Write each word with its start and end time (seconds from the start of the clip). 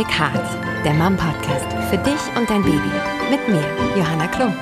Big 0.00 0.18
Heart, 0.18 0.82
der 0.82 0.94
Mom 0.94 1.14
Podcast 1.14 1.66
für 1.90 1.98
dich 1.98 2.34
und 2.34 2.48
dein 2.48 2.62
Baby. 2.62 2.90
Mit 3.30 3.46
mir, 3.46 3.62
Johanna 3.94 4.28
Klum. 4.28 4.54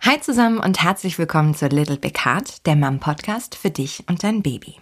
Hi 0.00 0.20
zusammen 0.20 0.58
und 0.58 0.82
herzlich 0.82 1.20
willkommen 1.20 1.54
zu 1.54 1.68
Little 1.68 1.98
Big 1.98 2.24
Heart, 2.24 2.66
der 2.66 2.74
Mom 2.74 2.98
Podcast 2.98 3.54
für 3.54 3.70
dich 3.70 4.02
und 4.08 4.24
dein 4.24 4.42
Baby. 4.42 4.74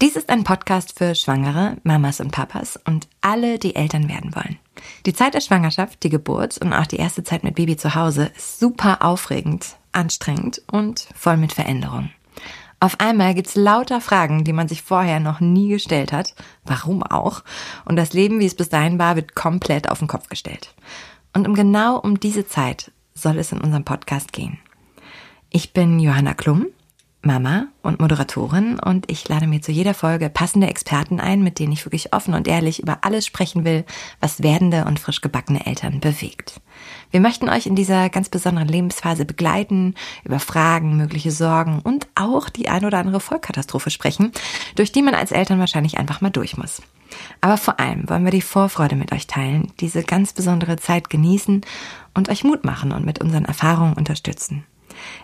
Dies 0.00 0.16
ist 0.16 0.30
ein 0.30 0.42
Podcast 0.42 0.96
für 0.96 1.14
Schwangere, 1.14 1.76
Mamas 1.82 2.18
und 2.20 2.30
Papas 2.30 2.80
und 2.86 3.08
alle, 3.20 3.58
die 3.58 3.74
Eltern 3.74 4.08
werden 4.08 4.34
wollen. 4.34 4.58
Die 5.04 5.12
Zeit 5.12 5.34
der 5.34 5.42
Schwangerschaft, 5.42 6.02
die 6.02 6.08
Geburt 6.08 6.56
und 6.56 6.72
auch 6.72 6.86
die 6.86 6.96
erste 6.96 7.24
Zeit 7.24 7.44
mit 7.44 7.56
Baby 7.56 7.76
zu 7.76 7.94
Hause 7.94 8.32
ist 8.34 8.58
super 8.58 9.04
aufregend, 9.04 9.76
anstrengend 9.92 10.62
und 10.72 11.06
voll 11.14 11.36
mit 11.36 11.52
Veränderung. 11.52 12.08
Auf 12.82 12.98
einmal 12.98 13.32
gibt's 13.32 13.54
lauter 13.54 14.00
Fragen, 14.00 14.42
die 14.42 14.52
man 14.52 14.66
sich 14.66 14.82
vorher 14.82 15.20
noch 15.20 15.38
nie 15.38 15.68
gestellt 15.68 16.10
hat. 16.10 16.34
Warum 16.64 17.04
auch? 17.04 17.44
Und 17.84 17.94
das 17.94 18.12
Leben, 18.12 18.40
wie 18.40 18.46
es 18.46 18.56
bis 18.56 18.70
dahin 18.70 18.98
war, 18.98 19.14
wird 19.14 19.36
komplett 19.36 19.88
auf 19.88 20.00
den 20.00 20.08
Kopf 20.08 20.28
gestellt. 20.28 20.74
Und 21.32 21.46
um 21.46 21.54
genau 21.54 21.96
um 21.96 22.18
diese 22.18 22.44
Zeit 22.44 22.90
soll 23.14 23.38
es 23.38 23.52
in 23.52 23.60
unserem 23.60 23.84
Podcast 23.84 24.32
gehen. 24.32 24.58
Ich 25.48 25.72
bin 25.72 26.00
Johanna 26.00 26.34
Klum 26.34 26.66
Mama 27.24 27.68
und 27.82 28.00
Moderatorin 28.00 28.80
und 28.80 29.08
ich 29.08 29.28
lade 29.28 29.46
mir 29.46 29.62
zu 29.62 29.70
jeder 29.70 29.94
Folge 29.94 30.28
passende 30.28 30.66
Experten 30.66 31.20
ein, 31.20 31.44
mit 31.44 31.60
denen 31.60 31.72
ich 31.72 31.86
wirklich 31.86 32.12
offen 32.12 32.34
und 32.34 32.48
ehrlich 32.48 32.82
über 32.82 32.98
alles 33.02 33.26
sprechen 33.26 33.64
will, 33.64 33.84
was 34.18 34.42
werdende 34.42 34.86
und 34.86 34.98
frisch 34.98 35.20
gebackene 35.20 35.64
Eltern 35.64 36.00
bewegt. 36.00 36.60
Wir 37.10 37.20
möchten 37.20 37.48
euch 37.48 37.66
in 37.66 37.76
dieser 37.76 38.08
ganz 38.08 38.28
besonderen 38.28 38.68
Lebensphase 38.68 39.24
begleiten, 39.24 39.94
über 40.24 40.38
Fragen, 40.38 40.96
mögliche 40.96 41.30
Sorgen 41.30 41.80
und 41.82 42.06
auch 42.14 42.48
die 42.48 42.68
ein 42.68 42.84
oder 42.84 42.98
andere 42.98 43.20
Vollkatastrophe 43.20 43.90
sprechen, 43.90 44.32
durch 44.74 44.92
die 44.92 45.02
man 45.02 45.14
als 45.14 45.32
Eltern 45.32 45.58
wahrscheinlich 45.58 45.98
einfach 45.98 46.20
mal 46.20 46.30
durch 46.30 46.56
muss. 46.56 46.82
Aber 47.40 47.56
vor 47.56 47.78
allem 47.78 48.08
wollen 48.08 48.24
wir 48.24 48.32
die 48.32 48.40
Vorfreude 48.40 48.96
mit 48.96 49.12
euch 49.12 49.26
teilen, 49.26 49.72
diese 49.80 50.02
ganz 50.02 50.32
besondere 50.32 50.76
Zeit 50.76 51.10
genießen 51.10 51.62
und 52.14 52.28
euch 52.28 52.44
Mut 52.44 52.64
machen 52.64 52.92
und 52.92 53.04
mit 53.04 53.20
unseren 53.20 53.44
Erfahrungen 53.44 53.94
unterstützen. 53.94 54.64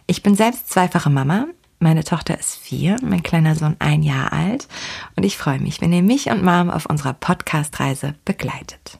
Ich 0.07 0.23
bin 0.23 0.35
selbst 0.35 0.71
zweifache 0.71 1.11
Mama, 1.11 1.47
meine 1.81 2.03
Tochter 2.03 2.39
ist 2.39 2.57
vier, 2.57 2.97
mein 3.03 3.23
kleiner 3.23 3.55
Sohn 3.55 3.77
ein 3.79 4.03
Jahr 4.03 4.33
alt 4.33 4.67
und 5.15 5.23
ich 5.23 5.39
freue 5.39 5.61
mich, 5.61 5.81
wenn 5.81 5.93
ihr 5.93 6.03
mich 6.03 6.29
und 6.29 6.43
Mom 6.43 6.71
auf 6.71 6.87
unserer 6.87 7.13
Podcast-Reise 7.13 8.15
begleitet. 8.25 8.99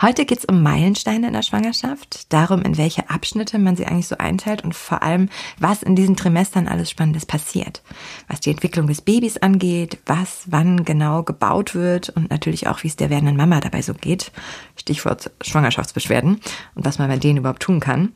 Heute 0.00 0.26
geht's 0.26 0.44
um 0.44 0.62
Meilensteine 0.62 1.26
in 1.26 1.32
der 1.32 1.42
Schwangerschaft, 1.42 2.32
darum, 2.32 2.62
in 2.62 2.78
welche 2.78 3.10
Abschnitte 3.10 3.58
man 3.58 3.74
sie 3.74 3.84
eigentlich 3.84 4.06
so 4.06 4.16
einteilt 4.16 4.62
und 4.62 4.76
vor 4.76 5.02
allem, 5.02 5.28
was 5.58 5.82
in 5.82 5.96
diesen 5.96 6.14
Trimestern 6.14 6.68
alles 6.68 6.88
Spannendes 6.88 7.26
passiert. 7.26 7.82
Was 8.28 8.38
die 8.38 8.50
Entwicklung 8.50 8.86
des 8.86 9.00
Babys 9.00 9.38
angeht, 9.38 9.98
was 10.06 10.44
wann 10.46 10.84
genau 10.84 11.24
gebaut 11.24 11.74
wird 11.74 12.10
und 12.10 12.30
natürlich 12.30 12.68
auch, 12.68 12.84
wie 12.84 12.88
es 12.88 12.94
der 12.94 13.10
werdenden 13.10 13.36
Mama 13.36 13.58
dabei 13.58 13.82
so 13.82 13.92
geht. 13.92 14.30
Stichwort 14.76 15.32
Schwangerschaftsbeschwerden 15.42 16.40
und 16.76 16.84
was 16.84 17.00
man 17.00 17.08
bei 17.08 17.16
denen 17.16 17.38
überhaupt 17.38 17.62
tun 17.64 17.80
kann. 17.80 18.12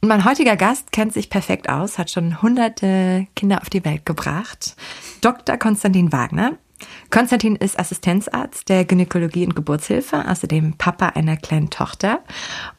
Und 0.00 0.08
mein 0.08 0.24
heutiger 0.24 0.54
Gast 0.54 0.92
kennt 0.92 1.12
sich 1.12 1.28
perfekt 1.28 1.68
aus, 1.68 1.98
hat 1.98 2.12
schon 2.12 2.40
hunderte 2.40 3.26
Kinder 3.34 3.62
auf 3.62 3.70
die 3.70 3.84
Welt 3.84 4.06
gebracht. 4.06 4.76
Dr. 5.22 5.56
Konstantin 5.56 6.12
Wagner. 6.12 6.52
Konstantin 7.10 7.56
ist 7.56 7.78
Assistenzarzt 7.78 8.68
der 8.68 8.84
Gynäkologie 8.84 9.46
und 9.46 9.54
Geburtshilfe, 9.54 10.28
außerdem 10.28 10.74
Papa 10.74 11.08
einer 11.10 11.36
kleinen 11.36 11.70
Tochter. 11.70 12.20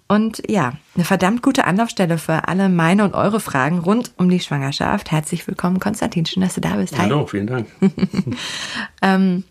Und 0.08 0.42
ja, 0.50 0.74
eine 0.96 1.04
verdammt 1.04 1.42
gute 1.42 1.66
Anlaufstelle 1.66 2.18
für 2.18 2.48
alle 2.48 2.70
meine 2.70 3.04
und 3.04 3.14
eure 3.14 3.40
Fragen 3.40 3.80
rund 3.80 4.14
um 4.18 4.30
die 4.30 4.40
Schwangerschaft. 4.40 5.12
Herzlich 5.12 5.48
willkommen, 5.48 5.80
Konstantin. 5.80 6.26
Schön, 6.26 6.42
dass 6.42 6.56
du 6.56 6.62
da 6.62 6.76
bist. 6.76 6.98
Hi. 6.98 7.04
Hallo, 7.04 7.26
vielen 7.26 7.48
Dank. 7.48 7.68
ähm, 9.02 9.44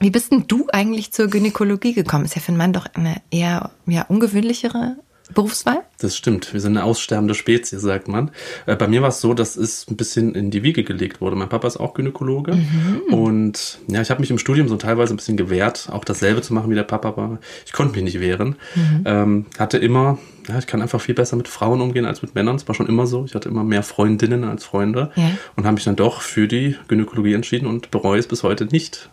wie 0.00 0.10
bist 0.10 0.32
denn 0.32 0.46
du 0.48 0.66
eigentlich 0.72 1.12
zur 1.12 1.28
Gynäkologie 1.28 1.92
gekommen? 1.92 2.24
Ist 2.24 2.34
ja 2.34 2.40
für 2.40 2.48
einen 2.48 2.58
Mann 2.58 2.72
doch 2.72 2.86
eine 2.94 3.22
eher 3.30 3.70
ja, 3.86 4.02
ungewöhnlichere 4.02 4.96
Berufswahl? 5.34 5.82
Das 6.00 6.16
stimmt. 6.16 6.52
Wir 6.52 6.60
sind 6.60 6.76
eine 6.76 6.84
aussterbende 6.84 7.34
Spezies, 7.34 7.80
sagt 7.80 8.08
man. 8.08 8.30
Äh, 8.66 8.76
bei 8.76 8.88
mir 8.88 9.02
war 9.02 9.08
es 9.08 9.20
so, 9.20 9.34
dass 9.34 9.56
es 9.56 9.88
ein 9.88 9.96
bisschen 9.96 10.34
in 10.34 10.50
die 10.50 10.62
Wiege 10.62 10.84
gelegt 10.84 11.20
wurde. 11.20 11.36
Mein 11.36 11.48
Papa 11.48 11.66
ist 11.68 11.78
auch 11.78 11.94
Gynäkologe. 11.94 12.54
Mhm. 12.54 13.14
Und 13.14 13.78
ja, 13.88 14.02
ich 14.02 14.10
habe 14.10 14.20
mich 14.20 14.30
im 14.30 14.38
Studium 14.38 14.68
so 14.68 14.76
teilweise 14.76 15.14
ein 15.14 15.16
bisschen 15.16 15.36
gewehrt, 15.36 15.88
auch 15.90 16.04
dasselbe 16.04 16.42
zu 16.42 16.54
machen 16.54 16.70
wie 16.70 16.74
der 16.74 16.82
Papa 16.82 17.16
war. 17.16 17.38
Ich 17.64 17.72
konnte 17.72 17.94
mich 17.94 18.04
nicht 18.04 18.20
wehren. 18.20 18.56
Mhm. 18.74 19.02
Ähm, 19.04 19.46
hatte 19.58 19.78
immer, 19.78 20.18
ja, 20.48 20.58
ich 20.58 20.66
kann 20.66 20.82
einfach 20.82 21.00
viel 21.00 21.14
besser 21.14 21.36
mit 21.36 21.48
Frauen 21.48 21.80
umgehen 21.80 22.04
als 22.04 22.22
mit 22.22 22.34
Männern. 22.34 22.56
Das 22.56 22.68
war 22.68 22.74
schon 22.74 22.88
immer 22.88 23.06
so. 23.06 23.24
Ich 23.24 23.34
hatte 23.34 23.48
immer 23.48 23.64
mehr 23.64 23.82
Freundinnen 23.82 24.44
als 24.44 24.64
Freunde. 24.64 25.12
Ja. 25.16 25.30
Und 25.56 25.64
habe 25.64 25.74
mich 25.74 25.84
dann 25.84 25.96
doch 25.96 26.20
für 26.20 26.48
die 26.48 26.76
Gynäkologie 26.88 27.34
entschieden 27.34 27.66
und 27.66 27.90
bereue 27.90 28.18
es 28.18 28.26
bis 28.26 28.42
heute 28.42 28.66
nicht. 28.66 29.10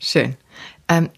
Schön. 0.00 0.36
Ähm, 0.88 1.08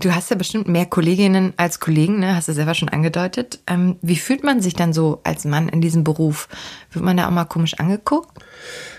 Du 0.00 0.14
hast 0.14 0.30
ja 0.30 0.36
bestimmt 0.36 0.68
mehr 0.68 0.86
Kolleginnen 0.86 1.54
als 1.56 1.80
Kollegen, 1.80 2.18
ne? 2.18 2.36
hast 2.36 2.48
du 2.48 2.52
selber 2.52 2.74
schon 2.74 2.88
angedeutet. 2.88 3.60
Ähm, 3.66 3.96
wie 4.02 4.16
fühlt 4.16 4.44
man 4.44 4.60
sich 4.60 4.74
dann 4.74 4.92
so 4.92 5.20
als 5.24 5.44
Mann 5.44 5.68
in 5.68 5.80
diesem 5.80 6.04
Beruf? 6.04 6.48
Wird 6.92 7.04
man 7.04 7.16
da 7.16 7.26
auch 7.26 7.30
mal 7.30 7.44
komisch 7.44 7.74
angeguckt? 7.74 8.28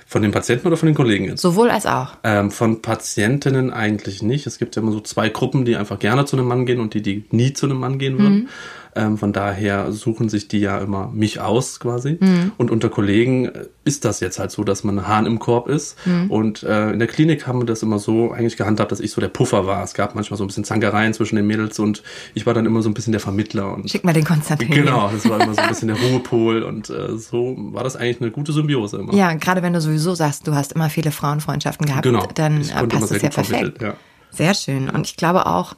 Von 0.07 0.21
den 0.21 0.31
Patienten 0.31 0.65
oder 0.67 0.77
von 0.77 0.87
den 0.87 0.95
Kollegen 0.95 1.25
jetzt? 1.25 1.41
Sowohl 1.41 1.69
als 1.69 1.85
auch. 1.85 2.13
Ähm, 2.23 2.49
von 2.49 2.81
Patientinnen 2.81 3.71
eigentlich 3.71 4.23
nicht. 4.23 4.47
Es 4.47 4.57
gibt 4.57 4.75
ja 4.75 4.81
immer 4.81 4.91
so 4.91 5.01
zwei 5.01 5.29
Gruppen, 5.29 5.65
die 5.65 5.75
einfach 5.75 5.99
gerne 5.99 6.25
zu 6.25 6.37
einem 6.37 6.47
Mann 6.47 6.65
gehen 6.65 6.79
und 6.79 6.93
die, 6.93 7.01
die 7.01 7.25
nie 7.31 7.53
zu 7.53 7.65
einem 7.65 7.77
Mann 7.77 7.99
gehen 7.99 8.17
würden. 8.17 8.39
Mhm. 8.39 8.49
Ähm, 8.97 9.17
von 9.17 9.31
daher 9.31 9.91
suchen 9.91 10.27
sich 10.27 10.47
die 10.47 10.59
ja 10.59 10.79
immer 10.79 11.09
mich 11.13 11.39
aus 11.39 11.79
quasi. 11.79 12.17
Mhm. 12.19 12.51
Und 12.57 12.71
unter 12.71 12.89
Kollegen 12.89 13.45
äh, 13.45 13.65
ist 13.85 14.05
das 14.05 14.19
jetzt 14.19 14.39
halt 14.39 14.51
so, 14.51 14.63
dass 14.63 14.83
man 14.83 14.99
ein 14.99 15.07
Hahn 15.07 15.25
im 15.25 15.39
Korb 15.39 15.67
ist. 15.69 15.97
Mhm. 16.05 16.31
Und 16.31 16.63
äh, 16.63 16.91
in 16.91 16.99
der 16.99 17.07
Klinik 17.07 17.45
haben 17.45 17.59
wir 17.59 17.65
das 17.65 17.83
immer 17.83 17.99
so 17.99 18.31
eigentlich 18.31 18.57
gehandhabt, 18.57 18.91
dass 18.91 18.99
ich 18.99 19.11
so 19.11 19.21
der 19.21 19.27
Puffer 19.27 19.67
war. 19.67 19.83
Es 19.83 19.93
gab 19.93 20.15
manchmal 20.15 20.37
so 20.37 20.43
ein 20.43 20.47
bisschen 20.47 20.63
Zankereien 20.63 21.13
zwischen 21.13 21.35
den 21.35 21.45
Mädels 21.45 21.77
und 21.79 22.01
ich 22.33 22.45
war 22.45 22.53
dann 22.53 22.65
immer 22.65 22.81
so 22.81 22.89
ein 22.89 22.93
bisschen 22.93 23.11
der 23.11 23.21
Vermittler. 23.21 23.73
Und 23.73 23.89
Schick 23.89 24.03
mal 24.03 24.13
den 24.13 24.25
Konstantin. 24.25 24.71
Genau, 24.71 25.09
das 25.11 25.29
war 25.29 25.39
immer 25.39 25.53
so 25.53 25.61
ein 25.61 25.69
bisschen 25.69 25.89
der 25.89 25.97
Ruhepol 25.97 26.63
und 26.63 26.89
äh, 26.89 27.17
so 27.17 27.55
war 27.71 27.83
das 27.83 27.95
eigentlich 27.95 28.21
eine 28.21 28.31
gute 28.31 28.51
Symbiose 28.51 28.97
immer. 28.97 29.13
Ja, 29.13 29.33
gerade 29.33 29.61
wenn 29.61 29.73
du 29.73 29.81
sowieso 29.81 30.15
sagst, 30.15 30.47
du 30.47 30.55
hast 30.55 30.73
immer 30.73 30.89
viele 30.89 31.11
Frauenfreundschaften 31.11 31.85
gehabt, 31.85 32.03
genau. 32.03 32.27
dann 32.33 32.61
passt 32.89 33.11
es 33.11 33.21
ja 33.21 33.29
perfekt. 33.29 33.81
Ja. 33.81 33.95
Sehr 34.31 34.53
schön. 34.53 34.89
Und 34.89 35.07
ich 35.07 35.15
glaube 35.15 35.47
auch, 35.47 35.75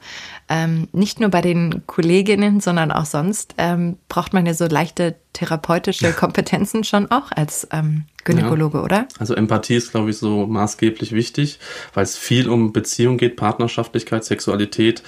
ähm, 0.48 0.88
nicht 0.92 1.20
nur 1.20 1.30
bei 1.30 1.40
den 1.40 1.86
Kolleginnen, 1.86 2.60
sondern 2.60 2.90
auch 2.90 3.06
sonst 3.06 3.54
ähm, 3.56 3.96
braucht 4.08 4.32
man 4.32 4.44
ja 4.46 4.52
so 4.52 4.66
leichte 4.66 5.14
therapeutische 5.32 6.12
Kompetenzen 6.12 6.84
schon 6.84 7.10
auch 7.10 7.30
als 7.30 7.68
ähm, 7.70 8.04
Gynäkologe, 8.24 8.78
ja. 8.78 8.84
oder? 8.84 9.08
Also 9.18 9.34
Empathie 9.34 9.76
ist, 9.76 9.92
glaube 9.92 10.10
ich, 10.10 10.18
so 10.18 10.46
maßgeblich 10.46 11.12
wichtig, 11.12 11.60
weil 11.94 12.02
es 12.02 12.16
viel 12.16 12.48
um 12.48 12.72
Beziehung 12.72 13.16
geht, 13.16 13.36
Partnerschaftlichkeit, 13.36 14.24
Sexualität. 14.24 15.02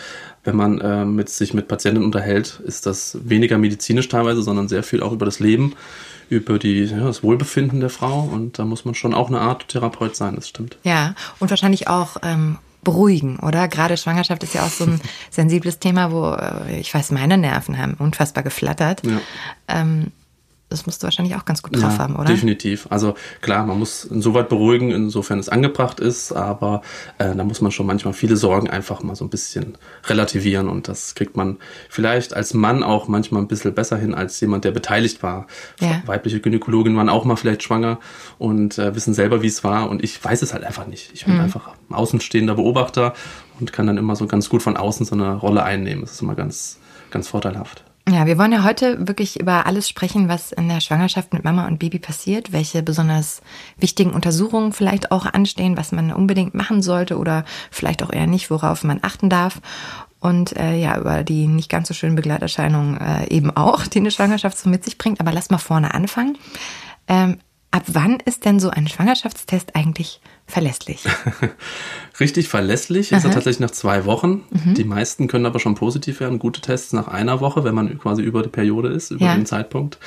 Wenn 0.45 0.57
man 0.57 0.81
äh, 0.81 1.05
mit, 1.05 1.29
sich 1.29 1.55
mit 1.55 1.69
Patienten 1.69 2.05
unterhält, 2.05 2.61
ist 2.65 2.87
das 2.87 3.19
weniger 3.25 3.59
medizinisch 3.59 4.09
teilweise, 4.09 4.43
sondern 4.43 4.69
sehr 4.69 4.83
viel 4.83 5.03
auch 5.03 5.13
über 5.13 5.27
das 5.27 5.41
Leben, 5.41 5.75
über 6.31 6.59
die, 6.59 6.85
ja, 6.85 7.05
das 7.05 7.23
Wohlbefinden 7.23 7.81
der 7.81 7.91
Frau. 7.91 8.23
Und 8.23 8.59
da 8.59 8.65
muss 8.65 8.85
man 8.85 8.95
schon 8.95 9.13
auch 9.13 9.29
eine 9.29 9.41
Art 9.41 9.69
Therapeut 9.69 10.17
sein, 10.17 10.37
das 10.37 10.49
stimmt. 10.49 10.79
Ja, 10.85 11.15
und 11.39 11.51
wahrscheinlich 11.51 11.89
auch 11.89 12.17
ähm, 12.23 12.59
beruhigen, 12.83 13.39
oder? 13.39 13.69
Gerade 13.69 13.97
Schwangerschaft 13.97 14.43
ist 14.43 14.55
ja 14.55 14.63
auch 14.63 14.71
so 14.71 14.85
ein 14.85 15.01
sensibles 15.31 15.79
Thema, 15.79 16.11
wo 16.13 16.33
äh, 16.33 16.81
ich 16.81 16.93
weiß, 16.93 17.11
meine 17.13 17.39
Nerven 17.39 17.79
haben 17.79 17.95
unfassbar 17.95 18.43
geflattert. 18.43 19.07
Ja. 19.07 19.21
Ähm, 19.69 20.13
das 20.73 20.87
musst 20.87 21.03
du 21.03 21.05
wahrscheinlich 21.05 21.37
auch 21.37 21.45
ganz 21.45 21.63
gut 21.63 21.77
drauf 21.77 21.93
ja, 21.93 21.99
haben, 21.99 22.17
oder? 22.17 22.25
Definitiv. 22.25 22.87
Also 22.91 23.15
klar, 23.41 23.67
man 23.67 23.79
muss 23.79 24.05
insoweit 24.05 24.49
beruhigen, 24.49 24.91
insofern 24.91 25.39
es 25.39 25.49
angebracht 25.49 26.01
ist, 26.01 26.33
aber 26.33 26.83
äh, 27.19 27.35
da 27.35 27.45
muss 27.45 27.61
man 27.61 27.71
schon 27.71 27.87
manchmal 27.87 28.15
viele 28.15 28.37
Sorgen 28.37 28.71
einfach 28.71 29.03
mal 29.03 29.15
so 29.15 29.25
ein 29.25 29.31
bisschen 29.31 29.77
relativieren 30.07 30.69
und 30.69 30.89
das 30.89 31.15
kriegt 31.15 31.37
man 31.37 31.59
vielleicht 31.89 32.35
als 32.35 32.55
Mann 32.55 32.83
auch 32.83 33.07
manchmal 33.07 33.43
ein 33.43 33.49
bisschen 33.49 33.75
besser 33.75 33.97
hin 33.99 34.15
als 34.15 34.41
jemand, 34.41 34.65
der 34.65 34.71
beteiligt 34.71 35.23
war. 35.23 35.47
Ja. 35.81 36.03
Weibliche 36.07 36.41
Gynäkologinnen 36.41 36.97
waren 36.97 37.09
auch 37.09 37.25
mal 37.25 37.37
vielleicht 37.37 37.63
schwanger 37.63 37.99
und 38.39 38.79
äh, 38.79 38.95
wissen 38.95 39.15
selber, 39.15 39.43
wie 39.43 39.49
es 39.49 39.63
war 39.63 39.91
und 39.91 40.03
ich 40.03 40.23
weiß 40.23 40.43
es 40.43 40.55
halt 40.55 40.65
einfach 40.65 40.87
nicht. 40.87 41.11
Ich 41.13 41.27
bin 41.27 41.35
mhm. 41.35 41.43
einfach 41.43 41.75
außenstehender 41.91 42.55
Beobachter 42.55 43.13
und 43.61 43.73
kann 43.73 43.87
dann 43.87 43.99
immer 43.99 44.17
so 44.17 44.27
ganz 44.27 44.49
gut 44.49 44.63
von 44.63 44.77
außen 44.77 45.05
so 45.05 45.15
eine 45.15 45.35
Rolle 45.35 45.63
einnehmen. 45.63 46.03
Das 46.03 46.13
ist 46.13 46.23
immer 46.23 46.35
ganz, 46.35 46.79
ganz 47.11 47.29
vorteilhaft. 47.29 47.85
Ja, 48.09 48.27
wir 48.27 48.37
wollen 48.37 48.53
ja 48.53 48.65
heute 48.65 49.07
wirklich 49.07 49.39
über 49.39 49.67
alles 49.67 49.89
sprechen, 49.89 50.29
was 50.29 50.51
in 50.51 50.69
der 50.69 50.81
Schwangerschaft 50.81 51.33
mit 51.33 51.45
Mama 51.45 51.69
und 51.69 51.79
Baby 51.79 52.01
passiert, 52.01 52.53
welche 52.53 52.83
besonders 52.83 53.43
wichtigen 53.79 54.11
Untersuchungen 54.11 54.73
vielleicht 54.73 55.13
auch 55.13 55.25
anstehen, 55.25 55.77
was 55.77 55.93
man 55.93 56.13
unbedingt 56.13 56.53
machen 56.53 56.83
sollte 56.83 57.17
oder 57.17 57.45
vielleicht 57.71 58.03
auch 58.03 58.13
eher 58.13 58.27
nicht, 58.27 58.51
worauf 58.51 58.83
man 58.83 58.99
achten 59.03 59.31
darf. 59.31 59.61
Und 60.19 60.57
äh, 60.57 60.77
ja, 60.77 60.99
über 60.99 61.23
die 61.23 61.47
nicht 61.47 61.69
ganz 61.69 61.89
so 61.89 61.95
schönen 61.95 62.17
Begleiterscheinungen 62.17 63.01
äh, 63.01 63.29
eben 63.29 63.57
auch, 63.57 63.87
die 63.87 63.99
eine 63.99 64.11
Schwangerschaft 64.11 64.59
so 64.59 64.69
mit 64.69 64.85
sich 64.85 64.99
bringt. 64.99 65.21
Aber 65.21 65.33
lass 65.33 65.51
mal 65.51 65.59
vorne 65.59 65.95
anfangen. 65.95 66.39
Ähm, 67.07 67.39
ab 67.71 67.85
wann 67.87 68.19
ist 68.25 68.45
denn 68.45 68.59
so 68.59 68.71
ein 68.71 68.89
Schwangerschaftstest 68.89 69.77
eigentlich 69.77 70.21
verlässlich? 70.53 71.05
Richtig 72.21 72.49
verlässlich 72.49 73.11
ist 73.11 73.25
er 73.25 73.31
tatsächlich 73.31 73.61
nach 73.61 73.71
zwei 73.71 74.05
Wochen. 74.05 74.43
Mhm. 74.51 74.75
Die 74.75 74.85
meisten 74.85 75.29
können 75.29 75.47
aber 75.47 75.59
schon 75.59 75.75
positiv 75.75 76.21
werden. 76.21 76.39
Gute 76.39 76.61
Tests 76.61 76.93
nach 76.93 77.09
einer 77.09 77.41
Woche, 77.41 77.65
wenn 77.65 77.75
man 77.75 77.99
quasi 77.99 78.23
über 78.23 78.43
die 78.43 78.51
Periode 78.51 78.89
ist, 78.89 79.11
über 79.11 79.25
ja. 79.25 79.35
den 79.35 79.47
Zeitpunkt. 79.47 79.99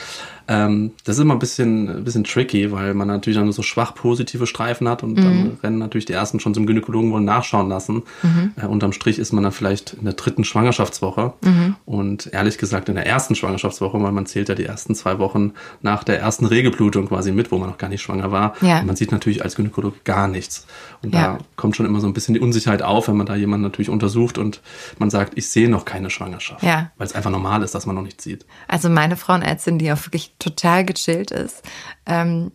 Ähm, 0.48 0.92
das 1.04 1.18
ist 1.18 1.22
immer 1.22 1.34
ein 1.34 1.40
bisschen, 1.40 1.90
ein 1.90 2.04
bisschen 2.04 2.24
tricky, 2.24 2.72
weil 2.72 2.94
man 2.94 3.08
natürlich 3.08 3.38
dann 3.38 3.52
so 3.52 3.64
schwach 3.64 3.96
positive 3.96 4.46
Streifen 4.46 4.88
hat 4.88 5.02
und 5.02 5.14
mhm. 5.14 5.24
dann 5.24 5.58
rennen 5.64 5.78
natürlich 5.80 6.06
die 6.06 6.14
ersten 6.14 6.40
schon 6.40 6.54
zum 6.54 6.68
Gynäkologen 6.68 7.12
wollen 7.12 7.26
nachschauen 7.26 7.68
lassen. 7.68 8.04
Mhm. 8.22 8.52
Äh, 8.62 8.68
unterm 8.68 8.92
Strich 8.92 9.18
ist 9.18 9.34
man 9.34 9.44
dann 9.44 9.52
vielleicht 9.52 9.94
in 9.94 10.06
der 10.06 10.14
dritten 10.14 10.44
Schwangerschaftswoche. 10.44 11.34
Mhm. 11.42 11.76
Und 11.86 12.30
ehrlich 12.32 12.58
gesagt 12.60 12.90
in 12.90 12.96
der 12.96 13.08
ersten 13.08 13.34
Schwangerschaftswoche, 13.34 14.02
weil 14.02 14.12
man 14.12 14.28
zählt 14.28 14.50
ja 14.50 14.56
die 14.56 14.66
ersten 14.66 14.94
zwei 14.94 15.18
Wochen 15.18 15.54
nach 15.82 16.04
der 16.04 16.20
ersten 16.20 16.46
Regelblutung 16.46 17.08
quasi 17.08 17.32
mit, 17.32 17.52
wo 17.52 17.58
man 17.58 17.70
noch 17.70 17.80
gar 17.80 17.90
nicht 17.90 18.04
schwanger 18.04 18.32
war. 18.32 18.54
Ja. 18.62 18.82
Und 18.82 18.86
man 18.86 18.96
sieht 18.96 19.12
natürlich 19.12 19.44
als 19.44 19.56
Gynäkologe 19.56 19.98
gar 20.04 20.28
nichts. 20.36 20.68
Und 21.02 21.14
ja. 21.14 21.38
da 21.38 21.38
kommt 21.56 21.76
schon 21.76 21.86
immer 21.86 22.00
so 22.00 22.08
ein 22.08 22.14
bisschen 22.14 22.34
die 22.34 22.40
Unsicherheit 22.40 22.82
auf, 22.82 23.08
wenn 23.08 23.18
man 23.18 23.26
da 23.26 23.36
jemanden 23.36 23.64
natürlich 23.64 23.90
untersucht 23.90 24.38
und 24.38 24.62
man 25.00 25.10
sagt, 25.10 25.38
ich 25.38 25.50
sehe 25.50 25.70
noch 25.70 25.86
keine 25.86 26.10
Schwangerschaft. 26.10 26.64
Ja. 26.64 26.92
Weil 26.98 27.08
es 27.08 27.14
einfach 27.14 27.32
normal 27.32 27.64
ist, 27.64 27.74
dass 27.74 27.86
man 27.86 27.96
noch 27.96 28.04
nichts 28.04 28.24
sieht. 28.24 28.46
Also 28.68 28.90
meine 28.90 29.16
Frauenärztin, 29.16 29.80
die 29.80 29.92
auch 29.92 30.06
wirklich 30.06 30.34
total 30.40 30.86
gechillt 30.86 31.32
ist, 31.32 31.64
ähm, 32.06 32.52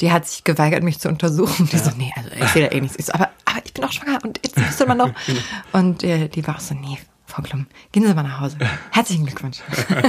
die 0.00 0.10
hat 0.10 0.26
sich 0.26 0.44
geweigert, 0.44 0.82
mich 0.82 0.98
zu 0.98 1.08
untersuchen. 1.08 1.68
Die 1.70 1.76
ja. 1.76 1.82
so, 1.82 1.90
nee, 1.96 2.12
also 2.16 2.30
ich 2.30 2.48
sehe 2.48 2.68
da 2.68 2.74
eh 2.74 2.80
nichts. 2.80 2.98
Ich 2.98 3.06
so, 3.06 3.12
aber, 3.12 3.30
aber 3.44 3.60
ich 3.64 3.72
bin 3.72 3.84
auch 3.84 3.92
schwanger 3.92 4.18
und 4.24 4.40
jetzt 4.42 4.56
müsste 4.56 4.86
man 4.86 4.98
noch. 4.98 5.10
Genau. 5.26 5.40
Und 5.72 6.02
äh, 6.02 6.28
die 6.28 6.46
war 6.46 6.56
auch 6.56 6.60
so, 6.60 6.74
nee, 6.74 6.98
Frau 7.34 7.42
Klum, 7.42 7.66
gehen 7.90 8.06
Sie 8.06 8.14
mal 8.14 8.22
nach 8.22 8.40
Hause. 8.40 8.58
Herzlichen 8.92 9.26
Glückwunsch. 9.26 9.58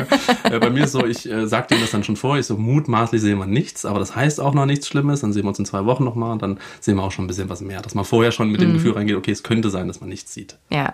ja, 0.51 0.59
bei 0.59 0.69
mir 0.69 0.83
ist 0.83 0.91
so, 0.91 1.03
ich 1.07 1.27
äh, 1.27 1.47
sage 1.47 1.67
denen 1.69 1.81
das 1.81 1.89
dann 1.89 2.03
schon 2.03 2.17
vor. 2.17 2.37
Ich 2.37 2.45
so, 2.45 2.55
mutmaßlich 2.55 3.19
sehen 3.19 3.39
wir 3.39 3.47
nichts, 3.47 3.83
aber 3.83 3.97
das 3.97 4.15
heißt 4.15 4.39
auch 4.39 4.53
noch 4.53 4.67
nichts 4.67 4.87
Schlimmes. 4.87 5.21
Dann 5.21 5.33
sehen 5.33 5.43
wir 5.43 5.47
uns 5.49 5.57
in 5.57 5.65
zwei 5.65 5.85
Wochen 5.85 6.03
nochmal 6.03 6.33
und 6.33 6.43
dann 6.43 6.59
sehen 6.81 6.97
wir 6.97 7.03
auch 7.03 7.11
schon 7.11 7.25
ein 7.25 7.27
bisschen 7.27 7.49
was 7.49 7.61
mehr. 7.61 7.81
Dass 7.81 7.95
man 7.95 8.05
vorher 8.05 8.31
schon 8.31 8.51
mit 8.51 8.61
dem 8.61 8.69
mhm. 8.69 8.73
Gefühl 8.73 8.91
reingeht, 8.91 9.15
okay, 9.15 9.31
es 9.31 9.41
könnte 9.41 9.71
sein, 9.71 9.87
dass 9.87 10.01
man 10.01 10.09
nichts 10.09 10.35
sieht. 10.35 10.59
Ja, 10.69 10.93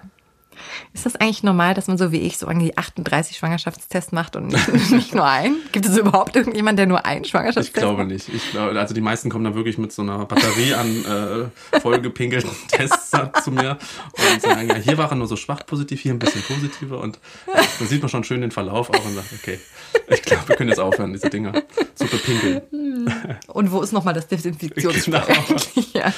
ist 0.93 1.05
das 1.05 1.15
eigentlich 1.15 1.43
normal, 1.43 1.73
dass 1.73 1.87
man 1.87 1.97
so 1.97 2.11
wie 2.11 2.19
ich 2.19 2.37
so 2.37 2.47
irgendwie 2.47 2.77
38 2.77 3.37
Schwangerschaftstests 3.37 4.11
macht 4.11 4.35
und 4.35 4.47
nicht, 4.47 4.67
nicht 4.91 5.15
nur 5.15 5.25
einen? 5.25 5.57
Gibt 5.71 5.85
es 5.85 5.97
überhaupt 5.97 6.35
irgendjemanden, 6.35 6.77
der 6.77 6.85
nur 6.87 7.05
einen 7.05 7.25
Schwangerschaftstest 7.25 7.75
macht? 7.75 7.91
Ich 7.91 7.95
glaube 7.95 8.05
nicht. 8.05 8.29
Ich 8.29 8.51
glaube, 8.51 8.79
also 8.79 8.93
die 8.93 9.01
meisten 9.01 9.29
kommen 9.29 9.45
da 9.45 9.55
wirklich 9.55 9.77
mit 9.77 9.91
so 9.91 10.01
einer 10.01 10.25
Batterie 10.25 10.73
an 10.73 11.51
äh, 11.73 11.79
vollgepinkelten 11.79 12.51
Tests 12.67 13.11
zu 13.43 13.51
mir 13.51 13.77
und 14.11 14.41
sagen, 14.41 14.67
ja, 14.67 14.75
hier 14.75 14.97
war 14.97 15.09
er 15.09 15.15
nur 15.15 15.27
so 15.27 15.35
schwach 15.35 15.65
positiv, 15.65 16.01
hier 16.01 16.13
ein 16.13 16.19
bisschen 16.19 16.41
positiver 16.41 16.99
und 16.99 17.19
ja, 17.47 17.61
dann 17.79 17.87
sieht 17.87 18.01
man 18.01 18.09
schon 18.09 18.23
schön 18.23 18.41
den 18.41 18.51
Verlauf 18.51 18.89
auch 18.89 19.05
und 19.05 19.15
sagt, 19.15 19.33
okay, 19.33 19.59
ich 20.07 20.21
glaube, 20.21 20.47
wir 20.47 20.55
können 20.55 20.69
jetzt 20.69 20.79
aufhören, 20.79 21.13
diese 21.13 21.29
Dinger 21.29 21.53
zu 21.95 22.05
bepinkeln. 22.05 22.61
Hm. 22.71 23.13
Und 23.47 23.71
wo 23.71 23.81
ist 23.81 23.91
nochmal 23.91 24.13
das 24.13 24.27
Desinfektionsspray? 24.27 25.21
Genau. 25.21 25.91
ja. 25.93 26.13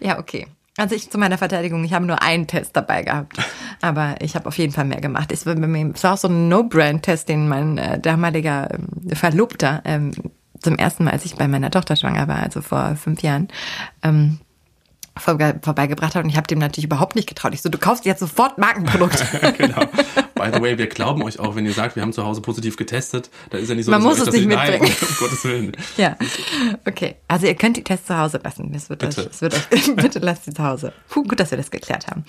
ja, 0.00 0.18
okay. 0.18 0.46
Also 0.76 0.96
ich 0.96 1.08
zu 1.08 1.18
meiner 1.18 1.38
Verteidigung, 1.38 1.84
ich 1.84 1.92
habe 1.92 2.04
nur 2.04 2.20
einen 2.20 2.48
Test 2.48 2.76
dabei 2.76 3.02
gehabt, 3.02 3.36
aber 3.80 4.16
ich 4.20 4.34
habe 4.34 4.48
auf 4.48 4.58
jeden 4.58 4.72
Fall 4.72 4.84
mehr 4.84 5.00
gemacht. 5.00 5.30
Es 5.30 5.46
war 5.46 6.12
auch 6.12 6.18
so 6.18 6.28
ein 6.28 6.48
No-Brand-Test, 6.48 7.28
den 7.28 7.48
mein 7.48 7.78
äh, 7.78 8.00
damaliger 8.00 8.68
äh, 8.72 9.14
Verlobter 9.14 9.82
ähm, 9.84 10.10
zum 10.58 10.76
ersten 10.76 11.04
Mal, 11.04 11.12
als 11.12 11.24
ich 11.24 11.36
bei 11.36 11.46
meiner 11.46 11.70
Tochter 11.70 11.94
schwanger 11.94 12.26
war, 12.26 12.42
also 12.42 12.60
vor 12.60 12.96
fünf 12.96 13.22
Jahren, 13.22 13.48
ähm, 14.02 14.40
vorbeigebracht 15.16 16.16
hat 16.16 16.24
und 16.24 16.30
ich 16.30 16.36
habe 16.36 16.48
dem 16.48 16.58
natürlich 16.58 16.86
überhaupt 16.86 17.14
nicht 17.14 17.28
getraut. 17.28 17.54
Ich 17.54 17.62
so, 17.62 17.68
du 17.68 17.78
kaufst 17.78 18.04
jetzt 18.04 18.18
sofort 18.18 18.58
Markenprodukt. 18.58 19.24
genau. 19.58 19.82
By 20.34 20.50
the 20.52 20.60
way, 20.60 20.76
wir 20.78 20.86
glauben 20.86 21.22
euch 21.22 21.38
auch, 21.38 21.54
wenn 21.54 21.64
ihr 21.64 21.72
sagt, 21.72 21.96
wir 21.96 22.02
haben 22.02 22.12
zu 22.12 22.24
Hause 22.24 22.40
positiv 22.40 22.76
getestet, 22.76 23.30
da 23.50 23.58
ist 23.58 23.68
ja 23.68 23.74
nicht 23.74 23.84
so, 23.84 23.90
Man 23.90 24.02
muss 24.02 24.20
es 24.20 24.32
nicht 24.32 24.46
mitbringen. 24.46 24.80
Nein, 24.82 25.08
um 25.08 25.16
Gottes 25.18 25.44
Willen. 25.44 25.72
Ja, 25.96 26.16
okay. 26.86 27.16
Also 27.28 27.46
ihr 27.46 27.54
könnt 27.54 27.76
die 27.76 27.84
Tests 27.84 28.06
zu 28.06 28.18
Hause 28.18 28.40
lassen. 28.42 28.72
Das 28.72 28.90
wird 28.90 29.00
bitte. 29.00 29.20
Euch, 29.20 29.28
das 29.28 29.40
wird 29.42 29.54
euch, 29.54 29.96
bitte 29.96 30.18
lasst 30.18 30.44
sie 30.44 30.52
zu 30.52 30.62
Hause. 30.62 30.92
Puh, 31.08 31.22
gut, 31.22 31.38
dass 31.38 31.50
wir 31.50 31.58
das 31.58 31.70
geklärt 31.70 32.08
haben. 32.08 32.24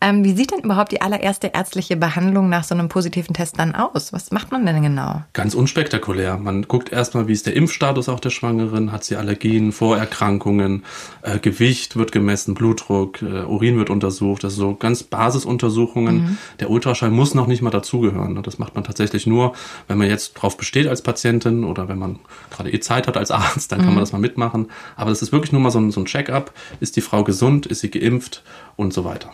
Ähm, 0.00 0.22
wie 0.24 0.34
sieht 0.34 0.52
denn 0.52 0.60
überhaupt 0.60 0.92
die 0.92 1.00
allererste 1.00 1.48
ärztliche 1.54 1.96
Behandlung 1.96 2.48
nach 2.48 2.64
so 2.64 2.74
einem 2.74 2.88
positiven 2.88 3.34
Test 3.34 3.58
dann 3.58 3.74
aus? 3.74 4.12
Was 4.12 4.30
macht 4.32 4.52
man 4.52 4.66
denn 4.66 4.82
genau? 4.82 5.22
Ganz 5.32 5.54
unspektakulär. 5.54 6.36
Man 6.36 6.62
guckt 6.62 6.92
erstmal, 6.92 7.26
wie 7.28 7.32
ist 7.32 7.46
der 7.46 7.56
Impfstatus 7.56 8.08
auch 8.08 8.20
der 8.20 8.30
Schwangeren, 8.30 8.92
hat 8.92 9.04
sie 9.04 9.16
Allergien, 9.16 9.72
Vorerkrankungen, 9.72 10.84
äh, 11.22 11.38
Gewicht 11.38 11.96
wird 11.96 12.12
gemessen, 12.12 12.54
Blutdruck, 12.54 13.22
äh, 13.22 13.44
Urin 13.44 13.78
wird 13.78 13.90
untersucht. 13.90 14.44
Das 14.44 14.54
sind 14.54 14.60
so 14.60 14.74
ganz 14.74 15.02
Basisuntersuchungen. 15.02 16.16
Mhm. 16.16 16.38
Der 16.60 16.70
Ultraschall 16.70 17.10
muss 17.10 17.34
noch 17.34 17.45
nicht 17.46 17.62
mal 17.62 17.70
dazugehören. 17.70 18.42
Das 18.42 18.58
macht 18.58 18.74
man 18.74 18.84
tatsächlich 18.84 19.26
nur, 19.26 19.54
wenn 19.88 19.98
man 19.98 20.08
jetzt 20.08 20.34
drauf 20.34 20.56
besteht 20.56 20.86
als 20.86 21.02
Patientin 21.02 21.64
oder 21.64 21.88
wenn 21.88 21.98
man 21.98 22.18
gerade 22.50 22.72
eh 22.72 22.80
Zeit 22.80 23.06
hat 23.06 23.16
als 23.16 23.30
Arzt, 23.32 23.72
dann 23.72 23.80
kann 23.80 23.88
mhm. 23.88 23.94
man 23.94 24.02
das 24.02 24.12
mal 24.12 24.18
mitmachen. 24.18 24.70
Aber 24.96 25.10
das 25.10 25.22
ist 25.22 25.32
wirklich 25.32 25.52
nur 25.52 25.60
mal 25.60 25.70
so 25.70 25.78
ein, 25.78 25.90
so 25.90 26.00
ein 26.00 26.06
Check-up. 26.06 26.52
Ist 26.80 26.96
die 26.96 27.00
Frau 27.00 27.24
gesund? 27.24 27.66
Ist 27.66 27.80
sie 27.80 27.90
geimpft? 27.90 28.42
Und 28.76 28.92
so 28.92 29.04
weiter. 29.04 29.32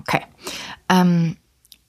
Okay. 0.00 0.20
Ähm, 0.88 1.36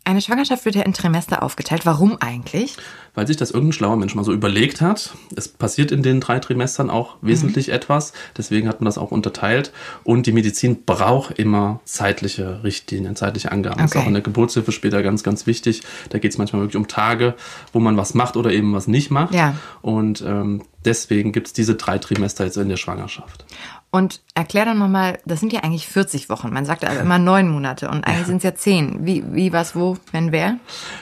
eine 0.06 0.22
Schwangerschaft 0.22 0.66
wird 0.66 0.76
ja 0.76 0.82
in 0.84 0.94
Trimester 0.94 1.44
aufgeteilt. 1.44 1.86
Warum 1.86 2.18
eigentlich? 2.20 2.78
Weil 3.14 3.28
sich 3.28 3.38
das 3.38 3.52
irgendein 3.52 3.74
schlauer 3.74 3.96
Mensch 3.96 4.16
mal 4.16 4.24
so 4.24 4.34
überlegt 4.34 4.82
hat. 4.82 5.14
Es 5.36 5.48
passiert 5.48 5.92
in 5.92 6.02
den 6.02 6.20
drei 6.20 6.40
Trimestern 6.40 6.90
auch 6.90 7.18
wesentlich 7.22 7.68
mhm. 7.68 7.74
etwas. 7.74 8.14
Deswegen 8.38 8.68
hat 8.68 8.82
man 8.82 8.86
das 8.86 8.98
auch 8.98 9.12
unterteilt. 9.12 9.72
Und 10.04 10.26
die 10.26 10.32
Medizin 10.32 10.84
braucht 10.84 11.38
immer 11.38 11.80
zeitliche 11.86 12.64
Richtlinien, 12.64 13.16
zeitliche 13.16 13.52
Angaben. 13.52 13.76
Okay. 13.76 13.84
Das 13.84 13.96
ist 13.96 14.02
auch 14.02 14.08
in 14.08 14.14
der 14.14 14.24
Geburtshilfe 14.24 14.72
später 14.72 15.04
ganz, 15.04 15.24
ganz 15.24 15.46
wichtig. 15.46 15.84
Da 16.10 16.18
geht 16.18 16.32
es 16.32 16.38
manchmal 16.38 16.64
wirklich 16.64 16.78
um 16.78 16.88
Tage, 16.88 17.36
wo 17.74 17.80
man 17.80 17.98
was 17.98 18.14
macht 18.14 18.36
oder 18.36 18.52
eben 18.52 18.74
was 18.74 18.88
nicht 18.88 19.12
macht. 19.12 19.34
Ja. 19.34 19.56
Und 19.82 20.22
ähm, 20.26 20.64
deswegen 20.86 21.34
gibt 21.34 21.48
es 21.48 21.54
diese 21.54 21.76
drei 21.76 21.98
Trimester 22.00 22.46
jetzt 22.46 22.58
in 22.58 22.70
der 22.70 22.78
Schwangerschaft. 22.78 23.46
Und 23.92 24.22
erklär 24.36 24.66
doch 24.66 24.76
nochmal, 24.76 25.18
das 25.26 25.40
sind 25.40 25.52
ja 25.52 25.62
eigentlich 25.62 25.88
40 25.88 26.30
Wochen. 26.30 26.54
Man 26.54 26.64
sagt 26.64 26.86
aber 26.86 27.00
immer 27.00 27.18
neun 27.18 27.50
Monate 27.50 27.90
und 27.90 28.06
eigentlich 28.06 28.28
sind 28.28 28.38
es 28.38 28.44
ja 28.44 28.54
zehn. 28.54 29.06
Wie, 29.06 29.24
wie, 29.32 29.52
was, 29.52 29.76
wo, 29.76 29.98
wenn, 30.12 30.32
wer? 30.32 30.58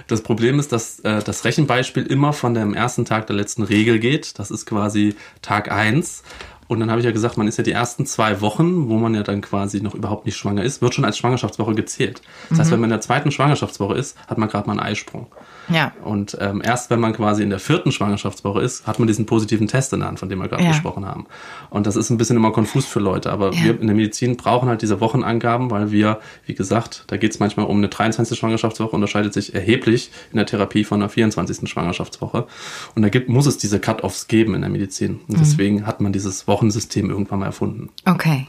Das 0.07 0.21
Problem 0.21 0.57
ist, 0.57 0.71
dass 0.71 1.01
äh, 1.01 1.21
das 1.21 1.43
Rechenbeispiel 1.43 2.03
immer 2.03 2.31
von 2.31 2.53
dem 2.53 2.73
ersten 2.73 3.03
Tag 3.03 3.27
der 3.27 3.35
letzten 3.35 3.63
Regel 3.63 3.99
geht. 3.99 4.39
Das 4.39 4.51
ist 4.51 4.65
quasi 4.65 5.15
Tag 5.41 5.69
eins. 5.69 6.23
Und 6.67 6.79
dann 6.79 6.89
habe 6.89 6.99
ich 6.99 7.05
ja 7.05 7.11
gesagt, 7.11 7.37
man 7.37 7.47
ist 7.47 7.57
ja 7.57 7.63
die 7.63 7.71
ersten 7.71 8.05
zwei 8.05 8.41
Wochen, 8.41 8.89
wo 8.89 8.97
man 8.97 9.15
ja 9.15 9.23
dann 9.23 9.41
quasi 9.41 9.81
noch 9.81 9.95
überhaupt 9.95 10.25
nicht 10.25 10.37
schwanger 10.37 10.63
ist, 10.63 10.81
wird 10.81 10.93
schon 10.93 11.05
als 11.05 11.17
Schwangerschaftswoche 11.17 11.75
gezählt. 11.75 12.21
Das 12.49 12.57
mhm. 12.57 12.61
heißt, 12.61 12.71
wenn 12.71 12.79
man 12.79 12.89
in 12.89 12.95
der 12.95 13.01
zweiten 13.01 13.31
Schwangerschaftswoche 13.31 13.95
ist, 13.95 14.17
hat 14.27 14.37
man 14.37 14.49
gerade 14.49 14.67
mal 14.67 14.73
einen 14.73 14.91
Eisprung. 14.91 15.27
Ja. 15.69 15.91
Und 16.03 16.37
ähm, 16.39 16.61
erst 16.63 16.89
wenn 16.89 16.99
man 16.99 17.13
quasi 17.13 17.43
in 17.43 17.49
der 17.49 17.59
vierten 17.59 17.91
Schwangerschaftswoche 17.91 18.61
ist, 18.61 18.87
hat 18.87 18.99
man 18.99 19.07
diesen 19.07 19.25
positiven 19.25 19.67
Test 19.67 19.93
in 19.93 19.99
der 19.99 20.07
Hand, 20.07 20.19
von 20.19 20.29
dem 20.29 20.39
wir 20.39 20.47
gerade 20.47 20.63
ja. 20.63 20.69
gesprochen 20.69 21.05
haben. 21.05 21.25
Und 21.69 21.87
das 21.87 21.95
ist 21.95 22.09
ein 22.09 22.17
bisschen 22.17 22.37
immer 22.37 22.51
konfus 22.51 22.85
für 22.85 22.99
Leute. 22.99 23.31
Aber 23.31 23.53
ja. 23.53 23.63
wir 23.63 23.81
in 23.81 23.87
der 23.87 23.95
Medizin 23.95 24.37
brauchen 24.37 24.69
halt 24.69 24.81
diese 24.81 25.01
Wochenangaben, 25.01 25.71
weil 25.71 25.91
wir, 25.91 26.19
wie 26.45 26.53
gesagt, 26.53 27.03
da 27.07 27.17
geht 27.17 27.31
es 27.31 27.39
manchmal 27.39 27.65
um 27.65 27.77
eine 27.77 27.89
23. 27.89 28.37
Schwangerschaftswoche, 28.37 28.95
unterscheidet 28.95 29.33
sich 29.33 29.53
erheblich 29.53 30.11
in 30.31 30.37
der 30.37 30.45
Therapie 30.45 30.83
von 30.83 31.01
einer 31.01 31.09
24. 31.09 31.69
Schwangerschaftswoche. 31.69 32.47
Und 32.95 33.01
da 33.01 33.09
gibt, 33.09 33.29
muss 33.29 33.45
es 33.45 33.57
diese 33.57 33.79
Cut-Offs 33.79 34.27
geben 34.27 34.55
in 34.55 34.61
der 34.61 34.69
Medizin. 34.69 35.21
Und 35.27 35.35
mhm. 35.35 35.39
deswegen 35.39 35.85
hat 35.85 36.01
man 36.01 36.13
dieses 36.13 36.47
Wochensystem 36.47 37.09
irgendwann 37.09 37.39
mal 37.39 37.47
erfunden. 37.47 37.89
Okay. 38.05 38.47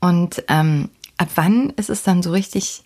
Und 0.00 0.44
ähm, 0.48 0.90
ab 1.16 1.28
wann 1.36 1.70
ist 1.70 1.90
es 1.90 2.02
dann 2.02 2.22
so 2.22 2.30
richtig, 2.32 2.84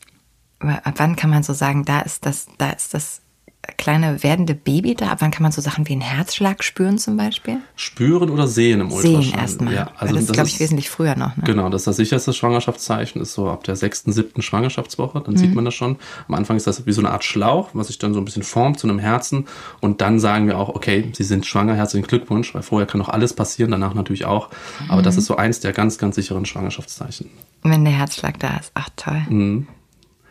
ab 0.61 0.95
wann 0.97 1.17
kann 1.17 1.31
man 1.31 1.43
so 1.43 1.53
sagen, 1.53 1.85
da 1.85 2.01
ist 2.01 2.27
das, 2.27 2.47
da 2.59 2.71
ist 2.71 2.95
das 2.95 3.23
kleine 3.77 4.23
werdende 4.23 4.55
Baby 4.55 4.95
da? 4.95 5.09
Ab 5.09 5.19
wann 5.21 5.31
kann 5.31 5.43
man 5.43 5.53
so 5.53 5.61
Sachen 5.61 5.87
wie 5.89 5.93
einen 5.93 6.01
Herzschlag 6.01 6.65
spüren 6.65 6.99
zum 6.99 7.17
Beispiel? 7.17 7.59
Spüren 7.77 8.31
oder 8.31 8.47
sehen 8.47 8.81
im 8.81 8.93
Ultraschall? 8.93 9.23
Sehen 9.23 9.39
erstmal. 9.39 9.75
Ja, 9.75 9.91
also 9.99 10.15
das 10.15 10.25
ist, 10.25 10.33
glaube 10.33 10.49
ich, 10.49 10.59
wesentlich 10.61 10.91
früher 10.91 11.17
noch. 11.17 11.37
Ne? 11.37 11.45
Genau, 11.45 11.69
das 11.69 11.83
ist 11.83 11.87
das 11.87 11.97
sicherste 11.97 12.33
Schwangerschaftszeichen, 12.33 13.21
ist 13.21 13.35
so 13.35 13.49
ab 13.49 13.65
der 13.65 13.77
sechsten, 13.77 14.13
siebten 14.13 14.43
Schwangerschaftswoche. 14.43 15.21
Dann 15.21 15.35
mhm. 15.35 15.39
sieht 15.39 15.55
man 15.55 15.65
das 15.65 15.75
schon. 15.75 15.97
Am 16.29 16.35
Anfang 16.35 16.57
ist 16.57 16.67
das 16.67 16.87
wie 16.87 16.93
so 16.93 17.01
eine 17.01 17.11
Art 17.11 17.25
Schlauch, 17.25 17.71
was 17.73 17.89
sich 17.89 17.99
dann 17.99 18.15
so 18.15 18.21
ein 18.21 18.25
bisschen 18.25 18.43
formt 18.43 18.79
zu 18.79 18.89
einem 18.89 18.99
Herzen. 18.99 19.47
Und 19.81 20.01
dann 20.01 20.19
sagen 20.19 20.47
wir 20.47 20.59
auch, 20.59 20.71
okay, 20.71 21.11
Sie 21.13 21.25
sind 21.25 21.47
schwanger, 21.47 21.75
herzlichen 21.75 22.07
Glückwunsch, 22.07 22.55
weil 22.55 22.63
vorher 22.63 22.87
kann 22.87 22.99
noch 22.99 23.09
alles 23.09 23.33
passieren, 23.33 23.71
danach 23.71 23.95
natürlich 23.95 24.25
auch. 24.25 24.49
Aber 24.89 25.01
mhm. 25.01 25.05
das 25.05 25.17
ist 25.17 25.27
so 25.27 25.37
eins 25.37 25.61
der 25.61 25.73
ganz, 25.73 25.99
ganz 25.99 26.17
sicheren 26.17 26.47
Schwangerschaftszeichen. 26.47 27.31
Wenn 27.63 27.85
der 27.85 27.95
Herzschlag 27.95 28.39
da 28.39 28.57
ist, 28.57 28.71
ach 28.75 28.89
toll. 28.97 29.23
Mhm. 29.29 29.67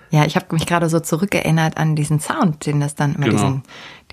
Ja, 0.09 0.25
ich 0.25 0.35
habe 0.35 0.47
mich 0.51 0.65
gerade 0.65 0.89
so 0.89 0.99
zurückerinnert 0.99 1.77
an 1.77 1.95
diesen 1.95 2.19
Sound, 2.19 2.65
den 2.65 2.79
das 2.79 2.95
dann 2.95 3.15
immer 3.15 3.25
genau. 3.25 3.37
diesen, 3.37 3.63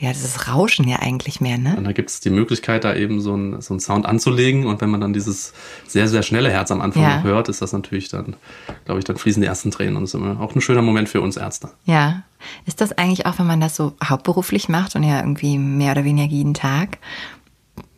ja, 0.00 0.12
dieses 0.12 0.48
Rauschen 0.48 0.88
ja 0.88 0.96
eigentlich 1.00 1.40
mehr, 1.40 1.56
ne? 1.56 1.76
Und 1.76 1.84
da 1.84 1.92
gibt 1.92 2.10
es 2.10 2.20
die 2.20 2.30
Möglichkeit, 2.30 2.84
da 2.84 2.94
eben 2.94 3.20
so 3.20 3.34
einen 3.34 3.60
so 3.60 3.74
einen 3.74 3.80
Sound 3.80 4.06
anzulegen 4.06 4.66
und 4.66 4.80
wenn 4.80 4.90
man 4.90 5.00
dann 5.00 5.12
dieses 5.12 5.52
sehr, 5.86 6.08
sehr 6.08 6.22
schnelle 6.22 6.50
Herz 6.50 6.70
am 6.70 6.80
Anfang 6.80 7.02
ja. 7.02 7.22
hört, 7.22 7.48
ist 7.48 7.62
das 7.62 7.72
natürlich 7.72 8.08
dann, 8.08 8.34
glaube 8.84 8.98
ich, 8.98 9.04
dann 9.04 9.16
fließen 9.16 9.40
die 9.40 9.46
ersten 9.46 9.70
Tränen 9.70 9.96
und 9.96 10.02
das 10.02 10.14
ist 10.14 10.20
immer 10.20 10.40
auch 10.40 10.54
ein 10.54 10.60
schöner 10.60 10.82
Moment 10.82 11.08
für 11.08 11.20
uns 11.20 11.36
Ärzte. 11.36 11.70
Ja. 11.84 12.22
Ist 12.66 12.80
das 12.80 12.92
eigentlich 12.92 13.24
auch, 13.24 13.38
wenn 13.38 13.46
man 13.46 13.60
das 13.60 13.74
so 13.76 13.94
hauptberuflich 14.04 14.68
macht 14.68 14.96
und 14.96 15.02
ja 15.02 15.20
irgendwie 15.20 15.56
mehr 15.58 15.92
oder 15.92 16.04
weniger 16.04 16.30
jeden 16.30 16.52
Tag, 16.52 16.98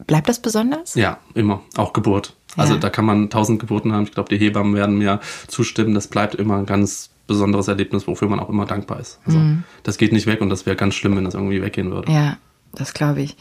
bleibt 0.06 0.28
das 0.28 0.40
besonders? 0.40 0.94
Ja, 0.94 1.18
immer. 1.34 1.62
Auch 1.76 1.92
Geburt. 1.92 2.36
Also 2.56 2.74
ja. 2.74 2.80
da 2.80 2.90
kann 2.90 3.04
man 3.04 3.30
tausend 3.30 3.60
Geburten 3.60 3.92
haben. 3.92 4.04
Ich 4.04 4.12
glaube, 4.12 4.28
die 4.28 4.38
Hebammen 4.38 4.74
werden 4.74 4.98
mir 4.98 5.20
zustimmen. 5.46 5.94
Das 5.94 6.08
bleibt 6.08 6.34
immer 6.34 6.62
ganz 6.64 7.10
besonderes 7.26 7.68
Erlebnis, 7.68 8.06
wofür 8.06 8.28
man 8.28 8.40
auch 8.40 8.48
immer 8.48 8.66
dankbar 8.66 9.00
ist. 9.00 9.18
Also 9.26 9.38
mhm. 9.38 9.64
das 9.82 9.98
geht 9.98 10.12
nicht 10.12 10.26
weg 10.26 10.40
und 10.40 10.48
das 10.48 10.64
wäre 10.64 10.76
ganz 10.76 10.94
schlimm, 10.94 11.16
wenn 11.16 11.24
das 11.24 11.34
irgendwie 11.34 11.60
weggehen 11.60 11.90
würde. 11.90 12.10
Ja, 12.10 12.38
das 12.72 12.94
glaube 12.94 13.22
ich. 13.22 13.36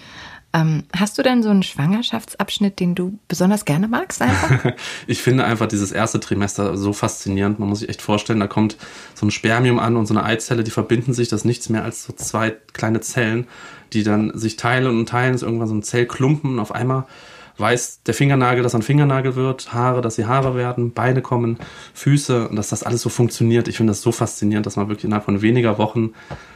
Ähm, 0.55 0.83
hast 0.95 1.17
du 1.17 1.21
denn 1.21 1.43
so 1.43 1.49
einen 1.49 1.63
Schwangerschaftsabschnitt, 1.63 2.79
den 2.79 2.95
du 2.95 3.19
besonders 3.27 3.65
gerne 3.65 3.89
magst 3.89 4.21
einfach? 4.21 4.71
ich 5.07 5.21
finde 5.21 5.43
einfach 5.43 5.67
dieses 5.67 5.91
erste 5.91 6.21
Trimester 6.21 6.77
so 6.77 6.93
faszinierend. 6.93 7.59
Man 7.59 7.67
muss 7.67 7.79
sich 7.79 7.89
echt 7.89 8.01
vorstellen, 8.01 8.39
da 8.39 8.47
kommt 8.47 8.77
so 9.15 9.25
ein 9.25 9.31
Spermium 9.31 9.79
an 9.79 9.97
und 9.97 10.05
so 10.05 10.13
eine 10.13 10.23
Eizelle, 10.23 10.63
die 10.63 10.71
verbinden 10.71 11.13
sich. 11.13 11.27
Das 11.27 11.41
ist 11.41 11.45
nichts 11.45 11.67
mehr 11.67 11.83
als 11.83 12.05
so 12.05 12.13
zwei 12.13 12.55
kleine 12.71 13.01
Zellen, 13.01 13.47
die 13.95 14.03
dann 14.03 14.37
sich 14.37 14.57
teilen 14.57 14.87
und 14.87 15.09
teilen. 15.09 15.33
Ist 15.33 15.43
irgendwann 15.43 15.67
so 15.67 15.75
ein 15.75 15.83
Zellklumpen 15.83 16.53
und 16.53 16.59
auf 16.59 16.73
einmal 16.73 17.05
weiß 17.57 18.01
der 18.03 18.13
Fingernagel, 18.13 18.63
dass 18.63 18.75
ein 18.75 18.81
Fingernagel 18.81 19.35
wird, 19.35 19.73
Haare, 19.73 20.01
dass 20.01 20.15
sie 20.15 20.25
Haare 20.25 20.55
werden, 20.55 20.91
Beine 20.91 21.21
kommen, 21.21 21.57
Füße 21.93 22.49
und 22.49 22.55
dass 22.57 22.69
das 22.69 22.83
alles 22.83 23.01
so 23.01 23.09
funktioniert. 23.09 23.67
Ich 23.67 23.77
finde 23.77 23.91
das 23.91 24.01
so 24.01 24.11
faszinierend, 24.11 24.65
dass 24.65 24.75
man 24.75 24.89
wirklich 24.89 25.05
innerhalb 25.05 25.25
von 25.25 25.41
weniger 25.41 25.77
Wochen 25.77 26.13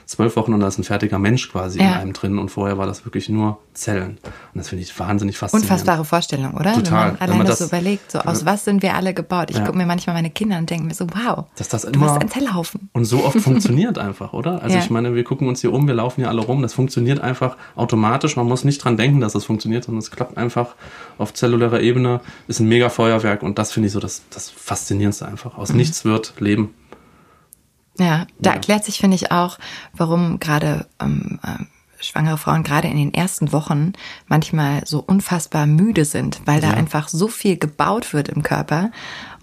zwölf 0.10 0.36
Wochen 0.36 0.56
und 0.56 0.60
da 0.60 0.68
ist 0.68 0.80
ein 0.80 0.84
fertiger 0.84 1.20
Mensch 1.20 1.52
quasi 1.52 1.80
ja. 1.80 1.86
in 1.86 1.94
einem 1.94 2.14
drin 2.14 2.40
und 2.40 2.50
vorher 2.50 2.80
war 2.80 2.88
das 2.88 3.06
wirklich 3.06 3.30
nur 3.30 3.60
Zellen. 3.76 4.18
Und 4.54 4.56
das 4.56 4.70
finde 4.70 4.84
ich 4.84 5.00
wahnsinnig 5.00 5.38
faszinierend. 5.38 5.70
Unfassbare 5.70 6.04
Vorstellung, 6.04 6.56
oder? 6.56 6.74
Total. 6.74 7.12
Wenn 7.12 7.20
man 7.20 7.22
allein 7.22 7.40
das, 7.42 7.60
das, 7.60 7.60
so 7.60 7.66
überlegt, 7.66 8.12
so 8.12 8.20
aus 8.20 8.44
was 8.44 8.66
sind 8.66 8.82
wir 8.82 8.96
alle 8.96 9.14
gebaut? 9.14 9.52
Ich 9.52 9.58
ja. 9.58 9.64
gucke 9.64 9.78
mir 9.78 9.86
manchmal 9.86 10.16
meine 10.16 10.32
Kinder 10.32 10.58
und 10.58 10.68
denke 10.68 10.86
mir 10.86 10.96
so, 10.96 11.06
wow, 11.14 11.46
dass 11.56 11.70
das 11.70 11.84
immer 11.84 11.94
du 11.94 12.00
bist 12.00 12.22
ein 12.22 12.30
Zellhaufen. 12.30 12.90
Und 12.94 13.06
so 13.06 13.24
oft 13.24 13.40
funktioniert 13.40 14.00
einfach, 14.00 14.34
oder? 14.34 14.64
Also 14.64 14.78
ja. 14.78 14.82
ich 14.82 14.90
meine, 14.90 15.14
wir 15.14 15.24
gucken 15.24 15.48
uns 15.48 15.62
hier 15.62 15.72
um, 15.72 15.86
wir 15.86 15.94
laufen 15.94 16.22
hier 16.22 16.30
alle 16.30 16.42
rum, 16.42 16.64
das 16.64 16.74
funktioniert 16.74 17.22
einfach 17.22 17.56
automatisch. 17.76 18.36
Man 18.36 18.48
muss 18.48 18.64
nicht 18.64 18.84
dran 18.84 18.98
denken, 18.98 19.22
dass 19.22 19.30
es 19.30 19.34
das 19.34 19.46
funktioniert, 19.46 19.84
sondern 19.84 20.00
es 20.00 20.10
klappt 20.10 20.38
einfach 20.38 20.74
auf 21.20 21.36
zellulärer 21.36 21.82
Ebene, 21.82 22.22
ist 22.48 22.60
ein 22.60 22.68
mega 22.68 22.90
Feuerwerk 22.90 23.44
und 23.44 23.60
das 23.60 23.72
finde 23.72 23.88
ich 23.88 23.94
so 23.94 24.00
das, 24.00 24.24
das 24.32 24.50
Faszinierendste 24.50 25.28
einfach. 25.28 25.56
Aus 25.56 25.70
mhm. 25.70 25.78
nichts 25.78 26.04
wird 26.04 26.34
Leben. 26.40 26.74
Ja, 28.00 28.26
da 28.40 28.52
ja. 28.52 28.56
erklärt 28.56 28.86
sich, 28.86 28.98
finde 28.98 29.16
ich, 29.16 29.32
auch, 29.32 29.60
warum 29.94 30.40
gerade 30.40 30.88
ähm, 31.02 31.40
äh, 31.44 31.64
schwangere 32.04 32.38
Frauen 32.38 32.64
gerade 32.64 32.88
in 32.88 32.98
den 32.98 33.14
ersten 33.14 33.52
Wochen 33.52 33.94
manchmal 34.28 34.86
so 34.86 35.00
unfassbar 35.00 35.66
müde 35.66 36.06
sind, 36.06 36.42
weil 36.46 36.62
da 36.62 36.72
einfach 36.72 37.10
so 37.10 37.28
viel 37.28 37.58
gebaut 37.58 38.14
wird 38.14 38.30
im 38.30 38.42
Körper 38.42 38.92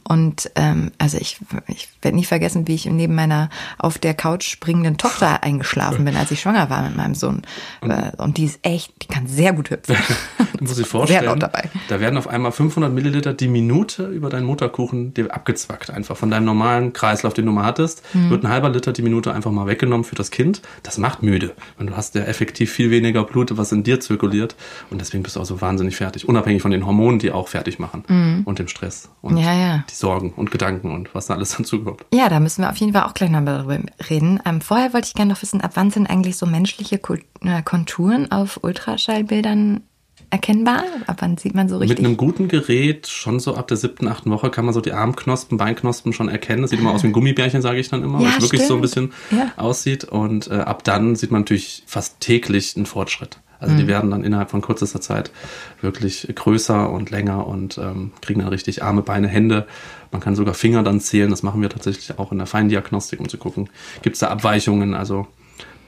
und 0.08 0.50
ähm, 0.54 0.92
also 0.98 1.18
ich, 1.18 1.38
ich 1.66 1.88
werde 2.00 2.16
nie 2.16 2.24
vergessen, 2.24 2.68
wie 2.68 2.74
ich 2.74 2.86
neben 2.86 3.14
meiner 3.14 3.50
auf 3.78 3.98
der 3.98 4.14
Couch 4.14 4.48
springenden 4.48 4.98
Tochter 4.98 5.42
eingeschlafen 5.42 6.04
bin, 6.04 6.16
als 6.16 6.30
ich 6.30 6.40
schwanger 6.40 6.70
war 6.70 6.82
mit 6.82 6.96
meinem 6.96 7.14
Sohn. 7.14 7.42
Und, 7.80 7.90
äh, 7.90 8.12
und 8.18 8.36
die 8.36 8.44
ist 8.44 8.60
echt, 8.62 8.92
die 9.02 9.08
kann 9.08 9.26
sehr 9.26 9.52
gut 9.52 9.70
hüpfen. 9.70 9.96
du 10.58 10.64
musst 10.64 10.78
dir 10.78 10.84
vorstellen, 10.84 11.20
sehr 11.20 11.28
laut 11.28 11.42
dabei. 11.42 11.68
da 11.88 11.98
werden 11.98 12.16
auf 12.18 12.28
einmal 12.28 12.52
500 12.52 12.92
Milliliter 12.92 13.34
die 13.34 13.48
Minute 13.48 14.06
über 14.06 14.30
deinen 14.30 14.46
Mutterkuchen 14.46 15.12
dir 15.12 15.34
abgezwackt. 15.34 15.90
Einfach 15.90 16.16
von 16.16 16.30
deinem 16.30 16.44
normalen 16.44 16.92
Kreislauf, 16.92 17.34
den 17.34 17.46
du 17.46 17.52
mal 17.52 17.64
hattest, 17.64 18.02
mhm. 18.14 18.30
wird 18.30 18.44
ein 18.44 18.50
halber 18.50 18.68
Liter 18.68 18.92
die 18.92 19.02
Minute 19.02 19.34
einfach 19.34 19.50
mal 19.50 19.66
weggenommen 19.66 20.04
für 20.04 20.14
das 20.14 20.30
Kind. 20.30 20.62
Das 20.84 20.98
macht 20.98 21.24
müde. 21.24 21.52
Und 21.78 21.88
du 21.88 21.96
hast 21.96 22.14
ja 22.14 22.22
effektiv 22.22 22.70
viel 22.70 22.92
weniger 22.92 23.24
Blut, 23.24 23.56
was 23.56 23.72
in 23.72 23.82
dir 23.82 23.98
zirkuliert. 23.98 24.54
Und 24.90 25.00
deswegen 25.00 25.24
bist 25.24 25.34
du 25.34 25.40
auch 25.40 25.46
so 25.46 25.60
wahnsinnig 25.60 25.96
fertig. 25.96 26.28
Unabhängig 26.28 26.62
von 26.62 26.70
den 26.70 26.86
Hormonen, 26.86 27.18
die 27.18 27.32
auch 27.32 27.48
fertig 27.48 27.80
machen. 27.80 28.04
Mhm. 28.06 28.42
Und 28.44 28.60
dem 28.60 28.68
Stress. 28.68 29.08
Und 29.20 29.38
ja, 29.38 29.52
ja. 29.52 29.84
Sorgen 29.98 30.32
und 30.36 30.50
Gedanken 30.50 30.92
und 30.92 31.14
was 31.14 31.26
da 31.26 31.34
alles 31.34 31.56
dazugehört. 31.58 32.04
Ja, 32.12 32.28
da 32.28 32.40
müssen 32.40 32.62
wir 32.62 32.70
auf 32.70 32.76
jeden 32.76 32.92
Fall 32.92 33.04
auch 33.04 33.14
gleich 33.14 33.30
noch 33.30 33.44
darüber 33.44 33.78
reden. 34.10 34.40
Ähm, 34.44 34.60
vorher 34.60 34.92
wollte 34.92 35.08
ich 35.08 35.14
gerne 35.14 35.32
noch 35.32 35.42
wissen, 35.42 35.60
ab 35.60 35.72
wann 35.74 35.90
sind 35.90 36.08
eigentlich 36.08 36.36
so 36.36 36.46
menschliche 36.46 36.96
äh, 36.96 37.62
Konturen 37.62 38.30
auf 38.30 38.60
Ultraschallbildern 38.62 39.82
erkennbar? 40.30 40.84
Ab 41.06 41.16
wann 41.20 41.36
sieht 41.36 41.54
man 41.54 41.68
so 41.68 41.78
richtig? 41.78 41.98
Mit 41.98 42.06
einem 42.06 42.16
guten 42.16 42.48
Gerät, 42.48 43.06
schon 43.06 43.40
so 43.40 43.54
ab 43.54 43.68
der 43.68 43.76
siebten, 43.76 44.08
achten 44.08 44.30
Woche, 44.30 44.50
kann 44.50 44.64
man 44.64 44.74
so 44.74 44.80
die 44.80 44.92
Armknospen, 44.92 45.58
Beinknospen 45.58 46.12
schon 46.12 46.28
erkennen. 46.28 46.62
Das 46.62 46.70
sieht 46.70 46.80
immer 46.80 46.92
aus 46.92 47.02
wie 47.02 47.08
ein 47.08 47.12
Gummibärchen, 47.12 47.62
sage 47.62 47.78
ich 47.78 47.88
dann 47.88 48.02
immer, 48.02 48.20
ja, 48.20 48.28
weil 48.28 48.38
es 48.38 48.42
wirklich 48.42 48.66
so 48.66 48.74
ein 48.74 48.80
bisschen 48.80 49.12
ja. 49.30 49.52
aussieht. 49.56 50.04
Und 50.04 50.48
äh, 50.48 50.54
ab 50.54 50.84
dann 50.84 51.16
sieht 51.16 51.30
man 51.30 51.42
natürlich 51.42 51.84
fast 51.86 52.20
täglich 52.20 52.76
einen 52.76 52.86
Fortschritt. 52.86 53.38
Also 53.60 53.74
mhm. 53.74 53.78
die 53.78 53.86
werden 53.86 54.10
dann 54.10 54.24
innerhalb 54.24 54.50
von 54.50 54.62
kürzester 54.62 55.00
Zeit 55.00 55.30
wirklich 55.80 56.28
größer 56.34 56.90
und 56.90 57.10
länger 57.10 57.46
und 57.46 57.78
ähm, 57.78 58.12
kriegen 58.20 58.40
dann 58.40 58.48
richtig 58.48 58.82
Arme, 58.82 59.02
Beine, 59.02 59.28
Hände. 59.28 59.66
Man 60.12 60.20
kann 60.20 60.34
sogar 60.34 60.54
Finger 60.54 60.82
dann 60.82 61.00
zählen. 61.00 61.30
Das 61.30 61.42
machen 61.42 61.60
wir 61.62 61.70
tatsächlich 61.70 62.18
auch 62.18 62.32
in 62.32 62.38
der 62.38 62.46
Feindiagnostik, 62.46 63.20
um 63.20 63.28
zu 63.28 63.38
gucken, 63.38 63.68
gibt 64.02 64.14
es 64.14 64.20
da 64.20 64.28
Abweichungen. 64.28 64.94
Also 64.94 65.26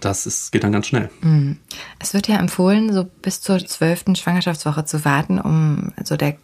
das 0.01 0.27
ist, 0.27 0.53
geht 0.53 0.65
dann 0.65 0.73
ganz 0.73 0.87
schnell. 0.87 1.11
Mhm. 1.21 1.59
Es 1.99 2.15
wird 2.15 2.29
ja 2.29 2.37
empfohlen, 2.37 2.93
so 2.93 3.05
bis 3.05 3.41
zur 3.41 3.59
zwölften 3.59 4.17
Schwangerschaftswoche 4.17 4.85
zu 4.85 5.05
warten, 5.05 5.41
um 5.41 5.93
so 6.05 6.17
der, 6.17 6.37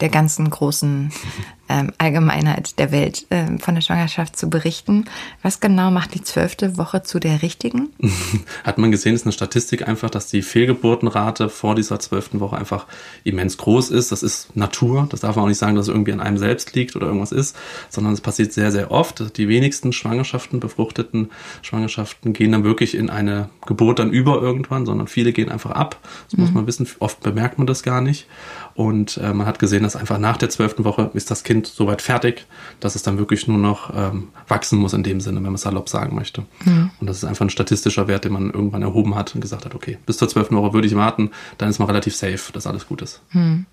der 0.00 0.08
ganzen 0.08 0.48
großen 0.50 1.10
ähm, 1.68 1.92
Allgemeinheit 1.98 2.78
der 2.78 2.92
Welt 2.92 3.26
ähm, 3.30 3.58
von 3.58 3.74
der 3.74 3.82
Schwangerschaft 3.82 4.36
zu 4.36 4.48
berichten. 4.48 5.04
Was 5.42 5.60
genau 5.60 5.90
macht 5.90 6.14
die 6.14 6.22
zwölfte 6.22 6.78
Woche 6.78 7.02
zu 7.02 7.18
der 7.18 7.42
richtigen? 7.42 7.90
Hat 8.64 8.78
man 8.78 8.90
gesehen, 8.90 9.14
ist 9.14 9.26
eine 9.26 9.32
Statistik 9.32 9.86
einfach, 9.86 10.10
dass 10.10 10.28
die 10.28 10.42
Fehlgeburtenrate 10.42 11.48
vor 11.48 11.74
dieser 11.74 12.00
zwölften 12.00 12.40
Woche 12.40 12.56
einfach 12.56 12.86
immens 13.24 13.58
groß 13.58 13.90
ist. 13.90 14.12
Das 14.12 14.22
ist 14.22 14.56
Natur. 14.56 15.06
Das 15.10 15.20
darf 15.20 15.36
man 15.36 15.44
auch 15.44 15.48
nicht 15.48 15.58
sagen, 15.58 15.76
dass 15.76 15.88
es 15.88 15.94
irgendwie 15.94 16.12
an 16.12 16.20
einem 16.20 16.38
selbst 16.38 16.74
liegt 16.74 16.96
oder 16.96 17.06
irgendwas 17.06 17.32
ist, 17.32 17.56
sondern 17.88 18.12
es 18.12 18.20
passiert 18.20 18.52
sehr, 18.52 18.72
sehr 18.72 18.90
oft. 18.90 19.36
Die 19.36 19.48
wenigsten 19.48 19.92
Schwangerschaften, 19.92 20.60
befruchteten 20.60 21.30
Schwangerschaften 21.62 22.32
gehen 22.32 22.52
dann 22.52 22.64
wirklich 22.64 22.94
in 22.94 23.10
eine 23.10 23.50
Geburt 23.66 23.98
dann 23.98 24.10
über 24.10 24.40
irgendwann, 24.40 24.86
sondern 24.86 25.08
viele 25.08 25.32
gehen 25.32 25.50
einfach 25.50 25.72
ab. 25.72 25.98
Das 26.24 26.36
mhm. 26.36 26.44
muss 26.44 26.54
man 26.54 26.66
wissen. 26.66 26.88
Oft 26.98 27.20
bemerkt 27.20 27.58
man 27.58 27.66
das 27.66 27.82
gar 27.82 28.00
nicht. 28.00 28.26
Und 28.74 29.16
äh, 29.18 29.32
man 29.34 29.46
hat 29.46 29.58
gesehen, 29.58 29.82
dass 29.82 29.96
einfach 29.96 30.18
nach 30.18 30.36
der 30.36 30.50
zwölften 30.50 30.84
Woche 30.84 31.10
ist 31.14 31.30
das 31.30 31.44
Kind 31.44 31.66
soweit 31.66 32.02
fertig, 32.02 32.46
dass 32.80 32.94
es 32.94 33.02
dann 33.02 33.18
wirklich 33.18 33.48
nur 33.48 33.58
noch 33.58 33.92
ähm, 33.94 34.28
wachsen 34.46 34.78
muss 34.78 34.92
in 34.92 35.02
dem 35.02 35.20
Sinne, 35.20 35.36
wenn 35.36 35.44
man 35.44 35.54
es 35.54 35.62
salopp 35.62 35.88
sagen 35.88 36.14
möchte. 36.14 36.44
Mhm. 36.64 36.90
Und 37.00 37.06
das 37.06 37.18
ist 37.18 37.24
einfach 37.24 37.44
ein 37.44 37.50
statistischer 37.50 38.08
Wert, 38.08 38.24
den 38.24 38.32
man 38.32 38.50
irgendwann 38.50 38.82
erhoben 38.82 39.14
hat 39.14 39.34
und 39.34 39.40
gesagt 39.40 39.64
hat, 39.64 39.74
okay, 39.74 39.98
bis 40.06 40.18
zur 40.18 40.28
zwölften 40.28 40.56
Woche 40.56 40.72
würde 40.72 40.86
ich 40.86 40.94
warten, 40.94 41.30
dann 41.58 41.68
ist 41.68 41.78
man 41.78 41.88
relativ 41.88 42.14
safe, 42.14 42.52
dass 42.52 42.66
alles 42.66 42.86
gut 42.86 43.02
ist. 43.02 43.20
Mhm. 43.32 43.66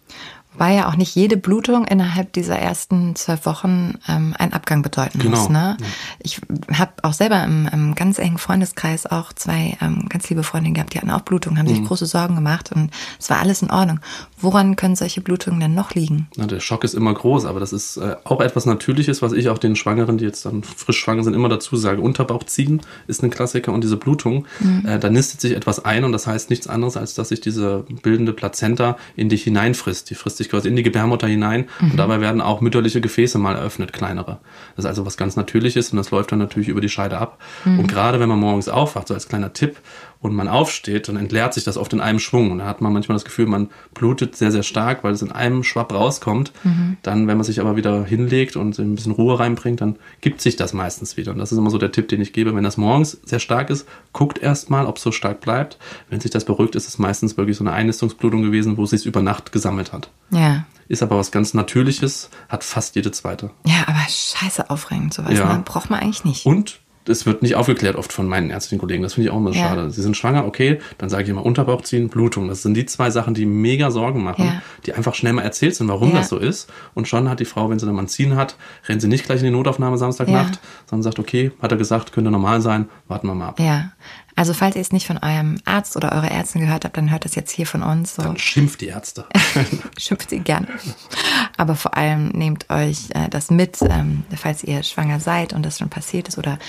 Wobei 0.56 0.76
ja 0.76 0.88
auch 0.88 0.96
nicht 0.96 1.14
jede 1.16 1.36
Blutung 1.36 1.86
innerhalb 1.86 2.32
dieser 2.32 2.58
ersten 2.58 3.16
zwölf 3.16 3.46
Wochen 3.46 4.00
ähm, 4.08 4.34
einen 4.40 4.54
Abgang 4.54 4.82
bedeuten 4.82 5.20
genau. 5.20 5.38
muss. 5.38 5.50
Ne? 5.50 5.76
Ich 6.20 6.40
habe 6.72 6.94
auch 7.04 7.12
selber 7.12 7.44
im, 7.44 7.68
im, 7.72 7.96
ganz 7.96 8.20
engen 8.20 8.38
Freundeskreis 8.38 9.06
auch 9.06 9.34
zwei 9.34 9.78
ähm, 9.82 10.08
ganz 10.08 10.30
liebe 10.30 10.44
Freundinnen 10.44 10.76
gehabt, 10.76 10.94
die 10.94 11.00
hatten 11.00 11.12
auch 11.12 11.22
Blutungen, 11.22 11.60
haben 11.60 11.68
mhm. 11.68 11.76
sich 11.76 11.84
große 11.84 12.06
Sorgen 12.06 12.36
gemacht 12.36 12.72
und 12.74 12.90
es 13.20 13.30
war 13.30 13.40
alles 13.40 13.62
in 13.62 13.70
Ordnung. 13.70 14.00
Woran 14.40 14.78
können 14.78 14.96
solche 14.96 15.20
Blutungen 15.20 15.60
denn 15.60 15.74
noch 15.74 15.94
liegen? 15.94 16.28
Na, 16.38 16.46
der 16.46 16.62
Schock 16.62 16.86
ist 16.86 16.94
immer 16.94 17.14
groß, 17.14 17.46
aber 17.46 17.60
das 17.60 17.74
ist 17.74 17.98
äh, 17.98 18.16
auch 18.24 18.40
etwas 18.40 18.66
Natürliches, 18.66 19.22
was 19.22 19.34
ich 19.34 19.50
auch 19.50 19.58
den 19.58 19.76
Schwangeren, 19.76 20.18
die 20.18 20.26
jetzt 20.26 20.46
dann 20.46 20.64
frisch 20.64 21.00
schwanger 21.00 21.24
sind, 21.24 21.34
immer 21.34 21.50
dazu 21.50 21.76
sage. 21.76 22.02
Unterbauch 22.02 22.44
ziehen 22.44 22.82
ist 23.08 23.24
ein 23.24 23.30
Klassiker 23.30 23.74
und 23.74 23.84
diese 23.84 23.98
Blutung, 23.98 24.46
mhm. 24.62 24.86
äh, 24.86 25.00
da 25.00 25.10
nistet 25.10 25.42
sich 25.42 25.52
etwas 25.52 25.84
ein 25.84 26.06
und 26.06 26.14
das 26.14 26.28
heißt 26.28 26.50
nichts 26.50 26.68
anderes, 26.68 26.96
als 26.96 27.14
dass 27.14 27.30
sich 27.30 27.42
diese 27.42 27.86
bildende 28.04 28.32
Plazenta 28.32 28.98
in 29.18 29.28
dich 29.28 29.44
hineinfrisst. 29.44 30.10
Die 30.10 30.16
frisst 30.16 30.45
sich 30.46 30.52
quasi 30.52 30.70
in 30.70 30.75
die 30.75 30.84
Gebärmutter 30.84 31.28
hinein 31.28 31.66
mhm. 31.80 31.92
und 31.92 31.98
dabei 31.98 32.22
werden 32.22 32.42
auch 32.42 32.62
mütterliche 32.62 33.02
Gefäße 33.02 33.38
mal 33.38 33.56
eröffnet, 33.56 33.92
kleinere. 33.94 34.38
Das 34.75 34.86
ist 34.86 34.90
also 34.90 35.06
was 35.06 35.18
ganz 35.18 35.36
Natürliches 35.36 35.92
und 35.92 35.98
das 35.98 36.12
läuft 36.12 36.32
dann 36.32 36.40
natürlich 36.40 36.70
über 36.70 36.82
die 36.82 36.90
Scheide 36.90 37.18
ab. 37.18 37.40
Mhm. 37.66 37.80
Und 37.80 37.88
gerade 37.88 38.20
wenn 38.20 38.30
man 38.30 38.40
morgens 38.40 38.70
aufwacht, 38.70 39.08
so 39.08 39.14
als 39.14 39.28
kleiner 39.28 39.54
Tipp, 39.54 39.78
und 40.20 40.34
man 40.34 40.48
aufsteht, 40.48 41.08
dann 41.08 41.18
entleert 41.18 41.54
sich 41.54 41.64
das 41.64 41.78
oft 41.78 41.94
in 41.94 42.02
einem 42.02 42.20
Schwung. 42.20 42.52
Und 42.52 42.60
da 42.60 42.66
hat 42.66 42.82
man 42.82 42.94
manchmal 42.94 43.16
das 43.16 43.26
Gefühl, 43.26 43.46
man 43.46 43.70
blutet 43.94 44.36
sehr, 44.36 44.52
sehr 44.52 44.64
stark, 44.64 45.04
weil 45.04 45.14
es 45.14 45.22
in 45.22 45.32
einem 45.32 45.64
Schwapp 45.64 45.94
rauskommt. 45.94 46.52
Mhm. 46.64 46.98
Dann, 47.04 47.28
wenn 47.28 47.38
man 47.38 47.44
sich 47.44 47.60
aber 47.60 47.76
wieder 47.76 48.06
hinlegt 48.06 48.56
und 48.56 48.78
ein 48.80 48.96
bisschen 48.96 49.12
Ruhe 49.12 49.40
reinbringt, 49.40 49.82
dann 49.82 49.98
gibt 50.22 50.42
sich 50.42 50.56
das 50.56 50.74
meistens 50.74 51.18
wieder. 51.18 51.32
Und 51.32 51.40
das 51.40 51.52
ist 51.52 51.58
immer 51.58 51.70
so 51.70 51.78
der 51.78 51.92
Tipp, 51.92 52.08
den 52.08 52.22
ich 52.22 52.34
gebe. 52.34 52.56
Wenn 52.56 52.64
das 52.64 52.78
morgens 52.78 53.20
sehr 53.24 53.40
stark 53.40 53.70
ist, 53.70 53.88
guckt 54.14 54.40
erst 54.40 54.70
mal, 54.70 54.86
ob 54.86 54.98
es 54.98 55.04
so 55.04 55.12
stark 55.12 55.42
bleibt. 55.42 55.78
Wenn 56.10 56.20
sich 56.20 56.32
das 56.32 56.46
beruhigt, 56.46 56.76
ist 56.76 56.88
es 56.88 56.98
meistens 56.98 57.38
wirklich 57.38 57.58
so 57.58 57.64
eine 57.64 57.74
Einnistungsblutung 57.74 58.42
gewesen, 58.42 58.78
wo 58.78 58.84
es 58.84 58.92
sich 58.92 59.06
über 59.06 59.22
Nacht 59.22 59.52
gesammelt 59.52 59.94
hat. 59.94 60.10
Ja. 60.32 60.66
Ist 60.88 61.02
aber 61.02 61.18
was 61.18 61.32
ganz 61.32 61.54
Natürliches, 61.54 62.30
hat 62.48 62.64
fast 62.64 62.96
jede 62.96 63.12
zweite. 63.12 63.50
Ja, 63.66 63.84
aber 63.88 64.02
scheiße 64.08 64.70
aufregend, 64.70 65.14
sowas. 65.14 65.34
Ja. 65.34 65.54
Ne? 65.54 65.64
Braucht 65.66 65.90
man 65.90 66.00
eigentlich 66.00 66.26
nicht. 66.26 66.46
Und 66.46 66.80
das 67.06 67.26
wird 67.26 67.42
nicht 67.42 67.56
aufgeklärt 67.56 67.96
oft 67.96 68.12
von 68.12 68.28
meinen 68.28 68.50
ärztlichen 68.50 68.80
Kollegen. 68.80 69.04
Das 69.04 69.14
finde 69.14 69.30
ich 69.30 69.34
auch 69.34 69.38
immer 69.38 69.52
ja. 69.52 69.68
schade. 69.68 69.92
Sie 69.92 70.02
sind 70.02 70.18
schwanger, 70.18 70.46
okay, 70.46 70.80
dann 70.98 71.10
sage 71.10 71.24
ich 71.24 71.30
immer 71.30 71.46
Unterbauch 71.46 71.82
ziehen, 71.82 72.10
Blutung. 72.10 72.48
Das 72.48 72.64
sind 72.64 72.74
die 72.74 72.86
zwei 72.86 73.12
Sachen, 73.12 73.34
die 73.34 73.46
mega 73.46 73.92
Sorgen 73.92 74.24
machen, 74.24 74.46
ja. 74.46 74.62
die 74.86 74.94
einfach 74.94 75.14
schnell 75.14 75.34
mal 75.34 75.44
erzählt 75.44 75.76
sind, 75.76 75.88
warum 75.88 76.10
ja. 76.10 76.18
das 76.18 76.30
so 76.30 76.38
ist. 76.38 76.72
Und 76.94 77.08
schon 77.08 77.30
hat 77.30 77.40
die 77.40 77.46
Frau, 77.46 77.70
wenn 77.70 77.80
sie 77.80 77.86
dann 77.86 77.96
mal 77.96 78.04
ein 78.04 78.08
Ziehen 78.08 78.36
hat, 78.36 78.58
rennt 78.88 79.02
sie 79.02 79.08
nicht 79.08 79.26
gleich 79.26 79.40
in 79.40 79.46
die 79.46 79.52
Notaufnahme 79.52 79.98
Samstagnacht, 79.98 80.60
sondern 80.88 81.04
sagt, 81.04 81.20
okay, 81.20 81.52
hat 81.62 81.72
er 81.72 81.78
gesagt, 81.78 82.12
könnte 82.12 82.32
normal 82.32 82.62
sein, 82.62 82.90
warten 83.08 83.28
wir 83.28 83.36
mal 83.36 83.50
ab. 83.50 83.60
Ja. 83.60 83.92
Also 84.36 84.54
falls 84.54 84.75
ihr 84.75 84.82
es 84.82 84.92
nicht 84.92 85.08
von 85.08 85.18
eurem 85.18 85.58
Arzt 85.65 85.96
oder 85.96 86.12
eurer 86.12 86.30
Ärztin 86.30 86.62
gehört 86.62 86.86
habt, 86.86 86.98
dann 86.98 87.12
hört 87.12 87.25
das 87.25 87.36
jetzt 87.36 87.51
hier 87.51 87.65
von 87.65 87.84
uns. 87.84 88.15
So. 88.15 88.24
Dann 88.24 88.38
schimpft 88.38 88.82
die 88.82 88.88
Ärzte. 88.88 89.25
schimpft 89.98 90.30
sie 90.30 90.39
gerne. 90.39 90.68
Aber 91.58 91.75
vor 91.75 91.96
allem 91.96 92.30
nehmt 92.30 92.70
euch 92.70 93.10
äh, 93.12 93.30
das 93.30 93.50
mit, 93.50 93.82
ähm, 93.82 94.24
falls 94.36 94.63
ihr 94.63 94.84
schwanger 94.84 95.20
seid 95.20 95.54
und 95.54 95.65
das 95.65 95.80
schon 95.80 95.89
passiert 95.89 96.27
ist 96.27 96.38
oder 96.38 96.60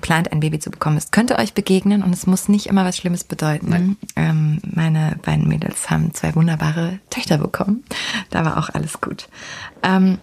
plant, 0.00 0.32
ein 0.32 0.40
Baby 0.40 0.58
zu 0.58 0.70
bekommen. 0.70 0.96
Es 0.96 1.10
könnte 1.10 1.38
euch 1.38 1.54
begegnen 1.54 2.02
und 2.02 2.12
es 2.12 2.26
muss 2.26 2.48
nicht 2.48 2.66
immer 2.66 2.84
was 2.84 2.96
Schlimmes 2.96 3.24
bedeuten. 3.24 3.96
Ähm, 4.16 4.60
meine 4.64 5.18
beiden 5.22 5.48
Mädels 5.48 5.90
haben 5.90 6.14
zwei 6.14 6.34
wunderbare 6.34 6.98
Töchter 7.10 7.38
bekommen. 7.38 7.84
Da 8.30 8.44
war 8.44 8.56
auch 8.56 8.70
alles 8.70 9.00
gut. 9.00 9.28
Ähm, 9.82 10.18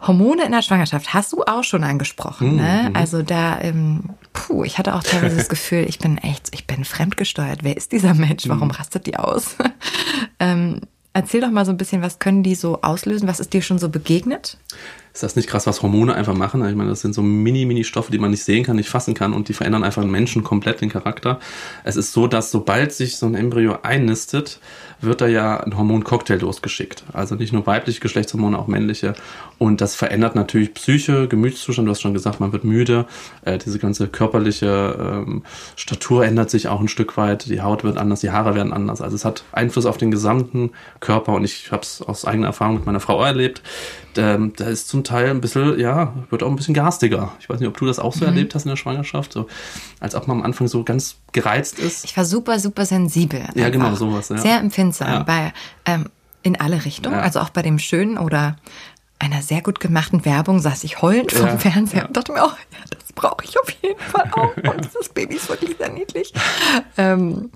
Hormone 0.00 0.44
in 0.44 0.52
der 0.52 0.62
Schwangerschaft 0.62 1.12
hast 1.12 1.32
du 1.32 1.42
auch 1.44 1.64
schon 1.64 1.82
angesprochen. 1.82 2.56
Ne? 2.56 2.90
Also 2.94 3.22
da, 3.22 3.60
ähm, 3.60 4.10
puh, 4.32 4.62
ich 4.62 4.78
hatte 4.78 4.94
auch 4.94 5.02
teilweise 5.02 5.36
das 5.36 5.48
Gefühl, 5.48 5.86
ich 5.88 5.98
bin 5.98 6.18
echt, 6.18 6.54
ich 6.54 6.66
bin 6.66 6.84
fremdgesteuert. 6.84 7.64
Wer 7.64 7.76
ist 7.76 7.92
dieser 7.92 8.14
Mensch? 8.14 8.48
Warum 8.48 8.70
rastet 8.70 9.06
die 9.06 9.16
aus? 9.16 9.56
ähm, 10.38 10.80
erzähl 11.12 11.40
doch 11.40 11.50
mal 11.50 11.64
so 11.64 11.72
ein 11.72 11.76
bisschen, 11.76 12.00
was 12.00 12.20
können 12.20 12.44
die 12.44 12.54
so 12.54 12.80
auslösen? 12.82 13.26
Was 13.26 13.40
ist 13.40 13.52
dir 13.52 13.62
schon 13.62 13.78
so 13.78 13.88
begegnet? 13.88 14.58
Ist 15.12 15.24
das 15.24 15.34
nicht 15.34 15.48
krass, 15.48 15.66
was 15.66 15.82
Hormone 15.82 16.14
einfach 16.14 16.34
machen? 16.34 16.64
Ich 16.68 16.76
meine, 16.76 16.90
das 16.90 17.00
sind 17.00 17.12
so 17.12 17.22
mini, 17.22 17.64
mini 17.64 17.82
Stoffe, 17.82 18.12
die 18.12 18.18
man 18.18 18.30
nicht 18.30 18.44
sehen 18.44 18.62
kann, 18.62 18.76
nicht 18.76 18.88
fassen 18.88 19.14
kann 19.14 19.32
und 19.32 19.48
die 19.48 19.52
verändern 19.52 19.82
einfach 19.82 20.02
einen 20.02 20.12
Menschen 20.12 20.44
komplett 20.44 20.80
den 20.80 20.90
Charakter. 20.90 21.40
Es 21.82 21.96
ist 21.96 22.12
so, 22.12 22.28
dass 22.28 22.52
sobald 22.52 22.92
sich 22.92 23.16
so 23.16 23.26
ein 23.26 23.34
Embryo 23.34 23.78
einnistet, 23.82 24.60
wird 25.00 25.20
da 25.20 25.26
ja 25.26 25.58
ein 25.58 25.76
Hormoncocktail 25.76 26.38
losgeschickt. 26.38 27.02
Also 27.12 27.34
nicht 27.34 27.52
nur 27.52 27.66
weibliche 27.66 27.98
Geschlechtshormone, 27.98 28.56
auch 28.56 28.68
männliche. 28.68 29.14
Und 29.58 29.80
das 29.80 29.96
verändert 29.96 30.36
natürlich 30.36 30.72
Psyche, 30.72 31.26
Gemütszustand. 31.26 31.86
Du 31.86 31.90
hast 31.90 32.00
schon 32.00 32.14
gesagt, 32.14 32.38
man 32.38 32.52
wird 32.52 32.64
müde. 32.64 33.06
Äh, 33.44 33.58
diese 33.58 33.78
ganze 33.78 34.06
körperliche 34.06 35.24
ähm, 35.26 35.42
Statur 35.74 36.24
ändert 36.24 36.48
sich 36.48 36.68
auch 36.68 36.80
ein 36.80 36.88
Stück 36.88 37.16
weit. 37.16 37.46
Die 37.46 37.60
Haut 37.60 37.82
wird 37.82 37.98
anders, 37.98 38.20
die 38.20 38.30
Haare 38.30 38.54
werden 38.54 38.72
anders. 38.72 39.00
Also 39.00 39.16
es 39.16 39.24
hat 39.24 39.44
Einfluss 39.50 39.84
auf 39.84 39.98
den 39.98 40.12
gesamten 40.12 40.70
Körper. 41.00 41.32
Und 41.32 41.44
ich 41.44 41.72
habe 41.72 41.82
es 41.82 42.02
aus 42.02 42.24
eigener 42.24 42.46
Erfahrung 42.46 42.76
mit 42.76 42.86
meiner 42.86 43.00
Frau 43.00 43.22
erlebt. 43.22 43.62
Ähm, 44.16 44.52
da 44.56 44.66
ist 44.66 44.88
zum 44.88 45.04
Teil 45.04 45.30
ein 45.30 45.40
bisschen, 45.40 45.78
ja, 45.78 46.12
wird 46.30 46.42
auch 46.42 46.48
ein 46.48 46.56
bisschen 46.56 46.74
garstiger. 46.74 47.32
Ich 47.40 47.48
weiß 47.48 47.58
nicht, 47.60 47.68
ob 47.68 47.76
du 47.76 47.86
das 47.86 47.98
auch 47.98 48.12
so 48.12 48.20
mhm. 48.24 48.32
erlebt 48.32 48.54
hast 48.54 48.64
in 48.64 48.70
der 48.70 48.76
Schwangerschaft. 48.76 49.32
So, 49.32 49.48
als 50.00 50.14
ob 50.14 50.28
man 50.28 50.38
am 50.38 50.44
Anfang 50.44 50.68
so 50.68 50.84
ganz 50.84 51.16
gereizt 51.32 51.78
ist. 51.78 52.04
Ich 52.04 52.16
war 52.16 52.24
super, 52.24 52.58
super 52.58 52.86
sensibel. 52.86 53.42
Ja, 53.54 53.70
genau, 53.70 53.94
sowas. 53.94 54.28
Ja. 54.28 54.38
Sehr 54.38 54.58
empfindsam. 54.58 55.08
Ja. 55.08 55.22
Bei, 55.24 55.52
ähm, 55.84 56.06
in 56.42 56.58
alle 56.60 56.84
Richtungen, 56.84 57.16
ja. 57.16 57.22
also 57.22 57.40
auch 57.40 57.50
bei 57.50 57.62
dem 57.62 57.78
schönen 57.78 58.16
oder 58.16 58.56
einer 59.18 59.42
sehr 59.42 59.62
gut 59.62 59.80
gemachten 59.80 60.24
Werbung 60.24 60.60
saß 60.60 60.84
ich 60.84 61.02
heulend 61.02 61.32
vom 61.32 61.46
ja, 61.46 61.58
Fernseher 61.58 62.02
ja. 62.02 62.06
und 62.06 62.16
dachte 62.16 62.32
mir, 62.32 62.42
oh 62.42 62.52
ja, 62.72 62.78
das 62.90 63.12
brauche 63.14 63.44
ich 63.44 63.58
auf 63.58 63.70
jeden 63.82 64.00
Fall 64.00 64.30
auch. 64.32 64.56
Und 64.56 64.88
das 64.94 65.08
Baby 65.08 65.36
ist 65.36 65.48
wirklich 65.48 65.76
sehr 65.76 65.90
niedlich. 65.90 66.32
Ähm, 66.96 67.50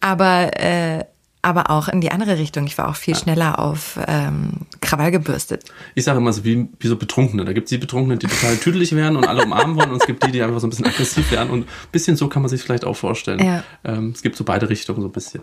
aber 0.00 0.58
äh, 0.58 1.04
aber 1.42 1.70
auch 1.70 1.88
in 1.88 2.00
die 2.00 2.10
andere 2.10 2.38
Richtung. 2.38 2.66
Ich 2.66 2.76
war 2.76 2.88
auch 2.88 2.96
viel 2.96 3.16
schneller 3.16 3.58
auf 3.58 3.98
ähm, 4.06 4.66
Krawall 4.80 5.10
gebürstet. 5.10 5.64
Ich 5.94 6.04
sage 6.04 6.18
immer 6.18 6.32
so 6.32 6.44
wie, 6.44 6.68
wie 6.78 6.86
so 6.86 6.96
Betrunkene. 6.96 7.44
Da 7.44 7.52
gibt 7.52 7.64
es 7.64 7.70
die 7.70 7.78
Betrunkenen, 7.78 8.18
die 8.18 8.26
total 8.26 8.56
tüdelig 8.56 8.94
werden 8.94 9.16
und 9.16 9.26
alle 9.26 9.44
umarmen 9.44 9.76
wollen. 9.76 9.90
Und 9.90 10.02
es 10.02 10.06
gibt 10.06 10.24
die, 10.26 10.32
die 10.32 10.42
einfach 10.42 10.60
so 10.60 10.66
ein 10.66 10.70
bisschen 10.70 10.86
aggressiv 10.86 11.30
werden. 11.30 11.48
Und 11.48 11.62
ein 11.62 11.68
bisschen 11.92 12.16
so 12.16 12.28
kann 12.28 12.42
man 12.42 12.50
sich 12.50 12.62
vielleicht 12.62 12.84
auch 12.84 12.96
vorstellen. 12.96 13.42
Ja. 13.42 13.64
Ähm, 13.84 14.10
es 14.14 14.20
gibt 14.20 14.36
so 14.36 14.44
beide 14.44 14.68
Richtungen 14.68 15.00
so 15.00 15.08
ein 15.08 15.12
bisschen. 15.12 15.42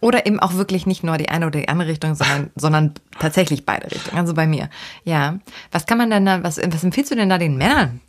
Oder 0.00 0.26
eben 0.26 0.40
auch 0.40 0.54
wirklich 0.54 0.86
nicht 0.86 1.04
nur 1.04 1.18
die 1.18 1.28
eine 1.28 1.46
oder 1.46 1.60
die 1.60 1.68
andere 1.68 1.88
Richtung, 1.88 2.14
sondern, 2.14 2.50
sondern 2.56 2.94
tatsächlich 3.18 3.66
beide 3.66 3.90
Richtungen. 3.90 4.18
Also 4.18 4.34
bei 4.34 4.46
mir. 4.46 4.70
Ja. 5.04 5.38
Was 5.72 5.86
kann 5.86 5.98
man 5.98 6.10
denn 6.10 6.26
da, 6.26 6.42
was, 6.42 6.58
was 6.58 6.84
empfiehlst 6.84 7.10
du 7.10 7.16
denn 7.16 7.28
da 7.28 7.38
den 7.38 7.56
Männern? 7.56 8.00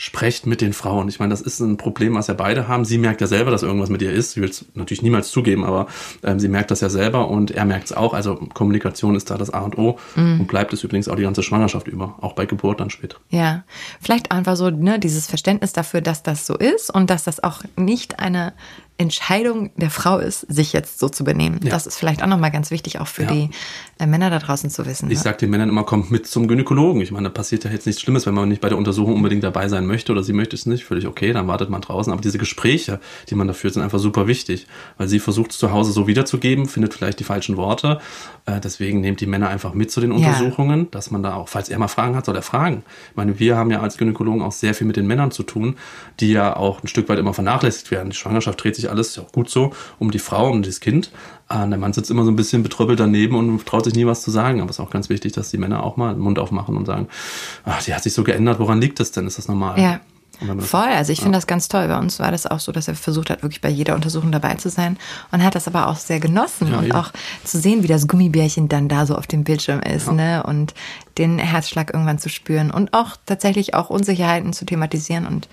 sprecht 0.00 0.46
mit 0.46 0.62
den 0.62 0.72
Frauen. 0.72 1.10
Ich 1.10 1.18
meine, 1.18 1.28
das 1.28 1.42
ist 1.42 1.60
ein 1.60 1.76
Problem, 1.76 2.14
was 2.14 2.28
ja 2.28 2.32
beide 2.32 2.68
haben. 2.68 2.86
Sie 2.86 2.96
merkt 2.96 3.20
ja 3.20 3.26
selber, 3.26 3.50
dass 3.50 3.62
irgendwas 3.62 3.90
mit 3.90 4.00
ihr 4.00 4.10
ist. 4.10 4.32
Sie 4.32 4.40
will 4.40 4.48
es 4.48 4.64
natürlich 4.72 5.02
niemals 5.02 5.30
zugeben, 5.30 5.62
aber 5.62 5.88
ähm, 6.22 6.40
sie 6.40 6.48
merkt 6.48 6.70
das 6.70 6.80
ja 6.80 6.88
selber 6.88 7.28
und 7.28 7.50
er 7.50 7.66
merkt 7.66 7.84
es 7.84 7.92
auch. 7.92 8.14
Also 8.14 8.36
Kommunikation 8.36 9.14
ist 9.14 9.30
da 9.30 9.36
das 9.36 9.50
A 9.50 9.60
und 9.60 9.76
O 9.76 9.98
mhm. 10.16 10.40
und 10.40 10.46
bleibt 10.46 10.72
es 10.72 10.82
übrigens 10.82 11.06
auch 11.06 11.16
die 11.16 11.24
ganze 11.24 11.42
Schwangerschaft 11.42 11.86
über, 11.86 12.16
auch 12.22 12.32
bei 12.32 12.46
Geburt 12.46 12.80
dann 12.80 12.88
später. 12.88 13.18
Ja, 13.28 13.64
vielleicht 14.00 14.32
einfach 14.32 14.56
so 14.56 14.70
ne, 14.70 14.98
dieses 14.98 15.26
Verständnis 15.26 15.74
dafür, 15.74 16.00
dass 16.00 16.22
das 16.22 16.46
so 16.46 16.56
ist 16.56 16.88
und 16.88 17.10
dass 17.10 17.24
das 17.24 17.44
auch 17.44 17.60
nicht 17.76 18.20
eine 18.20 18.54
Entscheidung 19.00 19.70
der 19.76 19.88
Frau 19.88 20.18
ist, 20.18 20.40
sich 20.52 20.74
jetzt 20.74 20.98
so 20.98 21.08
zu 21.08 21.24
benehmen. 21.24 21.60
Ja. 21.62 21.70
Das 21.70 21.86
ist 21.86 21.96
vielleicht 21.96 22.22
auch 22.22 22.26
nochmal 22.26 22.50
ganz 22.50 22.70
wichtig, 22.70 23.00
auch 23.00 23.06
für 23.06 23.22
ja. 23.22 23.32
die 23.32 23.50
äh, 23.98 24.06
Männer 24.06 24.28
da 24.28 24.38
draußen 24.38 24.68
zu 24.68 24.84
wissen. 24.84 25.10
Ich 25.10 25.16
ne? 25.16 25.24
sage 25.24 25.38
den 25.38 25.48
Männern 25.48 25.70
immer, 25.70 25.84
kommt 25.84 26.10
mit 26.10 26.26
zum 26.26 26.46
Gynäkologen. 26.48 27.00
Ich 27.00 27.10
meine, 27.10 27.28
da 27.28 27.32
passiert 27.32 27.64
ja 27.64 27.70
jetzt 27.70 27.86
nichts 27.86 28.02
Schlimmes, 28.02 28.26
wenn 28.26 28.34
man 28.34 28.46
nicht 28.50 28.60
bei 28.60 28.68
der 28.68 28.76
Untersuchung 28.76 29.14
unbedingt 29.14 29.42
dabei 29.42 29.68
sein 29.68 29.86
möchte 29.86 30.12
oder 30.12 30.22
sie 30.22 30.34
möchte 30.34 30.54
es 30.54 30.66
nicht, 30.66 30.84
völlig 30.84 31.06
okay, 31.06 31.32
dann 31.32 31.48
wartet 31.48 31.70
man 31.70 31.80
draußen. 31.80 32.12
Aber 32.12 32.20
diese 32.20 32.36
Gespräche, 32.36 33.00
die 33.30 33.34
man 33.36 33.48
da 33.48 33.54
führt, 33.54 33.72
sind 33.72 33.82
einfach 33.82 33.98
super 33.98 34.26
wichtig, 34.26 34.66
weil 34.98 35.08
sie 35.08 35.18
versucht 35.18 35.52
es 35.52 35.58
zu 35.58 35.72
Hause 35.72 35.92
so 35.92 36.06
wiederzugeben, 36.06 36.66
findet 36.66 36.92
vielleicht 36.92 37.20
die 37.20 37.24
falschen 37.24 37.56
Worte. 37.56 38.00
Äh, 38.44 38.60
deswegen 38.60 39.00
nehmt 39.00 39.22
die 39.22 39.26
Männer 39.26 39.48
einfach 39.48 39.72
mit 39.72 39.90
zu 39.90 40.02
den 40.02 40.12
Untersuchungen, 40.12 40.80
ja. 40.80 40.86
dass 40.90 41.10
man 41.10 41.22
da 41.22 41.34
auch, 41.36 41.48
falls 41.48 41.70
er 41.70 41.78
mal 41.78 41.88
Fragen 41.88 42.16
hat, 42.16 42.26
soll 42.26 42.36
er 42.36 42.42
fragen. 42.42 42.82
Ich 43.12 43.16
meine, 43.16 43.38
wir 43.38 43.56
haben 43.56 43.70
ja 43.70 43.80
als 43.80 43.96
Gynäkologen 43.96 44.42
auch 44.42 44.52
sehr 44.52 44.74
viel 44.74 44.86
mit 44.86 44.96
den 44.96 45.06
Männern 45.06 45.30
zu 45.30 45.42
tun, 45.42 45.76
die 46.20 46.32
ja 46.32 46.54
auch 46.54 46.82
ein 46.82 46.88
Stück 46.88 47.08
weit 47.08 47.18
immer 47.18 47.32
vernachlässigt 47.32 47.90
werden. 47.90 48.10
Die 48.10 48.16
Schwangerschaft 48.16 48.62
dreht 48.62 48.76
sich 48.76 48.89
alles, 48.90 49.08
ist 49.08 49.16
ja 49.16 49.22
auch 49.22 49.32
gut 49.32 49.48
so, 49.50 49.72
um 49.98 50.10
die 50.10 50.18
Frau, 50.18 50.50
um 50.50 50.62
das 50.62 50.80
Kind. 50.80 51.10
Ah, 51.48 51.66
der 51.66 51.78
Mann 51.78 51.92
sitzt 51.92 52.10
immer 52.10 52.24
so 52.24 52.30
ein 52.30 52.36
bisschen 52.36 52.62
betröppelt 52.62 53.00
daneben 53.00 53.34
und 53.34 53.66
traut 53.66 53.84
sich 53.84 53.94
nie 53.94 54.06
was 54.06 54.22
zu 54.22 54.30
sagen. 54.30 54.60
Aber 54.60 54.70
es 54.70 54.76
ist 54.76 54.80
auch 54.80 54.90
ganz 54.90 55.08
wichtig, 55.08 55.32
dass 55.32 55.50
die 55.50 55.58
Männer 55.58 55.82
auch 55.82 55.96
mal 55.96 56.14
den 56.14 56.22
Mund 56.22 56.38
aufmachen 56.38 56.76
und 56.76 56.86
sagen, 56.86 57.08
ach, 57.64 57.82
die 57.82 57.94
hat 57.94 58.02
sich 58.02 58.12
so 58.12 58.22
geändert, 58.22 58.58
woran 58.58 58.80
liegt 58.80 59.00
das 59.00 59.10
denn? 59.12 59.26
Ist 59.26 59.38
das 59.38 59.48
normal? 59.48 59.80
Ja. 59.80 60.00
Voll, 60.60 60.80
also 60.80 61.12
ich 61.12 61.18
ja. 61.18 61.24
finde 61.24 61.36
das 61.36 61.46
ganz 61.46 61.68
toll. 61.68 61.86
Bei 61.88 61.98
uns 61.98 62.18
war 62.18 62.30
das 62.30 62.46
auch 62.46 62.60
so, 62.60 62.72
dass 62.72 62.88
er 62.88 62.94
versucht 62.94 63.28
hat, 63.30 63.42
wirklich 63.42 63.60
bei 63.60 63.68
jeder 63.68 63.94
Untersuchung 63.94 64.32
dabei 64.32 64.54
zu 64.54 64.70
sein 64.70 64.96
und 65.32 65.42
hat 65.42 65.54
das 65.54 65.66
aber 65.66 65.88
auch 65.88 65.96
sehr 65.96 66.18
genossen 66.18 66.68
ja, 66.68 66.78
und 66.78 66.84
eben. 66.86 66.94
auch 66.94 67.12
zu 67.44 67.58
sehen, 67.58 67.82
wie 67.82 67.88
das 67.88 68.08
Gummibärchen 68.08 68.68
dann 68.68 68.88
da 68.88 69.04
so 69.04 69.16
auf 69.16 69.26
dem 69.26 69.44
Bildschirm 69.44 69.80
ist, 69.80 70.06
ja. 70.06 70.12
ne? 70.12 70.42
Und 70.44 70.74
den 71.18 71.38
Herzschlag 71.38 71.92
irgendwann 71.92 72.18
zu 72.18 72.30
spüren 72.30 72.70
und 72.70 72.94
auch 72.94 73.16
tatsächlich 73.26 73.74
auch 73.74 73.90
Unsicherheiten 73.90 74.54
zu 74.54 74.64
thematisieren 74.64 75.26
und 75.26 75.48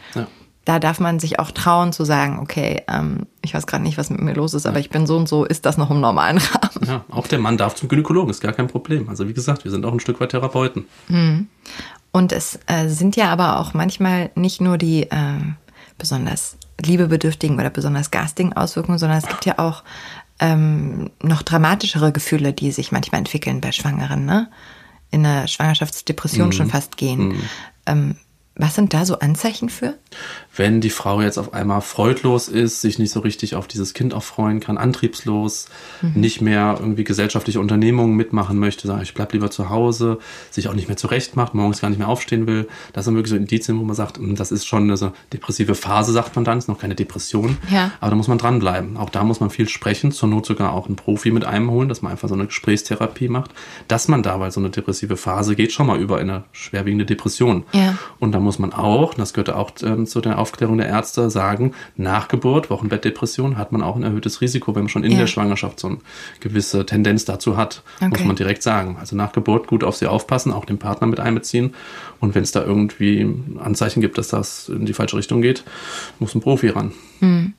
da 0.68 0.80
darf 0.80 1.00
man 1.00 1.18
sich 1.20 1.40
auch 1.40 1.52
trauen 1.52 1.94
zu 1.94 2.04
sagen, 2.04 2.40
okay, 2.40 2.84
ähm, 2.90 3.26
ich 3.42 3.54
weiß 3.54 3.68
gerade 3.68 3.84
nicht, 3.84 3.98
was 3.98 4.10
mit 4.10 4.20
mir 4.20 4.34
los 4.34 4.54
ist, 4.54 4.66
aber 4.66 4.80
ich 4.80 4.90
bin 4.90 5.08
so 5.08 5.16
und 5.16 5.30
so, 5.30 5.46
ist 5.46 5.66
das 5.66 5.78
noch 5.78 5.90
im 5.90 6.02
normalen 6.02 6.40
Rahmen? 6.40 6.86
Ja, 6.86 7.06
auch 7.10 7.28
der 7.28 7.40
Mann 7.40 7.58
darf 7.58 7.76
zum 7.76 7.88
Gynäkologen, 7.88 8.30
ist 8.30 8.42
gar 8.42 8.52
kein 8.52 8.68
Problem. 8.68 9.08
Also 9.08 9.30
wie 9.30 9.34
gesagt, 9.34 9.64
wir 9.64 9.72
sind 9.72 9.86
auch 9.86 9.94
ein 9.94 10.02
Stück 10.02 10.20
weit 10.20 10.32
Therapeuten. 10.32 10.86
Mhm. 11.08 11.48
Und 12.12 12.34
es 12.34 12.60
äh, 12.66 12.90
sind 12.90 13.16
ja 13.16 13.30
aber 13.30 13.60
auch 13.60 13.74
manchmal 13.74 14.30
nicht 14.36 14.60
nur 14.60 14.78
die 14.78 15.04
äh, 15.04 15.40
besonders 15.98 16.58
liebebedürftigen 16.84 17.58
oder 17.58 17.70
besonders 17.70 18.12
garstigen 18.12 18.52
Auswirkungen, 18.52 18.98
sondern 18.98 19.20
es 19.20 19.28
gibt 19.28 19.46
ja 19.46 19.60
auch 19.60 19.84
ähm, 20.40 21.12
noch 21.24 21.44
dramatischere 21.44 22.12
Gefühle, 22.12 22.52
die 22.52 22.72
sich 22.72 22.92
manchmal 22.92 23.20
entwickeln 23.20 23.62
bei 23.62 23.72
Schwangeren, 23.72 24.26
ne? 24.26 24.50
In 25.12 25.26
eine 25.26 25.48
Schwangerschaftsdepression 25.48 26.48
mhm. 26.48 26.52
schon 26.52 26.70
fast 26.70 26.98
gehen. 26.98 27.30
Mhm. 27.30 27.42
Ähm, 27.86 28.16
was 28.58 28.76
sind 28.76 28.94
da 28.94 29.06
so 29.06 29.20
Anzeichen 29.20 29.70
für? 29.70 29.94
Wenn 30.56 30.82
die 30.82 30.90
Frau 30.90 31.22
jetzt 31.22 31.38
auf 31.38 31.54
einmal 31.54 31.82
freudlos 31.82 32.48
ist, 32.48 32.82
sich 32.82 32.98
nicht 32.98 33.12
so 33.12 33.20
richtig 33.20 33.54
auf 33.54 33.68
dieses 33.68 33.94
Kind 33.94 34.16
auch 34.16 34.24
freuen 34.24 34.60
kann, 34.60 34.80
antriebslos, 34.80 35.68
mhm. 36.02 36.20
nicht 36.20 36.42
mehr 36.42 36.78
irgendwie 36.80 37.04
gesellschaftliche 37.04 37.60
Unternehmungen 37.60 38.16
mitmachen 38.16 38.58
möchte, 38.58 38.88
sagt, 38.88 39.04
ich 39.04 39.14
bleib 39.14 39.34
lieber 39.34 39.52
zu 39.52 39.70
Hause, 39.70 40.18
sich 40.50 40.68
auch 40.68 40.74
nicht 40.74 40.88
mehr 40.88 40.98
zurechtmacht, 40.98 41.54
morgens 41.54 41.82
gar 41.82 41.90
nicht 41.90 42.00
mehr 42.00 42.08
aufstehen 42.08 42.48
will. 42.48 42.68
Das 42.94 43.06
sind 43.06 43.14
wirklich 43.14 43.30
so 43.30 43.36
Indizien, 43.36 43.80
wo 43.80 43.84
man 43.84 43.96
sagt, 43.96 44.18
hm, 44.18 44.36
das 44.36 44.52
ist 44.52 44.66
schon 44.66 44.90
eine 44.90 45.14
depressive 45.32 45.76
Phase, 45.76 46.12
sagt 46.12 46.36
man 46.36 46.44
dann, 46.44 46.58
ist 46.58 46.68
noch 46.68 46.80
keine 46.80 46.96
Depression. 46.96 47.58
Ja. 47.70 47.92
Aber 48.00 48.10
da 48.10 48.16
muss 48.16 48.28
man 48.28 48.40
dranbleiben. 48.40 48.98
Auch 48.98 49.12
da 49.12 49.24
muss 49.24 49.40
man 49.40 49.52
viel 49.52 49.70
sprechen, 49.70 50.12
zur 50.12 50.30
Not 50.30 50.48
sogar 50.48 50.74
auch 50.74 50.88
einen 50.88 50.96
Profi 50.96 51.30
mit 51.30 51.46
einem 51.46 51.70
holen, 51.70 51.90
dass 51.90 52.02
man 52.02 52.12
einfach 52.12 52.30
so 52.30 52.34
eine 52.34 52.48
Gesprächstherapie 52.48 53.28
macht, 53.28 53.52
dass 53.88 54.08
man 54.08 54.24
da, 54.24 54.40
weil 54.40 54.52
so 54.52 54.60
eine 54.60 54.72
depressive 54.72 55.18
Phase 55.18 55.56
geht 55.56 55.72
schon 55.72 55.86
mal 55.86 56.00
über 56.00 56.20
in 56.20 56.32
eine 56.32 56.44
schwerwiegende 56.52 57.06
Depression. 57.06 57.64
Ja. 57.74 57.98
Und 58.20 58.32
da 58.32 58.40
muss 58.48 58.60
man 58.60 58.72
auch, 58.72 59.14
das 59.14 59.34
gehört 59.34 59.50
auch 59.50 59.72
ähm, 59.84 60.08
zu 60.08 60.22
der 60.22 60.40
Aufklärung 60.40 60.78
der 60.78 60.88
Ärzte, 60.88 61.30
sagen, 61.30 61.74
nach 61.98 62.30
Geburt, 62.30 62.70
Wochenbettdepression, 62.70 63.58
hat 63.58 63.74
man 63.74 63.84
auch 63.84 63.98
ein 63.98 64.04
erhöhtes 64.04 64.40
Risiko, 64.40 64.74
wenn 64.74 64.84
man 64.84 64.90
schon 64.90 65.04
in 65.04 65.12
ja. 65.12 65.18
der 65.20 65.28
Schwangerschaft 65.28 65.82
so 65.82 65.90
eine 65.90 65.98
gewisse 66.40 66.86
Tendenz 66.86 67.26
dazu 67.26 67.58
hat, 67.58 67.84
okay. 67.98 68.08
muss 68.08 68.24
man 68.24 68.38
direkt 68.38 68.64
sagen. 68.64 68.96
Also 68.98 69.18
nach 69.18 69.34
Geburt 69.34 69.68
gut 69.68 69.84
auf 69.84 69.98
sie 69.98 70.08
aufpassen, 70.08 70.54
auch 70.54 70.64
den 70.64 70.78
Partner 70.78 71.08
mit 71.08 71.20
einbeziehen. 71.20 71.76
Und 72.22 72.36
wenn 72.36 72.44
es 72.44 72.54
da 72.54 72.64
irgendwie 72.64 73.30
Anzeichen 73.60 74.00
gibt, 74.00 74.18
dass 74.18 74.30
das 74.30 74.70
in 74.70 74.86
die 74.86 74.94
falsche 74.94 75.18
Richtung 75.18 75.42
geht, 75.42 75.66
muss 76.20 76.34
ein 76.34 76.40
Profi 76.40 76.70
ran. 76.70 76.94
Hm. 77.20 77.54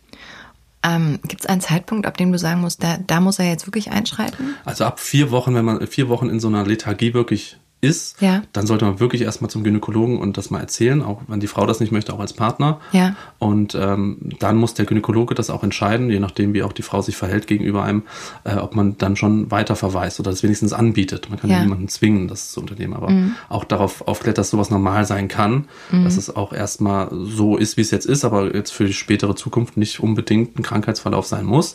Ähm, 0.83 1.18
Gibt 1.29 1.42
es 1.42 1.46
einen 1.46 1.61
Zeitpunkt, 1.61 2.07
ab 2.07 2.16
dem 2.16 2.33
du 2.33 2.38
sagen 2.38 2.62
musst, 2.62 2.83
da, 2.83 2.96
da 3.07 3.20
muss 3.20 3.38
er 3.38 3.46
jetzt 3.46 3.66
wirklich 3.66 3.90
einschreiten? 3.90 4.55
Also 4.64 4.85
ab 4.85 5.01
vier 5.01 5.31
Wochen, 5.31 5.55
wenn 5.55 5.66
man 5.66 5.87
vier 5.87 6.09
Wochen 6.09 6.31
in 6.31 6.40
so 6.40 6.48
einer 6.48 6.64
Lethargie 6.64 7.12
wirklich 7.12 7.59
ist, 7.81 8.21
ja. 8.21 8.43
dann 8.53 8.67
sollte 8.67 8.85
man 8.85 8.99
wirklich 8.99 9.23
erstmal 9.23 9.51
zum 9.51 9.62
Gynäkologen 9.62 10.19
und 10.19 10.37
das 10.37 10.51
mal 10.51 10.59
erzählen, 10.61 11.01
auch 11.01 11.23
wenn 11.29 11.38
die 11.38 11.47
Frau 11.47 11.64
das 11.64 11.79
nicht 11.79 11.93
möchte, 11.93 12.12
auch 12.12 12.19
als 12.19 12.33
Partner. 12.33 12.81
Ja. 12.93 13.14
Und 13.38 13.77
ähm, 13.77 14.19
dann 14.41 14.57
muss 14.57 14.75
der 14.75 14.85
Gynäkologe 14.85 15.37
das 15.37 15.49
auch 15.49 15.62
entscheiden, 15.62 16.11
je 16.11 16.19
nachdem, 16.19 16.55
wie 16.55 16.64
auch 16.64 16.73
die 16.73 16.83
Frau 16.83 17.03
sich 17.03 17.17
verhält 17.17 17.47
gegenüber 17.47 17.85
einem, 17.85 18.03
äh, 18.43 18.57
ob 18.57 18.75
man 18.75 18.99
dann 18.99 19.14
schon 19.14 19.53
weiter 19.53 19.77
verweist 19.77 20.19
oder 20.19 20.31
das 20.31 20.43
wenigstens 20.43 20.73
anbietet. 20.73 21.31
Man 21.31 21.38
kann 21.38 21.51
ja, 21.51 21.62
niemanden 21.62 21.88
zwingen, 21.88 22.27
das 22.27 22.51
zu 22.51 22.61
unternehmen, 22.61 22.95
aber 22.95 23.11
mhm. 23.11 23.35
auch 23.49 23.62
darauf 23.62 24.09
aufklärt, 24.09 24.38
dass 24.38 24.51
sowas 24.51 24.71
normal 24.71 25.05
sein 25.05 25.29
kann, 25.29 25.69
mhm. 25.93 26.03
dass 26.03 26.17
es 26.17 26.35
auch 26.35 26.53
erstmal 26.53 27.09
so 27.12 27.57
ist, 27.57 27.77
wie 27.77 27.83
es 27.83 27.93
jetzt 27.93 28.07
ist, 28.07 28.25
aber 28.25 28.57
jetzt 28.57 28.73
für 28.73 28.87
die 28.87 28.93
spätere 28.93 29.37
Zukunft 29.37 29.77
nicht 29.77 30.01
unbedingt 30.01 30.59
ein 30.59 30.62
Krankheitsverlauf 30.62 31.27
sein 31.27 31.45
muss, 31.45 31.75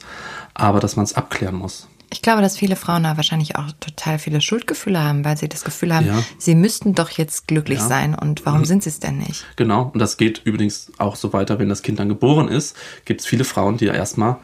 aber 0.54 0.82
dass 0.82 0.98
man 0.98 1.06
es 1.06 1.13
abklären 1.13 1.56
muss. 1.56 1.88
Ich 2.13 2.21
glaube, 2.21 2.43
dass 2.43 2.58
viele 2.58 2.76
Frauen 2.76 3.04
da 3.04 3.17
wahrscheinlich 3.17 3.56
auch 3.56 3.71
total 3.80 4.19
viele 4.19 4.39
Schuldgefühle 4.39 5.02
haben, 5.02 5.26
weil 5.26 5.36
sie 5.36 5.49
das 5.49 5.63
Gefühl 5.63 5.95
haben, 5.95 6.06
ja. 6.06 6.23
sie 6.38 6.54
müssten 6.54 6.93
doch 6.93 7.10
jetzt 7.10 7.47
glücklich 7.47 7.80
ja. 7.80 7.88
sein 7.88 8.13
und 8.13 8.45
warum 8.45 8.60
mhm. 8.60 8.65
sind 8.65 8.84
sie 8.84 8.89
es 8.89 8.99
denn 8.99 9.17
nicht? 9.17 9.43
Genau, 9.56 9.89
und 9.91 9.99
das 9.99 10.17
geht 10.17 10.41
übrigens 10.43 10.91
auch 10.99 11.15
so 11.15 11.34
weiter, 11.34 11.58
wenn 11.58 11.69
das 11.69 11.82
Kind 11.82 11.97
dann 11.97 12.10
geboren 12.10 12.49
ist, 12.49 12.78
gibt 13.06 13.21
es 13.21 13.28
viele 13.28 13.43
Frauen, 13.45 13.78
die 13.78 13.86
ja 13.86 13.93
erstmal 13.93 14.38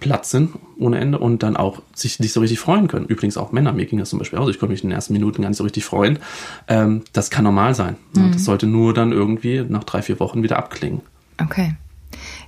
platt 0.00 0.26
sind 0.26 0.50
ohne 0.80 0.98
Ende 0.98 1.20
und 1.20 1.44
dann 1.44 1.56
auch 1.56 1.80
sich 1.94 2.18
nicht 2.18 2.32
so 2.32 2.40
richtig 2.40 2.58
freuen 2.58 2.88
können. 2.88 3.06
Übrigens 3.06 3.36
auch 3.36 3.52
Männer, 3.52 3.72
mir 3.72 3.86
ging 3.86 4.00
das 4.00 4.10
zum 4.10 4.18
Beispiel 4.18 4.40
aus, 4.40 4.50
ich 4.50 4.58
konnte 4.58 4.72
mich 4.72 4.82
in 4.82 4.90
den 4.90 4.96
ersten 4.96 5.12
Minuten 5.12 5.42
gar 5.42 5.48
nicht 5.48 5.58
so 5.58 5.64
richtig 5.64 5.84
freuen. 5.84 6.18
Ähm, 6.66 7.04
das 7.12 7.30
kann 7.30 7.44
normal 7.44 7.76
sein. 7.76 7.96
Mhm. 8.14 8.32
Das 8.32 8.44
sollte 8.44 8.66
nur 8.66 8.94
dann 8.94 9.12
irgendwie 9.12 9.64
nach 9.68 9.84
drei, 9.84 10.02
vier 10.02 10.18
Wochen 10.18 10.42
wieder 10.42 10.58
abklingen. 10.58 11.02
Okay. 11.40 11.76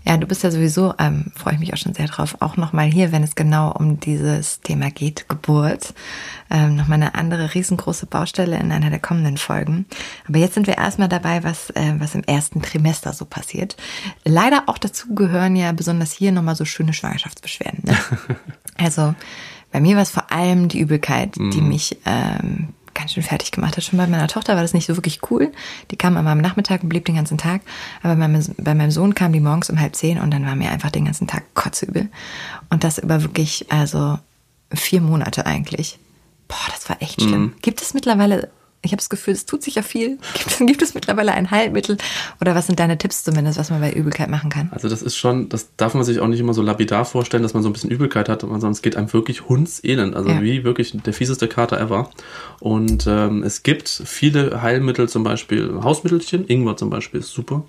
Ja, 0.07 0.19
du 0.19 0.27
bist 0.27 0.43
ja 0.43 0.51
sowieso, 0.51 0.95
ähm, 0.99 1.33
freue 1.35 1.55
ich 1.55 1.61
mich 1.61 1.73
auch 1.73 1.79
schon 1.79 1.95
sehr 1.95 2.07
drauf, 2.07 2.37
auch 2.41 2.59
nochmal 2.59 2.87
hier, 2.87 3.11
wenn 3.11 3.23
es 3.23 3.35
genau 3.35 3.73
um 3.73 4.01
dieses 4.01 4.61
Thema 4.61 4.91
geht, 4.91 5.29
Geburt. 5.31 5.95
Ähm, 6.51 6.77
nochmal 6.77 6.97
eine 6.97 7.15
andere 7.15 7.55
riesengroße 7.55 8.07
Baustelle 8.07 8.59
in 8.59 8.71
einer 8.71 8.91
der 8.91 8.99
kommenden 8.99 9.39
Folgen. 9.39 9.87
Aber 10.29 10.39
jetzt 10.39 10.55
sind 10.55 10.67
wir 10.67 10.77
erstmal 10.77 11.09
dabei, 11.09 11.43
was, 11.43 11.71
äh, 11.71 11.95
was 11.99 12.15
im 12.15 12.23
ersten 12.23 12.61
Trimester 12.61 13.15
so 13.15 13.25
passiert. 13.25 13.77
Leider 14.25 14.65
auch 14.67 14.77
dazu 14.77 15.15
gehören 15.15 15.57
ja 15.57 15.73
besonders 15.73 16.13
hier 16.13 16.33
nochmal 16.33 16.57
so 16.57 16.67
schöne 16.67 16.93
Schwangerschaftsbeschwerden. 16.93 17.85
Ne? 17.85 17.97
also 18.77 19.15
bei 19.73 19.81
mir 19.81 19.97
war 19.97 20.03
es 20.03 20.11
vor 20.11 20.31
allem 20.31 20.69
die 20.69 20.81
Übelkeit, 20.81 21.35
die 21.37 21.61
mm. 21.61 21.69
mich 21.69 21.99
ähm, 22.05 22.69
ganz 23.05 23.13
schön 23.13 23.23
fertig 23.23 23.53
gemacht 23.53 23.77
hat. 23.77 23.85
Schon 23.85 23.99
bei 23.99 24.07
meiner 24.07 24.29
Tochter 24.29 24.55
war 24.55 24.63
das 24.63 24.73
nicht 24.73 24.87
so 24.87 24.97
wirklich 24.97 25.21
cool. 25.31 25.53
Die 25.91 25.97
kam 25.97 26.17
immer 26.17 26.31
am 26.31 26.41
Nachmittag 26.41 26.83
und 26.83 26.89
blieb 26.89 27.05
den 27.05 27.17
ganzen 27.17 27.37
Tag. 27.37 27.61
Aber 28.03 28.15
bei 28.15 28.29
meinem, 28.29 28.43
bei 28.57 28.75
meinem 28.75 28.91
Sohn 28.91 29.15
kam 29.15 29.33
die 29.33 29.41
morgens 29.41 29.69
um 29.69 29.79
halb 29.79 29.95
zehn 29.95 30.19
und 30.19 30.31
dann 30.31 30.47
war 30.47 30.57
mir 30.57 30.71
einfach 30.71 30.91
den 30.91 31.05
ganzen 31.05 31.27
Tag 31.27 31.43
kotzübel. 31.53 32.09
Und 32.71 32.83
das 32.83 32.97
über 32.97 33.23
wirklich, 33.23 33.71
also 33.71 34.19
vier 34.73 35.03
Monate 35.03 35.45
eigentlich. 35.45 35.99
Boah, 36.49 36.57
das 36.73 36.89
war 36.89 37.03
echt 37.03 37.21
schlimm. 37.21 37.43
Mhm. 37.43 37.55
Gibt 37.61 37.83
es 37.83 37.93
mittlerweile 37.93 38.51
ich 38.85 38.93
habe 38.93 39.01
das 39.01 39.09
Gefühl, 39.09 39.35
es 39.35 39.47
tut 39.47 39.63
sich 39.63 39.75
ja 39.75 39.83
viel. 39.83 40.19
Gibt, 40.35 40.59
gibt, 40.59 40.83
es 40.83 40.95
mittlerweile 40.95 41.33
ein 41.33 41.51
Heilmittel? 41.51 41.97
Oder 42.41 42.55
was 42.55 42.67
sind 42.67 42.79
deine 42.79 42.99
Tipps 42.99 43.25
zumindest, 43.25 43.59
was 43.59 43.71
man 43.71 43.81
bei 43.81 43.93
Übelkeit 43.93 44.29
machen 44.29 44.51
kann? 44.51 44.69
Also 44.73 44.89
das 44.89 45.03
ist 45.03 45.17
schon, 45.17 45.49
das 45.49 45.69
darf 45.77 45.95
man 45.95 46.05
sich 46.05 46.21
auch 46.21 46.27
nicht 46.27 46.41
immer 46.41 46.55
so 46.55 46.63
lapidar 46.63 47.05
vorstellen, 47.05 47.43
dass 47.43 47.55
man 47.55 47.63
so 47.63 47.69
ein 47.69 47.73
bisschen 47.73 47.91
Übelkeit 47.91 48.29
hat, 48.29 48.43
sondern 48.43 48.73
es 48.73 48.83
geht 48.83 48.97
einem 48.97 49.13
wirklich 49.13 49.49
hundselend. 49.49 50.15
Also 50.15 50.31
ja. 50.31 50.43
wie 50.43 50.65
wirklich 50.65 50.93
der 50.95 51.13
fieseste 51.13 51.49
Kater 51.49 51.81
ever. 51.81 52.11
Und 52.61 53.07
ähm, 53.07 53.43
es 53.43 53.63
gibt 53.63 53.89
viele 53.89 54.63
Heilmittel, 54.63 55.09
zum 55.09 55.25
Beispiel 55.25 55.81
Hausmittelchen. 55.83 56.47
Ingwer 56.47 56.77
zum 56.77 56.91
Beispiel 56.91 57.21
ist 57.21 57.31
super. 57.31 57.65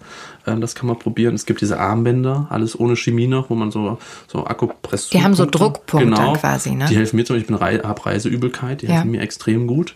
Ähm, 0.47 0.61
das 0.61 0.75
kann 0.75 0.87
man 0.87 0.99
probieren. 0.99 1.35
Es 1.35 1.45
gibt 1.45 1.61
diese 1.61 1.79
Armbänder, 1.79 2.47
alles 2.49 2.79
ohne 2.79 2.95
Chemie 2.95 3.27
noch, 3.27 3.49
wo 3.49 3.55
man 3.55 3.71
so, 3.71 3.97
so 4.27 4.45
Akupressur. 4.45 5.19
Die 5.19 5.23
haben 5.23 5.33
so 5.33 5.45
Druckpunkte 5.45 6.09
genau, 6.09 6.33
quasi, 6.33 6.75
ne? 6.75 6.85
Die 6.89 6.95
helfen 6.95 7.15
mir 7.15 7.25
zum 7.25 7.37
Beispiel, 7.37 7.55
ich 7.55 7.83
habe 7.83 8.05
Reiseübelkeit, 8.05 8.81
die 8.81 8.87
ja. 8.87 8.93
helfen 8.93 9.11
mir 9.11 9.21
extrem 9.21 9.67
gut. 9.67 9.95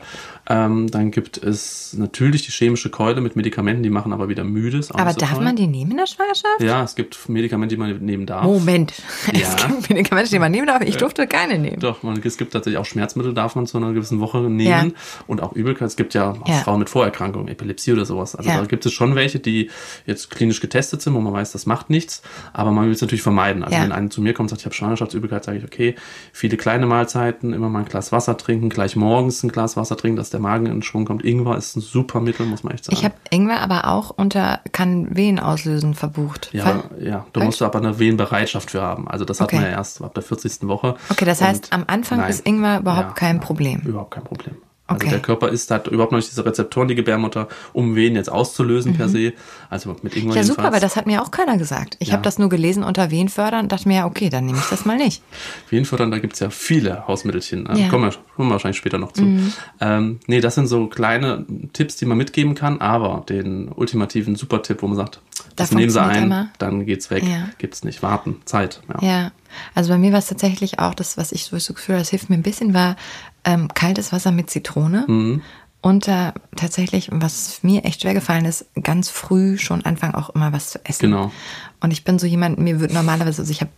Ähm, 0.52 0.90
dann 0.90 1.12
gibt 1.12 1.38
es 1.38 1.94
natürlich 1.94 2.44
die 2.44 2.52
chemische 2.52 2.90
Keule 2.90 3.22
mit 3.22 3.36
Medikamenten, 3.36 3.84
die 3.84 3.92
machen 3.92 4.12
aber 4.14 4.30
wieder 4.30 4.44
müde. 4.44 4.82
Aber 4.90 5.12
so 5.12 5.20
darf 5.20 5.34
toll. 5.36 5.44
man 5.44 5.56
die 5.56 5.68
nehmen 5.68 5.92
in 5.92 5.98
der 5.98 6.08
Schwangerschaft? 6.08 6.60
Ja, 6.60 6.84
es 6.84 6.96
gibt 6.96 7.30
Medikamente, 7.30 7.76
die 7.76 7.80
man 7.80 7.96
nehmen 8.00 8.26
darf. 8.26 8.44
Moment. 8.44 8.94
Ja. 9.34 9.42
Es 9.42 9.56
gibt 9.58 9.90
Medikamente, 9.90 10.32
die 10.32 10.40
man 10.40 10.52
nehmen 10.52 10.66
darf. 10.66 10.82
Ich 10.82 10.98
durfte 10.98 11.28
keine 11.28 11.60
nehmen. 11.60 11.80
Doch, 11.80 12.02
man, 12.02 12.20
es 12.24 12.38
gibt 12.38 12.52
tatsächlich 12.52 12.80
auch 12.80 12.86
Schmerzmittel, 12.86 13.34
darf 13.34 13.56
man 13.56 13.68
zu 13.68 13.78
einer 13.78 13.94
gewissen 13.94 14.20
Woche 14.20 14.40
nehmen. 14.40 14.68
Ja. 14.90 15.24
Und 15.28 15.42
auch 15.42 15.54
Übelkeit. 15.54 15.88
Es 15.88 15.96
gibt 15.96 16.14
ja, 16.14 16.34
ja. 16.48 16.54
Frauen 16.56 16.80
mit 16.80 16.90
Vorerkrankungen, 16.90 17.48
Epilepsie 17.48 17.94
oder 17.94 18.06
sowas. 18.06 18.36
Also 18.36 18.50
da 18.50 18.66
gibt 18.66 18.86
es 18.86 18.92
schon 18.92 19.16
welche, 19.16 19.40
die 19.40 19.70
jetzt 20.08 20.32
klinisch 20.32 20.62
getestet 20.62 21.02
sind, 21.02 21.14
wo 21.14 21.20
man 21.20 21.32
weiß, 21.32 21.52
das 21.52 21.68
macht 21.68 21.90
nichts. 21.90 22.24
Aber 22.54 22.72
man 22.72 22.86
will 22.86 22.94
es 22.94 23.02
natürlich 23.02 23.22
vermeiden. 23.22 23.64
Also 23.64 23.78
wenn 23.78 23.92
einer 23.92 24.10
zu 24.10 24.22
mir 24.22 24.34
kommt 24.34 24.46
und 24.46 24.50
sagt, 24.50 24.62
ich 24.62 24.66
habe 24.66 24.76
Schwangerschaftsübelkeit, 24.76 25.44
sage 25.44 25.60
ich, 25.60 25.64
okay, 25.64 25.96
viele 26.34 26.58
kleine 26.58 26.88
Mahlzeiten, 26.88 27.54
immer 27.54 27.70
mal 27.70 27.80
ein 27.80 27.86
Glas 27.86 28.12
Wasser 28.12 28.36
trinken, 28.36 28.70
gleich 28.70 28.96
morgens 28.96 29.44
ein 29.44 29.50
Glas 29.50 29.78
Wasser 29.78 29.96
trinken, 29.96 30.18
dass 30.18 30.32
der 30.32 30.39
Magen 30.40 30.66
in 30.66 30.82
Schwung 30.82 31.06
kommt. 31.06 31.24
Ingwer 31.24 31.58
ist 31.58 31.76
ein 31.76 31.82
super 31.82 32.20
Mittel, 32.20 32.46
muss 32.46 32.64
man 32.64 32.74
echt 32.74 32.86
sagen. 32.86 32.98
Ich 32.98 33.06
habe 33.06 33.16
Ingwer 33.30 33.62
aber 33.62 33.88
auch 33.88 34.10
unter 34.10 34.60
kann 34.72 35.16
Wehen 35.16 35.40
auslösen 35.40 35.94
verbucht. 35.94 36.50
Ja, 36.54 36.64
Fall? 36.64 36.84
ja. 37.00 37.26
Da 37.34 37.44
musst 37.44 37.62
du 37.62 37.66
aber 37.66 37.80
eine 37.80 38.00
Wehenbereitschaft 38.00 38.72
für 38.72 38.82
haben. 38.82 39.08
Also 39.08 39.26
das 39.26 39.42
okay. 39.42 39.58
hat 39.58 39.62
man 39.62 39.72
ja 39.72 39.78
erst 39.78 40.02
ab 40.02 40.14
der 40.14 40.24
40. 40.24 40.68
Woche. 40.68 40.96
Okay, 41.10 41.26
das 41.26 41.42
heißt, 41.42 41.74
am 41.74 41.84
Anfang 41.88 42.20
nein, 42.20 42.30
ist 42.30 42.46
Ingwer 42.46 42.80
überhaupt 42.80 43.10
ja, 43.10 43.14
kein 43.14 43.40
Problem. 43.40 43.82
Überhaupt 43.82 44.12
kein 44.12 44.24
Problem. 44.24 44.56
Also 44.90 45.02
okay. 45.04 45.10
der 45.12 45.20
Körper 45.20 45.50
ist 45.50 45.70
hat 45.70 45.88
überhaupt 45.88 46.12
noch 46.12 46.18
nicht 46.18 46.32
diese 46.32 46.44
Rezeptoren, 46.44 46.88
die 46.88 46.96
Gebärmutter, 46.96 47.48
um 47.74 47.96
Wehen 47.96 48.16
jetzt 48.16 48.32
auszulösen 48.32 48.94
mhm. 48.94 48.98
per 48.98 49.08
se. 49.08 49.34
Also 49.70 49.96
mit 50.02 50.16
Ingwer 50.16 50.38
Ja, 50.38 50.44
super, 50.44 50.66
aber 50.66 50.80
das 50.80 50.96
hat 50.96 51.06
mir 51.06 51.22
auch 51.22 51.30
keiner 51.30 51.58
gesagt. 51.58 51.96
Ich 52.00 52.08
ja. 52.08 52.14
habe 52.14 52.24
das 52.24 52.40
nur 52.40 52.50
gelesen 52.50 52.84
unter 52.84 53.12
Wehenfördern 53.12 53.62
und 53.62 53.72
dachte 53.72 53.88
mir, 53.88 53.98
ja, 53.98 54.06
okay, 54.08 54.30
dann 54.30 54.48
nehme 54.48 54.58
ich 54.58 54.66
das 54.66 54.86
mal 54.86 54.98
nicht. 54.98 55.22
Wehenfördern, 55.70 56.10
da 56.10 56.18
gibt's 56.18 56.40
ja 56.40 56.50
viele 56.50 57.08
Hausmittelchen. 57.08 57.70
Ja. 57.76 57.90
Kommen, 57.90 58.06
wir, 58.06 58.18
kommen 58.36 58.50
wir 58.50 58.54
wahrscheinlich 58.54 58.78
später 58.78 58.98
noch 58.98 59.12
zu. 59.12 59.22
Mhm. 59.22 59.54
Ähm, 59.80 60.20
nee, 60.26 60.42
das 60.42 60.56
sind 60.56 60.66
so 60.66 60.88
kleine 60.88 61.46
Tipps, 61.74 61.98
die 61.98 62.06
man 62.06 62.18
mitgeben 62.18 62.56
kann, 62.56 62.82
aber 62.82 63.24
den 63.30 63.70
ultimativen 63.70 64.36
Super-Tipp, 64.36 64.82
wo 64.82 64.88
man 64.88 64.98
sagt, 64.98 65.22
das, 65.56 65.72
nehmen 65.72 65.90
Sie 65.90 66.02
ein, 66.02 66.24
immer. 66.24 66.50
dann 66.58 66.86
geht's 66.86 67.10
weg. 67.10 67.24
Ja. 67.24 67.50
Gibt's 67.58 67.84
nicht. 67.84 68.02
Warten, 68.02 68.38
Zeit. 68.46 68.82
Ja. 68.88 69.08
ja. 69.08 69.32
Also 69.74 69.90
bei 69.92 69.98
mir 69.98 70.12
war 70.12 70.20
es 70.20 70.28
tatsächlich 70.28 70.80
auch 70.80 70.94
das, 70.94 71.18
was 71.18 71.32
ich 71.32 71.46
so 71.46 71.56
das 71.56 71.68
Gefühl, 71.68 71.98
das 71.98 72.10
hilft 72.10 72.30
mir 72.30 72.36
ein 72.36 72.44
bisschen, 72.44 72.74
war 72.74 72.96
ähm, 73.44 73.68
kaltes 73.74 74.12
Wasser 74.12 74.32
mit 74.32 74.50
Zitrone. 74.50 75.06
Mhm. 75.08 75.42
Und 75.82 76.08
äh, 76.10 76.34
tatsächlich, 76.58 77.10
was 77.12 77.64
mir 77.64 77.86
echt 77.86 78.02
schwer 78.02 78.14
gefallen 78.14 78.46
ist, 78.46 78.66
ganz 78.82 79.10
früh 79.10 79.58
schon 79.58 79.86
anfangen 79.86 80.16
auch 80.16 80.30
immer 80.32 80.52
was 80.52 80.72
zu 80.72 80.86
essen. 80.86 81.12
Genau. 81.12 81.32
Und 81.80 81.92
ich 81.92 82.04
bin 82.04 82.20
so 82.20 82.28
jemand, 82.28 82.60
mir 82.60 82.82
wird 82.82 82.94
normalerweise, 82.94 83.42
also 83.42 83.52
ich 83.52 83.62
habe 83.62 83.72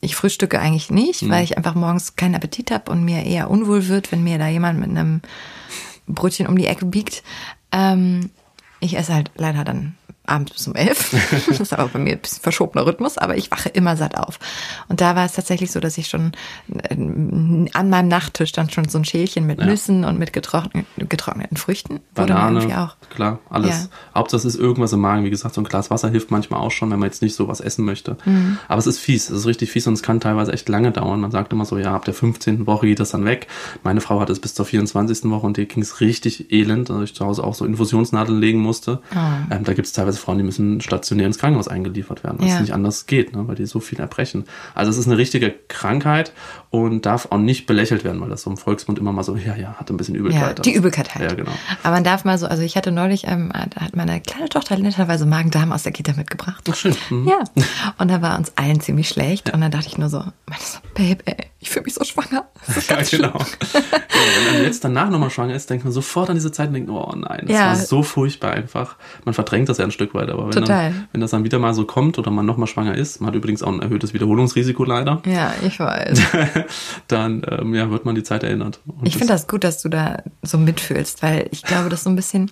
ich 0.00 0.16
frühstücke 0.16 0.60
eigentlich 0.60 0.90
nicht, 0.90 1.22
mhm. 1.22 1.30
weil 1.30 1.44
ich 1.44 1.56
einfach 1.56 1.74
morgens 1.74 2.16
keinen 2.16 2.34
Appetit 2.34 2.70
habe 2.70 2.90
und 2.90 3.04
mir 3.04 3.24
eher 3.24 3.50
unwohl 3.50 3.88
wird, 3.88 4.12
wenn 4.12 4.22
mir 4.22 4.38
da 4.38 4.48
jemand 4.48 4.78
mit 4.78 4.90
einem 4.90 5.22
Brötchen 6.06 6.46
um 6.46 6.58
die 6.58 6.66
Ecke 6.66 6.84
biegt. 6.84 7.22
Ähm, 7.72 8.30
ich 8.80 8.98
esse 8.98 9.14
halt 9.14 9.30
leider 9.36 9.64
dann 9.64 9.94
abends 10.26 10.52
bis 10.52 10.66
um 10.66 10.74
elf. 10.74 11.14
das 11.48 11.60
ist 11.60 11.72
aber 11.72 11.88
bei 11.88 11.98
mir 11.98 12.12
ein 12.12 12.20
bisschen 12.20 12.42
verschobener 12.42 12.86
Rhythmus, 12.86 13.18
aber 13.18 13.36
ich 13.36 13.50
wache 13.50 13.68
immer 13.70 13.96
satt 13.96 14.16
auf. 14.16 14.38
Und 14.88 15.00
da 15.00 15.16
war 15.16 15.24
es 15.24 15.32
tatsächlich 15.32 15.72
so, 15.72 15.80
dass 15.80 15.98
ich 15.98 16.08
schon 16.08 16.32
äh, 16.72 16.94
an 16.94 17.90
meinem 17.90 18.08
Nachttisch 18.08 18.52
dann 18.52 18.70
schon 18.70 18.88
so 18.88 18.98
ein 18.98 19.04
Schälchen 19.04 19.46
mit 19.46 19.58
ja. 19.58 19.66
Nüssen 19.66 20.04
und 20.04 20.18
mit 20.18 20.32
getrockneten, 20.32 21.08
getrockneten 21.08 21.56
Früchten. 21.56 22.00
Banane, 22.14 22.60
irgendwie 22.60 22.76
auch. 22.76 22.96
klar, 23.10 23.38
alles. 23.50 23.70
Ja. 23.70 23.88
Hauptsache 24.14 24.34
es 24.46 24.54
ist 24.54 24.60
irgendwas 24.60 24.92
im 24.92 25.00
Magen. 25.00 25.24
Wie 25.24 25.30
gesagt, 25.30 25.54
so 25.54 25.60
ein 25.60 25.64
Glas 25.64 25.90
Wasser 25.90 26.08
hilft 26.10 26.30
manchmal 26.30 26.60
auch 26.60 26.70
schon, 26.70 26.90
wenn 26.90 26.98
man 26.98 27.08
jetzt 27.08 27.22
nicht 27.22 27.34
so 27.34 27.48
was 27.48 27.60
essen 27.60 27.84
möchte. 27.84 28.16
Mhm. 28.24 28.58
Aber 28.68 28.78
es 28.78 28.86
ist 28.86 28.98
fies, 28.98 29.30
es 29.30 29.40
ist 29.40 29.46
richtig 29.46 29.70
fies 29.70 29.86
und 29.86 29.94
es 29.94 30.02
kann 30.02 30.20
teilweise 30.20 30.52
echt 30.52 30.68
lange 30.68 30.92
dauern. 30.92 31.20
Man 31.20 31.30
sagt 31.30 31.52
immer 31.52 31.64
so, 31.64 31.78
ja, 31.78 31.94
ab 31.94 32.04
der 32.04 32.14
15. 32.14 32.66
Woche 32.66 32.86
geht 32.86 33.00
das 33.00 33.10
dann 33.10 33.24
weg. 33.24 33.46
Meine 33.82 34.00
Frau 34.00 34.20
hatte 34.20 34.32
es 34.32 34.40
bis 34.40 34.54
zur 34.54 34.66
24. 34.66 35.30
Woche 35.30 35.46
und 35.46 35.56
die 35.56 35.66
ging 35.66 35.82
es 35.82 36.00
richtig 36.00 36.52
elend, 36.52 36.90
dass 36.90 37.02
ich 37.02 37.14
zu 37.14 37.24
Hause 37.24 37.44
auch 37.44 37.54
so 37.54 37.64
Infusionsnadeln 37.64 38.38
legen 38.38 38.60
musste. 38.60 39.00
Oh. 39.14 39.54
Ähm, 39.54 39.64
da 39.64 39.72
gibt 39.72 39.86
es 39.86 39.92
teilweise 39.92 40.13
teilweise 40.14 40.18
Frauen, 40.18 40.38
die 40.38 40.44
müssen 40.44 40.80
stationär 40.80 41.26
ins 41.26 41.38
Krankenhaus 41.38 41.68
eingeliefert 41.68 42.24
werden, 42.24 42.38
weil 42.40 42.48
ja. 42.48 42.54
es 42.54 42.60
nicht 42.60 42.72
anders 42.72 43.06
geht, 43.06 43.34
ne, 43.34 43.46
weil 43.46 43.56
die 43.56 43.66
so 43.66 43.80
viel 43.80 44.00
erbrechen. 44.00 44.44
Also 44.74 44.90
es 44.90 44.98
ist 44.98 45.06
eine 45.06 45.18
richtige 45.18 45.54
Krankheit 45.68 46.32
und 46.70 47.06
darf 47.06 47.28
auch 47.30 47.38
nicht 47.38 47.66
belächelt 47.66 48.04
werden, 48.04 48.20
weil 48.20 48.28
das 48.28 48.42
so 48.42 48.50
im 48.50 48.56
Volksmund 48.56 48.98
immer 48.98 49.12
mal 49.12 49.22
so, 49.22 49.36
ja, 49.36 49.56
ja, 49.56 49.74
hat 49.74 49.90
ein 49.90 49.96
bisschen 49.96 50.14
Übelkeit. 50.14 50.58
Ja, 50.58 50.62
die 50.62 50.74
Übelkeit 50.74 51.14
halt. 51.14 51.30
Ja, 51.30 51.36
genau. 51.36 51.52
Aber 51.82 51.94
man 51.94 52.04
darf 52.04 52.24
mal 52.24 52.38
so, 52.38 52.46
also 52.46 52.62
ich 52.62 52.76
hatte 52.76 52.92
neulich, 52.92 53.26
ähm, 53.26 53.52
da 53.52 53.80
hat 53.80 53.96
meine 53.96 54.20
kleine 54.20 54.48
Tochter 54.48 54.76
netterweise 54.78 55.26
Magen-Darm 55.26 55.72
aus 55.72 55.82
der 55.82 55.92
Kita 55.92 56.12
mitgebracht. 56.14 56.64
Ach, 56.70 56.74
schön. 56.74 56.96
Mhm. 57.10 57.28
Ja. 57.28 57.38
Und 57.98 58.10
da 58.10 58.22
war 58.22 58.38
uns 58.38 58.52
allen 58.56 58.80
ziemlich 58.80 59.08
schlecht 59.08 59.48
ja. 59.48 59.54
und 59.54 59.60
dann 59.60 59.70
dachte 59.70 59.88
ich 59.88 59.98
nur 59.98 60.08
so, 60.08 60.22
Babe, 60.94 61.18
ey, 61.26 61.46
ich 61.64 61.70
fühle 61.70 61.84
mich 61.84 61.94
so 61.94 62.04
schwanger. 62.04 62.46
ja, 62.88 63.02
genau. 63.10 63.38
ja, 63.38 63.80
wenn 64.46 64.54
man 64.54 64.62
jetzt 64.64 64.84
danach 64.84 65.10
nochmal 65.10 65.30
schwanger 65.30 65.54
ist, 65.54 65.70
denkt 65.70 65.84
man 65.84 65.92
sofort 65.92 66.28
an 66.28 66.36
diese 66.36 66.52
Zeit 66.52 66.68
und 66.68 66.74
denkt, 66.74 66.90
oh 66.90 67.12
nein, 67.16 67.46
das 67.46 67.56
war 67.56 67.76
so 67.76 68.02
furchtbar 68.02 68.52
einfach. 68.52 68.96
Man 69.24 69.34
verdrängt 69.34 69.68
das 69.68 69.78
ja 69.78 69.84
ein 69.84 69.90
Stück 69.90 70.03
weit, 70.12 70.28
aber 70.28 70.54
wenn, 70.54 70.64
dann, 70.64 71.06
wenn 71.12 71.20
das 71.20 71.30
dann 71.30 71.44
wieder 71.44 71.58
mal 71.58 71.72
so 71.72 71.86
kommt 71.86 72.18
oder 72.18 72.30
man 72.30 72.44
nochmal 72.44 72.66
schwanger 72.66 72.94
ist, 72.94 73.20
man 73.20 73.28
hat 73.28 73.34
übrigens 73.34 73.62
auch 73.62 73.72
ein 73.72 73.80
erhöhtes 73.80 74.12
Wiederholungsrisiko 74.12 74.84
leider. 74.84 75.22
Ja, 75.24 75.54
ich 75.66 75.78
weiß. 75.78 76.20
dann 77.08 77.42
ähm, 77.48 77.74
ja, 77.74 77.90
wird 77.90 78.04
man 78.04 78.14
die 78.14 78.22
Zeit 78.22 78.42
erinnert. 78.42 78.80
Und 78.86 79.06
ich 79.06 79.16
finde 79.16 79.32
das 79.32 79.46
gut, 79.46 79.64
dass 79.64 79.80
du 79.80 79.88
da 79.88 80.22
so 80.42 80.58
mitfühlst, 80.58 81.22
weil 81.22 81.48
ich 81.52 81.62
glaube, 81.62 81.88
das 81.88 82.04
so 82.04 82.10
ein 82.10 82.16
bisschen, 82.16 82.50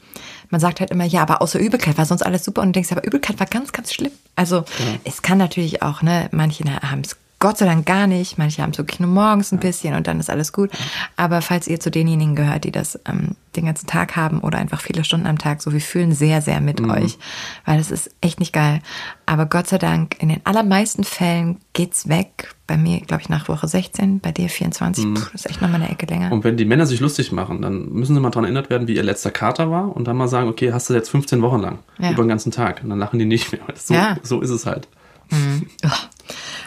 man 0.51 0.61
sagt 0.61 0.81
halt 0.81 0.91
immer, 0.91 1.05
ja, 1.05 1.23
aber 1.23 1.43
außer 1.43 1.59
Übelkeit 1.59 1.99
war 1.99 2.07
sonst 2.07 2.23
alles 2.23 2.45
super 2.45 2.63
und 2.63 2.69
du 2.69 2.73
denkst, 2.73 2.93
aber 2.93 3.05
Übelkeit 3.05 3.41
war 3.41 3.47
ganz, 3.47 3.73
ganz 3.73 3.93
schlimm. 3.93 4.13
Also 4.37 4.57
ja. 4.57 4.65
es 5.05 5.21
kann 5.21 5.39
natürlich 5.39 5.83
auch, 5.83 6.03
ne, 6.03 6.29
manche 6.31 6.65
haben 6.65 7.01
es 7.01 7.17
Gott 7.43 7.59
sei 7.59 7.67
Dank 7.67 7.87
gar 7.87 8.07
nicht. 8.07 8.39
Manche 8.39 8.63
haben 8.63 8.71
es 8.71 8.79
wirklich 8.79 9.01
nur 9.01 9.11
morgens 9.11 9.51
ein 9.51 9.59
bisschen 9.59 9.97
und 9.97 10.07
dann 10.07 10.21
ist 10.21 10.31
alles 10.31 10.53
gut. 10.53 10.71
Aber 11.17 11.43
falls 11.43 11.67
ihr 11.67 11.81
zu 11.81 11.91
denjenigen 11.91 12.37
gehört, 12.37 12.63
die 12.63 12.71
das 12.71 13.01
ähm, 13.05 13.35
den 13.57 13.67
ganzen 13.67 13.89
Tag 13.89 14.15
haben 14.15 14.39
oder 14.43 14.59
einfach 14.59 14.81
viele 14.81 15.03
Stunden 15.03 15.27
am 15.27 15.39
Tag, 15.39 15.61
so 15.61 15.73
wir 15.73 15.81
fühlen 15.81 16.13
sehr, 16.13 16.41
sehr 16.41 16.61
mit 16.61 16.81
mhm. 16.81 16.91
euch, 16.91 17.19
weil 17.65 17.81
es 17.81 17.91
ist 17.91 18.15
echt 18.21 18.39
nicht 18.39 18.53
geil. 18.53 18.79
Aber 19.27 19.47
Gott 19.47 19.67
sei 19.67 19.79
Dank, 19.79 20.23
in 20.23 20.29
den 20.29 20.41
allermeisten 20.45 21.03
Fällen 21.03 21.57
geht's 21.73 22.09
weg. 22.09 22.55
Bei 22.69 22.77
mir, 22.77 23.01
glaube 23.01 23.23
ich, 23.23 23.29
nach 23.29 23.49
Woche 23.49 23.67
16, 23.67 24.21
bei 24.21 24.31
dir 24.31 24.49
24. 24.49 25.05
Mhm. 25.05 25.15
Das 25.15 25.35
ist 25.35 25.51
echt 25.51 25.61
nochmal 25.61 25.83
eine 25.83 25.91
Ecke 25.91 26.07
länger. 26.07 26.31
Und 26.31 26.45
wenn 26.45 26.57
die 26.57 26.65
Männer 26.65 26.87
sich 26.87 27.01
lustig 27.01 27.33
machen, 27.33 27.61
dann 27.61 27.89
müssen 27.89 28.15
sie 28.15 28.21
mal 28.21 28.31
daran 28.31 28.45
erinnert 28.45 28.71
werden, 28.71 28.87
wie 28.87 28.95
ihr 28.95 29.03
letzter 29.03 29.33
Kater 29.33 29.69
war 29.69 29.97
und 29.97 30.07
dann 30.07 30.17
mal 30.17 30.29
sagen, 30.29 30.49
okay, 30.49 30.73
hast 30.73 30.89
du 30.91 30.95
jetzt 30.95 31.09
15 31.09 31.43
Wochen 31.43 31.59
lang 31.59 31.81
ja. 31.99 32.13
über 32.13 32.23
den 32.23 32.29
ganzen 32.29 32.53
Tag. 32.53 32.85
Und 32.85 32.91
dann 32.91 33.01
lachen 33.01 33.19
die 33.19 33.25
nicht 33.25 33.51
mehr. 33.51 33.63
So, 33.75 33.95
ja. 33.95 34.17
so 34.23 34.41
ist 34.41 34.51
es 34.51 34.65
halt. 34.65 34.87
Mhm. 35.31 35.67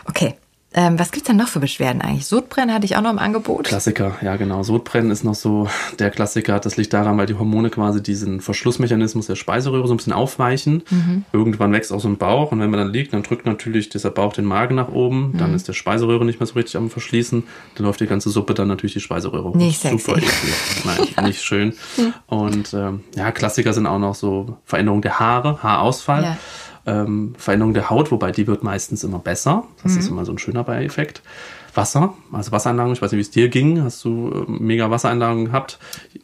Okay, 0.03 0.35
Ähm, 0.77 0.99
was 0.99 1.11
gibt's 1.11 1.27
denn 1.27 1.37
noch 1.37 1.47
für 1.47 1.61
Beschwerden 1.61 2.01
eigentlich? 2.01 2.25
Sodbrennen 2.25 2.75
hatte 2.75 2.83
ich 2.83 2.97
auch 2.97 3.01
noch 3.01 3.11
im 3.11 3.17
Angebot. 3.17 3.63
Klassiker, 3.63 4.17
ja 4.21 4.35
genau. 4.35 4.61
Sodbrennen 4.61 5.09
ist 5.09 5.23
noch 5.23 5.33
so 5.33 5.69
der 5.99 6.09
Klassiker. 6.09 6.59
Das 6.59 6.75
liegt 6.75 6.91
daran, 6.91 7.17
weil 7.17 7.27
die 7.27 7.35
Hormone 7.35 7.69
quasi 7.69 8.03
diesen 8.03 8.41
Verschlussmechanismus 8.41 9.27
der 9.27 9.35
Speiseröhre 9.35 9.87
so 9.87 9.93
ein 9.93 9.97
bisschen 9.97 10.11
aufweichen. 10.11 10.83
Irgendwann 11.31 11.71
wächst 11.71 11.93
auch 11.93 12.01
so 12.01 12.09
ein 12.09 12.17
Bauch 12.17 12.51
und 12.51 12.59
wenn 12.59 12.69
man 12.69 12.79
dann 12.81 12.91
liegt, 12.91 13.13
dann 13.13 13.23
drückt 13.23 13.45
natürlich 13.45 13.87
dieser 13.87 14.11
Bauch 14.11 14.33
den 14.33 14.43
Magen 14.43 14.75
nach 14.75 14.89
oben. 14.89 15.33
Dann 15.37 15.53
ist 15.53 15.69
der 15.69 15.73
Speiseröhre 15.73 16.25
nicht 16.25 16.41
mehr 16.41 16.47
so 16.47 16.55
richtig 16.55 16.75
am 16.75 16.89
Verschließen. 16.89 17.43
Dann 17.75 17.85
läuft 17.85 18.01
die 18.01 18.07
ganze 18.07 18.29
Suppe 18.29 18.53
dann 18.53 18.67
natürlich 18.67 18.93
die 18.93 18.99
Speiseröhre 18.99 19.45
hoch. 19.45 19.55
Nicht 19.55 19.79
sexy. 19.79 19.97
Super. 19.97 20.19
Nein, 20.83 21.07
nicht 21.25 21.41
schön. 21.41 21.73
Und 22.27 22.73
ähm, 22.73 23.01
ja, 23.15 23.31
Klassiker 23.31 23.71
sind 23.71 23.87
auch 23.87 23.99
noch 23.99 24.15
so 24.15 24.57
Veränderung 24.65 25.01
der 25.01 25.19
Haare, 25.19 25.63
Haarausfall. 25.63 26.23
Ja. 26.23 26.37
Ähm, 26.87 27.33
Veränderung 27.37 27.73
der 27.73 27.89
Haut, 27.89 28.11
wobei 28.11 28.31
die 28.31 28.45
wird 28.47 28.63
meistens 28.63 29.03
immer 29.03 29.19
besser. 29.19 29.63
Das 29.83 29.93
Mhm. 29.93 29.99
ist 29.99 30.07
immer 30.09 30.25
so 30.25 30.31
ein 30.31 30.37
schöner 30.37 30.63
Beieffekt. 30.63 31.21
Wasser, 31.73 32.13
also 32.31 32.51
Wassereinlagerung, 32.53 32.93
ich 32.93 33.01
weiß 33.01 33.11
nicht, 33.11 33.17
wie 33.17 33.21
es 33.21 33.31
dir 33.31 33.49
ging. 33.49 33.83
Hast 33.83 34.03
du 34.05 34.45
äh, 34.47 34.51
mega 34.51 34.89
Wassereinlagerung 34.91 35.45
gehabt? 35.45 35.77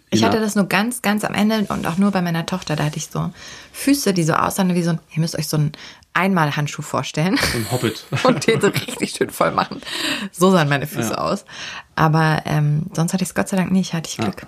Ich 0.09 0.21
Ja. 0.21 0.27
hatte 0.27 0.39
das 0.39 0.55
nur 0.55 0.65
ganz, 0.65 1.01
ganz 1.01 1.25
am 1.25 1.33
Ende 1.33 1.65
und 1.67 1.85
auch 1.87 1.97
nur 1.97 2.11
bei 2.11 2.21
meiner 2.21 2.45
Tochter. 2.45 2.75
Da 2.77 2.85
hatte 2.85 2.97
ich 2.97 3.07
so 3.07 3.31
Füße, 3.73 4.13
die 4.13 4.23
so 4.23 4.33
aussahen 4.33 4.73
wie 4.75 4.83
so 4.83 4.91
ein, 4.91 4.99
ihr 5.13 5.19
müsst 5.19 5.37
euch 5.37 5.47
so 5.49 5.57
einen 5.57 5.73
Einmalhandschuh 6.13 6.81
vorstellen 6.83 7.37
Ein 7.55 7.69
Hobbit. 7.71 8.05
und 8.23 8.47
den 8.47 8.61
so 8.61 8.67
richtig 8.67 9.11
schön 9.11 9.29
voll 9.29 9.51
machen. 9.51 9.81
So 10.31 10.51
sahen 10.51 10.69
meine 10.69 10.87
Füße 10.87 11.11
Ja. 11.13 11.17
aus. 11.17 11.43
Aber 11.95 12.43
ähm, 12.45 12.83
sonst 12.93 13.11
hatte 13.13 13.23
ich 13.23 13.29
es 13.29 13.35
Gott 13.35 13.49
sei 13.49 13.57
Dank 13.57 13.71
nicht, 13.71 13.93
hatte 13.93 14.09
ich 14.09 14.17
Glück. 14.17 14.45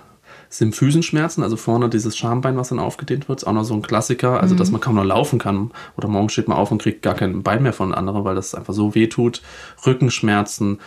Symphysenschmerzen, 0.56 1.42
also 1.42 1.56
vorne 1.56 1.88
dieses 1.88 2.16
Schambein, 2.16 2.56
was 2.56 2.68
dann 2.68 2.78
aufgedehnt 2.78 3.28
wird, 3.28 3.40
ist 3.40 3.44
auch 3.44 3.52
noch 3.52 3.64
so 3.64 3.74
ein 3.74 3.82
Klassiker. 3.82 4.40
Also, 4.40 4.54
Mhm. 4.54 4.58
dass 4.58 4.70
man 4.70 4.80
kaum 4.80 4.94
noch 4.94 5.04
laufen 5.04 5.38
kann. 5.38 5.70
Oder 5.96 6.08
morgen 6.08 6.28
steht 6.28 6.48
man 6.48 6.56
auf 6.56 6.70
und 6.70 6.80
kriegt 6.80 7.02
gar 7.02 7.14
kein 7.14 7.42
Bein 7.42 7.62
mehr 7.62 7.72
von 7.72 7.92
anderen, 7.94 8.24
weil 8.24 8.34
das 8.34 8.54
einfach 8.54 8.72
so 8.74 8.94
weh 8.94 9.08
tut. 9.08 9.42
Rückenschmerzen, 9.86 10.78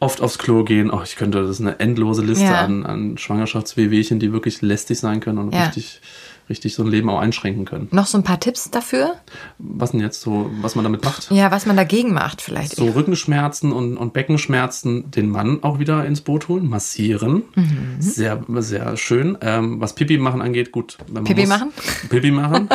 oft 0.00 0.20
aufs 0.20 0.38
Klo 0.38 0.64
gehen. 0.64 0.90
Oh, 0.90 1.00
ich 1.04 1.16
könnte, 1.16 1.40
das 1.42 1.50
ist 1.50 1.60
eine 1.60 1.80
endlose 1.80 2.22
Liste 2.22 2.44
Ja. 2.44 2.60
an, 2.64 2.84
an 2.84 3.16
Schwangerschaftswehwehchen, 3.18 4.18
die 4.18 4.32
wirklich 4.32 4.60
lästig 4.62 4.98
sein 4.98 5.20
können 5.20 5.38
und 5.38 5.54
Ja. 5.54 5.64
richtig, 5.66 6.00
richtig 6.48 6.74
so 6.74 6.82
ein 6.82 6.88
Leben 6.88 7.08
auch 7.10 7.18
einschränken 7.18 7.64
können. 7.64 7.88
Noch 7.90 8.06
so 8.06 8.18
ein 8.18 8.24
paar 8.24 8.40
Tipps 8.40 8.70
dafür? 8.70 9.14
Was 9.58 9.92
denn 9.92 10.00
jetzt 10.00 10.20
so, 10.20 10.50
was 10.60 10.74
man 10.74 10.84
damit 10.84 11.04
macht? 11.04 11.30
Ja, 11.30 11.50
was 11.50 11.66
man 11.66 11.76
dagegen 11.76 12.12
macht 12.12 12.42
vielleicht. 12.42 12.76
So 12.76 12.86
Rückenschmerzen 12.90 13.72
und, 13.72 13.96
und 13.96 14.12
Beckenschmerzen 14.12 15.10
den 15.10 15.30
Mann 15.30 15.62
auch 15.62 15.78
wieder 15.78 16.04
ins 16.04 16.20
Boot 16.20 16.48
holen, 16.48 16.68
massieren. 16.68 17.44
Mhm. 17.54 17.96
Sehr, 17.98 18.42
sehr 18.58 18.96
schön. 18.96 19.38
Ähm, 19.40 19.80
was 19.80 19.94
Pipi 19.94 20.18
machen 20.18 20.42
angeht, 20.42 20.72
gut. 20.72 20.98
Pipi 21.24 21.46
machen? 21.46 21.72
Pipi 22.10 22.30
machen. 22.30 22.68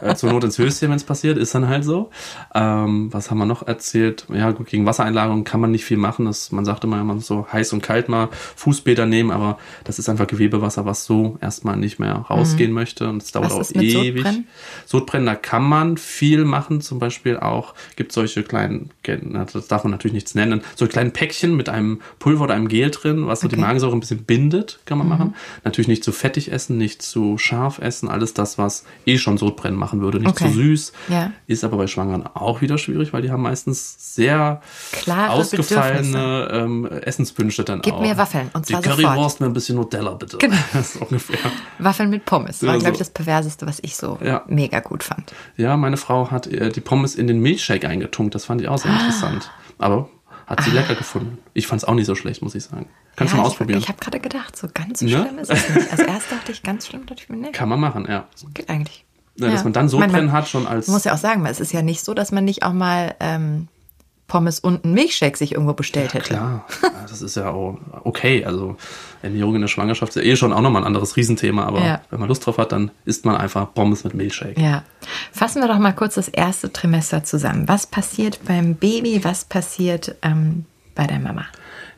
äh, 0.00 0.14
zur 0.14 0.32
Not 0.32 0.44
ins 0.44 0.58
Höschen, 0.58 0.88
wenn 0.88 0.96
es 0.96 1.04
passiert, 1.04 1.38
ist 1.38 1.54
dann 1.54 1.68
halt 1.68 1.84
so. 1.84 2.10
Ähm, 2.54 3.12
was 3.12 3.30
haben 3.30 3.38
wir 3.38 3.46
noch 3.46 3.66
erzählt? 3.66 4.26
Ja, 4.32 4.50
gut, 4.52 4.68
gegen 4.68 4.86
Wassereinlagerung 4.86 5.44
kann 5.44 5.60
man 5.60 5.70
nicht 5.70 5.84
viel 5.84 5.96
machen. 5.96 6.26
Das, 6.26 6.52
man 6.52 6.64
sagt 6.64 6.84
immer, 6.84 7.02
man 7.02 7.16
muss 7.16 7.26
so 7.26 7.46
heiß 7.52 7.72
und 7.72 7.82
kalt 7.82 8.08
mal 8.08 8.28
Fußbäder 8.56 9.06
nehmen, 9.06 9.30
aber 9.30 9.58
das 9.84 9.98
ist 9.98 10.08
einfach 10.08 10.26
Gewebewasser, 10.26 10.84
was 10.84 11.04
so 11.04 11.38
erstmal 11.40 11.76
nicht 11.76 11.98
mehr 11.98 12.14
rausgehen 12.14 12.72
möchte. 12.72 13.15
Und 13.16 13.22
es 13.22 13.32
dauert 13.32 13.50
Mhm. 13.52 13.56
Auch 13.56 13.70
ewig. 13.82 14.16
Sodbrennen? 14.22 14.46
Sodbrennen, 14.84 15.26
da 15.26 15.34
kann 15.34 15.62
man 15.64 15.96
viel 15.96 16.44
machen. 16.44 16.80
Zum 16.82 16.98
Beispiel 16.98 17.38
auch, 17.38 17.74
gibt 17.96 18.12
solche 18.12 18.42
kleinen, 18.42 18.90
das 19.02 19.66
darf 19.68 19.84
man 19.84 19.90
natürlich 19.92 20.12
nichts 20.14 20.34
nennen, 20.34 20.60
so 20.74 20.86
kleinen 20.86 21.12
Päckchen 21.12 21.56
mit 21.56 21.68
einem 21.70 22.00
Pulver 22.18 22.44
oder 22.44 22.54
einem 22.54 22.68
Gel 22.68 22.90
drin, 22.90 23.26
was 23.26 23.40
so 23.40 23.48
die 23.48 23.54
Okay. 23.54 23.60
Mhm. 23.62 23.66
Magensäure 23.68 23.96
ein 23.96 24.00
bisschen 24.00 24.24
bindet, 24.24 24.80
kann 24.84 24.98
man 24.98 25.08
machen. 25.08 25.34
Natürlich 25.64 25.88
nicht 25.88 26.04
zu 26.04 26.12
fettig 26.12 26.52
essen, 26.52 26.76
nicht 26.76 27.00
zu 27.02 27.38
scharf 27.38 27.78
essen, 27.78 28.08
alles 28.08 28.34
das, 28.34 28.58
was 28.58 28.84
eh 29.06 29.16
schon 29.18 29.38
Sodbrennen 29.38 29.78
machen 29.78 30.00
würde, 30.02 30.18
nicht 30.18 30.28
Okay. 30.28 30.48
zu 30.48 30.52
süß. 30.54 30.92
Ja. 31.08 31.32
Ist 31.46 31.64
aber 31.64 31.78
bei 31.78 31.86
Schwangeren 31.86 32.26
auch 32.34 32.60
wieder 32.60 32.76
schwierig, 32.76 33.12
weil 33.14 33.22
die 33.22 33.30
haben 33.30 33.42
meistens 33.42 34.14
sehr 34.14 34.60
Klare 34.92 35.32
ausgefallene 35.32 36.48
ähm, 36.52 36.86
Essenswünsche 36.86 37.64
dann 37.64 37.80
Gib 37.82 37.94
auch. 37.94 38.00
mir 38.00 38.16
Waffeln, 38.16 38.50
und 38.52 38.66
zwar 38.66 38.82
Die 38.82 38.88
sofort. 38.88 39.04
Currywurst 39.06 39.40
mit 39.40 39.50
ein 39.50 39.52
bisschen 39.54 39.76
Nutella, 39.76 40.10
bitte. 40.14 40.38
Genau. 40.38 40.56
Das 40.72 40.96
ungefähr. 40.96 41.38
Waffeln 41.78 42.10
mit 42.10 42.24
Pommes 42.26 42.62
war, 42.62 42.74
Ja, 42.74 42.80
glaube 42.80 42.92
ich, 42.92 42.98
so. 42.98 43.05
Das 43.06 43.10
perverseste, 43.14 43.66
was 43.66 43.78
ich 43.82 43.96
so 43.96 44.18
Ja. 44.22 44.42
mega 44.48 44.80
gut 44.80 45.02
fand. 45.02 45.32
Ja, 45.56 45.76
meine 45.76 45.96
Frau 45.96 46.30
hat 46.30 46.46
äh, 46.46 46.70
die 46.70 46.80
Pommes 46.80 47.14
in 47.14 47.26
den 47.26 47.40
Milchshake 47.40 47.88
eingetunkt. 47.88 48.34
Das 48.34 48.44
fand 48.44 48.60
ich 48.60 48.68
auch 48.68 48.78
sehr 48.78 48.90
interessant. 48.92 49.50
Aber 49.78 50.08
hat 50.46 50.62
sie 50.62 50.70
lecker 50.70 50.94
gefunden. 50.94 51.38
Ich 51.54 51.66
fand 51.66 51.82
es 51.82 51.88
auch 51.88 51.94
nicht 51.94 52.06
so 52.06 52.14
schlecht, 52.14 52.40
muss 52.42 52.54
ich 52.54 52.64
sagen. 52.64 52.86
Kannst 53.16 53.32
du 53.32 53.36
Ja, 53.36 53.42
mal 53.42 53.46
ich- 53.48 53.52
ausprobieren. 53.52 53.78
Ich 53.80 53.88
habe 53.88 53.98
gerade 53.98 54.20
gedacht, 54.20 54.56
so 54.56 54.68
ganz 54.72 55.00
so 55.00 55.06
Ne? 55.06 55.10
schlimm 55.10 55.38
ist 55.38 55.50
es 55.50 55.68
nicht. 55.74 55.90
Als 55.90 56.00
erst 56.00 56.30
dachte 56.32 56.52
ich, 56.52 56.62
ganz 56.62 56.86
schlimm, 56.86 57.06
dachte 57.06 57.22
ich 57.22 57.28
mir, 57.28 57.36
nee, 57.36 57.50
Kann 57.52 57.68
man 57.68 57.80
machen, 57.80 58.06
ja. 58.08 58.26
geht 58.54 58.68
eigentlich. 58.68 59.04
Ja, 59.38 59.50
Dass 59.50 59.64
man 59.64 59.72
dann 59.74 59.88
so 59.88 59.98
Man- 59.98 60.10
brennen 60.10 60.32
hat, 60.32 60.48
schon 60.48 60.66
als. 60.66 60.86
Muss 60.88 61.04
ja 61.04 61.12
auch 61.14 61.18
sagen, 61.18 61.44
es 61.46 61.60
ist 61.60 61.72
ja 61.72 61.82
nicht 61.82 62.02
so, 62.02 62.14
dass 62.14 62.32
man 62.32 62.44
nicht 62.44 62.62
auch 62.62 62.72
mal 62.72 63.14
ähm, 63.20 63.68
Pommes 64.28 64.58
und 64.58 64.84
einen 64.84 64.94
Milchshake 64.94 65.36
sich 65.36 65.52
irgendwo 65.52 65.72
bestellt 65.72 66.14
hätte. 66.14 66.30
Klar, 66.34 66.66
ja, 66.82 66.88
das 67.08 67.22
ist 67.22 67.36
ja 67.36 67.50
auch 67.50 67.78
okay. 68.02 68.44
Also 68.44 68.76
Ernährung 69.22 69.54
in 69.54 69.60
der 69.60 69.68
Schwangerschaft 69.68 70.16
ist 70.16 70.22
ja 70.24 70.30
eh 70.30 70.36
schon 70.36 70.52
auch 70.52 70.60
nochmal 70.60 70.82
ein 70.82 70.86
anderes 70.86 71.16
Riesenthema. 71.16 71.64
Aber 71.64 71.80
Ja. 71.84 72.00
wenn 72.10 72.18
man 72.20 72.28
Lust 72.28 72.44
drauf 72.44 72.58
hat, 72.58 72.72
dann 72.72 72.90
isst 73.04 73.24
man 73.24 73.36
einfach 73.36 73.72
Pommes 73.74 74.02
mit 74.04 74.14
Milchshake. 74.14 74.60
Ja. 74.60 74.82
Fassen 75.32 75.62
wir 75.62 75.68
doch 75.68 75.78
mal 75.78 75.92
kurz 75.92 76.14
das 76.16 76.28
erste 76.28 76.72
Trimester 76.72 77.22
zusammen. 77.24 77.68
Was 77.68 77.86
passiert 77.86 78.40
beim 78.44 78.74
Baby? 78.74 79.20
Was 79.24 79.44
passiert 79.44 80.16
ähm, 80.22 80.64
bei 80.94 81.06
der 81.06 81.20
Mama? 81.20 81.44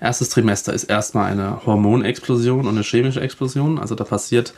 Erstes 0.01 0.29
Trimester 0.29 0.73
ist 0.73 0.85
erstmal 0.85 1.33
eine 1.33 1.64
Hormonexplosion 1.67 2.61
und 2.61 2.69
eine 2.69 2.83
chemische 2.83 3.21
Explosion. 3.21 3.79
Also 3.79 3.95
da 3.95 4.05
passiert 4.05 4.53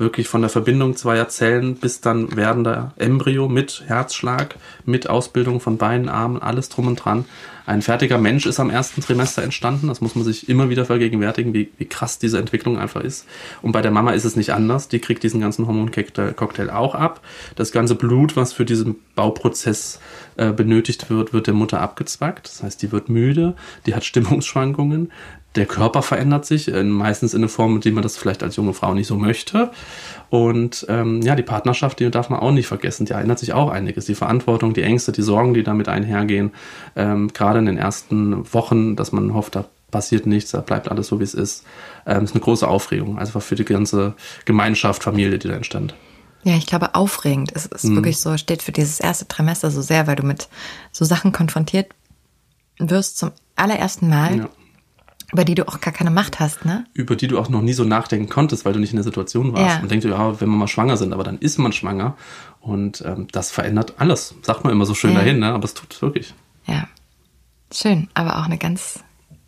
wirklich 0.00 0.26
von 0.28 0.40
der 0.40 0.50
Verbindung 0.50 0.96
zweier 0.96 1.28
Zellen 1.28 1.76
bis 1.76 2.00
dann 2.00 2.34
werdender 2.34 2.92
Embryo 2.96 3.48
mit 3.48 3.84
Herzschlag, 3.86 4.56
mit 4.84 5.08
Ausbildung 5.08 5.60
von 5.60 5.76
Beinen, 5.76 6.08
Armen, 6.08 6.42
alles 6.42 6.70
drum 6.70 6.88
und 6.88 6.96
dran. 6.96 7.26
Ein 7.66 7.82
fertiger 7.82 8.18
Mensch 8.18 8.46
ist 8.46 8.58
am 8.58 8.68
ersten 8.68 9.00
Trimester 9.00 9.44
entstanden. 9.44 9.86
Das 9.86 10.00
muss 10.00 10.16
man 10.16 10.24
sich 10.24 10.48
immer 10.48 10.70
wieder 10.70 10.84
vergegenwärtigen, 10.84 11.54
wie, 11.54 11.70
wie 11.78 11.84
krass 11.84 12.18
diese 12.18 12.38
Entwicklung 12.38 12.78
einfach 12.78 13.02
ist. 13.02 13.26
Und 13.62 13.70
bei 13.70 13.80
der 13.80 13.92
Mama 13.92 14.10
ist 14.10 14.24
es 14.24 14.34
nicht 14.34 14.52
anders. 14.52 14.88
Die 14.88 14.98
kriegt 14.98 15.22
diesen 15.22 15.40
ganzen 15.40 15.68
Hormoncocktail 15.68 16.70
auch 16.70 16.96
ab. 16.96 17.20
Das 17.54 17.70
ganze 17.70 17.94
Blut, 17.94 18.34
was 18.34 18.52
für 18.52 18.64
diesen 18.64 18.96
Bauprozess 19.14 20.00
äh, 20.36 20.50
benötigt 20.50 21.10
wird, 21.10 21.32
wird 21.32 21.46
der 21.46 21.54
Mutter 21.54 21.80
abgezwackt. 21.80 22.48
Das 22.48 22.62
heißt, 22.64 22.82
die 22.82 22.90
wird 22.90 23.08
müde, 23.08 23.54
die 23.86 23.94
hat 23.94 24.04
Stimmungsschwankungen. 24.10 25.12
Der 25.56 25.66
Körper 25.66 26.02
verändert 26.02 26.46
sich, 26.46 26.72
äh, 26.72 26.84
meistens 26.84 27.34
in 27.34 27.40
eine 27.40 27.48
Form, 27.48 27.80
die 27.80 27.90
man 27.90 28.02
das 28.04 28.16
vielleicht 28.16 28.42
als 28.44 28.54
junge 28.56 28.72
Frau 28.72 28.94
nicht 28.94 29.08
so 29.08 29.16
möchte. 29.16 29.70
Und 30.28 30.86
ähm, 30.88 31.22
ja, 31.22 31.34
die 31.34 31.42
Partnerschaft, 31.42 31.98
die 31.98 32.08
darf 32.10 32.28
man 32.30 32.38
auch 32.38 32.52
nicht 32.52 32.68
vergessen. 32.68 33.04
Die 33.06 33.12
ändert 33.14 33.40
sich 33.40 33.52
auch 33.52 33.68
einiges. 33.70 34.04
Die 34.06 34.14
Verantwortung, 34.14 34.74
die 34.74 34.82
Ängste, 34.82 35.10
die 35.10 35.22
Sorgen, 35.22 35.54
die 35.54 35.64
damit 35.64 35.88
einhergehen. 35.88 36.52
Ähm, 36.94 37.32
gerade 37.32 37.58
in 37.58 37.66
den 37.66 37.78
ersten 37.78 38.52
Wochen, 38.54 38.94
dass 38.94 39.10
man 39.10 39.34
hofft, 39.34 39.56
da 39.56 39.64
passiert 39.90 40.24
nichts, 40.24 40.52
da 40.52 40.60
bleibt 40.60 40.88
alles 40.88 41.08
so, 41.08 41.18
wie 41.18 41.24
es 41.24 41.34
ist. 41.34 41.64
Ähm, 42.06 42.22
ist 42.22 42.32
eine 42.34 42.42
große 42.42 42.68
Aufregung. 42.68 43.18
Also 43.18 43.40
für 43.40 43.56
die 43.56 43.64
ganze 43.64 44.14
Gemeinschaft, 44.44 45.02
Familie, 45.02 45.36
die 45.40 45.48
da 45.48 45.54
entstand. 45.54 45.94
Ja, 46.44 46.54
ich 46.54 46.66
glaube, 46.66 46.94
aufregend. 46.94 47.50
Es 47.56 47.64
Mhm. 47.68 47.74
ist 47.74 47.94
wirklich 47.96 48.20
so, 48.20 48.36
steht 48.36 48.62
für 48.62 48.70
dieses 48.72 49.00
erste 49.00 49.26
Trimester 49.26 49.72
so 49.72 49.82
sehr, 49.82 50.06
weil 50.06 50.14
du 50.14 50.22
mit 50.24 50.48
so 50.92 51.04
Sachen 51.04 51.32
konfrontiert 51.32 51.88
wirst 52.78 53.18
zum 53.18 53.32
allerersten 53.56 54.08
Mal, 54.08 54.36
Ja. 54.38 54.48
Über 55.32 55.44
die 55.44 55.54
du 55.54 55.66
auch 55.68 55.80
gar 55.80 55.92
keine 55.92 56.10
Macht 56.10 56.40
hast, 56.40 56.64
ne? 56.64 56.84
über 56.94 57.16
die 57.16 57.26
du 57.28 57.38
auch 57.38 57.48
noch 57.48 57.62
nie 57.62 57.72
so 57.72 57.84
nachdenken 57.84 58.28
konntest, 58.28 58.64
weil 58.64 58.72
du 58.72 58.78
nicht 58.80 58.90
in 58.90 58.96
der 58.96 59.04
Situation 59.04 59.52
warst. 59.52 59.74
Ja. 59.76 59.78
Man 59.80 59.88
denkt, 59.88 60.04
ja, 60.04 60.40
wenn 60.40 60.48
wir 60.48 60.56
mal 60.56 60.68
schwanger 60.68 60.96
sind, 60.96 61.12
aber 61.12 61.24
dann 61.24 61.38
ist 61.38 61.58
man 61.58 61.72
schwanger 61.72 62.16
und 62.60 63.02
ähm, 63.06 63.28
das 63.32 63.50
verändert 63.50 63.94
alles. 63.98 64.34
Sagt 64.42 64.64
man 64.64 64.72
immer 64.72 64.86
so 64.86 64.94
schön 64.94 65.12
Ja. 65.12 65.18
dahin, 65.20 65.38
ne? 65.38 65.52
aber 65.52 65.64
es 65.64 65.74
tut 65.74 65.92
es 65.94 66.02
wirklich. 66.02 66.34
Ja. 66.66 66.88
Schön, 67.72 68.08
aber 68.14 68.38
auch 68.38 68.44
eine 68.46 68.58
ganz, 68.58 69.00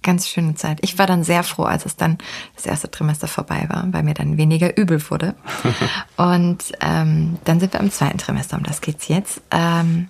ganz 0.02 0.28
schöne 0.28 0.54
Zeit. 0.54 0.78
Ich 0.82 0.98
war 0.98 1.06
dann 1.06 1.24
sehr 1.24 1.42
froh, 1.42 1.64
als 1.64 1.84
es 1.86 1.96
dann 1.96 2.18
das 2.54 2.66
erste 2.66 2.90
Trimester 2.90 3.26
vorbei 3.26 3.66
war, 3.68 3.84
weil 3.92 4.02
mir 4.04 4.14
dann 4.14 4.36
weniger 4.36 4.76
übel 4.76 5.00
wurde. 5.10 5.34
Und 6.16 6.72
ähm, 6.80 7.38
dann 7.44 7.58
sind 7.60 7.72
wir 7.72 7.80
im 7.80 7.90
zweiten 7.90 8.18
Trimester, 8.18 8.56
um 8.56 8.62
das 8.62 8.80
geht's 8.80 9.08
jetzt. 9.08 9.40
Ähm, 9.50 10.08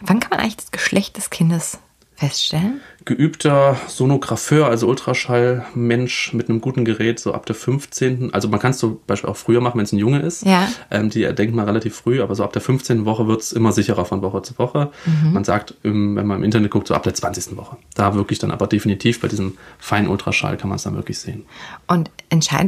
wann 0.00 0.20
kann 0.20 0.30
man 0.30 0.40
eigentlich 0.40 0.56
das 0.56 0.70
Geschlecht 0.72 1.16
des 1.16 1.30
Kindes 1.30 1.78
feststellen? 2.16 2.80
Geübter 3.04 3.76
Sonographeur, 3.86 4.68
also 4.68 4.88
Ultraschallmensch 4.88 6.32
mit 6.32 6.48
einem 6.48 6.60
guten 6.60 6.84
Gerät, 6.84 7.20
so 7.20 7.34
ab 7.34 7.44
der 7.44 7.54
15. 7.54 8.32
Also 8.32 8.48
man 8.48 8.60
kann 8.60 8.70
es 8.70 8.78
zum 8.78 8.98
Beispiel 9.06 9.28
auch 9.28 9.36
früher 9.36 9.60
machen, 9.60 9.76
wenn 9.76 9.84
es 9.84 9.92
ein 9.92 9.98
Junge 9.98 10.20
ist. 10.20 10.46
Ja. 10.46 10.68
Ähm, 10.90 11.10
die 11.10 11.22
denkt 11.34 11.54
man 11.54 11.66
relativ 11.66 11.94
früh, 11.94 12.22
aber 12.22 12.34
so 12.34 12.44
ab 12.44 12.52
der 12.52 12.62
15. 12.62 13.04
Woche 13.04 13.26
wird 13.26 13.42
es 13.42 13.52
immer 13.52 13.72
sicherer 13.72 14.06
von 14.06 14.22
Woche 14.22 14.40
zu 14.42 14.58
Woche. 14.58 14.90
Mhm. 15.04 15.32
Man 15.32 15.44
sagt, 15.44 15.74
ähm, 15.84 16.16
wenn 16.16 16.26
man 16.26 16.38
im 16.38 16.44
Internet 16.44 16.70
guckt, 16.70 16.88
so 16.88 16.94
ab 16.94 17.02
der 17.02 17.14
20. 17.14 17.56
Woche. 17.56 17.76
Da 17.94 18.14
wirklich 18.14 18.38
dann 18.38 18.50
aber 18.50 18.66
definitiv 18.66 19.20
bei 19.20 19.28
diesem 19.28 19.58
feinen 19.78 20.08
Ultraschall 20.08 20.56
kann 20.56 20.70
man 20.70 20.76
es 20.76 20.84
dann 20.84 20.94
wirklich 20.94 21.18
sehen. 21.18 21.44
Und 21.86 22.10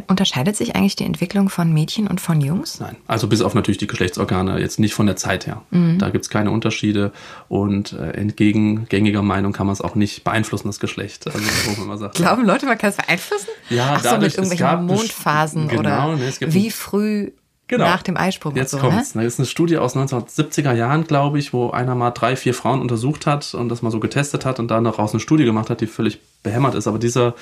unterscheidet 0.06 0.56
sich 0.56 0.76
eigentlich 0.76 0.96
die 0.96 1.04
Entwicklung 1.04 1.48
von 1.48 1.72
Mädchen 1.72 2.06
und 2.06 2.20
von 2.20 2.40
Jungs? 2.40 2.80
Nein, 2.80 2.96
also 3.06 3.26
bis 3.26 3.42
auf 3.42 3.54
natürlich 3.54 3.78
die 3.78 3.86
Geschlechtsorgane, 3.86 4.60
jetzt 4.60 4.78
nicht 4.78 4.94
von 4.94 5.06
der 5.06 5.16
Zeit 5.16 5.46
her. 5.46 5.62
Mhm. 5.70 5.98
Da 5.98 6.10
gibt's 6.10 6.28
keine 6.28 6.50
Unterschiede 6.50 7.12
und 7.48 7.92
äh, 7.92 8.12
entgegen 8.12 8.86
gängiger 8.88 9.22
Meinung 9.22 9.52
kann 9.52 9.66
man 9.66 9.72
es 9.72 9.80
auch 9.80 9.94
nicht 9.94 10.25
beeinflussen, 10.26 10.68
das 10.68 10.78
Geschlecht. 10.78 11.26
Also, 11.26 11.84
man 11.84 11.96
sagt, 11.96 12.14
Glauben 12.16 12.44
Leute, 12.44 12.66
man 12.66 12.76
kann 12.76 12.90
es 12.90 12.96
beeinflussen? 12.96 13.48
Ja, 13.70 13.94
Ach 13.94 14.02
so, 14.02 14.10
dadurch, 14.10 14.20
mit 14.20 14.28
es 14.32 14.34
irgendwelchen 14.36 14.70
Hormonphasen 14.70 15.68
genau, 15.68 15.80
oder 15.80 16.16
ne, 16.16 16.24
es 16.26 16.38
gibt 16.38 16.52
wie 16.52 16.70
früh 16.70 17.30
Genau. 17.68 17.84
Nach 17.84 18.02
dem 18.02 18.16
Eisprung. 18.16 18.54
Jetzt 18.54 18.70
so, 18.70 18.78
kommt's. 18.78 19.16
Ne? 19.16 19.24
Das 19.24 19.34
ist 19.34 19.40
eine 19.40 19.46
Studie 19.46 19.78
aus 19.78 19.96
1970er 19.96 20.72
Jahren, 20.72 21.04
glaube 21.04 21.40
ich, 21.40 21.52
wo 21.52 21.70
einer 21.70 21.96
mal 21.96 22.12
drei, 22.12 22.36
vier 22.36 22.54
Frauen 22.54 22.80
untersucht 22.80 23.26
hat 23.26 23.54
und 23.54 23.68
das 23.68 23.82
mal 23.82 23.90
so 23.90 23.98
getestet 23.98 24.44
hat 24.44 24.60
und 24.60 24.70
dann 24.70 24.84
daraus 24.84 25.10
eine 25.10 25.18
Studie 25.18 25.44
gemacht 25.44 25.68
hat, 25.68 25.80
die 25.80 25.88
völlig 25.88 26.20
behämmert 26.44 26.76
ist. 26.76 26.86
Aber 26.86 27.00
diese, 27.00 27.34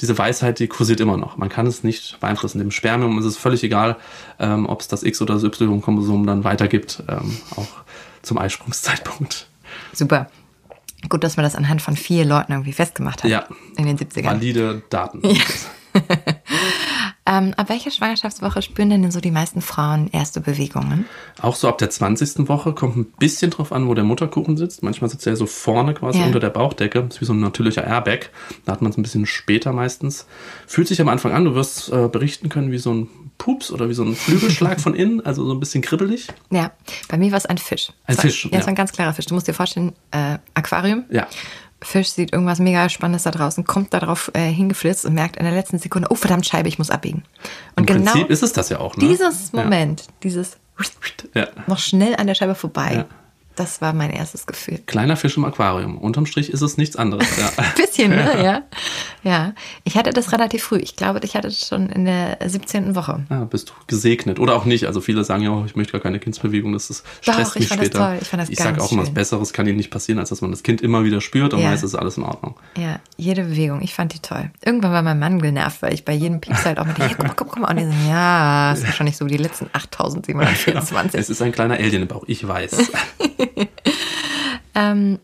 diese 0.00 0.16
Weisheit, 0.16 0.60
die 0.60 0.68
kursiert 0.68 1.00
immer 1.00 1.16
noch. 1.16 1.38
Man 1.38 1.48
kann 1.48 1.66
es 1.66 1.82
nicht 1.82 2.20
beeinflussen. 2.20 2.58
Dem 2.58 2.70
Spermium 2.70 3.18
ist 3.18 3.24
es 3.24 3.36
völlig 3.36 3.64
egal, 3.64 3.96
ähm, 4.38 4.66
ob 4.66 4.80
es 4.80 4.86
das 4.86 5.02
X- 5.02 5.20
oder 5.20 5.34
das 5.34 5.42
Y-Chromosom 5.42 6.24
dann 6.24 6.44
weitergibt, 6.44 7.02
ähm, 7.08 7.36
auch 7.56 7.66
zum 8.22 8.38
Eisprungszeitpunkt. 8.38 9.48
Super. 9.92 10.28
Gut, 11.08 11.24
dass 11.24 11.36
man 11.36 11.44
das 11.44 11.54
anhand 11.54 11.82
von 11.82 11.96
vier 11.96 12.24
Leuten 12.24 12.52
irgendwie 12.52 12.72
festgemacht 12.72 13.24
hat. 13.24 13.30
Ja. 13.30 13.46
In 13.76 13.86
den 13.86 13.98
70ern. 13.98 14.24
Valide 14.24 14.82
Daten. 14.90 15.20
Ja. 15.22 15.42
Ähm, 17.26 17.54
ab 17.56 17.70
welcher 17.70 17.90
Schwangerschaftswoche 17.90 18.60
spüren 18.60 18.90
denn 18.90 19.10
so 19.10 19.18
die 19.18 19.30
meisten 19.30 19.62
Frauen 19.62 20.10
erste 20.12 20.42
Bewegungen? 20.42 21.06
Auch 21.40 21.56
so 21.56 21.68
ab 21.68 21.78
der 21.78 21.88
20. 21.88 22.48
Woche 22.48 22.74
kommt 22.74 22.96
ein 22.96 23.06
bisschen 23.18 23.50
drauf 23.50 23.72
an, 23.72 23.88
wo 23.88 23.94
der 23.94 24.04
Mutterkuchen 24.04 24.58
sitzt. 24.58 24.82
Manchmal 24.82 25.08
sitzt 25.08 25.26
er 25.26 25.34
so 25.34 25.46
vorne 25.46 25.94
quasi 25.94 26.18
ja. 26.18 26.26
unter 26.26 26.38
der 26.38 26.50
Bauchdecke. 26.50 27.02
Das 27.02 27.14
ist 27.14 27.20
wie 27.22 27.24
so 27.24 27.32
ein 27.32 27.40
natürlicher 27.40 27.82
Airbag. 27.82 28.28
Da 28.66 28.72
hat 28.72 28.82
man 28.82 28.92
es 28.92 28.98
ein 28.98 29.02
bisschen 29.02 29.24
später 29.24 29.72
meistens. 29.72 30.26
Fühlt 30.66 30.86
sich 30.86 31.00
am 31.00 31.08
Anfang 31.08 31.32
an, 31.32 31.46
du 31.46 31.54
wirst 31.54 31.90
äh, 31.90 32.08
berichten 32.08 32.50
können, 32.50 32.70
wie 32.72 32.78
so 32.78 32.92
ein 32.92 33.08
Pups 33.38 33.70
oder 33.70 33.88
wie 33.88 33.94
so 33.94 34.04
ein 34.04 34.14
Flügelschlag 34.14 34.80
von 34.80 34.94
innen, 34.94 35.24
also 35.24 35.44
so 35.44 35.52
ein 35.52 35.60
bisschen 35.60 35.82
kribbelig. 35.82 36.28
Ja, 36.50 36.72
bei 37.08 37.18
mir 37.18 37.30
war 37.30 37.38
es 37.38 37.46
ein 37.46 37.58
Fisch. 37.58 37.92
Ein 38.06 38.16
war, 38.16 38.22
Fisch. 38.22 38.44
Ja, 38.46 38.52
ja, 38.52 38.58
es 38.58 38.64
war 38.64 38.72
ein 38.72 38.76
ganz 38.76 38.92
klarer 38.92 39.12
Fisch. 39.12 39.26
Du 39.26 39.34
musst 39.34 39.48
dir 39.48 39.54
vorstellen, 39.54 39.92
äh, 40.12 40.38
Aquarium. 40.54 41.04
Ja. 41.10 41.26
Fisch 41.82 42.08
sieht 42.08 42.32
irgendwas 42.32 42.58
mega 42.60 42.88
Spannendes 42.88 43.24
da 43.24 43.30
draußen, 43.30 43.64
kommt 43.64 43.92
da 43.92 44.00
drauf 44.00 44.30
äh, 44.34 44.50
hingeflitzt 44.50 45.04
und 45.04 45.14
merkt 45.14 45.36
in 45.36 45.44
der 45.44 45.52
letzten 45.52 45.78
Sekunde, 45.78 46.08
oh 46.10 46.14
verdammt 46.14 46.46
Scheibe, 46.46 46.68
ich 46.68 46.78
muss 46.78 46.90
abbiegen. 46.90 47.24
Und 47.76 47.90
Im 47.90 47.98
genau 47.98 48.12
Prinzip 48.12 48.30
ist 48.30 48.42
es 48.42 48.52
das 48.52 48.70
ja 48.70 48.80
auch. 48.80 48.96
Ne? 48.96 49.06
Dieses 49.08 49.52
Moment, 49.52 50.02
ja. 50.02 50.06
dieses 50.22 50.56
ja. 51.34 51.48
noch 51.66 51.78
schnell 51.78 52.16
an 52.16 52.26
der 52.26 52.34
Scheibe 52.34 52.54
vorbei. 52.54 52.94
Ja. 52.94 53.06
Das 53.56 53.80
war 53.80 53.92
mein 53.92 54.10
erstes 54.10 54.46
Gefühl. 54.46 54.78
Kleiner 54.86 55.16
Fisch 55.16 55.36
im 55.36 55.44
Aquarium. 55.44 55.96
Unterm 55.98 56.26
Strich 56.26 56.50
ist 56.50 56.60
es 56.60 56.76
nichts 56.76 56.96
anderes. 56.96 57.26
Ja. 57.38 57.50
Bisschen, 57.76 58.10
ne? 58.10 58.24
Ja. 58.44 58.62
Ja. 59.24 59.54
Ich 59.84 59.96
hatte 59.96 60.10
das 60.10 60.32
relativ 60.32 60.62
früh. 60.62 60.78
Ich 60.78 60.96
glaube, 60.96 61.20
ich 61.22 61.34
hatte 61.34 61.48
das 61.48 61.66
schon 61.66 61.88
in 61.88 62.04
der 62.04 62.38
17. 62.44 62.94
Woche. 62.94 63.24
Ja, 63.30 63.44
bist 63.44 63.70
du 63.70 63.72
gesegnet. 63.86 64.38
Oder 64.38 64.54
auch 64.54 64.64
nicht. 64.64 64.86
Also 64.86 65.00
viele 65.00 65.24
sagen 65.24 65.42
ja, 65.42 65.50
auch, 65.50 65.66
ich 65.66 65.74
möchte 65.74 65.92
gar 65.92 66.00
keine 66.00 66.20
Kindsbewegung. 66.20 66.72
Das 66.72 66.90
ist 66.90 67.04
stresst 67.20 67.50
Doch, 67.50 67.54
mich 67.56 67.66
später. 67.66 67.88
Das 67.88 67.98
toll. 67.98 68.18
Ich, 68.20 68.28
fand 68.28 68.42
das 68.42 68.50
ich 68.50 68.58
sage 68.58 68.82
auch 68.82 68.92
immer, 68.92 69.02
was 69.02 69.12
Besseres 69.12 69.52
kann 69.52 69.66
ihnen 69.66 69.76
nicht 69.76 69.90
passieren, 69.90 70.18
als 70.18 70.28
dass 70.28 70.40
man 70.40 70.50
das 70.50 70.62
Kind 70.62 70.82
immer 70.82 71.04
wieder 71.04 71.20
spürt 71.20 71.54
und 71.54 71.60
ja. 71.60 71.72
weiß, 71.72 71.82
ist 71.82 71.94
alles 71.94 72.16
in 72.16 72.22
Ordnung. 72.22 72.54
Ja, 72.76 73.00
jede 73.16 73.44
Bewegung. 73.44 73.80
Ich 73.82 73.94
fand 73.94 74.14
die 74.14 74.20
toll. 74.20 74.50
Irgendwann 74.64 74.92
war 74.92 75.02
mein 75.02 75.18
Mann 75.18 75.40
genervt, 75.40 75.82
weil 75.82 75.94
ich 75.94 76.04
bei 76.04 76.12
jedem 76.12 76.40
Pieps 76.40 76.64
halt 76.64 76.78
auch 76.78 76.86
mit, 76.86 76.98
hey, 76.98 77.14
guck 77.16 77.26
mal, 77.26 77.34
guck 77.34 77.58
mal. 77.58 77.70
Und 77.70 77.78
die 77.78 77.84
sagen, 77.84 78.08
ja, 78.08 78.70
das 78.70 78.80
ist 78.80 78.86
wahrscheinlich 78.86 79.16
so 79.16 79.26
die 79.26 79.38
letzten 79.38 79.66
8724. 79.72 81.18
es 81.18 81.30
ist 81.30 81.42
ein 81.42 81.52
kleiner 81.52 81.74
Alien 81.74 82.02
im 82.02 82.08
Bauch. 82.08 82.24
Ich 82.26 82.46
weiß. 82.46 82.76
Ähm, 84.74 85.18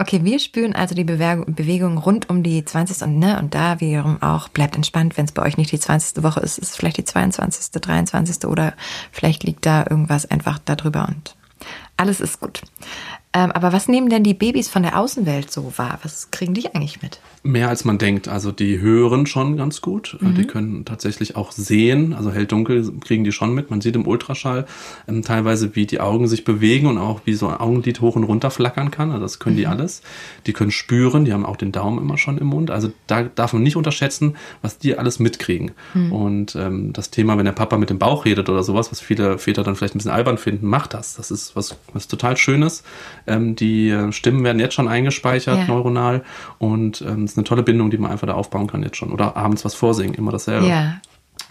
okay, 0.00 0.24
wir 0.24 0.38
spüren 0.38 0.74
also 0.74 0.94
die 0.94 1.04
Bewegung 1.04 1.98
rund 1.98 2.30
um 2.30 2.42
die 2.42 2.64
20. 2.64 3.02
und 3.02 3.18
ne, 3.18 3.38
und 3.38 3.54
da 3.54 3.80
wiederum 3.80 4.20
auch 4.22 4.48
bleibt 4.48 4.74
entspannt, 4.74 5.16
wenn 5.16 5.26
es 5.26 5.32
bei 5.32 5.42
euch 5.42 5.56
nicht 5.56 5.70
die 5.70 5.78
20. 5.78 6.22
Woche 6.22 6.40
ist, 6.40 6.58
ist 6.58 6.70
es 6.70 6.76
vielleicht 6.76 6.96
die 6.96 7.04
22., 7.04 7.70
23. 7.80 8.46
oder 8.46 8.72
vielleicht 9.12 9.44
liegt 9.44 9.66
da 9.66 9.84
irgendwas 9.88 10.30
einfach 10.30 10.58
darüber 10.64 11.06
und 11.08 11.36
alles 11.96 12.20
ist 12.20 12.40
gut. 12.40 12.62
Ähm, 13.34 13.52
aber 13.52 13.72
was 13.72 13.86
nehmen 13.86 14.08
denn 14.08 14.24
die 14.24 14.34
Babys 14.34 14.68
von 14.68 14.82
der 14.82 14.98
Außenwelt 14.98 15.52
so 15.52 15.76
wahr? 15.76 15.98
Was 16.02 16.30
kriegen 16.30 16.54
die 16.54 16.74
eigentlich 16.74 17.02
mit? 17.02 17.20
Mehr 17.42 17.70
als 17.70 17.86
man 17.86 17.96
denkt. 17.96 18.28
Also 18.28 18.52
die 18.52 18.80
hören 18.80 19.24
schon 19.24 19.56
ganz 19.56 19.80
gut. 19.80 20.18
Mhm. 20.20 20.34
Die 20.34 20.46
können 20.46 20.84
tatsächlich 20.84 21.36
auch 21.36 21.52
sehen. 21.52 22.12
Also 22.12 22.30
hell-dunkel 22.32 22.92
kriegen 23.00 23.24
die 23.24 23.32
schon 23.32 23.54
mit. 23.54 23.70
Man 23.70 23.80
sieht 23.80 23.96
im 23.96 24.06
Ultraschall 24.06 24.66
ähm, 25.08 25.22
teilweise, 25.22 25.74
wie 25.74 25.86
die 25.86 26.00
Augen 26.00 26.28
sich 26.28 26.44
bewegen 26.44 26.86
und 26.86 26.98
auch 26.98 27.22
wie 27.24 27.32
so 27.32 27.48
ein 27.48 27.56
Augenlid 27.56 28.02
hoch 28.02 28.14
und 28.14 28.24
runter 28.24 28.50
flackern 28.50 28.90
kann. 28.90 29.10
Also 29.10 29.22
das 29.22 29.38
können 29.38 29.56
mhm. 29.56 29.60
die 29.60 29.66
alles. 29.68 30.02
Die 30.46 30.52
können 30.52 30.70
spüren. 30.70 31.24
Die 31.24 31.32
haben 31.32 31.46
auch 31.46 31.56
den 31.56 31.72
Daumen 31.72 31.98
immer 31.98 32.18
schon 32.18 32.36
im 32.36 32.48
Mund. 32.48 32.70
Also 32.70 32.92
da 33.06 33.22
darf 33.22 33.54
man 33.54 33.62
nicht 33.62 33.76
unterschätzen, 33.76 34.36
was 34.60 34.76
die 34.76 34.98
alles 34.98 35.18
mitkriegen. 35.18 35.70
Mhm. 35.94 36.12
Und 36.12 36.56
ähm, 36.56 36.92
das 36.92 37.10
Thema, 37.10 37.38
wenn 37.38 37.46
der 37.46 37.52
Papa 37.52 37.78
mit 37.78 37.88
dem 37.88 37.98
Bauch 37.98 38.26
redet 38.26 38.50
oder 38.50 38.62
sowas, 38.62 38.92
was 38.92 39.00
viele 39.00 39.38
Väter 39.38 39.62
dann 39.62 39.76
vielleicht 39.76 39.94
ein 39.94 39.98
bisschen 39.98 40.10
albern 40.10 40.36
finden, 40.36 40.66
macht 40.66 40.92
das. 40.92 41.14
Das 41.16 41.30
ist 41.30 41.56
was, 41.56 41.74
was 41.94 42.06
total 42.06 42.36
Schönes. 42.36 42.82
Ähm, 43.26 43.56
die 43.56 43.88
äh, 43.88 44.12
Stimmen 44.12 44.44
werden 44.44 44.60
jetzt 44.60 44.74
schon 44.74 44.88
eingespeichert 44.88 45.60
ja. 45.60 45.66
neuronal 45.66 46.22
und 46.58 47.00
ähm, 47.00 47.29
ist 47.32 47.38
eine 47.38 47.44
tolle 47.44 47.62
Bindung, 47.62 47.90
die 47.90 47.98
man 47.98 48.10
einfach 48.10 48.26
da 48.26 48.34
aufbauen 48.34 48.66
kann 48.66 48.82
jetzt 48.82 48.96
schon. 48.96 49.12
Oder 49.12 49.36
abends 49.36 49.64
was 49.64 49.74
vorsingen, 49.74 50.14
immer 50.14 50.32
dasselbe. 50.32 50.66
Ja. 50.66 51.00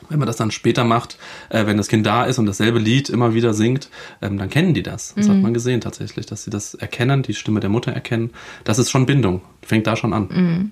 Wenn 0.07 0.19
man 0.19 0.27
das 0.27 0.37
dann 0.37 0.51
später 0.51 0.83
macht, 0.83 1.17
äh, 1.49 1.65
wenn 1.65 1.77
das 1.77 1.87
Kind 1.87 2.05
da 2.05 2.23
ist 2.23 2.39
und 2.39 2.45
dasselbe 2.45 2.79
Lied 2.79 3.09
immer 3.09 3.33
wieder 3.33 3.53
singt, 3.53 3.89
ähm, 4.21 4.37
dann 4.37 4.49
kennen 4.49 4.73
die 4.73 4.83
das. 4.83 5.13
Das 5.15 5.27
mhm. 5.27 5.31
hat 5.31 5.41
man 5.41 5.53
gesehen 5.53 5.81
tatsächlich, 5.81 6.25
dass 6.25 6.43
sie 6.43 6.49
das 6.49 6.73
erkennen, 6.73 7.21
die 7.21 7.33
Stimme 7.33 7.59
der 7.59 7.69
Mutter 7.69 7.91
erkennen. 7.91 8.31
Das 8.63 8.79
ist 8.79 8.89
schon 8.89 9.05
Bindung. 9.05 9.41
Fängt 9.61 9.87
da 9.87 9.95
schon 9.95 10.13
an. 10.13 10.27
Mhm. 10.31 10.71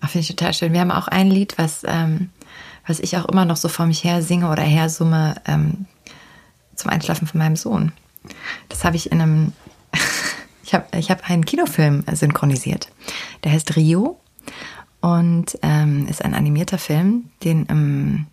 Finde 0.00 0.18
ich 0.20 0.28
total 0.28 0.52
schön. 0.52 0.72
Wir 0.72 0.80
haben 0.80 0.90
auch 0.90 1.08
ein 1.08 1.30
Lied, 1.30 1.58
was, 1.58 1.82
ähm, 1.86 2.30
was 2.86 2.98
ich 2.98 3.16
auch 3.16 3.26
immer 3.26 3.44
noch 3.44 3.56
so 3.56 3.68
vor 3.68 3.86
mich 3.86 4.02
her 4.04 4.22
singe 4.22 4.50
oder 4.50 4.62
her 4.62 4.88
summe 4.88 5.36
ähm, 5.46 5.86
zum 6.74 6.90
Einschlafen 6.90 7.28
von 7.28 7.38
meinem 7.38 7.56
Sohn. 7.56 7.92
Das 8.68 8.84
habe 8.84 8.96
ich 8.96 9.12
in 9.12 9.20
einem 9.20 9.52
ich 10.64 10.74
habe 10.74 10.86
ich 10.98 11.10
hab 11.10 11.28
einen 11.28 11.44
Kinofilm 11.44 12.04
synchronisiert. 12.12 12.88
Der 13.44 13.52
heißt 13.52 13.76
Rio 13.76 14.18
und 15.00 15.58
ähm, 15.62 16.06
ist 16.08 16.24
ein 16.24 16.34
animierter 16.34 16.78
Film, 16.78 17.30
den 17.42 17.66
im, 17.66 18.26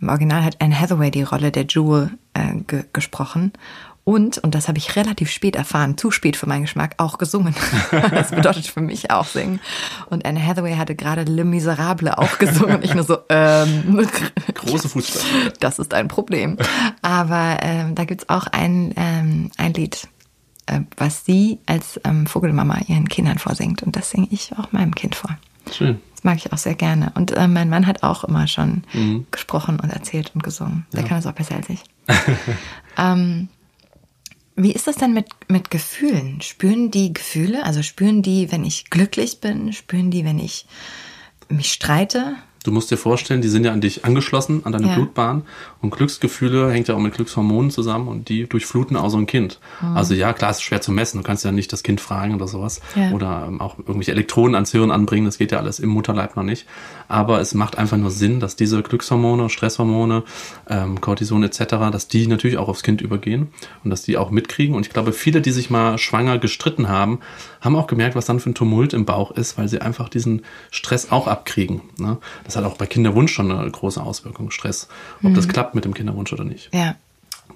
im 0.00 0.08
Original 0.08 0.42
hat 0.42 0.56
Anne 0.60 0.78
Hathaway 0.78 1.10
die 1.10 1.22
Rolle 1.22 1.52
der 1.52 1.66
Jewel 1.66 2.10
äh, 2.34 2.54
ge 2.66 2.84
gesprochen. 2.92 3.52
Und, 4.08 4.38
und 4.38 4.54
das 4.54 4.68
habe 4.68 4.78
ich 4.78 4.96
relativ 4.96 5.30
spät 5.30 5.54
erfahren, 5.54 5.98
zu 5.98 6.10
spät 6.10 6.34
für 6.34 6.46
meinen 6.46 6.62
Geschmack, 6.62 6.94
auch 6.96 7.18
gesungen. 7.18 7.54
das 7.90 8.30
bedeutet 8.30 8.66
für 8.66 8.80
mich 8.80 9.10
auch 9.10 9.26
singen. 9.26 9.60
Und 10.08 10.24
Anne 10.24 10.42
Hathaway 10.42 10.76
hatte 10.76 10.94
gerade 10.94 11.24
Le 11.24 11.44
Miserable 11.44 12.16
auch 12.16 12.38
gesungen. 12.38 12.82
Ich 12.82 12.94
nur 12.94 13.04
so, 13.04 13.18
ähm, 13.28 14.08
Große 14.54 14.88
Fußstapfen. 14.88 15.52
Das 15.60 15.78
ist 15.78 15.92
ein 15.92 16.08
Problem. 16.08 16.56
Aber 17.02 17.58
ähm, 17.60 17.94
da 17.96 18.06
gibt's 18.06 18.30
auch 18.30 18.46
ein, 18.46 18.94
ähm, 18.96 19.50
ein 19.58 19.74
Lied, 19.74 20.08
äh, 20.68 20.80
was 20.96 21.24
sie 21.24 21.58
als 21.66 22.00
ähm, 22.04 22.26
Vogelmama 22.26 22.78
ihren 22.86 23.08
Kindern 23.08 23.38
vorsingt. 23.38 23.82
Und 23.82 23.96
das 23.96 24.10
singe 24.10 24.28
ich 24.30 24.52
auch 24.56 24.72
meinem 24.72 24.94
Kind 24.94 25.14
vor. 25.14 25.36
Schön. 25.72 26.00
Das 26.14 26.24
mag 26.24 26.36
ich 26.38 26.52
auch 26.52 26.58
sehr 26.58 26.74
gerne. 26.74 27.12
Und 27.14 27.32
äh, 27.32 27.48
mein 27.48 27.68
Mann 27.68 27.86
hat 27.86 28.02
auch 28.02 28.24
immer 28.24 28.46
schon 28.46 28.82
mhm. 28.92 29.26
gesprochen 29.30 29.80
und 29.80 29.90
erzählt 29.90 30.32
und 30.34 30.42
gesungen. 30.42 30.86
Der 30.92 31.02
ja. 31.02 31.08
kann 31.08 31.18
das 31.18 31.26
auch 31.26 31.32
besser 31.32 31.56
als 31.56 31.68
ich. 31.68 31.82
ähm, 32.98 33.48
wie 34.56 34.72
ist 34.72 34.86
das 34.88 34.96
denn 34.96 35.12
mit, 35.12 35.28
mit 35.48 35.70
Gefühlen? 35.70 36.40
Spüren 36.40 36.90
die 36.90 37.12
Gefühle? 37.12 37.64
Also 37.64 37.82
spüren 37.82 38.22
die, 38.22 38.50
wenn 38.50 38.64
ich 38.64 38.90
glücklich 38.90 39.40
bin? 39.40 39.72
Spüren 39.72 40.10
die, 40.10 40.24
wenn 40.24 40.38
ich 40.38 40.66
mich 41.48 41.72
streite? 41.72 42.34
Du 42.68 42.74
musst 42.74 42.90
dir 42.90 42.98
vorstellen, 42.98 43.40
die 43.40 43.48
sind 43.48 43.64
ja 43.64 43.72
an 43.72 43.80
dich 43.80 44.04
angeschlossen, 44.04 44.60
an 44.64 44.72
deine 44.72 44.88
ja. 44.88 44.94
Blutbahn. 44.94 45.44
Und 45.80 45.88
Glücksgefühle 45.88 46.70
hängt 46.70 46.88
ja 46.88 46.94
auch 46.94 46.98
mit 46.98 47.14
Glückshormonen 47.14 47.70
zusammen 47.70 48.08
und 48.08 48.28
die 48.28 48.46
durchfluten 48.46 48.94
auch 48.94 49.08
so 49.08 49.16
ein 49.16 49.26
Kind. 49.26 49.58
Mhm. 49.80 49.96
Also 49.96 50.12
ja, 50.12 50.34
klar, 50.34 50.50
es 50.50 50.58
ist 50.58 50.64
schwer 50.64 50.82
zu 50.82 50.92
messen. 50.92 51.16
Du 51.16 51.24
kannst 51.24 51.46
ja 51.46 51.50
nicht 51.50 51.72
das 51.72 51.82
Kind 51.82 52.02
fragen 52.02 52.34
oder 52.34 52.46
sowas. 52.46 52.82
Ja. 52.94 53.12
Oder 53.12 53.46
ähm, 53.48 53.62
auch 53.62 53.78
irgendwelche 53.78 54.12
Elektronen 54.12 54.54
ans 54.54 54.70
Hirn 54.72 54.90
anbringen. 54.90 55.24
Das 55.24 55.38
geht 55.38 55.50
ja 55.50 55.58
alles 55.58 55.78
im 55.78 55.88
Mutterleib 55.88 56.36
noch 56.36 56.42
nicht. 56.42 56.66
Aber 57.08 57.40
es 57.40 57.54
macht 57.54 57.78
einfach 57.78 57.96
nur 57.96 58.10
Sinn, 58.10 58.38
dass 58.38 58.56
diese 58.56 58.82
Glückshormone, 58.82 59.48
Stresshormone, 59.48 60.22
ähm, 60.68 61.00
Cortison 61.00 61.42
etc., 61.42 61.64
dass 61.90 62.08
die 62.08 62.26
natürlich 62.26 62.58
auch 62.58 62.68
aufs 62.68 62.82
Kind 62.82 63.00
übergehen 63.00 63.48
und 63.82 63.90
dass 63.90 64.02
die 64.02 64.16
auch 64.16 64.30
mitkriegen. 64.30 64.76
Und 64.76 64.86
ich 64.86 64.92
glaube, 64.92 65.12
viele, 65.12 65.40
die 65.40 65.50
sich 65.50 65.70
mal 65.70 65.98
schwanger 65.98 66.38
gestritten 66.38 66.88
haben, 66.88 67.20
haben 67.60 67.76
auch 67.76 67.86
gemerkt, 67.86 68.14
was 68.14 68.26
dann 68.26 68.40
für 68.40 68.50
ein 68.50 68.54
Tumult 68.54 68.92
im 68.92 69.04
Bauch 69.04 69.30
ist, 69.30 69.58
weil 69.58 69.68
sie 69.68 69.80
einfach 69.80 70.08
diesen 70.08 70.42
Stress 70.70 71.10
auch 71.10 71.26
abkriegen. 71.26 71.80
Ne? 71.98 72.18
Das 72.44 72.56
hat 72.56 72.64
auch 72.64 72.76
bei 72.76 72.86
Kinderwunsch 72.86 73.32
schon 73.32 73.50
eine 73.50 73.70
große 73.70 74.02
Auswirkung, 74.02 74.50
Stress. 74.50 74.88
Ob 75.22 75.30
mhm. 75.30 75.34
das 75.34 75.48
klappt 75.48 75.74
mit 75.74 75.84
dem 75.84 75.94
Kinderwunsch 75.94 76.32
oder 76.32 76.44
nicht. 76.44 76.70
Ja. 76.74 76.96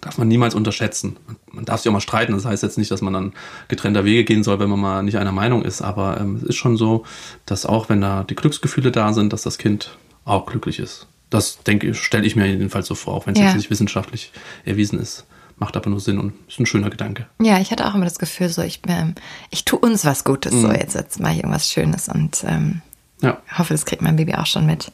Darf 0.03 0.19
man 0.19 0.29
niemals 0.29 0.55
unterschätzen. 0.55 1.17
Man 1.51 1.65
darf 1.65 1.81
sich 1.81 1.89
auch 1.89 1.93
mal 1.95 2.01
streiten. 2.01 2.33
Das 2.33 2.45
heißt 2.45 2.63
jetzt 2.63 2.77
nicht, 2.77 2.91
dass 2.91 3.01
man 3.01 3.13
dann 3.13 3.33
getrennter 3.69 4.05
Wege 4.05 4.25
gehen 4.25 4.43
soll, 4.43 4.59
wenn 4.59 4.69
man 4.69 4.81
mal 4.81 5.03
nicht 5.03 5.17
einer 5.17 5.33
Meinung 5.33 5.63
ist. 5.63 5.81
Aber 5.81 6.21
ähm, 6.21 6.37
es 6.37 6.43
ist 6.43 6.57
schon 6.57 6.77
so, 6.77 7.05
dass 7.47 7.65
auch 7.65 7.89
wenn 7.89 8.01
da 8.01 8.25
die 8.25 8.35
Glücksgefühle 8.35 8.91
da 8.91 9.13
sind, 9.13 9.33
dass 9.33 9.43
das 9.43 9.59
Kind 9.59 9.97
auch 10.25 10.45
glücklich 10.45 10.79
ist. 10.79 11.07
Das 11.31 11.63
denke 11.63 11.89
ich, 11.89 11.99
stelle 11.99 12.27
ich 12.27 12.37
mir 12.37 12.47
jedenfalls 12.47 12.89
so 12.89 12.95
vor, 12.95 13.15
auch 13.15 13.27
wenn 13.27 13.35
es 13.35 13.41
ja. 13.41 13.47
jetzt 13.47 13.57
nicht 13.57 13.71
wissenschaftlich 13.71 14.33
erwiesen 14.65 15.01
ist 15.01 15.25
macht 15.63 15.77
aber 15.77 15.91
nur 15.91 16.01
Sinn 16.01 16.19
und 16.19 16.33
ist 16.49 16.59
ein 16.59 16.67
schöner 16.67 16.91
Gedanke. 16.91 17.27
Ja, 17.41 17.61
ich 17.61 17.71
hatte 17.71 17.87
auch 17.87 17.95
immer 17.95 18.05
das 18.05 18.19
Gefühl, 18.19 18.49
so 18.49 18.63
ich, 18.63 18.81
ähm, 18.89 19.15
ich 19.51 19.65
tue 19.65 19.79
uns 19.79 20.05
was 20.05 20.25
Gutes, 20.25 20.53
mhm. 20.53 20.63
so 20.63 20.73
jetzt, 20.73 20.97
jetzt 20.97 21.21
mache 21.21 21.35
ich 21.35 21.39
irgendwas 21.39 21.71
Schönes 21.71 22.09
und 22.09 22.43
ähm, 22.45 22.83
ja. 23.21 23.41
hoffe, 23.57 23.73
das 23.73 23.87
kriegt 23.87 24.03
mein 24.03 24.17
Baby 24.17 24.35
auch 24.35 24.47
schon 24.47 24.67
mit. 24.67 24.91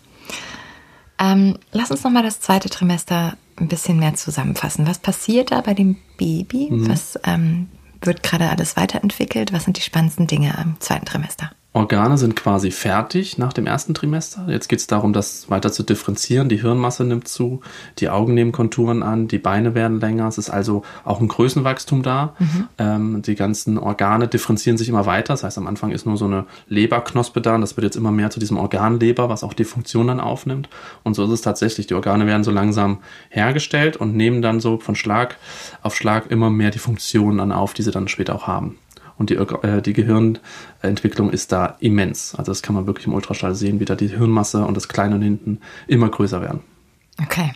Ähm, 1.18 1.56
lass 1.72 1.90
uns 1.90 2.04
nochmal 2.04 2.22
das 2.22 2.40
zweite 2.40 2.68
Trimester 2.68 3.38
ein 3.60 3.68
bisschen 3.68 3.98
mehr 3.98 4.14
zusammenfassen. 4.14 4.86
Was 4.86 4.98
passiert 4.98 5.52
da 5.52 5.60
bei 5.60 5.74
dem 5.74 5.96
Baby? 6.16 6.68
Mhm. 6.70 6.88
Was 6.88 7.18
ähm, 7.24 7.68
wird 8.00 8.22
gerade 8.22 8.48
alles 8.48 8.76
weiterentwickelt? 8.76 9.52
Was 9.52 9.64
sind 9.64 9.76
die 9.76 9.82
spannendsten 9.82 10.26
Dinge 10.26 10.54
im 10.62 10.80
zweiten 10.80 11.06
Trimester? 11.06 11.50
Organe 11.74 12.16
sind 12.16 12.34
quasi 12.34 12.70
fertig 12.70 13.36
nach 13.36 13.52
dem 13.52 13.66
ersten 13.66 13.92
Trimester. 13.92 14.46
Jetzt 14.48 14.68
geht 14.68 14.78
es 14.78 14.86
darum, 14.86 15.12
das 15.12 15.50
weiter 15.50 15.70
zu 15.70 15.82
differenzieren. 15.82 16.48
Die 16.48 16.62
Hirnmasse 16.62 17.04
nimmt 17.04 17.28
zu, 17.28 17.60
die 17.98 18.08
Augen 18.08 18.32
nehmen 18.32 18.52
Konturen 18.52 19.02
an, 19.02 19.28
die 19.28 19.38
Beine 19.38 19.74
werden 19.74 20.00
länger. 20.00 20.26
Es 20.26 20.38
ist 20.38 20.48
also 20.48 20.82
auch 21.04 21.20
ein 21.20 21.28
Größenwachstum 21.28 22.02
da. 22.02 22.34
Mhm. 22.38 22.68
Ähm, 22.78 23.22
die 23.22 23.34
ganzen 23.34 23.76
Organe 23.76 24.28
differenzieren 24.28 24.78
sich 24.78 24.88
immer 24.88 25.04
weiter. 25.04 25.34
Das 25.34 25.44
heißt, 25.44 25.58
am 25.58 25.66
Anfang 25.66 25.90
ist 25.90 26.06
nur 26.06 26.16
so 26.16 26.24
eine 26.24 26.46
Leberknospe 26.68 27.42
da. 27.42 27.54
Und 27.54 27.60
das 27.60 27.76
wird 27.76 27.84
jetzt 27.84 27.96
immer 27.96 28.12
mehr 28.12 28.30
zu 28.30 28.40
diesem 28.40 28.56
Organleber, 28.56 29.28
was 29.28 29.44
auch 29.44 29.52
die 29.52 29.64
Funktion 29.64 30.06
dann 30.06 30.20
aufnimmt. 30.20 30.70
Und 31.02 31.14
so 31.14 31.24
ist 31.24 31.30
es 31.30 31.42
tatsächlich. 31.42 31.86
Die 31.86 31.94
Organe 31.94 32.26
werden 32.26 32.44
so 32.44 32.50
langsam 32.50 32.98
hergestellt 33.28 33.98
und 33.98 34.16
nehmen 34.16 34.40
dann 34.40 34.60
so 34.60 34.78
von 34.78 34.94
Schlag 34.94 35.36
auf 35.82 35.94
Schlag 35.94 36.30
immer 36.30 36.48
mehr 36.48 36.70
die 36.70 36.78
Funktionen 36.78 37.38
dann 37.38 37.52
auf, 37.52 37.74
die 37.74 37.82
sie 37.82 37.90
dann 37.90 38.08
später 38.08 38.34
auch 38.34 38.46
haben. 38.46 38.78
Und 39.18 39.30
die, 39.30 39.34
äh, 39.34 39.82
die 39.82 39.92
Gehirnentwicklung 39.92 41.30
ist 41.30 41.52
da 41.52 41.76
immens. 41.80 42.34
Also 42.36 42.52
das 42.52 42.62
kann 42.62 42.74
man 42.74 42.86
wirklich 42.86 43.06
im 43.06 43.14
Ultraschall 43.14 43.54
sehen, 43.54 43.80
wie 43.80 43.84
da 43.84 43.96
die 43.96 44.08
Hirnmasse 44.08 44.64
und 44.64 44.76
das 44.76 44.88
Kleine 44.88 45.16
und 45.16 45.22
hinten 45.22 45.60
immer 45.86 46.08
größer 46.08 46.40
werden. 46.40 46.60
Okay. 47.20 47.52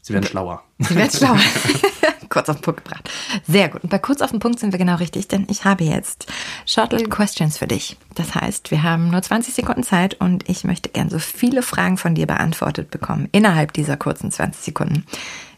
Sie 0.00 0.12
werden 0.12 0.26
schlauer. 0.26 0.62
Sie 0.78 0.94
werden 0.94 1.10
schlauer. 1.16 1.38
kurz 2.32 2.48
auf 2.48 2.56
den 2.56 2.62
Punkt 2.62 2.84
gebracht. 2.84 3.10
Sehr 3.46 3.68
gut. 3.68 3.84
Und 3.84 3.90
bei 3.90 3.98
kurz 3.98 4.22
auf 4.22 4.30
den 4.30 4.40
Punkt 4.40 4.58
sind 4.58 4.72
wir 4.72 4.78
genau 4.78 4.96
richtig, 4.96 5.28
denn 5.28 5.46
ich 5.50 5.64
habe 5.64 5.84
jetzt 5.84 6.26
Short 6.64 6.92
Little 6.92 7.08
Questions 7.08 7.58
für 7.58 7.66
dich. 7.66 7.98
Das 8.14 8.34
heißt, 8.34 8.70
wir 8.70 8.82
haben 8.82 9.10
nur 9.10 9.20
20 9.20 9.54
Sekunden 9.54 9.82
Zeit 9.82 10.14
und 10.14 10.48
ich 10.48 10.64
möchte 10.64 10.88
gern 10.88 11.10
so 11.10 11.18
viele 11.18 11.62
Fragen 11.62 11.98
von 11.98 12.14
dir 12.14 12.26
beantwortet 12.26 12.90
bekommen 12.90 13.28
innerhalb 13.32 13.74
dieser 13.74 13.98
kurzen 13.98 14.30
20 14.30 14.64
Sekunden, 14.64 15.04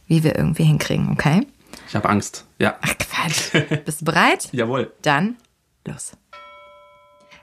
wie 0.08 0.24
wir 0.24 0.36
irgendwie 0.36 0.64
hinkriegen, 0.64 1.10
okay? 1.12 1.46
Ich 1.88 1.94
habe 1.94 2.08
Angst. 2.08 2.46
Ja. 2.58 2.76
Ach 2.80 2.94
Quatsch. 2.98 3.84
Bist 3.84 4.00
du 4.00 4.04
bereit? 4.04 4.48
Jawohl. 4.52 4.92
Dann 5.02 5.36
los. 5.86 6.12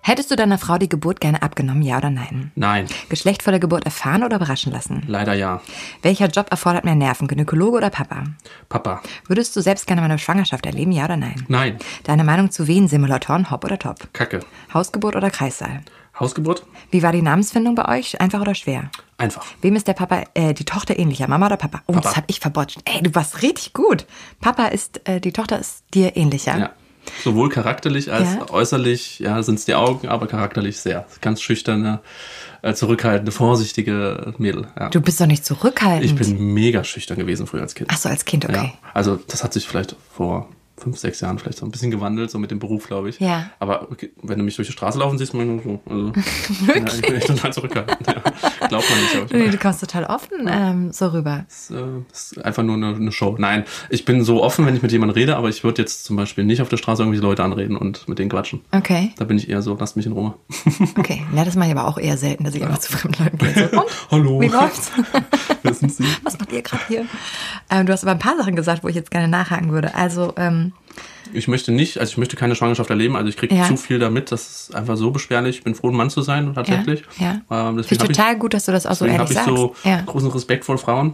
Hättest 0.03 0.31
du 0.31 0.35
deiner 0.35 0.57
Frau 0.57 0.79
die 0.79 0.89
Geburt 0.89 1.21
gerne 1.21 1.43
abgenommen, 1.43 1.83
ja 1.83 1.97
oder 1.97 2.09
nein? 2.09 2.51
Nein. 2.55 2.87
Geschlecht 3.09 3.43
vor 3.43 3.51
der 3.51 3.59
Geburt 3.59 3.85
erfahren 3.85 4.23
oder 4.23 4.37
überraschen 4.37 4.71
lassen? 4.71 5.03
Leider 5.05 5.33
ja. 5.35 5.61
Welcher 6.01 6.27
Job 6.27 6.47
erfordert 6.49 6.85
mehr 6.85 6.95
Nerven, 6.95 7.27
Gynäkologe 7.27 7.77
oder 7.77 7.91
Papa? 7.91 8.23
Papa. 8.67 9.03
Würdest 9.27 9.55
du 9.55 9.61
selbst 9.61 9.85
gerne 9.85 10.01
mal 10.01 10.05
eine 10.09 10.17
Schwangerschaft 10.17 10.65
erleben, 10.65 10.91
ja 10.91 11.05
oder 11.05 11.17
nein? 11.17 11.45
Nein. 11.49 11.77
Deine 12.03 12.23
Meinung 12.23 12.49
zu 12.49 12.67
Wehensimulatoren, 12.67 13.51
hopp 13.51 13.63
oder 13.63 13.77
top? 13.77 14.11
Kacke. 14.11 14.39
Hausgeburt 14.73 15.15
oder 15.15 15.29
Kreissaal? 15.29 15.81
Hausgeburt? 16.21 16.63
Wie 16.91 17.03
war 17.03 17.11
die 17.11 17.21
Namensfindung 17.21 17.75
bei 17.75 17.97
euch? 17.99 18.21
Einfach 18.21 18.39
oder 18.41 18.55
schwer? 18.55 18.89
Einfach. 19.17 19.45
Wem 19.61 19.75
ist 19.75 19.87
der 19.87 19.93
Papa, 19.93 20.23
äh, 20.33 20.53
die 20.53 20.63
Tochter 20.65 20.97
ähnlicher? 20.97 21.27
Mama 21.27 21.47
oder 21.47 21.57
Papa? 21.57 21.81
Oh, 21.87 21.93
Papa. 21.93 22.07
das 22.07 22.17
hab 22.17 22.23
ich 22.27 22.39
verbotscht. 22.39 22.79
Ey, 22.85 23.01
du 23.03 23.13
warst 23.13 23.41
richtig 23.41 23.73
gut. 23.73 24.05
Papa 24.39 24.67
ist, 24.67 25.01
äh, 25.07 25.19
die 25.19 25.31
Tochter 25.31 25.59
ist 25.59 25.83
dir 25.93 26.15
ähnlicher. 26.15 26.57
Ja. 26.57 26.69
Sowohl 27.23 27.49
charakterlich 27.49 28.11
als 28.13 28.35
Ja. 28.35 28.49
äußerlich, 28.51 29.19
ja, 29.19 29.41
sind 29.41 29.55
es 29.55 29.65
die 29.65 29.73
Augen, 29.73 30.07
aber 30.07 30.27
charakterlich 30.27 30.79
sehr. 30.79 31.05
Ganz 31.19 31.41
schüchterne, 31.41 31.99
äh, 32.61 32.73
zurückhaltende, 32.75 33.31
vorsichtige 33.31 34.35
Mädel. 34.37 34.67
Ja. 34.79 34.89
Du 34.89 35.01
bist 35.01 35.19
doch 35.19 35.25
nicht 35.25 35.43
zurückhaltend. 35.43 36.05
Ich 36.05 36.15
bin 36.15 36.53
mega 36.53 36.83
schüchtern 36.83 37.17
gewesen 37.17 37.47
früher 37.47 37.61
als 37.63 37.73
Kind. 37.73 37.89
Ach 37.91 37.97
so, 37.97 38.07
als 38.09 38.23
Kind, 38.25 38.45
okay. 38.45 38.55
Ja. 38.55 38.89
Also 38.93 39.15
das 39.15 39.43
hat 39.43 39.51
sich 39.53 39.67
vielleicht 39.67 39.95
vor 40.15 40.47
fünf, 40.81 40.97
sechs 40.97 41.21
Jahren 41.21 41.37
vielleicht 41.39 41.59
so 41.59 41.65
ein 41.65 41.71
bisschen 41.71 41.91
gewandelt, 41.91 42.31
so 42.31 42.39
mit 42.39 42.51
dem 42.51 42.59
Beruf, 42.59 42.87
glaube 42.87 43.09
ich. 43.09 43.19
Ja. 43.19 43.49
Aber 43.59 43.91
okay, 43.91 44.11
wenn 44.21 44.37
du 44.39 44.43
mich 44.43 44.55
durch 44.55 44.67
die 44.67 44.73
Straße 44.73 44.97
laufen 44.99 45.17
siehst, 45.17 45.33
man 45.33 45.61
so, 45.63 45.79
also, 45.85 46.07
ja, 46.67 46.85
ich 46.85 47.01
bin 47.01 47.15
echt 47.15 47.27
total 47.27 47.53
zurückhaltend. 47.53 48.07
Ja. 48.07 48.67
Glaubt 48.67 48.89
man 48.89 48.99
nicht. 49.01 49.15
Aber 49.15 49.37
Nee, 49.37 49.49
du 49.49 49.57
kommst 49.57 49.79
total 49.81 50.05
offen 50.05 50.47
ähm, 50.47 50.91
so 50.91 51.07
rüber. 51.07 51.45
das, 51.47 51.69
äh, 51.71 51.75
das 52.09 52.31
ist 52.33 52.45
einfach 52.45 52.63
nur 52.63 52.75
eine, 52.75 52.95
eine 52.95 53.11
Show. 53.11 53.35
Nein, 53.37 53.65
ich 53.89 54.05
bin 54.05 54.23
so 54.23 54.41
offen, 54.43 54.65
wenn 54.65 54.75
ich 54.75 54.81
mit 54.81 54.91
jemandem 54.91 55.15
rede, 55.15 55.35
aber 55.37 55.49
ich 55.49 55.63
würde 55.63 55.81
jetzt 55.81 56.03
zum 56.03 56.15
Beispiel 56.15 56.43
nicht 56.43 56.61
auf 56.61 56.69
der 56.69 56.77
Straße 56.77 57.01
irgendwelche 57.03 57.23
Leute 57.25 57.43
anreden 57.43 57.77
und 57.77 58.07
mit 58.07 58.19
denen 58.19 58.29
quatschen. 58.29 58.61
Okay, 58.71 59.11
Da 59.17 59.25
bin 59.25 59.37
ich 59.37 59.49
eher 59.49 59.61
so, 59.61 59.77
lasst 59.79 59.95
mich 59.97 60.05
in 60.05 60.11
Ruhe. 60.13 60.33
okay. 60.97 61.21
Ja, 61.35 61.45
das 61.45 61.55
mache 61.55 61.69
ich 61.69 61.77
aber 61.77 61.87
auch 61.87 61.97
eher 61.97 62.17
selten, 62.17 62.43
dass 62.43 62.55
ich 62.55 62.63
einfach 62.63 62.79
zu 62.79 62.91
fremden 62.91 63.23
Leuten 63.23 63.37
gehe. 63.37 63.69
So, 63.71 63.77
und, 63.81 63.89
Hallo. 64.11 64.41
wie 64.41 64.47
läuft's? 64.47 64.91
Sind 65.63 65.93
Sie? 65.93 66.03
Was 66.23 66.37
macht 66.39 66.51
ihr 66.51 66.61
gerade 66.61 66.83
hier? 66.87 67.05
Ähm, 67.69 67.85
du 67.85 67.93
hast 67.93 68.03
aber 68.03 68.11
ein 68.11 68.19
paar 68.19 68.37
Sachen 68.37 68.55
gesagt, 68.55 68.83
wo 68.83 68.87
ich 68.87 68.95
jetzt 68.95 69.11
gerne 69.11 69.27
nachhaken 69.27 69.71
würde. 69.71 69.95
Also, 69.95 70.33
ähm, 70.37 70.73
Ich 71.33 71.47
möchte 71.47 71.71
nicht, 71.71 71.97
also 71.99 72.11
ich 72.11 72.17
möchte 72.17 72.35
keine 72.35 72.55
Schwangerschaft 72.55 72.89
erleben, 72.89 73.15
also 73.15 73.29
ich 73.29 73.37
kriege 73.37 73.55
Ja. 73.55 73.65
zu 73.67 73.77
viel 73.77 73.99
damit, 73.99 74.31
das 74.31 74.49
ist 74.69 74.75
einfach 74.75 74.97
so 74.97 75.11
beschwerlich. 75.11 75.57
Ich 75.59 75.63
bin 75.63 75.75
froh, 75.75 75.89
ein 75.89 75.95
Mann 75.95 76.09
zu 76.09 76.21
sein, 76.21 76.53
tatsächlich. 76.53 77.03
Ja, 77.19 77.41
ja. 77.49 77.69
Ähm, 77.69 77.83
finde 77.83 78.05
ich 78.05 78.15
total 78.15 78.37
gut, 78.37 78.53
dass 78.53 78.65
du 78.65 78.71
das 78.71 78.85
auch 78.85 78.95
so 78.95 79.05
ehrlich 79.05 79.19
habe 79.19 79.31
ich 79.31 79.37
sagst. 79.37 79.49
so 79.49 79.75
ja. 79.83 80.01
Mhm. 80.01 80.05
großen 80.07 80.31
Respekt 80.31 80.65
vor 80.65 80.77
Frauen. 80.77 81.13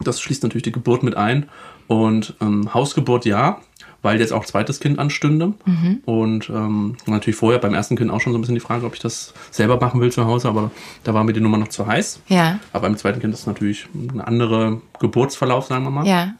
Das 0.00 0.20
schließt 0.20 0.42
natürlich 0.44 0.62
die 0.64 0.72
Geburt 0.72 1.02
mit 1.02 1.16
ein. 1.16 1.48
Und 1.88 2.34
ähm, 2.40 2.72
Hausgeburt 2.72 3.24
ja, 3.24 3.60
weil 4.02 4.20
jetzt 4.20 4.32
auch 4.32 4.44
zweites 4.44 4.80
Kind 4.80 4.98
anstünde. 4.98 5.54
Mhm. 5.64 6.00
Und 6.04 6.48
ähm, 6.50 6.96
natürlich 7.06 7.36
vorher 7.36 7.58
beim 7.60 7.74
ersten 7.74 7.96
Kind 7.96 8.10
auch 8.10 8.20
schon 8.20 8.32
so 8.32 8.38
ein 8.38 8.40
bisschen 8.40 8.54
die 8.56 8.60
Frage, 8.60 8.86
ob 8.86 8.94
ich 8.94 9.00
das 9.00 9.34
selber 9.50 9.78
machen 9.78 10.00
will 10.00 10.10
zu 10.12 10.24
Hause, 10.26 10.48
aber 10.48 10.70
da 11.04 11.14
war 11.14 11.24
mir 11.24 11.32
die 11.32 11.40
Nummer 11.40 11.58
noch 11.58 11.68
zu 11.68 11.86
heiß. 11.86 12.20
ja, 12.28 12.58
Aber 12.72 12.82
beim 12.88 12.96
zweiten 12.96 13.20
Kind 13.20 13.34
ist 13.34 13.40
es 13.40 13.46
natürlich 13.46 13.86
ein 13.94 14.20
anderer 14.20 14.80
Geburtsverlauf, 14.98 15.66
sagen 15.66 15.84
wir 15.84 15.90
mal. 15.90 16.06
ja. 16.06 16.34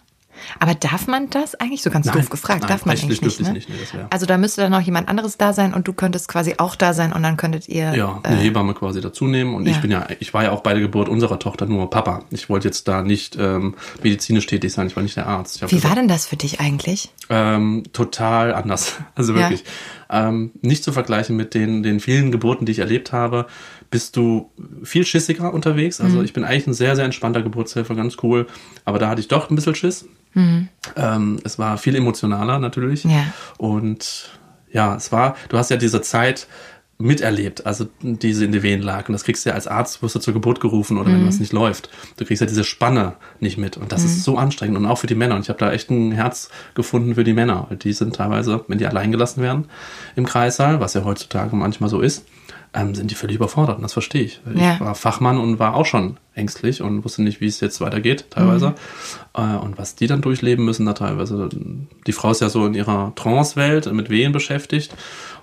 Aber 0.59 0.74
darf 0.74 1.07
man 1.07 1.30
das 1.30 1.55
eigentlich 1.55 1.82
so 1.82 1.91
ganz 1.91 2.07
Nein, 2.07 2.16
doof 2.16 2.30
gefragt? 2.30 2.62
nein, 2.62 2.68
darf 2.68 2.86
man 2.86 2.97
eigentlich 2.97 3.20
nicht, 3.20 3.41
ne? 3.41 3.53
nicht, 3.53 3.68
nee, 3.68 3.76
Also 4.11 4.26
da 4.26 4.38
müsste 4.38 4.62
dann 4.62 4.72
noch 4.72 4.80
jemand 4.80 5.09
anderes 5.09 5.36
da 5.36 5.53
sein 5.53 5.74
und 5.74 5.88
du 5.88 5.93
könntest 5.93 6.28
quasi 6.28 6.55
auch 6.59 6.76
da 6.76 6.93
sein 6.93 7.12
und 7.12 7.22
dann 7.22 7.36
könntet 7.36 7.68
ihr. 7.68 7.95
Ja, 7.95 8.20
eine 8.22 8.41
äh, 8.41 8.45
Hebamme 8.45 8.74
quasi 8.74 9.01
dazu 9.01 9.26
nehmen. 9.26 9.55
Und 9.55 9.66
ja. 9.66 9.72
ich 9.72 9.80
bin 9.80 9.91
ja, 9.91 10.07
ich 10.18 10.34
war 10.34 10.45
ja 10.45 10.53
auch 10.53 10.61
bei 10.61 10.72
der 10.72 10.80
Geburt 10.80 11.09
unserer 11.09 11.38
Tochter 11.38 11.66
nur 11.66 11.91
Papa. 11.91 12.22
Ich 12.30 12.49
wollte 12.49 12.68
jetzt 12.68 12.88
da 12.88 13.03
nicht 13.03 13.36
ähm, 13.38 13.74
medizinisch 14.03 14.47
tätig 14.47 14.72
sein, 14.72 14.86
ich 14.86 14.97
war 14.97 15.03
nicht 15.03 15.16
der 15.16 15.26
Arzt. 15.26 15.61
Wie 15.62 15.66
gesagt, 15.66 15.84
war 15.84 15.95
denn 15.95 16.09
das 16.09 16.26
für 16.26 16.36
dich 16.36 16.61
eigentlich? 16.61 17.11
Ähm, 17.28 17.84
total 17.93 18.55
anders. 18.55 18.95
Also 19.14 19.34
wirklich. 19.34 19.64
Ähm, 20.11 20.51
nicht 20.61 20.83
zu 20.83 20.93
vergleichen 20.93 21.37
mit 21.37 21.55
den, 21.55 21.83
den 21.83 22.01
vielen 22.01 22.33
Geburten, 22.33 22.67
die 22.67 22.73
ich 22.73 22.81
erlebt 22.81 23.13
habe, 23.13 23.47
bist 23.91 24.17
du 24.17 24.51
viel 24.83 25.05
schissiger 25.05 25.55
unterwegs. 25.55 25.99
Mhm. 25.99 26.05
Also 26.07 26.23
ich 26.23 26.33
bin 26.33 26.45
eigentlich 26.45 26.67
ein 26.67 26.75
sehr, 26.75 26.97
sehr 26.97 27.05
entspannter 27.05 27.43
Geburtshelfer, 27.43 27.95
ganz 27.95 28.17
cool. 28.23 28.47
Aber 28.85 28.99
da 28.99 29.09
hatte 29.09 29.21
ich 29.21 29.29
doch 29.29 29.51
ein 29.51 29.57
bisschen 29.57 29.75
Schiss. 29.75 30.07
Ähm, 30.97 31.39
es 31.45 31.59
war 31.59 31.79
viel 31.79 31.95
emotionaler 31.95 32.59
natürlich. 32.59 33.05
Mhm. 33.05 33.11
Ja. 33.11 33.25
Und 33.59 34.31
ja, 34.73 34.95
es 34.95 35.11
war, 35.11 35.37
du 35.49 35.59
hast 35.59 35.71
ja 35.71 35.77
diese 35.77 36.01
Zeit 36.01 36.47
miterlebt, 37.01 37.66
also 37.66 37.86
diese 38.03 38.44
in 38.44 38.53
die 38.53 38.62
Wehen 38.62 38.82
lag. 38.82 39.09
Und 39.09 39.14
das 39.14 39.24
kriegst 39.24 39.44
du 39.44 39.51
ja 39.51 39.55
als 39.55 39.66
Arzt, 39.66 40.03
wirst 40.03 40.14
du 40.14 40.18
zur 40.20 40.34
Geburt 40.34 40.61
gerufen 40.61 40.98
oder 40.98 41.09
Mhm. 41.09 41.14
wenn 41.14 41.26
was 41.28 41.40
nicht 41.40 41.53
läuft. 41.53 41.88
Du 42.18 42.24
kriegst 42.24 42.40
ja 42.40 42.46
diese 42.46 42.64
Spanne 42.64 43.14
nicht 43.40 43.59
mit. 43.59 43.76
Und 43.76 43.90
das 43.92 44.05
ist 44.05 44.22
so 44.22 44.36
anstrengend 44.36 44.76
und 44.78 44.86
auch 44.86 44.98
für 44.98 45.07
die 45.07 45.14
Männer. 45.14 45.34
Und 45.36 45.42
ich 45.42 45.48
habe 45.48 45.59
da 45.59 45.72
echt 45.72 45.90
ein 45.90 46.12
Herz 46.12 46.51
gefunden 46.74 47.14
für 47.14 47.24
die 47.24 47.32
Männer. 47.32 47.66
Weil 47.68 47.78
Die 47.78 47.92
sind 47.92 48.14
teilweise, 48.16 48.64
wenn 48.68 48.78
die 48.78 48.86
allein 48.86 49.11
gelassen 49.11 49.42
werden 49.42 49.64
im 50.16 50.26
Kreissaal, 50.26 50.80
was 50.80 50.94
ja 50.94 51.05
heutzutage 51.05 51.57
manchmal 51.57 51.88
so 51.90 52.01
ist, 52.01 52.24
ähm, 52.72 52.94
sind 52.94 53.11
die 53.11 53.16
völlig 53.16 53.34
überfordert. 53.36 53.76
Und 53.78 53.82
das 53.82 53.94
verstehe 53.94 54.22
ich. 54.22 54.40
Ja. 54.55 54.74
Ich 54.74 54.80
war 54.80 54.94
Fachmann 54.94 55.38
und 55.38 55.59
war 55.59 55.74
auch 55.74 55.86
schon 55.86 56.18
ängstlich 56.34 56.82
und 56.82 57.05
wusste 57.05 57.22
nicht, 57.22 57.40
wie 57.40 57.46
es 57.46 57.59
jetzt 57.61 57.80
weitergeht, 57.80 58.26
teilweise. 58.30 58.74
Äh, 59.34 59.40
und 59.57 59.76
was 59.76 59.96
die 59.96 60.07
dann 60.07 60.20
durchleben 60.22 60.64
müssen, 60.64 60.86
da 60.86 60.92
teilweise. 60.92 61.48
Die 62.07 62.12
Frau 62.12 62.30
ist 62.30 62.40
ja 62.40 62.48
so 62.48 62.64
in 62.66 62.74
ihrer 62.74 63.12
Trance-Welt 63.16 63.92
mit 63.92 64.09
Wehen 64.09 64.30
beschäftigt. 64.30 64.94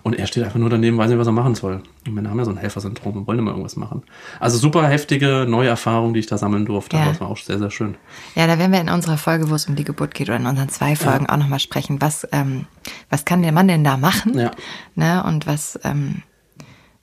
Und 0.07 0.17
er 0.17 0.25
steht 0.25 0.45
einfach 0.45 0.57
nur 0.57 0.69
daneben, 0.69 0.97
weiß 0.97 1.09
nicht, 1.09 1.19
was 1.19 1.27
er 1.27 1.33
machen 1.33 1.53
soll. 1.53 1.83
Und 2.05 2.13
Männer 2.13 2.29
haben 2.29 2.39
ja 2.39 2.45
so 2.45 2.51
ein 2.51 2.55
Helfersyndrom 2.55 3.17
und 3.17 3.27
wollen 3.27 3.39
immer 3.39 3.51
irgendwas 3.51 3.75
machen. 3.75 4.03
Also 4.39 4.57
super 4.57 4.87
heftige 4.87 5.45
neue 5.45 5.67
Erfahrungen, 5.67 6.13
die 6.13 6.21
ich 6.21 6.27
da 6.27 6.37
sammeln 6.37 6.65
durfte. 6.65 6.95
Ja. 6.95 7.03
Aber 7.03 7.11
es 7.11 7.19
war 7.19 7.27
auch 7.27 7.35
sehr, 7.35 7.59
sehr 7.59 7.71
schön. 7.71 7.95
Ja, 8.33 8.47
da 8.47 8.57
werden 8.57 8.71
wir 8.71 8.79
in 8.79 8.87
unserer 8.87 9.17
Folge, 9.17 9.49
wo 9.49 9.55
es 9.55 9.65
um 9.65 9.75
die 9.75 9.83
Geburt 9.83 10.13
geht, 10.13 10.29
oder 10.29 10.37
in 10.37 10.45
unseren 10.45 10.69
zwei 10.69 10.95
Folgen 10.95 11.27
auch 11.27 11.35
nochmal 11.35 11.59
sprechen. 11.59 11.99
Was, 11.99 12.25
ähm, 12.31 12.67
was 13.09 13.25
kann 13.25 13.41
der 13.41 13.51
Mann 13.51 13.67
denn 13.67 13.83
da 13.83 13.97
machen? 13.97 14.39
Ja. 14.39 14.51
Ne? 14.95 15.21
Und 15.25 15.45
was, 15.45 15.77
ähm, 15.83 16.23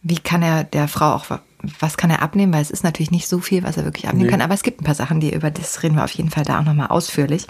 wie 0.04 0.18
kann 0.18 0.42
er 0.42 0.62
der 0.64 0.86
Frau 0.86 1.12
auch, 1.14 1.24
was 1.80 1.96
kann 1.96 2.10
er 2.10 2.20
abnehmen? 2.20 2.52
Weil 2.52 2.60
es 2.60 2.70
ist 2.70 2.84
natürlich 2.84 3.10
nicht 3.10 3.26
so 3.26 3.40
viel, 3.40 3.62
was 3.64 3.78
er 3.78 3.84
wirklich 3.84 4.06
abnehmen 4.06 4.26
Nee. 4.26 4.30
kann. 4.30 4.42
Aber 4.42 4.52
es 4.52 4.62
gibt 4.62 4.80
ein 4.80 4.84
paar 4.84 4.94
Sachen, 4.94 5.18
die 5.18 5.32
über 5.34 5.50
das 5.50 5.82
reden 5.82 5.96
wir 5.96 6.04
auf 6.04 6.10
jeden 6.10 6.28
Fall 6.28 6.44
da 6.44 6.60
auch 6.60 6.64
nochmal 6.64 6.88
ausführlich. 6.88 7.46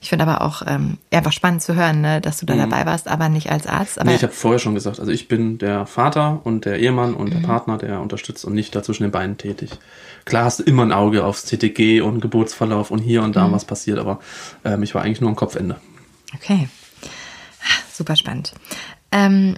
Ich 0.00 0.08
finde 0.08 0.26
aber 0.26 0.42
auch 0.42 0.62
ähm, 0.66 0.98
einfach 1.12 1.30
spannend 1.32 1.62
zu 1.62 1.76
hören, 1.76 2.00
ne, 2.00 2.20
dass 2.20 2.38
du 2.38 2.46
da 2.46 2.56
dabei 2.56 2.84
warst, 2.84 3.06
aber 3.06 3.28
nicht 3.28 3.50
als 3.52 3.66
Arzt. 3.68 3.98
Aber 3.98 4.06
Mhm. 4.06 4.10
Nee, 4.10 4.16
ich 4.16 4.22
habe 4.24 4.32
vorher 4.32 4.58
schon 4.58 4.74
gesagt, 4.74 4.98
also 4.98 5.12
ich 5.12 5.28
bin 5.28 5.58
der 5.58 5.86
Vater 5.86 6.40
und 6.44 6.64
der 6.64 6.80
Ehemann 6.80 7.14
und 7.14 7.28
Mhm. 7.28 7.40
der 7.40 7.46
Partner, 7.46 7.78
der 7.78 8.00
unterstützt 8.00 8.44
und 8.44 8.54
nicht 8.54 8.74
da 8.74 8.82
zwischen 8.82 9.04
den 9.04 9.12
Beinen 9.12 9.38
tätig. 9.38 9.70
Klar 10.24 10.44
hast 10.46 10.58
du 10.58 10.62
immer 10.64 10.82
ein 10.82 10.92
Auge 10.92 11.24
aufs 11.24 11.44
TTG 11.44 12.00
und 12.00 12.20
Geburtsverlauf 12.20 12.90
und 12.90 12.98
hier 12.98 13.20
Mhm. 13.20 13.26
und 13.26 13.36
da 13.36 13.52
was 13.52 13.64
passiert, 13.64 13.98
aber 14.00 14.18
ähm, 14.64 14.82
ich 14.82 14.94
war 14.96 15.02
eigentlich 15.02 15.20
nur 15.20 15.30
am 15.30 15.36
Kopfende. 15.36 15.76
Okay. 16.34 16.68
Super 17.92 18.16
spannend. 18.16 18.52
Ähm, 19.12 19.56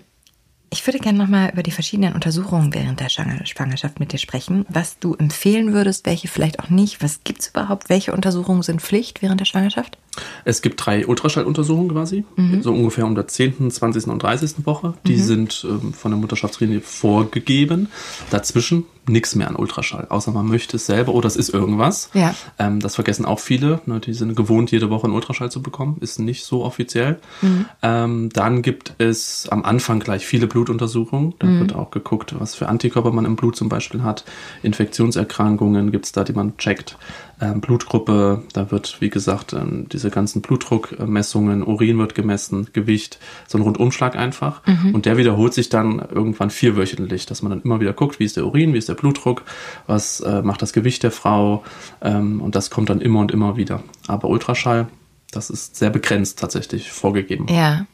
ich 0.70 0.86
würde 0.86 0.98
gerne 0.98 1.16
nochmal 1.18 1.50
über 1.52 1.62
die 1.62 1.70
verschiedenen 1.70 2.14
Untersuchungen 2.14 2.74
während 2.74 3.00
der 3.00 3.08
Schwanger- 3.08 3.44
Schwangerschaft 3.46 4.00
mit 4.00 4.12
dir 4.12 4.18
sprechen. 4.18 4.66
Was 4.68 4.98
du 4.98 5.14
empfehlen 5.14 5.72
würdest, 5.72 6.06
welche 6.06 6.28
vielleicht 6.28 6.58
auch 6.60 6.70
nicht. 6.70 7.02
Was 7.02 7.20
gibt's 7.24 7.48
überhaupt? 7.48 7.88
Welche 7.88 8.12
Untersuchungen 8.12 8.62
sind 8.62 8.82
Pflicht 8.82 9.22
während 9.22 9.40
der 9.40 9.44
Schwangerschaft? 9.46 9.96
Es 10.44 10.62
gibt 10.62 10.84
drei 10.84 11.06
Ultraschalluntersuchungen 11.06 11.90
quasi, 11.92 12.24
Mhm. 12.36 12.62
so 12.62 12.72
ungefähr 12.72 13.06
um 13.06 13.14
der 13.14 13.28
10., 13.28 13.70
20. 13.70 14.10
und 14.12 14.22
30. 14.22 14.66
Woche. 14.66 14.94
Die 15.06 15.18
sind 15.18 15.64
ähm, 15.68 15.92
von 15.92 16.10
der 16.10 16.18
Mutterschaftslinie 16.20 16.80
vorgegeben. 16.80 17.88
Dazwischen 18.30 18.84
nichts 19.08 19.34
mehr 19.34 19.48
an 19.48 19.56
Ultraschall, 19.56 20.06
außer 20.08 20.32
man 20.32 20.46
möchte 20.46 20.76
es 20.76 20.86
selber 20.86 21.14
oder 21.14 21.26
es 21.26 21.36
ist 21.36 21.50
irgendwas. 21.50 22.10
Ja. 22.14 22.34
Ähm, 22.58 22.80
das 22.80 22.94
vergessen 22.96 23.24
auch 23.24 23.40
viele. 23.40 23.80
Ne, 23.86 24.00
die 24.00 24.12
sind 24.14 24.34
gewohnt, 24.36 24.70
jede 24.70 24.90
Woche 24.90 25.04
einen 25.04 25.14
Ultraschall 25.14 25.50
zu 25.50 25.62
bekommen. 25.62 25.96
Ist 26.00 26.18
nicht 26.18 26.44
so 26.44 26.64
offiziell. 26.64 27.18
Mhm. 27.42 27.66
Ähm, 27.82 28.28
dann 28.32 28.62
gibt 28.62 28.94
es 28.98 29.48
am 29.50 29.64
Anfang 29.64 30.00
gleich 30.00 30.26
viele 30.26 30.46
Blutuntersuchungen. 30.46 31.34
Da 31.38 31.46
Mhm. 31.46 31.60
wird 31.60 31.74
auch 31.74 31.90
geguckt, 31.90 32.34
was 32.38 32.54
für 32.54 32.68
Antikörper 32.68 33.12
man 33.12 33.24
im 33.24 33.36
Blut 33.36 33.56
zum 33.56 33.68
Beispiel 33.68 34.02
hat. 34.02 34.24
Infektionserkrankungen 34.62 35.92
gibt 35.92 36.06
es 36.06 36.12
da, 36.12 36.24
die 36.24 36.32
man 36.32 36.56
checkt. 36.56 36.96
Ähm, 37.38 37.60
Blutgruppe, 37.60 38.42
da 38.54 38.70
wird, 38.70 38.96
wie 39.00 39.10
gesagt, 39.10 39.52
ähm, 39.52 39.86
diese 39.92 40.08
ganzen 40.10 40.40
Blutdruckmessungen, 40.40 41.62
Urin 41.62 41.98
wird 41.98 42.14
gemessen, 42.14 42.68
Gewicht, 42.72 43.18
so 43.46 43.58
ein 43.58 43.62
Rundumschlag 43.62 44.16
einfach. 44.16 44.62
Mhm. 44.66 44.94
Und 44.94 45.04
der 45.04 45.18
wiederholt 45.18 45.52
sich 45.52 45.68
dann 45.68 45.98
irgendwann 45.98 46.48
vierwöchentlich, 46.48 47.26
dass 47.26 47.42
man 47.42 47.50
dann 47.50 47.60
immer 47.62 47.78
wieder 47.80 47.92
guckt, 47.92 48.18
wie 48.20 48.24
ist 48.24 48.38
der 48.38 48.46
Urin, 48.46 48.72
wie 48.72 48.78
ist 48.78 48.88
der 48.88 48.94
Blutdruck, 48.96 49.44
was 49.86 50.20
äh, 50.20 50.42
macht 50.42 50.62
das 50.62 50.72
Gewicht 50.72 51.02
der 51.02 51.10
Frau. 51.10 51.64
Ähm, 52.02 52.40
und 52.40 52.54
das 52.54 52.70
kommt 52.70 52.90
dann 52.90 53.00
immer 53.00 53.20
und 53.20 53.30
immer 53.30 53.56
wieder. 53.56 53.82
Aber 54.06 54.28
Ultraschall, 54.28 54.88
das 55.30 55.50
ist 55.50 55.76
sehr 55.76 55.90
begrenzt 55.90 56.38
tatsächlich 56.38 56.90
vorgegeben. 56.90 57.46
Ja. 57.48 57.86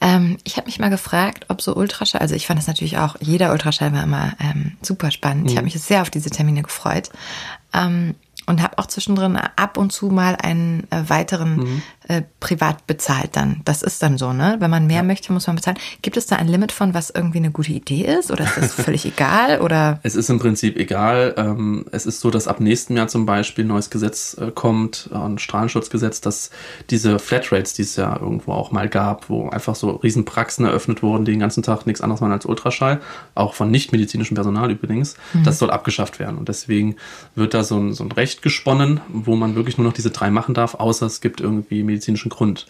Ähm, 0.00 0.38
ich 0.44 0.56
habe 0.56 0.66
mich 0.66 0.78
mal 0.78 0.90
gefragt, 0.90 1.46
ob 1.48 1.62
so 1.62 1.74
Ultraschall, 1.74 2.20
also 2.20 2.34
ich 2.34 2.46
fand 2.46 2.58
das 2.58 2.66
natürlich 2.66 2.98
auch, 2.98 3.16
jeder 3.20 3.52
Ultraschall 3.52 3.92
war 3.92 4.02
immer 4.02 4.32
ähm, 4.40 4.72
super 4.82 5.10
spannend. 5.10 5.50
Ich 5.50 5.56
habe 5.56 5.64
mich 5.64 5.80
sehr 5.80 6.02
auf 6.02 6.10
diese 6.10 6.30
Termine 6.30 6.62
gefreut. 6.62 7.10
Ähm, 7.72 8.14
und 8.46 8.62
habe 8.62 8.78
auch 8.78 8.86
zwischendrin 8.86 9.36
ab 9.36 9.76
und 9.76 9.92
zu 9.92 10.06
mal 10.06 10.36
einen 10.36 10.90
äh, 10.90 11.08
weiteren 11.08 11.82
äh, 12.12 12.22
privat 12.40 12.86
bezahlt 12.86 13.36
dann. 13.36 13.60
Das 13.64 13.82
ist 13.82 14.02
dann 14.02 14.18
so, 14.18 14.32
ne? 14.32 14.56
Wenn 14.58 14.70
man 14.70 14.86
mehr 14.86 15.02
möchte, 15.02 15.32
muss 15.32 15.46
man 15.46 15.56
bezahlen. 15.56 15.78
Gibt 16.02 16.16
es 16.16 16.26
da 16.26 16.36
ein 16.36 16.48
Limit 16.48 16.72
von, 16.72 16.94
was 16.94 17.10
irgendwie 17.10 17.38
eine 17.38 17.50
gute 17.50 17.72
Idee 17.72 18.04
ist? 18.04 18.30
Oder 18.30 18.44
ist 18.44 18.56
das 18.56 18.74
völlig 18.84 19.06
egal? 19.06 19.60
Oder 19.60 20.00
Es 20.02 20.14
ist 20.14 20.30
im 20.30 20.38
Prinzip 20.38 20.76
egal. 20.76 21.34
Ähm, 21.36 21.86
es 21.92 22.06
ist 22.06 22.20
so, 22.20 22.30
dass 22.30 22.48
ab 22.48 22.60
nächstem 22.60 22.96
Jahr 22.96 23.08
zum 23.08 23.26
Beispiel 23.26 23.64
ein 23.64 23.68
neues 23.68 23.90
Gesetz 23.90 24.36
äh, 24.38 24.50
kommt, 24.50 25.10
äh, 25.12 25.16
ein 25.16 25.38
Strahlenschutzgesetz, 25.38 26.20
dass 26.20 26.50
diese 26.90 27.18
Flatrates, 27.18 27.74
die 27.74 27.82
es 27.82 27.96
ja 27.96 28.16
irgendwo 28.18 28.52
auch 28.52 28.72
mal 28.72 28.88
gab, 28.88 29.30
wo 29.30 29.48
einfach 29.48 29.74
so 29.74 29.90
riesen 29.90 30.24
Praxen 30.24 30.64
eröffnet 30.64 31.02
wurden, 31.02 31.24
die 31.24 31.32
den 31.32 31.40
ganzen 31.40 31.62
Tag 31.62 31.86
nichts 31.86 32.00
anderes 32.00 32.20
machen 32.20 32.32
als 32.32 32.46
Ultraschall, 32.46 33.00
auch 33.34 33.54
von 33.54 33.70
nicht-medizinischem 33.70 34.34
Personal 34.34 34.70
übrigens, 34.70 35.16
das 35.44 35.58
soll 35.58 35.70
abgeschafft 35.70 36.18
werden. 36.18 36.38
Und 36.38 36.48
deswegen 36.48 36.96
wird 37.34 37.54
da 37.54 37.64
so 37.64 37.78
ein, 37.78 37.92
so 37.92 38.04
ein 38.04 38.12
Recht 38.12 38.42
gesponnen, 38.42 39.00
wo 39.08 39.36
man 39.36 39.54
wirklich 39.54 39.78
nur 39.78 39.86
noch 39.86 39.94
diese 39.94 40.10
drei 40.10 40.30
machen 40.30 40.54
darf, 40.54 40.74
außer 40.74 41.06
es 41.06 41.20
gibt 41.20 41.40
irgendwie 41.40 41.82
medizinischen 42.02 42.28
Grund. 42.30 42.66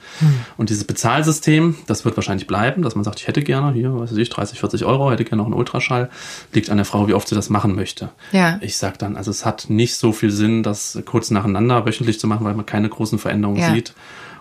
Und 0.57 0.68
dieses 0.70 0.85
Bezahlsystem, 0.85 1.76
das 1.87 2.05
wird 2.05 2.16
wahrscheinlich 2.16 2.47
bleiben, 2.47 2.83
dass 2.83 2.95
man 2.95 3.05
sagt, 3.05 3.20
ich 3.20 3.26
hätte 3.28 3.43
gerne 3.43 3.72
hier, 3.72 3.99
weiß 3.99 4.12
ich, 4.12 4.28
30, 4.28 4.61
40 4.61 4.85
Euro, 4.85 5.11
hätte 5.11 5.24
gerne 5.24 5.39
noch 5.39 5.47
einen 5.47 5.55
Ultraschall, 5.55 6.11
liegt 6.53 6.68
an 6.70 6.76
der 6.76 6.85
Frau, 6.85 7.09
wie 7.09 7.14
oft 7.14 7.26
sie 7.28 7.35
das 7.35 7.49
machen 7.49 7.74
möchte. 7.74 8.11
Ja. 8.33 8.59
Ich 8.61 8.76
sag 8.76 8.99
dann, 8.99 9.16
also 9.16 9.30
es 9.30 9.45
hat 9.47 9.66
nicht 9.70 9.97
so 9.97 10.12
viel 10.12 10.30
Sinn, 10.30 10.62
das 10.62 10.99
kurz 11.07 11.30
nacheinander 11.30 11.87
wöchentlich 11.87 12.20
zu 12.20 12.26
machen, 12.26 12.45
weil 12.45 12.55
man 12.55 12.66
keine 12.66 12.89
großen 12.89 13.18
Veränderungen 13.18 13.59
Ja. 13.61 13.72
sieht. 13.72 13.95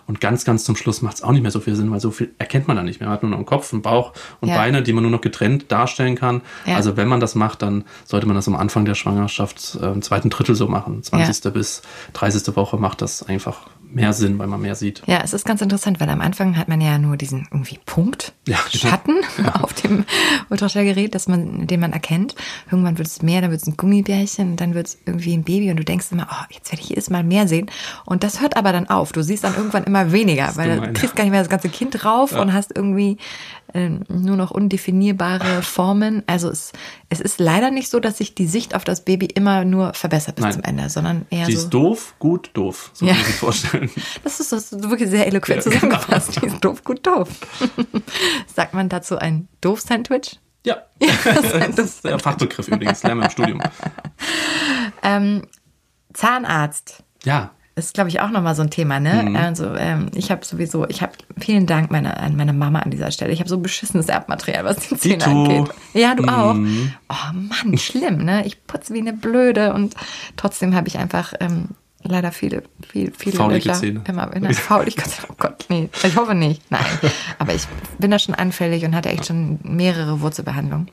Und 0.08 0.20
ganz, 0.20 0.44
ganz 0.44 0.64
zum 0.64 0.74
Schluss 0.74 1.00
macht 1.00 1.14
es 1.14 1.22
auch 1.22 1.30
nicht 1.30 1.42
mehr 1.42 1.52
so 1.52 1.60
viel 1.60 1.76
Sinn, 1.76 1.92
weil 1.92 2.00
so 2.00 2.10
viel 2.10 2.34
erkennt 2.36 2.66
man 2.66 2.76
da 2.76 2.82
nicht 2.82 2.98
mehr. 2.98 3.08
Man 3.08 3.14
hat 3.14 3.22
nur 3.22 3.30
noch 3.30 3.36
einen 3.38 3.46
Kopf, 3.46 3.72
einen 3.72 3.82
Bauch 3.82 4.12
und 4.40 4.48
Ja. 4.48 4.56
Beine, 4.56 4.82
die 4.82 4.92
man 4.92 5.02
nur 5.04 5.12
noch 5.12 5.20
getrennt 5.20 5.70
darstellen 5.70 6.16
kann. 6.16 6.42
Ja. 6.66 6.74
Also 6.74 6.96
wenn 6.96 7.06
man 7.06 7.20
das 7.20 7.36
macht, 7.36 7.62
dann 7.62 7.84
sollte 8.04 8.26
man 8.26 8.34
das 8.34 8.48
am 8.48 8.56
Anfang 8.56 8.84
der 8.84 8.96
Schwangerschaft 8.96 9.78
äh, 9.80 9.86
im 9.92 10.02
zweiten 10.02 10.28
Drittel 10.28 10.56
so 10.56 10.66
machen. 10.66 11.04
20. 11.04 11.52
bis 11.52 11.82
30. 12.14 12.56
Woche 12.56 12.78
macht 12.78 13.00
das 13.00 13.22
einfach 13.22 13.60
mehr 13.94 14.12
Sinn, 14.12 14.38
weil 14.38 14.46
man 14.46 14.60
mehr 14.60 14.74
sieht. 14.74 15.02
Ja, 15.06 15.20
es 15.22 15.32
ist 15.32 15.44
ganz 15.44 15.60
interessant, 15.60 16.00
weil 16.00 16.08
am 16.08 16.20
Anfang 16.20 16.56
hat 16.56 16.68
man 16.68 16.80
ja 16.80 16.98
nur 16.98 17.16
diesen 17.16 17.46
irgendwie 17.50 17.78
Punkt, 17.84 18.32
Ja, 18.46 18.58
genau. 18.70 18.90
Schatten 18.90 19.14
auf 19.62 19.72
dem 19.74 20.04
Ultraschallgerät, 20.50 21.14
dass 21.14 21.28
man, 21.28 21.66
den 21.66 21.80
man 21.80 21.92
erkennt. 21.92 22.34
Irgendwann 22.70 22.98
wird 22.98 23.08
es 23.08 23.22
mehr, 23.22 23.40
dann 23.40 23.50
wird 23.50 23.62
es 23.62 23.66
ein 23.68 23.76
Gummibärchen, 23.76 24.56
dann 24.56 24.74
wird 24.74 24.86
es 24.88 24.98
irgendwie 25.06 25.34
ein 25.34 25.44
Baby 25.44 25.70
und 25.70 25.76
du 25.76 25.84
denkst 25.84 26.06
immer, 26.10 26.28
oh, 26.30 26.44
jetzt 26.50 26.72
werde 26.72 26.82
ich 26.82 26.88
jedes 26.88 27.10
Mal 27.10 27.24
mehr 27.24 27.48
sehen. 27.48 27.70
Und 28.04 28.24
das 28.24 28.40
hört 28.40 28.56
aber 28.56 28.72
dann 28.72 28.88
auf. 28.88 29.12
Du 29.12 29.22
siehst 29.22 29.44
dann 29.44 29.54
irgendwann 29.54 29.84
immer 29.84 30.12
weniger, 30.12 30.56
weil 30.56 30.74
gemein. 30.76 30.94
du 30.94 31.00
kriegst 31.00 31.16
gar 31.16 31.24
nicht 31.24 31.32
mehr 31.32 31.40
das 31.40 31.50
ganze 31.50 31.68
Kind 31.68 32.02
drauf 32.02 32.32
und 32.32 32.52
hast 32.52 32.74
irgendwie 32.74 33.18
nur 33.74 34.36
noch 34.36 34.50
undefinierbare 34.50 35.62
Formen. 35.62 36.22
Also 36.26 36.50
es, 36.50 36.72
es 37.08 37.20
ist 37.20 37.40
leider 37.40 37.70
nicht 37.70 37.88
so, 37.88 38.00
dass 38.00 38.18
sich 38.18 38.34
die 38.34 38.46
Sicht 38.46 38.74
auf 38.74 38.84
das 38.84 39.04
Baby 39.04 39.26
immer 39.26 39.64
nur 39.64 39.94
verbessert 39.94 40.36
bis 40.36 40.42
Nein. 40.44 40.52
zum 40.52 40.62
Ende, 40.64 40.90
sondern 40.90 41.24
eher 41.30 41.46
Die 41.46 41.52
so. 41.56 41.58
ist 41.62 41.70
doof, 41.70 42.14
gut, 42.18 42.50
doof. 42.52 42.90
So 42.92 43.06
Ja. 43.06 43.12
kann 43.12 43.22
man 43.22 43.26
sich 43.30 43.36
vorstellen. 43.36 43.90
Das 44.24 44.40
ist, 44.40 44.52
das 44.52 44.72
ist 44.72 44.90
wirklich 44.90 45.08
sehr 45.08 45.26
eloquent 45.26 45.64
Ja, 45.64 45.70
genau. 45.70 45.80
zusammengefasst. 45.96 46.42
Die 46.42 46.46
ist 46.46 46.60
doof, 46.64 46.84
gut 46.84 47.06
doof. 47.06 47.28
Sagt 48.54 48.74
man 48.74 48.88
dazu 48.88 49.16
ein 49.18 49.48
Doof-Sandwich? 49.62 50.38
Ja, 50.66 50.76
das 51.00 51.78
ist 51.78 52.04
der 52.04 52.18
Fachbegriff 52.18 52.68
übrigens, 52.68 53.02
lernen 53.02 53.20
wir 53.20 53.24
im 53.26 53.30
Studium. 53.30 53.62
Ähm, 55.02 55.42
Zahnarzt 56.12 57.02
Ja, 57.24 57.50
ist, 57.74 57.94
glaube 57.94 58.10
ich, 58.10 58.20
auch 58.20 58.30
nochmal 58.30 58.54
so 58.54 58.62
ein 58.62 58.70
Thema, 58.70 59.00
ne? 59.00 59.22
Mhm. 59.22 59.36
Also 59.36 59.74
ähm, 59.74 60.10
ich 60.14 60.30
habe 60.30 60.44
sowieso, 60.44 60.86
ich 60.88 61.00
habe 61.00 61.12
vielen 61.38 61.66
Dank 61.66 61.90
meine, 61.90 62.18
an 62.18 62.36
meine 62.36 62.52
Mama 62.52 62.80
an 62.80 62.90
dieser 62.90 63.10
Stelle. 63.10 63.32
Ich 63.32 63.40
habe 63.40 63.48
so 63.48 63.58
beschissenes 63.58 64.08
Erbmaterial, 64.08 64.64
was 64.64 64.76
die 64.88 64.96
Zähne 64.96 65.24
angeht. 65.24 65.70
Ja, 65.94 66.14
du 66.14 66.24
auch. 66.24 66.54
Mhm. 66.54 66.92
Oh 67.08 67.32
Mann, 67.32 67.78
schlimm, 67.78 68.24
ne? 68.24 68.44
Ich 68.46 68.66
putze 68.66 68.92
wie 68.92 69.00
eine 69.00 69.14
Blöde 69.14 69.72
und 69.72 69.94
trotzdem 70.36 70.74
habe 70.74 70.88
ich 70.88 70.98
einfach 70.98 71.32
ähm, 71.40 71.68
leider 72.02 72.30
viele, 72.30 72.62
viel, 72.86 73.12
viele 73.16 73.36
Faulige 73.36 73.68
Löcher. 73.68 73.80
Zähne. 73.80 74.02
Immer, 74.06 74.34
immer 74.34 74.52
faulig. 74.52 74.96
Gott, 74.96 75.10
oh 75.30 75.34
Gott, 75.38 75.66
nee. 75.70 75.88
Ich 76.02 76.16
hoffe 76.16 76.34
nicht. 76.34 76.62
Nein. 76.70 76.84
Aber 77.38 77.54
ich 77.54 77.66
bin 77.98 78.10
da 78.10 78.18
schon 78.18 78.34
anfällig 78.34 78.84
und 78.84 78.94
hatte 78.94 79.08
echt 79.08 79.26
schon 79.26 79.60
mehrere 79.62 80.20
Wurzelbehandlungen. 80.20 80.90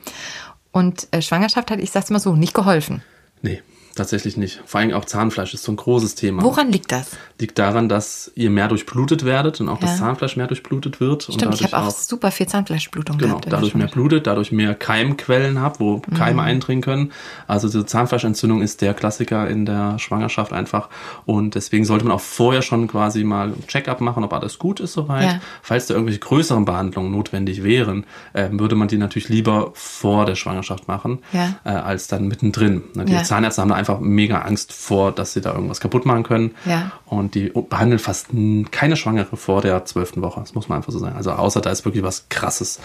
Und 0.72 1.08
äh, 1.10 1.20
Schwangerschaft 1.20 1.70
hat, 1.70 1.80
ich 1.80 1.90
sag's 1.90 2.10
mal 2.10 2.20
so, 2.20 2.36
nicht 2.36 2.54
geholfen. 2.54 3.02
nee, 3.42 3.60
tatsächlich 3.94 4.36
nicht. 4.36 4.62
Vor 4.66 4.80
allem 4.80 4.92
auch 4.92 5.04
Zahnfleisch 5.04 5.52
ist 5.54 5.64
so 5.64 5.72
ein 5.72 5.76
großes 5.76 6.14
Thema. 6.14 6.42
Woran 6.42 6.70
liegt 6.72 6.92
das? 6.92 7.10
Liegt 7.38 7.58
daran, 7.58 7.88
dass 7.88 8.30
ihr 8.34 8.50
mehr 8.50 8.68
durchblutet 8.68 9.24
werdet 9.24 9.60
und 9.60 9.68
auch 9.68 9.80
Ja. 9.80 9.86
das 9.88 9.98
Zahnfleisch 9.98 10.36
mehr 10.36 10.46
durchblutet 10.46 11.00
wird. 11.00 11.24
Stimmt, 11.24 11.54
ich 11.54 11.64
habe 11.64 11.78
auch, 11.78 11.90
super 11.90 12.30
viel 12.30 12.46
Zahnfleischblutung 12.46 13.18
Genau, 13.18 13.34
gehabt. 13.38 13.52
dadurch 13.52 13.74
mehr 13.74 13.86
blutet, 13.88 14.26
dadurch 14.26 14.52
mehr 14.52 14.74
Keimquellen 14.74 15.60
habt, 15.60 15.80
wo 15.80 16.00
Keime 16.16 16.34
Mhm. 16.42 16.48
eindringen 16.48 16.82
können. 16.82 17.12
Also 17.46 17.68
diese 17.68 17.86
Zahnfleischentzündung 17.86 18.62
ist 18.62 18.80
der 18.82 18.94
Klassiker 18.94 19.48
in 19.48 19.66
der 19.66 19.98
Schwangerschaft 19.98 20.52
einfach. 20.52 20.88
Und 21.26 21.54
deswegen 21.54 21.84
sollte 21.84 22.04
man 22.04 22.14
auch 22.14 22.20
vorher 22.20 22.62
schon 22.62 22.86
quasi 22.88 23.24
mal 23.24 23.48
ein 23.48 23.66
Check-up 23.66 24.00
machen, 24.00 24.24
ob 24.24 24.32
alles 24.32 24.58
gut 24.58 24.80
ist 24.80 24.92
soweit. 24.92 25.24
Ja. 25.24 25.40
Falls 25.62 25.86
da 25.86 25.94
irgendwelche 25.94 26.20
größeren 26.20 26.64
Behandlungen 26.64 27.10
notwendig 27.10 27.62
wären, 27.62 28.04
ähm, 28.34 28.58
würde 28.60 28.76
man 28.76 28.88
die 28.88 28.98
natürlich 28.98 29.28
lieber 29.28 29.70
vor 29.74 30.26
der 30.26 30.34
Schwangerschaft 30.34 30.88
machen, 30.88 31.20
Ja. 31.32 31.54
äh, 31.64 31.70
als 31.70 32.08
dann 32.08 32.28
mittendrin. 32.28 32.82
Ne, 32.94 33.04
Die. 33.04 33.22
Zahnärzte 33.22 33.62
haben 33.62 33.68
da 33.70 33.74
einfach 33.80 33.98
mega 34.00 34.42
Angst 34.42 34.72
vor, 34.72 35.10
dass 35.12 35.32
sie 35.32 35.40
da 35.40 35.52
irgendwas 35.52 35.80
kaputt 35.80 36.06
machen 36.06 36.22
können. 36.22 36.54
Ja. 36.64 36.92
Und 37.06 37.34
die 37.34 37.50
behandeln 37.50 37.98
fast 37.98 38.28
keine 38.70 38.96
Schwangere 38.96 39.36
vor 39.36 39.60
der 39.62 39.84
zwölften 39.84 40.22
Woche. 40.22 40.40
Das 40.40 40.54
muss 40.54 40.68
man 40.68 40.76
einfach 40.76 40.92
so 40.92 40.98
sagen. 41.00 41.16
Also 41.16 41.32
außer 41.32 41.60
da 41.60 41.70
ist 41.70 41.84
wirklich 41.84 42.04
was 42.04 42.28
Krasses. 42.28 42.78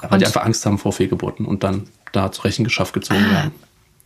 Weil 0.00 0.12
Und- 0.12 0.20
die 0.20 0.26
einfach 0.26 0.44
Angst 0.44 0.64
haben 0.64 0.78
vor 0.78 0.92
Fehlgeburten 0.92 1.44
und 1.46 1.64
dann 1.64 1.88
da 2.12 2.30
zur 2.30 2.44
Rechenschaft 2.44 2.92
gezogen 2.94 3.24
Ah. 3.30 3.32
werden. 3.34 3.52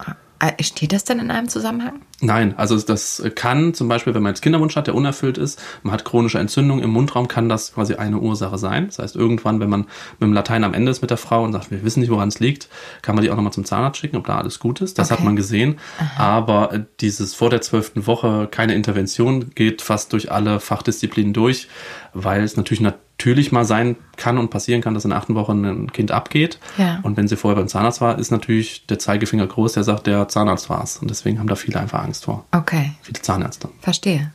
Äh, 0.06 0.12
Steht 0.60 0.92
das 0.92 1.04
denn 1.04 1.18
in 1.18 1.30
einem 1.30 1.48
Zusammenhang? 1.48 2.00
Nein, 2.20 2.54
also 2.56 2.78
das 2.80 3.22
kann 3.34 3.74
zum 3.74 3.88
Beispiel, 3.88 4.14
wenn 4.14 4.22
man 4.22 4.30
jetzt 4.30 4.40
Kinderwunsch 4.42 4.74
hat, 4.76 4.86
der 4.86 4.94
unerfüllt 4.94 5.36
ist, 5.38 5.62
man 5.82 5.92
hat 5.92 6.04
chronische 6.04 6.38
Entzündung 6.38 6.80
im 6.80 6.90
Mundraum, 6.90 7.28
kann 7.28 7.48
das 7.48 7.74
quasi 7.74 7.94
eine 7.94 8.18
Ursache 8.18 8.56
sein. 8.58 8.86
Das 8.86 8.98
heißt, 8.98 9.16
irgendwann, 9.16 9.60
wenn 9.60 9.68
man 9.68 9.80
mit 10.18 10.22
dem 10.22 10.32
Latein 10.32 10.64
am 10.64 10.72
Ende 10.74 10.90
ist 10.90 11.02
mit 11.02 11.10
der 11.10 11.16
Frau 11.18 11.42
und 11.44 11.52
sagt, 11.52 11.70
wir 11.70 11.84
wissen 11.84 12.00
nicht, 12.00 12.10
woran 12.10 12.28
es 12.28 12.40
liegt, 12.40 12.68
kann 13.02 13.14
man 13.14 13.22
die 13.24 13.30
auch 13.30 13.36
nochmal 13.36 13.52
zum 13.52 13.64
Zahnarzt 13.64 13.98
schicken, 13.98 14.16
ob 14.16 14.26
da 14.26 14.38
alles 14.38 14.58
gut 14.58 14.80
ist. 14.80 14.98
Das 14.98 15.10
Okay. 15.10 15.18
hat 15.18 15.24
man 15.24 15.36
gesehen. 15.36 15.78
Aber 16.16 16.72
äh, 16.72 16.84
dieses 17.00 17.34
vor 17.34 17.50
der 17.50 17.60
zwölften 17.60 18.06
Woche 18.06 18.48
keine 18.50 18.74
Intervention 18.74 19.50
geht 19.54 19.82
fast 19.82 20.12
durch 20.12 20.32
alle 20.32 20.60
Fachdisziplinen 20.60 21.32
durch, 21.32 21.68
weil 22.14 22.42
es 22.42 22.56
natürlich 22.56 22.80
natürlich 23.18 23.50
mal 23.50 23.64
sein 23.64 23.96
kann 24.16 24.36
und 24.36 24.50
passieren 24.50 24.82
kann, 24.82 24.92
dass 24.92 25.04
in 25.04 25.10
der 25.10 25.18
achten 25.18 25.34
Woche 25.34 25.52
ein 25.52 25.90
Kind 25.92 26.10
abgeht. 26.10 26.58
Ja. 26.76 27.00
Und 27.02 27.16
wenn 27.16 27.28
sie 27.28 27.36
vorher 27.36 27.56
beim 27.56 27.68
Zahnarzt 27.68 28.00
war, 28.02 28.18
ist 28.18 28.30
natürlich 28.30 28.86
der 28.86 28.98
Zeigefinger 28.98 29.46
groß, 29.46 29.72
der 29.72 29.84
sagt, 29.84 30.06
der 30.06 30.28
Zahnarzt 30.28 30.68
war 30.68 30.84
es. 30.84 30.98
Und 30.98 31.08
deswegen 31.08 31.38
haben 31.38 31.48
da 31.48 31.54
viele 31.54 31.80
einfach 31.80 32.02
Angst 32.02 32.26
vor. 32.26 32.44
Okay, 32.52 32.92
Viele 33.02 33.22
Zahnärzte. 33.22 33.70
verstehe. 33.80 34.30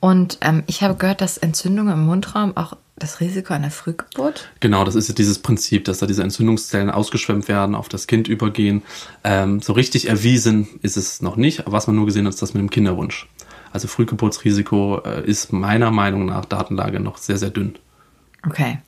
Und 0.00 0.38
ähm, 0.40 0.62
ich 0.66 0.82
habe 0.82 0.94
gehört, 0.94 1.20
dass 1.20 1.36
Entzündungen 1.36 1.92
im 1.92 2.06
Mundraum 2.06 2.56
auch 2.56 2.74
das 2.98 3.20
Risiko 3.20 3.52
einer 3.52 3.70
Frühgeburt. 3.70 4.48
Genau, 4.60 4.84
das 4.84 4.94
ist 4.94 5.08
ja 5.08 5.14
dieses 5.14 5.38
Prinzip, 5.40 5.84
dass 5.84 5.98
da 5.98 6.06
diese 6.06 6.22
Entzündungszellen 6.22 6.90
ausgeschwemmt 6.90 7.48
werden, 7.48 7.74
auf 7.74 7.90
das 7.90 8.06
Kind 8.06 8.28
übergehen. 8.28 8.82
Ähm, 9.24 9.60
so 9.60 9.74
richtig 9.74 10.08
erwiesen 10.08 10.68
ist 10.80 10.96
es 10.96 11.20
noch 11.20 11.36
nicht. 11.36 11.60
Aber 11.60 11.72
was 11.72 11.86
man 11.86 11.96
nur 11.96 12.06
gesehen 12.06 12.24
hat, 12.26 12.32
ist 12.32 12.40
das 12.40 12.54
mit 12.54 12.62
dem 12.62 12.70
Kinderwunsch. 12.70 13.28
Also 13.72 13.88
Frühgeburtsrisiko 13.88 15.02
äh, 15.04 15.28
ist 15.28 15.52
meiner 15.52 15.90
Meinung 15.90 16.24
nach 16.26 16.46
Datenlage 16.46 17.00
noch 17.00 17.18
sehr, 17.18 17.36
sehr 17.36 17.50
dünn. 17.50 17.76
Okay. 18.44 18.78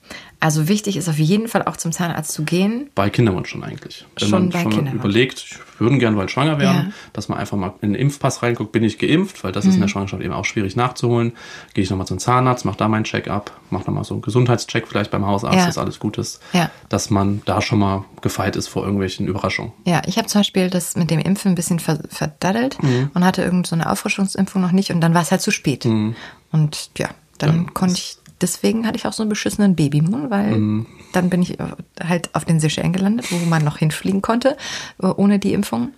Also 0.41 0.69
wichtig 0.69 0.97
ist 0.97 1.09
auf 1.09 1.19
jeden 1.19 1.49
Fall 1.49 1.65
auch 1.65 1.77
zum 1.77 1.91
Zahnarzt 1.91 2.31
zu 2.31 2.45
gehen. 2.45 2.91
Bei 2.95 3.11
Kinderwunsch 3.11 3.49
schon 3.49 3.65
eigentlich. 3.65 4.07
Wenn 4.17 4.29
Schon 4.29 4.31
man 4.43 4.51
bei 4.51 4.63
schon 4.63 4.71
Kinderwunsch. 4.71 5.01
überlegt, 5.01 5.39
ich 5.39 5.59
würde 5.81 5.99
gerne 5.99 6.17
bald 6.17 6.31
schwanger 6.31 6.61
werden, 6.61 6.87
Ja. 6.89 6.93
dass 7.13 7.29
man 7.29 7.39
einfach 7.39 7.57
mal 7.57 7.75
in 7.81 7.93
den 7.95 8.01
Impfpass 8.01 8.41
reinguckt, 8.45 8.71
bin 8.71 8.85
ich 8.85 8.99
geimpft, 8.99 9.43
weil 9.43 9.51
das 9.51 9.65
ist 9.65 9.73
in 9.73 9.77
Mhm. 9.79 9.83
der 9.83 9.89
Schwangerschaft 9.89 10.23
eben 10.23 10.33
auch 10.33 10.45
schwierig 10.45 10.77
nachzuholen. 10.77 11.33
Gehe 11.75 11.83
ich 11.83 11.91
nochmal 11.91 12.07
zum 12.07 12.21
Zahnarzt, 12.21 12.65
mache 12.65 12.77
da 12.77 12.87
meinen 12.87 13.03
Check-up, 13.03 13.51
mache 13.71 13.87
nochmal 13.87 14.05
so 14.05 14.15
einen 14.15 14.23
Gesundheitscheck 14.23 14.87
vielleicht 14.87 15.11
beim 15.11 15.27
Hausarzt, 15.27 15.57
Ja. 15.59 15.67
dass 15.67 15.77
alles 15.79 15.99
gut 15.99 16.19
ist. 16.19 16.41
Ja. 16.53 16.71
Dass 16.89 17.11
man 17.11 17.43
da 17.45 17.61
schon 17.61 17.81
mal 17.81 18.05
gefeit 18.23 18.55
ist 18.55 18.69
vor 18.69 18.85
irgendwelchen 18.85 19.27
Überraschungen. 19.27 19.73
Ja, 19.87 20.03
ich 20.07 20.19
habe 20.19 20.29
zum 20.29 20.39
Beispiel 20.43 20.71
das 20.71 20.95
mit 20.95 21.11
dem 21.11 21.19
Impfen 21.19 21.51
ein 21.53 21.55
bisschen 21.57 21.81
ver 21.81 21.99
verdaddelt 22.11 22.81
Mhm. 22.81 23.11
und 23.13 23.25
hatte 23.25 23.43
irgend 23.43 23.67
so 23.67 23.75
eine 23.75 23.91
Auffrischungsimpfung 23.91 24.63
noch 24.63 24.73
nicht 24.73 24.93
und 24.93 25.01
dann 25.01 25.15
war 25.15 25.23
es 25.23 25.33
halt 25.33 25.41
zu 25.43 25.51
spät. 25.51 25.85
Mhm. 25.85 26.15
Und 26.53 26.91
ja, 26.97 27.09
dann 27.39 27.65
Ja, 27.65 27.71
konnte 27.73 27.95
ich, 27.95 28.18
deswegen 28.41 28.87
hatte 28.87 28.97
ich 28.97 29.07
auch 29.07 29.13
so 29.13 29.23
einen 29.23 29.31
beschissenen 29.31 29.75
Babymund, 29.77 30.31
weil 30.31 30.57
Mhm. 30.59 30.87
dann 31.13 31.31
bin 31.31 31.43
ich 31.43 31.57
halt 32.03 32.35
auf 32.35 32.45
den 32.45 32.61
Seychellen 32.61 32.93
gelandet, 32.93 33.31
wo 33.33 33.37
man 33.47 33.65
noch 33.65 33.79
hinfliegen 33.79 34.23
konnte, 34.23 34.57
äh, 35.03 35.07
ohne 35.07 35.39
die 35.39 35.53
Impfung. 35.53 35.93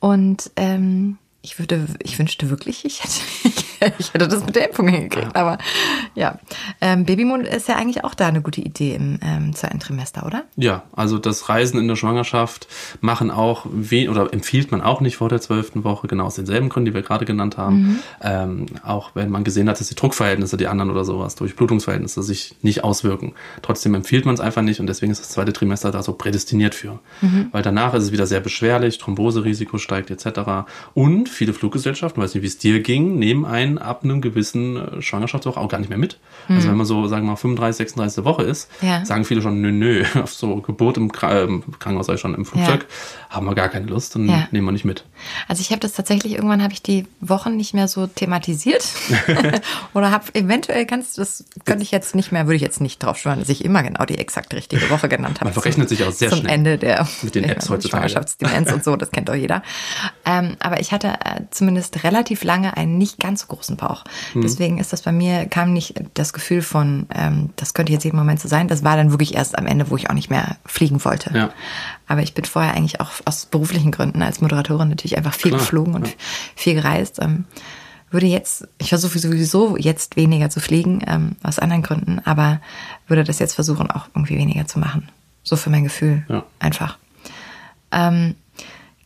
Und 0.00 0.50
ähm, 0.56 1.18
ich 1.42 1.58
würde, 1.58 1.86
ich 2.02 2.18
wünschte 2.18 2.48
wirklich, 2.50 2.84
ich 2.84 3.02
hätte, 3.02 3.20
ich 3.44 3.63
hätte 4.12 4.28
das 4.28 4.44
mit 4.44 4.56
der 4.56 4.68
Impfung 4.68 4.88
hingekriegt. 4.88 5.34
Aber 5.34 5.58
ja, 6.14 6.38
ähm, 6.80 7.04
Babymund 7.04 7.46
ist 7.46 7.68
ja 7.68 7.76
eigentlich 7.76 8.04
auch 8.04 8.14
da 8.14 8.28
eine 8.28 8.42
gute 8.42 8.60
Idee 8.60 8.94
im 8.94 9.18
ähm, 9.22 9.54
zweiten 9.54 9.80
Trimester, 9.80 10.26
oder? 10.26 10.44
Ja, 10.56 10.82
also 10.94 11.18
das 11.18 11.48
Reisen 11.48 11.78
in 11.78 11.88
der 11.88 11.96
Schwangerschaft 11.96 12.68
machen 13.00 13.30
auch 13.30 13.66
oder 13.66 14.32
empfiehlt 14.32 14.70
man 14.70 14.80
auch 14.80 15.00
nicht 15.00 15.16
vor 15.16 15.28
der 15.28 15.40
zwölften 15.40 15.84
Woche, 15.84 16.06
genau 16.06 16.24
aus 16.24 16.34
denselben 16.34 16.68
Gründen, 16.68 16.86
die 16.86 16.94
wir 16.94 17.02
gerade 17.02 17.24
genannt 17.24 17.56
haben. 17.56 17.76
Mhm. 17.76 17.98
Ähm, 18.22 18.66
auch 18.82 19.10
wenn 19.14 19.30
man 19.30 19.44
gesehen 19.44 19.68
hat, 19.68 19.80
dass 19.80 19.88
die 19.88 19.94
Druckverhältnisse, 19.94 20.56
die 20.56 20.66
anderen 20.66 20.90
oder 20.90 21.04
sowas, 21.04 21.34
Durchblutungsverhältnisse 21.36 22.22
sich 22.22 22.56
nicht 22.62 22.84
auswirken. 22.84 23.34
Trotzdem 23.62 23.94
empfiehlt 23.94 24.26
man 24.26 24.34
es 24.34 24.40
einfach 24.40 24.62
nicht 24.62 24.80
und 24.80 24.86
deswegen 24.86 25.12
ist 25.12 25.20
das 25.20 25.30
zweite 25.30 25.52
Trimester 25.52 25.90
da 25.90 26.02
so 26.02 26.12
prädestiniert 26.12 26.74
für. 26.74 26.98
Mhm. 27.20 27.48
Weil 27.52 27.62
danach 27.62 27.94
ist 27.94 28.04
es 28.04 28.12
wieder 28.12 28.26
sehr 28.26 28.40
beschwerlich, 28.40 28.98
Thromboserisiko 28.98 29.78
steigt 29.78 30.10
etc. 30.10 30.66
Und 30.94 31.28
viele 31.28 31.52
Fluggesellschaften, 31.52 32.22
weiß 32.22 32.34
nicht, 32.34 32.42
wie 32.42 32.48
es 32.48 32.58
dir 32.58 32.80
ging, 32.80 33.18
nehmen 33.18 33.44
einen 33.64 33.78
ab 33.78 34.04
einem 34.04 34.20
gewissen 34.20 34.76
äh, 34.76 35.02
Schwangerschaftswoche 35.02 35.58
auch 35.58 35.68
gar 35.68 35.78
nicht 35.78 35.88
mehr 35.88 35.98
mit. 35.98 36.18
Also 36.48 36.68
wenn 36.68 36.76
man 36.76 36.84
so, 36.86 37.06
sagen 37.08 37.24
wir 37.24 37.30
mal, 37.30 37.36
35, 37.36 37.78
36. 37.78 38.24
Woche 38.24 38.42
ist, 38.42 38.68
Mhm. 38.82 38.88
Ja. 38.88 39.04
sagen 39.04 39.24
viele 39.24 39.40
schon, 39.42 39.60
nö, 39.60 39.72
nö, 39.72 40.04
auf 40.22 40.32
so 40.34 40.56
Geburt 40.56 40.96
im, 40.96 41.10
Kra 41.12 41.42
im 41.42 41.62
Krankenhaus, 41.78 42.08
ich 42.08 42.20
schon, 42.20 42.34
im 42.34 42.44
Flugzeug, 42.44 42.86
haben 43.30 43.46
wir 43.46 43.54
gar 43.54 43.68
keine 43.68 43.86
Lust 43.86 44.14
und 44.16 44.28
Ja. 44.28 44.46
nehmen 44.50 44.66
wir 44.66 44.72
nicht 44.72 44.84
mit. 44.84 45.04
Also 45.48 45.60
ich 45.62 45.70
habe 45.70 45.80
das 45.80 45.92
tatsächlich, 45.94 46.34
irgendwann 46.34 46.62
habe 46.62 46.72
ich 46.72 46.82
die 46.82 47.06
Wochen 47.20 47.56
nicht 47.56 47.72
mehr 47.74 47.88
so 47.88 48.06
thematisiert. 48.06 48.84
Oder 49.94 50.10
habe 50.10 50.24
eventuell 50.34 50.86
kannst 50.86 51.18
das 51.18 51.44
könnte 51.64 51.82
ich 51.82 51.90
jetzt 51.90 52.14
nicht 52.14 52.32
mehr, 52.32 52.46
würde 52.46 52.56
ich 52.56 52.62
jetzt 52.62 52.80
nicht 52.80 53.02
drauf 53.02 53.16
schwören, 53.18 53.38
dass 53.40 53.48
ich 53.48 53.64
immer 53.64 53.82
genau 53.82 54.04
die 54.04 54.18
exakt 54.18 54.52
richtige 54.54 54.88
Woche 54.90 55.08
genannt 55.08 55.36
habe. 55.40 55.46
Man 55.46 55.54
verrechnet 55.54 55.88
Zum- 55.88 55.96
sich 55.96 56.06
auch 56.06 56.12
sehr 56.12 56.30
zum 56.30 56.40
schnell. 56.40 56.52
Ende 56.52 56.78
der 56.78 57.06
Mit 57.22 57.34
den 57.34 57.44
Apps 57.44 57.68
heutzutage. 57.70 58.08
Schwangerschaftsdemenz 58.08 58.72
und 58.72 58.84
so, 58.84 58.96
das 58.96 59.10
kennt 59.10 59.28
doch 59.28 59.34
jeder. 59.34 59.62
Ähm, 60.24 60.56
aber 60.60 60.80
ich 60.80 60.92
hatte 60.92 61.08
äh, 61.08 61.42
zumindest 61.50 62.04
relativ 62.04 62.44
lange 62.44 62.76
einen 62.76 62.98
nicht 62.98 63.18
ganz 63.20 63.42
so 63.42 63.46
großen 63.54 63.76
Bauch. 63.76 64.04
Hm. 64.32 64.42
Deswegen 64.42 64.78
ist 64.78 64.92
das 64.92 65.02
bei 65.02 65.12
mir, 65.12 65.46
kam 65.46 65.72
nicht 65.72 65.94
das 66.14 66.32
Gefühl 66.32 66.62
von, 66.62 67.06
ähm, 67.14 67.50
das 67.56 67.74
könnte 67.74 67.92
jetzt 67.92 68.04
jeden 68.04 68.16
Moment 68.16 68.40
so 68.40 68.48
sein. 68.48 68.68
Das 68.68 68.84
war 68.84 68.96
dann 68.96 69.10
wirklich 69.10 69.34
erst 69.34 69.58
am 69.58 69.66
Ende, 69.66 69.90
wo 69.90 69.96
ich 69.96 70.10
auch 70.10 70.14
nicht 70.14 70.30
mehr 70.30 70.56
fliegen 70.66 71.04
wollte. 71.04 71.36
Ja. 71.36 71.50
Aber 72.06 72.22
ich 72.22 72.34
bin 72.34 72.44
vorher 72.44 72.74
eigentlich 72.74 73.00
auch 73.00 73.10
aus 73.24 73.46
beruflichen 73.46 73.90
Gründen 73.90 74.22
als 74.22 74.40
Moderatorin 74.40 74.88
natürlich 74.88 75.16
einfach 75.16 75.34
viel 75.34 75.50
Klar, 75.50 75.60
geflogen 75.60 75.94
und 75.94 76.08
ja. 76.08 76.14
viel 76.54 76.74
gereist. 76.74 77.18
Ähm, 77.22 77.44
würde 78.10 78.26
jetzt, 78.26 78.68
ich 78.78 78.90
versuche 78.90 79.18
sowieso 79.18 79.76
jetzt 79.76 80.16
weniger 80.16 80.48
zu 80.48 80.60
fliegen, 80.60 81.02
ähm, 81.06 81.36
aus 81.42 81.58
anderen 81.58 81.82
Gründen, 81.82 82.20
aber 82.24 82.60
würde 83.08 83.24
das 83.24 83.40
jetzt 83.40 83.54
versuchen, 83.54 83.90
auch 83.90 84.06
irgendwie 84.14 84.38
weniger 84.38 84.66
zu 84.66 84.78
machen. 84.78 85.08
So 85.42 85.56
für 85.56 85.68
mein 85.68 85.84
Gefühl. 85.84 86.24
Ja. 86.28 86.44
Einfach. 86.60 86.96
Ähm, 87.90 88.36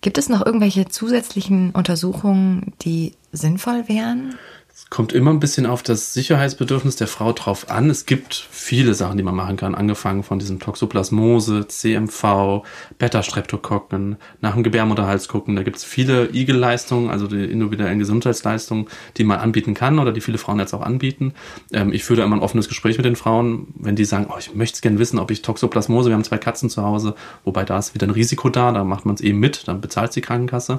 gibt 0.00 0.18
es 0.18 0.28
noch 0.28 0.44
irgendwelche 0.44 0.88
zusätzlichen 0.88 1.70
Untersuchungen, 1.70 2.72
die 2.82 3.12
sinnvoll 3.32 3.88
wären? 3.88 4.34
Es 4.80 4.90
kommt 4.90 5.12
immer 5.12 5.32
ein 5.32 5.40
bisschen 5.40 5.66
auf 5.66 5.82
das 5.82 6.14
Sicherheitsbedürfnis 6.14 6.94
der 6.94 7.08
Frau 7.08 7.32
drauf 7.32 7.68
an. 7.68 7.90
Es 7.90 8.06
gibt 8.06 8.46
viele 8.48 8.94
Sachen, 8.94 9.16
die 9.16 9.24
man 9.24 9.34
machen 9.34 9.56
kann, 9.56 9.74
angefangen 9.74 10.22
von 10.22 10.38
diesem 10.38 10.60
Toxoplasmose, 10.60 11.66
CMV, 11.66 12.62
Beta-Streptokokken, 12.96 14.18
nach 14.40 14.54
dem 14.54 14.62
Gebärmutterhals 14.62 15.26
gucken. 15.26 15.56
Da 15.56 15.64
gibt 15.64 15.78
es 15.78 15.84
viele 15.84 16.32
Igel-Leistungen, 16.32 17.10
also 17.10 17.26
die 17.26 17.44
individuellen 17.44 17.98
Gesundheitsleistungen, 17.98 18.86
die 19.16 19.24
man 19.24 19.40
anbieten 19.40 19.74
kann 19.74 19.98
oder 19.98 20.12
die 20.12 20.20
viele 20.20 20.38
Frauen 20.38 20.60
jetzt 20.60 20.72
auch 20.72 20.82
anbieten. 20.82 21.34
Ähm, 21.72 21.92
ich 21.92 22.04
führe 22.04 22.18
da 22.18 22.26
immer 22.26 22.36
ein 22.36 22.42
offenes 22.42 22.68
Gespräch 22.68 22.98
mit 22.98 23.04
den 23.04 23.16
Frauen, 23.16 23.74
wenn 23.74 23.96
die 23.96 24.04
sagen, 24.04 24.28
oh, 24.30 24.38
ich 24.38 24.54
möchte 24.54 24.76
es 24.76 24.80
gerne 24.80 25.00
wissen, 25.00 25.18
ob 25.18 25.32
ich 25.32 25.42
Toxoplasmose, 25.42 26.08
wir 26.08 26.14
haben 26.14 26.22
zwei 26.22 26.38
Katzen 26.38 26.70
zu 26.70 26.84
Hause, 26.84 27.16
wobei 27.42 27.64
da 27.64 27.78
ist 27.78 27.94
wieder 27.94 28.06
ein 28.06 28.10
Risiko 28.10 28.48
da, 28.48 28.70
da 28.70 28.84
macht 28.84 29.06
man 29.06 29.16
es 29.16 29.22
eben 29.22 29.40
mit, 29.40 29.66
dann 29.66 29.80
bezahlt 29.80 30.14
die 30.14 30.20
Krankenkasse, 30.20 30.78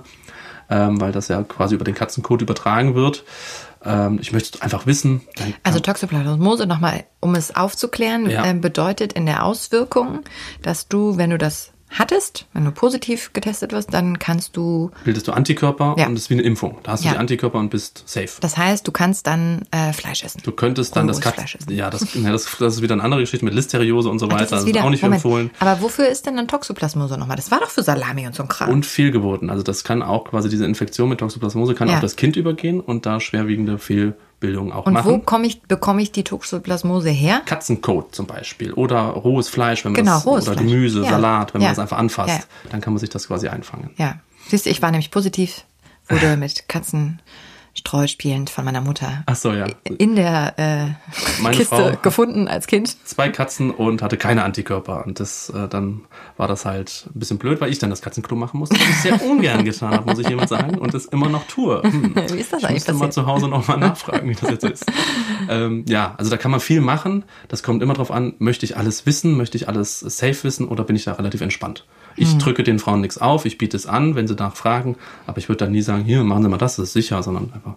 ähm, 0.69 1.01
weil 1.01 1.11
das 1.11 1.27
ja 1.27 1.43
quasi 1.43 1.75
über 1.75 1.83
den 1.83 1.95
Katzencode 1.95 2.43
übertragen 2.43 2.95
wird. 2.95 3.25
Ähm, 3.83 4.19
ich 4.21 4.31
möchte 4.31 4.57
es 4.57 4.61
einfach 4.61 4.85
wissen. 4.85 5.21
Dann 5.35 5.53
Also 5.63 5.79
Toxoplasmose, 5.79 6.65
nochmal, 6.65 7.05
um 7.19 7.35
es 7.35 7.55
aufzuklären, 7.55 8.29
Ja. 8.29 8.45
ähm, 8.45 8.61
bedeutet 8.61 9.13
in 9.13 9.25
der 9.25 9.45
Auswirkung, 9.45 10.21
dass 10.61 10.87
du, 10.87 11.17
wenn 11.17 11.29
du 11.29 11.37
das 11.37 11.71
hattest, 11.89 12.45
wenn 12.53 12.65
du 12.65 12.71
positiv 12.71 13.33
getestet 13.33 13.71
wirst, 13.71 13.93
dann 13.93 14.19
kannst 14.19 14.55
du, 14.57 14.91
bildest 15.03 15.27
du 15.27 15.31
Antikörper 15.31 15.95
Ja. 15.97 16.07
und 16.07 16.13
das 16.15 16.23
ist 16.23 16.29
wie 16.29 16.35
eine 16.35 16.43
Impfung. 16.43 16.77
Da 16.83 16.91
hast 16.93 17.03
du 17.03 17.07
Ja. 17.07 17.13
die 17.13 17.19
Antikörper 17.19 17.57
und 17.59 17.69
bist 17.69 18.03
safe. 18.05 18.29
das 18.41 18.57
heißt, 18.57 18.87
du 18.87 18.91
kannst 18.91 19.27
dann 19.27 19.63
äh, 19.71 19.93
Fleisch 19.93 20.23
essen. 20.23 20.41
Du 20.43 20.51
könntest 20.51 20.95
dann 20.95 21.07
das 21.07 21.17
Rohes 21.17 21.23
Katzen. 21.23 21.39
Fleisch 21.39 21.55
essen. 21.55 21.71
Ja, 21.75 21.89
das, 21.89 22.13
ja 22.13 22.31
das, 22.31 22.47
das 22.59 22.75
ist 22.75 22.81
wieder 22.81 22.93
eine 22.93 23.03
andere 23.03 23.21
Geschichte 23.21 23.43
mit 23.45 23.53
Listeriose 23.53 24.09
und 24.09 24.19
so 24.19 24.27
Ach, 24.27 24.33
weiter. 24.33 24.57
Das 24.57 24.63
ist, 24.65 24.77
auch 24.77 24.89
nicht 24.89 25.01
Moment, 25.03 25.23
empfohlen. 25.23 25.51
Aber 25.59 25.81
wofür 25.81 26.07
ist 26.07 26.25
denn 26.25 26.35
dann 26.35 26.47
Toxoplasmose 26.47 27.17
nochmal? 27.17 27.35
Das 27.37 27.51
war 27.51 27.59
doch 27.59 27.69
für 27.69 27.83
Salami 27.83 28.27
und 28.27 28.35
so 28.35 28.43
ein 28.43 28.49
Kram. 28.49 28.69
Und 28.69 28.85
Fehlgeburten. 28.85 29.49
Also 29.49 29.63
das 29.63 29.83
kann 29.83 30.01
auch 30.03 30.25
quasi 30.25 30.49
diese 30.49 30.65
Infektion 30.65 31.09
mit 31.09 31.19
Toxoplasmose 31.19 31.73
kann 31.75 31.87
Ja. 31.87 31.95
auf 31.95 32.01
das 32.01 32.15
Kind 32.15 32.35
übergehen 32.35 32.79
und 32.79 33.05
da 33.05 33.19
schwerwiegende 33.19 33.77
Fehlbildungen 34.39 34.71
auch 34.73 34.85
und 34.85 34.93
wo 34.93 34.97
machen. 35.11 35.21
komm 35.25 35.43
ich, 35.43 35.61
bekomme 35.63 36.01
ich 36.01 36.11
die 36.11 36.23
Toxoplasmose 36.23 37.09
her? 37.09 37.41
Katzenkot 37.45 38.15
zum 38.15 38.25
Beispiel 38.25 38.73
oder 38.73 38.99
rohes 39.09 39.49
Fleisch, 39.49 39.83
wenn 39.85 39.91
man 39.91 40.01
Genau, 40.03 40.15
das, 40.15 40.25
rohes 40.25 40.47
oder 40.47 40.57
Fleisch. 40.57 40.65
Gemüse, 40.71 41.03
Ja. 41.03 41.09
Salat, 41.09 41.53
wenn 41.53 41.61
Ja. 41.61 41.67
man 41.67 41.75
das 41.75 41.79
einfach 41.79 41.97
anfasst, 41.97 42.29
Ja. 42.39 42.69
dann 42.71 42.81
kann 42.81 42.93
man 42.93 42.99
sich 42.99 43.09
das 43.09 43.27
quasi 43.27 43.47
einfangen. 43.47 43.91
Ja. 43.97 44.15
Siehst 44.47 44.65
du, 44.65 44.69
ich 44.69 44.81
war 44.81 44.91
nämlich 44.91 45.11
positiv, 45.11 45.63
wurde 46.07 46.37
mit 46.37 46.67
Katzenstreu 47.83 48.07
spielend 48.07 48.49
von 48.49 48.65
meiner 48.65 48.81
Mutter 48.81 49.23
Ach 49.25 49.35
so, 49.35 49.53
ja. 49.53 49.67
in 49.83 50.15
der 50.15 50.53
äh, 50.57 51.41
Meine 51.41 51.55
Kiste 51.57 51.75
Frau- 51.75 51.97
gefunden 52.01 52.47
als 52.47 52.67
Kind. 52.67 52.95
Zwei 53.07 53.29
Katzen 53.29 53.71
und 53.71 54.01
hatte 54.01 54.17
keine 54.17 54.43
Antikörper. 54.43 55.05
Und 55.05 55.19
das, 55.19 55.49
äh, 55.49 55.67
dann 55.67 56.01
war 56.37 56.47
das 56.47 56.65
halt 56.65 57.07
ein 57.15 57.19
bisschen 57.19 57.37
blöd, 57.37 57.61
weil 57.61 57.71
ich 57.71 57.79
dann 57.79 57.89
das 57.89 58.01
Katzenklo 58.01 58.35
machen 58.35 58.59
musste, 58.59 58.75
was 58.79 58.87
ich 58.89 58.95
sehr 58.97 59.21
ungern 59.29 59.63
getan 59.65 59.91
habe, 59.93 60.09
muss 60.09 60.19
ich 60.19 60.27
jemand 60.27 60.49
sagen, 60.49 60.77
und 60.77 60.93
das 60.93 61.05
immer 61.05 61.29
noch 61.29 61.45
tue. 61.47 61.81
Hm. 61.83 62.15
Wie 62.15 62.39
ist 62.39 62.51
das 62.53 62.59
ich 62.61 62.65
eigentlich 62.67 62.73
müsste 62.75 62.93
mal 62.93 62.99
passiert? 63.07 63.13
zu 63.13 63.25
Hause 63.25 63.47
nochmal 63.47 63.77
nachfragen, 63.77 64.29
wie 64.29 64.35
das 64.35 64.49
jetzt 64.49 64.63
ist. 64.65 64.85
ähm, 65.49 65.85
ja, 65.87 66.15
also 66.17 66.29
da 66.29 66.37
kann 66.37 66.51
man 66.51 66.59
viel 66.59 66.81
machen. 66.81 67.23
Das 67.47 67.63
kommt 67.63 67.81
immer 67.81 67.93
drauf 67.93 68.11
an, 68.11 68.33
möchte 68.39 68.65
ich 68.65 68.77
alles 68.77 69.05
wissen, 69.05 69.37
möchte 69.37 69.57
ich 69.57 69.67
alles 69.67 69.99
safe 69.99 70.43
wissen 70.43 70.67
oder 70.67 70.83
bin 70.83 70.95
ich 70.95 71.05
da 71.05 71.13
relativ 71.13 71.41
entspannt? 71.41 71.85
Ich 72.19 72.31
Hm. 72.33 72.39
drücke 72.39 72.63
den 72.63 72.79
Frauen 72.79 73.01
nichts 73.01 73.17
auf, 73.17 73.45
ich 73.45 73.57
biete 73.57 73.77
es 73.77 73.85
an, 73.87 74.15
wenn 74.15 74.27
sie 74.27 74.35
nachfragen, 74.35 74.95
aber 75.25 75.37
ich 75.37 75.49
würde 75.49 75.65
dann 75.65 75.71
nie 75.71 75.81
sagen, 75.81 76.03
hier, 76.03 76.23
machen 76.23 76.43
Sie 76.43 76.49
mal 76.49 76.57
das, 76.57 76.75
das 76.75 76.87
ist 76.89 76.93
sicher, 76.93 77.23
sondern 77.23 77.51
einfach, 77.53 77.75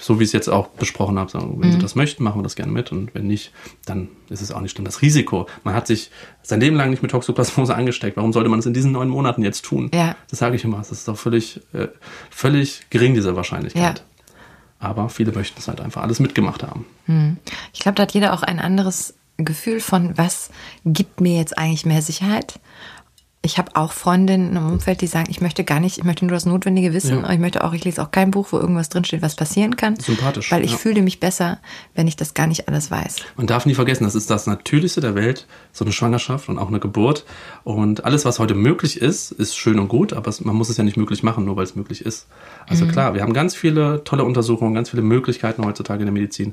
so 0.00 0.18
wie 0.18 0.22
ich 0.24 0.28
es 0.28 0.32
jetzt 0.32 0.48
auch 0.48 0.68
besprochen 0.68 1.18
habe, 1.18 1.30
sagen, 1.30 1.56
wenn 1.60 1.70
Sie 1.72 1.76
Mhm. 1.78 1.82
das 1.82 1.94
möchten, 1.94 2.22
machen 2.24 2.38
wir 2.38 2.42
das 2.42 2.56
gerne 2.56 2.72
mit 2.72 2.92
und 2.92 3.14
wenn 3.14 3.26
nicht, 3.26 3.52
dann 3.86 4.08
ist 4.28 4.40
es 4.42 4.52
auch 4.52 4.60
nicht 4.60 4.72
schlimm. 4.72 4.84
Das 4.84 5.02
Risiko, 5.02 5.46
man 5.64 5.74
hat 5.74 5.86
sich 5.86 6.10
sein 6.42 6.60
Leben 6.60 6.76
lang 6.76 6.90
nicht 6.90 7.02
mit 7.02 7.10
Toxoplasmose 7.10 7.74
angesteckt, 7.74 8.16
warum 8.16 8.32
sollte 8.32 8.48
man 8.48 8.58
es 8.60 8.66
in 8.66 8.74
diesen 8.74 8.92
neun 8.92 9.08
Monaten 9.08 9.42
jetzt 9.42 9.64
tun? 9.64 9.90
Ja. 9.94 10.14
Das 10.30 10.38
sage 10.38 10.56
ich 10.56 10.64
immer, 10.64 10.78
das 10.78 10.90
ist 10.92 11.08
doch 11.08 11.16
völlig, 11.18 11.60
äh, 11.72 11.88
völlig 12.30 12.86
gering, 12.90 13.14
diese 13.14 13.34
Wahrscheinlichkeit. 13.36 13.98
Ja. 13.98 14.04
Aber 14.78 15.10
viele 15.10 15.32
möchten 15.32 15.58
es 15.58 15.68
halt 15.68 15.80
einfach 15.80 16.02
alles 16.02 16.20
mitgemacht 16.20 16.62
haben. 16.62 16.86
Ich 17.74 17.80
glaube, 17.80 17.96
da 17.96 18.04
hat 18.04 18.12
jeder 18.12 18.32
auch 18.32 18.42
ein 18.42 18.58
anderes 18.58 19.12
Gefühl 19.36 19.80
von, 19.80 20.16
was 20.16 20.50
gibt 20.86 21.20
mir 21.20 21.36
jetzt 21.36 21.58
eigentlich 21.58 21.84
mehr 21.84 22.00
Sicherheit. 22.02 22.58
Ich 23.42 23.56
habe 23.56 23.74
auch 23.74 23.92
Freundinnen 23.92 24.54
im 24.54 24.66
Umfeld, 24.66 25.00
die 25.00 25.06
sagen, 25.06 25.28
ich 25.30 25.40
möchte 25.40 25.64
gar 25.64 25.80
nicht, 25.80 25.96
ich 25.96 26.04
möchte 26.04 26.26
nur 26.26 26.34
das 26.34 26.44
Notwendige 26.44 26.92
wissen. 26.92 27.22
Ja. 27.22 27.30
Ich 27.32 27.38
möchte 27.38 27.64
auch, 27.64 27.72
ich 27.72 27.82
lese 27.86 28.02
auch 28.02 28.10
kein 28.10 28.30
Buch, 28.30 28.48
wo 28.50 28.58
irgendwas 28.58 28.90
drinsteht, 28.90 29.22
was 29.22 29.34
passieren 29.34 29.76
kann. 29.76 29.96
Sympathisch, 29.96 30.52
Weil 30.52 30.62
ich 30.62 30.72
ja. 30.72 30.76
fühle 30.76 31.00
mich 31.00 31.20
besser, 31.20 31.58
wenn 31.94 32.06
ich 32.06 32.16
das 32.16 32.34
gar 32.34 32.46
nicht 32.46 32.68
alles 32.68 32.90
weiß. 32.90 33.16
Man 33.36 33.46
darf 33.46 33.64
nie 33.64 33.72
vergessen, 33.72 34.04
das 34.04 34.14
ist 34.14 34.28
das 34.28 34.46
Natürlichste 34.46 35.00
der 35.00 35.14
Welt, 35.14 35.46
so 35.72 35.86
eine 35.86 35.92
Schwangerschaft 35.92 36.50
und 36.50 36.58
auch 36.58 36.68
eine 36.68 36.80
Geburt. 36.80 37.24
Und 37.64 38.04
alles, 38.04 38.26
was 38.26 38.38
heute 38.38 38.54
möglich 38.54 39.00
ist, 39.00 39.32
ist 39.32 39.56
schön 39.56 39.78
und 39.78 39.88
gut, 39.88 40.12
aber 40.12 40.28
es, 40.28 40.44
man 40.44 40.54
muss 40.54 40.68
es 40.68 40.76
ja 40.76 40.84
nicht 40.84 40.98
möglich 40.98 41.22
machen, 41.22 41.46
nur 41.46 41.56
weil 41.56 41.64
es 41.64 41.74
möglich 41.74 42.04
ist. 42.04 42.26
Also 42.68 42.86
klar, 42.86 43.14
wir 43.14 43.22
haben 43.22 43.32
ganz 43.32 43.54
viele 43.54 44.04
tolle 44.04 44.24
Untersuchungen, 44.24 44.74
ganz 44.74 44.90
viele 44.90 45.02
Möglichkeiten 45.02 45.64
heutzutage 45.64 46.00
in 46.00 46.06
der 46.06 46.12
Medizin. 46.12 46.52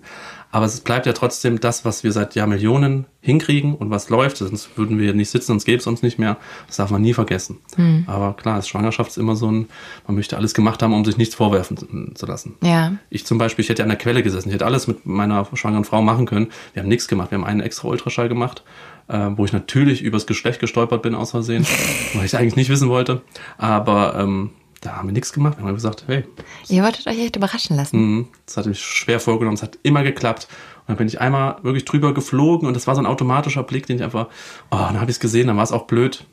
Aber 0.52 0.66
es 0.66 0.80
bleibt 0.80 1.06
ja 1.06 1.14
trotzdem 1.14 1.60
das, 1.60 1.84
was 1.84 2.04
wir 2.04 2.12
seit 2.12 2.36
Jahrmillionen 2.36 3.06
hinkriegen 3.20 3.76
und 3.76 3.89
was 3.89 4.10
läuft. 4.10 4.38
Sonst 4.38 4.78
würden 4.78 4.98
wir 4.98 5.14
nicht 5.14 5.30
sitzen, 5.30 5.48
sonst 5.48 5.66
gäbe 5.66 5.80
es 5.80 5.88
uns 5.88 6.02
nicht 6.02 6.20
mehr. 6.20 6.38
Das 6.68 6.78
darf 6.78 6.89
man 6.89 7.02
nie 7.02 7.14
vergessen. 7.14 7.58
Mhm. 7.76 8.06
Aber 8.08 8.34
klar, 8.34 8.58
ist 8.58 8.70
Schwangerschaft 8.70 9.12
ist 9.12 9.18
immer 9.18 9.36
so 9.36 9.52
ein, 9.52 9.68
man 10.08 10.16
möchte 10.16 10.38
alles 10.38 10.54
gemacht 10.54 10.82
haben, 10.82 10.93
um 10.93 11.04
sich 11.04 11.18
nichts 11.18 11.36
vorwerfen 11.36 12.16
zu 12.16 12.26
lassen. 12.26 12.56
Ja. 12.64 12.93
Ich 13.10 13.26
zum 13.26 13.38
Beispiel, 13.38 13.64
ich 13.64 13.70
hätte 13.70 13.84
an 13.84 13.89
der 13.89 13.98
Quelle 13.98 14.24
gesessen, 14.24 14.48
ich 14.48 14.56
hätte 14.56 14.66
alles 14.66 14.88
mit 14.88 15.06
meiner 15.06 15.45
schwangeren 15.54 15.84
Frau 15.84 16.02
machen 16.02 16.26
können. 16.26 16.48
Wir 16.74 16.82
haben 16.82 16.89
nichts 16.89 17.08
gemacht. 17.08 17.32
Wir 17.32 17.38
haben 17.38 17.45
einen 17.45 17.62
extra 17.62 17.89
Ultraschall 17.89 18.30
gemacht, 18.30 18.64
äh, 19.10 19.30
wo 19.36 19.43
ich 19.43 19.52
natürlich 19.52 20.02
übers 20.02 20.26
Geschlecht 20.26 20.62
gestolpert 20.62 21.02
bin 21.02 21.14
aus 21.14 21.32
Versehen, 21.32 21.66
weil 22.14 22.26
ich 22.26 22.34
es 22.34 22.36
eigentlich 22.36 22.56
nicht 22.56 22.70
wissen 22.70 22.88
wollte. 22.88 23.22
Aber 23.58 24.16
ähm, 24.18 24.52
da 24.82 24.97
haben 24.97 25.07
wir 25.07 25.13
nichts 25.13 25.34
gemacht. 25.34 25.57
Wir 25.57 25.65
haben 25.65 25.73
gesagt, 25.73 26.05
hey. 26.07 26.25
Ihr 26.69 26.84
wolltet 26.84 27.07
euch 27.07 27.19
echt 27.19 27.36
überraschen 27.36 27.75
lassen. 27.75 27.99
Mhm. 27.99 28.28
Das 28.45 28.57
hatte 28.57 28.71
ich 28.71 28.82
schwer 28.82 29.19
vorgenommen. 29.19 29.55
Es 29.55 29.63
hat 29.63 29.78
immer 29.84 30.03
geklappt. 30.03 30.47
Und 30.82 30.89
dann 30.89 30.97
bin 30.97 31.07
ich 31.07 31.19
einmal 31.19 31.57
wirklich 31.63 31.86
drüber 31.86 32.13
geflogen 32.13 32.67
und 32.67 32.73
das 32.73 32.88
war 32.88 32.95
so 32.95 33.01
ein 33.01 33.05
automatischer 33.05 33.63
Blick, 33.63 33.88
den 33.88 33.97
ich 33.97 34.03
einfach, 34.03 34.28
oh, 34.71 34.78
dann 34.78 35.01
habe 35.01 35.11
ich 35.11 35.17
es 35.17 35.19
gesehen, 35.19 35.47
dann 35.47 35.57
war 35.57 35.63
es 35.63 35.73
auch 35.73 35.86
blöd, 35.86 36.25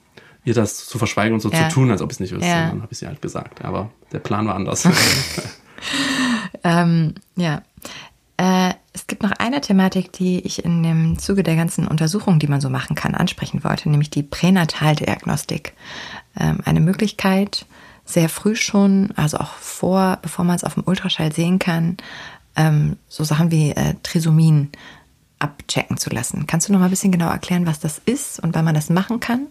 ihr 0.44 0.54
das 0.54 0.86
zu 0.86 0.98
verschweigen 0.98 1.34
und 1.34 1.40
so 1.40 1.50
ja. 1.50 1.68
zu 1.68 1.74
tun, 1.74 1.90
als 1.90 2.02
ob 2.02 2.10
ich 2.10 2.16
es 2.16 2.20
nicht 2.20 2.32
wüsste. 2.32 2.46
Ja. 2.46 2.68
Dann 2.68 2.82
habe 2.82 2.92
ich 2.92 2.98
sie 2.98 3.06
halt 3.06 3.20
gesagt. 3.20 3.64
Aber 3.64 3.90
der 4.12 4.20
Plan 4.20 4.46
war 4.46 4.54
anders. 4.54 4.88
ähm, 6.64 7.14
ja. 7.34 7.62
Äh, 8.36 8.74
es 8.92 9.06
gibt 9.06 9.22
noch 9.22 9.32
eine 9.32 9.60
Thematik, 9.60 10.12
die 10.12 10.40
ich 10.40 10.64
in 10.64 10.82
dem 10.82 11.18
Zuge 11.18 11.42
der 11.42 11.56
ganzen 11.56 11.88
Untersuchungen, 11.88 12.38
die 12.38 12.46
man 12.46 12.60
so 12.60 12.70
machen 12.70 12.94
kann, 12.94 13.14
ansprechen 13.14 13.64
wollte, 13.64 13.88
nämlich 13.88 14.10
die 14.10 14.22
Pränataldiagnostik. 14.22 15.72
Ähm, 16.38 16.58
eine 16.64 16.80
Möglichkeit, 16.80 17.66
sehr 18.04 18.28
früh 18.28 18.54
schon, 18.54 19.12
also 19.16 19.38
auch 19.38 19.54
vor, 19.54 20.18
bevor 20.22 20.44
man 20.44 20.56
es 20.56 20.64
auf 20.64 20.74
dem 20.74 20.84
Ultraschall 20.86 21.32
sehen 21.32 21.58
kann, 21.58 21.96
ähm, 22.56 22.96
so 23.08 23.24
Sachen 23.24 23.50
wie 23.50 23.70
äh, 23.70 23.94
Trisomien 24.02 24.70
abchecken 25.38 25.96
zu 25.96 26.10
lassen. 26.10 26.46
Kannst 26.46 26.68
du 26.68 26.72
noch 26.72 26.80
mal 26.80 26.86
ein 26.86 26.90
bisschen 26.90 27.12
genau 27.12 27.28
erklären, 27.28 27.66
was 27.66 27.80
das 27.80 28.00
ist 28.04 28.40
und 28.40 28.54
wann 28.54 28.64
man 28.64 28.74
das 28.74 28.90
machen 28.90 29.20
kann? 29.20 29.48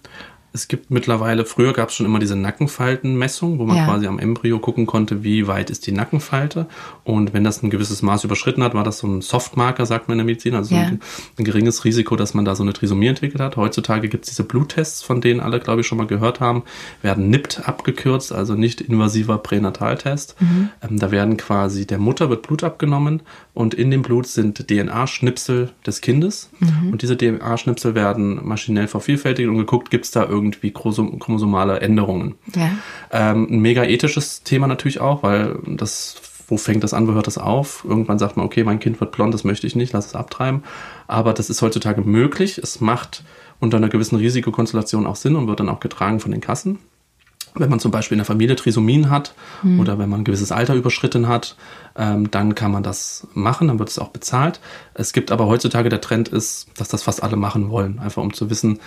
Es 0.54 0.68
gibt 0.68 0.92
mittlerweile, 0.92 1.46
früher 1.46 1.74
gab 1.74 1.90
es 1.90 1.96
schon 1.96 2.06
immer 2.06 2.20
diese 2.20 2.36
Nackenfaltenmessung, 2.36 3.58
wo 3.58 3.66
man 3.66 3.76
ja. 3.76 3.86
quasi 3.86 4.06
am 4.06 4.20
Embryo 4.20 4.60
gucken 4.60 4.86
konnte, 4.86 5.24
wie 5.24 5.48
weit 5.48 5.72
ist 5.72 5.88
die 5.88 5.92
Nackenfalte. 5.92 6.68
Und 7.04 7.34
wenn 7.34 7.44
das 7.44 7.64
ein 7.64 7.72
gewisses 7.72 8.04
Maß 8.04 8.24
überschritten 8.24 8.64
hat, 8.64 8.76
war 8.76 8.84
das 8.84 9.00
so 9.00 9.08
ein 9.08 9.22
Softmarker, 9.22 9.88
sagt 9.88 10.08
man 10.08 10.14
in 10.14 10.20
der 10.20 10.26
Medizin, 10.26 10.54
also 10.54 10.76
ja. 10.76 10.82
ein, 10.82 11.02
ein, 11.40 11.44
geringes 11.44 11.86
Risiko, 11.86 12.16
dass 12.16 12.36
man 12.36 12.46
da 12.46 12.56
so 12.56 12.62
eine 12.62 12.74
Trisomie 12.74 13.08
entwickelt 13.08 13.42
hat. 13.42 13.58
Heutzutage 13.58 14.10
gibt 14.10 14.26
es 14.26 14.30
diese 14.30 14.44
Bluttests, 14.44 15.02
von 15.02 15.22
denen 15.22 15.40
alle, 15.40 15.60
glaube 15.60 15.82
ich, 15.82 15.88
schon 15.88 15.98
mal 15.98 16.06
gehört 16.06 16.40
haben, 16.40 16.64
werden 17.02 17.32
NIPT 17.32 17.68
abgekürzt, 17.68 18.32
also 18.32 18.54
nicht 18.54 18.80
invasiver 18.80 19.40
Pränataltest. 19.40 20.40
Mhm. 20.40 20.70
Ähm, 20.88 21.00
da 21.00 21.10
werden 21.10 21.38
quasi 21.38 21.88
der 21.88 21.98
Mutter 21.98 22.30
wird 22.30 22.44
Blut 22.44 22.64
abgenommen 22.64 23.24
und 23.54 23.76
in 23.76 23.92
dem 23.92 24.02
Blut 24.02 24.26
sind 24.26 24.68
DNA-Schnipsel 24.68 25.70
des 25.86 26.02
Kindes. 26.02 26.50
Mhm. 26.60 26.92
Und 26.92 27.02
diese 27.04 27.16
DNA-Schnipsel 27.16 27.94
werden 27.94 28.40
maschinell 28.44 28.88
vervielfältigt 28.88 29.48
und 29.48 29.58
geguckt, 29.58 29.92
gibt 29.92 30.06
es 30.06 30.12
da 30.12 30.26
irgendwie 30.26 30.72
chromosomale 30.72 31.80
Änderungen. 31.80 32.36
Ja. 32.56 32.72
Ähm, 33.12 33.48
ein 33.50 33.60
mega 33.60 33.84
ethisches 33.84 34.42
Thema 34.42 34.66
natürlich 34.68 35.02
auch, 35.02 35.22
weil 35.22 35.60
das, 35.68 36.16
wo 36.48 36.58
fängt 36.58 36.84
das 36.84 36.96
an, 36.96 37.08
wo 37.08 37.14
hört 37.14 37.28
das 37.28 37.38
auf? 37.38 37.86
Irgendwann 37.88 38.18
sagt 38.18 38.38
man, 38.38 38.46
okay, 38.46 38.64
mein 38.64 38.80
Kind 38.80 39.00
wird 39.00 39.12
blond, 39.12 39.36
das 39.36 39.44
möchte 39.44 39.68
ich 39.68 39.76
nicht, 39.76 39.94
lass 39.94 40.08
es 40.08 40.16
abtreiben. 40.16 40.64
Aber 41.06 41.34
das 41.34 41.52
ist 41.52 41.62
heutzutage 41.62 42.02
möglich. 42.02 42.58
Es 42.58 42.82
macht 42.82 43.24
unter 43.60 43.78
einer 43.78 43.90
gewissen 43.90 44.16
Risikokonstellation 44.16 45.06
auch 45.06 45.16
Sinn 45.16 45.36
und 45.36 45.48
wird 45.48 45.60
dann 45.60 45.70
auch 45.70 45.80
getragen 45.80 46.20
von 46.20 46.32
den 46.32 46.42
Kassen. 46.42 46.80
Wenn 47.56 47.70
man 47.70 47.80
zum 47.80 47.92
Beispiel 47.92 48.16
in 48.16 48.20
der 48.20 48.26
Familie 48.26 48.56
Trisomien 48.56 49.10
hat 49.10 49.34
mhm. 49.62 49.80
oder 49.80 50.00
wenn 50.00 50.10
man 50.10 50.22
ein 50.22 50.24
gewisses 50.24 50.52
Alter 50.52 50.76
überschritten 50.76 51.28
hat, 51.28 51.56
ähm, 51.96 52.32
dann 52.32 52.56
kann 52.56 52.72
man 52.72 52.84
das 52.84 53.28
machen, 53.34 53.68
dann 53.68 53.80
wird 53.80 53.90
es 53.90 54.00
auch 54.00 54.10
bezahlt. 54.10 54.60
Es 54.94 55.14
gibt 55.14 55.32
aber 55.32 55.48
heutzutage 55.48 55.90
der 55.90 56.02
Trend 56.02 56.30
ist, 56.30 56.68
dass 56.78 56.88
das 56.88 57.04
fast 57.04 57.22
alle 57.22 57.36
machen 57.36 57.70
wollen, 57.70 58.00
einfach 58.00 58.24
um 58.24 58.34
zu 58.34 58.50
wissen, 58.50 58.80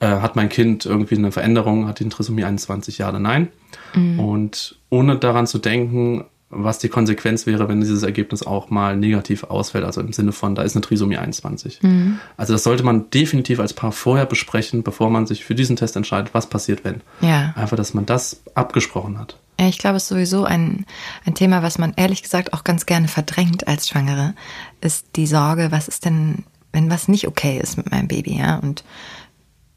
äh, 0.00 0.06
hat 0.06 0.36
mein 0.36 0.48
Kind 0.48 0.86
irgendwie 0.86 1.16
eine 1.16 1.32
Veränderung, 1.32 1.86
hat 1.86 2.00
die 2.00 2.08
Trisomie 2.08 2.44
21 2.44 2.98
ja 2.98 3.08
oder 3.08 3.20
nein. 3.20 3.48
Mhm. 3.94 4.20
Und 4.20 4.78
ohne 4.90 5.16
daran 5.16 5.46
zu 5.46 5.58
denken, 5.58 6.24
was 6.50 6.78
die 6.80 6.88
Konsequenz 6.88 7.46
wäre, 7.46 7.68
wenn 7.68 7.80
dieses 7.80 8.02
Ergebnis 8.02 8.42
auch 8.42 8.70
mal 8.70 8.96
negativ 8.96 9.44
ausfällt, 9.44 9.84
also 9.84 10.00
im 10.00 10.12
Sinne 10.12 10.32
von, 10.32 10.56
da 10.56 10.62
ist 10.62 10.74
eine 10.74 10.82
Trisomie 10.82 11.16
21. 11.16 11.80
Mhm. 11.82 12.18
Also 12.36 12.52
das 12.52 12.64
sollte 12.64 12.82
man 12.82 13.08
definitiv 13.10 13.60
als 13.60 13.72
Paar 13.72 13.92
vorher 13.92 14.26
besprechen, 14.26 14.82
bevor 14.82 15.10
man 15.10 15.26
sich 15.26 15.44
für 15.44 15.54
diesen 15.54 15.76
Test 15.76 15.94
entscheidet, 15.94 16.34
was 16.34 16.48
passiert, 16.48 16.84
wenn. 16.84 17.02
Ja. 17.20 17.52
Einfach, 17.54 17.76
dass 17.76 17.94
man 17.94 18.04
das 18.04 18.42
abgesprochen 18.54 19.18
hat. 19.18 19.36
Ja, 19.60 19.68
ich 19.68 19.78
glaube, 19.78 19.98
es 19.98 20.04
ist 20.04 20.08
sowieso 20.08 20.44
ein, 20.44 20.86
ein 21.24 21.34
Thema, 21.34 21.62
was 21.62 21.78
man 21.78 21.92
ehrlich 21.96 22.22
gesagt 22.22 22.52
auch 22.52 22.64
ganz 22.64 22.84
gerne 22.84 23.06
verdrängt 23.06 23.68
als 23.68 23.88
Schwangere, 23.88 24.34
ist 24.80 25.06
die 25.14 25.26
Sorge, 25.26 25.68
was 25.70 25.86
ist 25.86 26.04
denn, 26.04 26.44
wenn 26.72 26.90
was 26.90 27.06
nicht 27.06 27.28
okay 27.28 27.60
ist 27.62 27.76
mit 27.76 27.90
meinem 27.90 28.08
Baby, 28.08 28.38
ja? 28.38 28.56
Und 28.56 28.82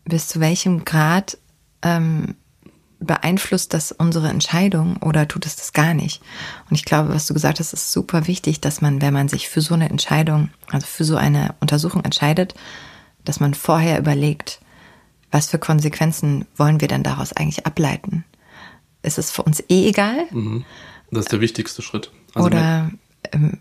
bis 0.06 0.28
zu 0.28 0.40
welchem 0.40 0.86
Grad 0.86 1.38
ähm, 1.84 2.36
beeinflusst 3.04 3.74
das 3.74 3.92
unsere 3.92 4.30
Entscheidung 4.30 4.98
oder 4.98 5.28
tut 5.28 5.46
es 5.46 5.56
das 5.56 5.74
gar 5.74 5.94
nicht? 5.94 6.22
Und 6.70 6.76
ich 6.76 6.86
glaube, 6.86 7.10
was 7.10 7.26
du 7.26 7.34
gesagt 7.34 7.60
hast, 7.60 7.74
ist 7.74 7.92
super 7.92 8.28
wichtig, 8.28 8.62
dass 8.62 8.82
man, 8.82 9.02
wenn 9.02 9.14
man 9.14 9.30
sich 9.30 9.50
für 9.50 9.62
so 9.62 9.74
eine 9.74 9.90
Entscheidung, 9.90 10.50
also 10.72 10.86
für 10.86 11.04
so 11.04 11.16
eine 11.16 11.56
Untersuchung 11.60 12.04
entscheidet, 12.04 12.56
dass 13.26 13.40
man 13.40 13.54
vorher 13.54 14.00
überlegt, 14.00 14.60
was 15.32 15.48
für 15.50 15.60
Konsequenzen 15.60 16.46
wollen 16.56 16.82
wir 16.82 16.88
denn 16.88 17.04
daraus 17.04 17.34
eigentlich 17.34 17.66
ableiten? 17.66 18.24
Ist 19.02 19.18
es 19.18 19.32
für 19.32 19.44
uns 19.44 19.64
eh 19.70 19.88
egal? 19.88 20.26
Mhm. 20.32 20.66
Das 21.12 21.26
ist 21.26 21.32
der 21.32 21.42
wichtigste 21.42 21.82
Schritt. 21.82 22.12
Also 22.34 22.48
oder 22.48 22.92
ähm, 23.32 23.60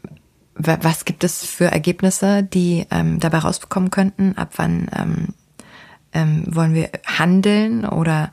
was 0.55 1.05
gibt 1.05 1.25
es 1.25 1.45
für 1.45 1.67
Ergebnisse, 1.67 2.43
die 2.43 2.87
ähm, 2.91 3.21
dabei 3.21 3.39
rausbekommen 3.39 3.91
könnten? 3.91 4.37
Ab 4.37 4.53
wann 4.57 4.89
ähm, 4.97 5.29
ähm, 6.13 6.45
wollen 6.47 6.75
wir 6.75 6.91
handeln 7.07 7.85
oder 7.85 8.31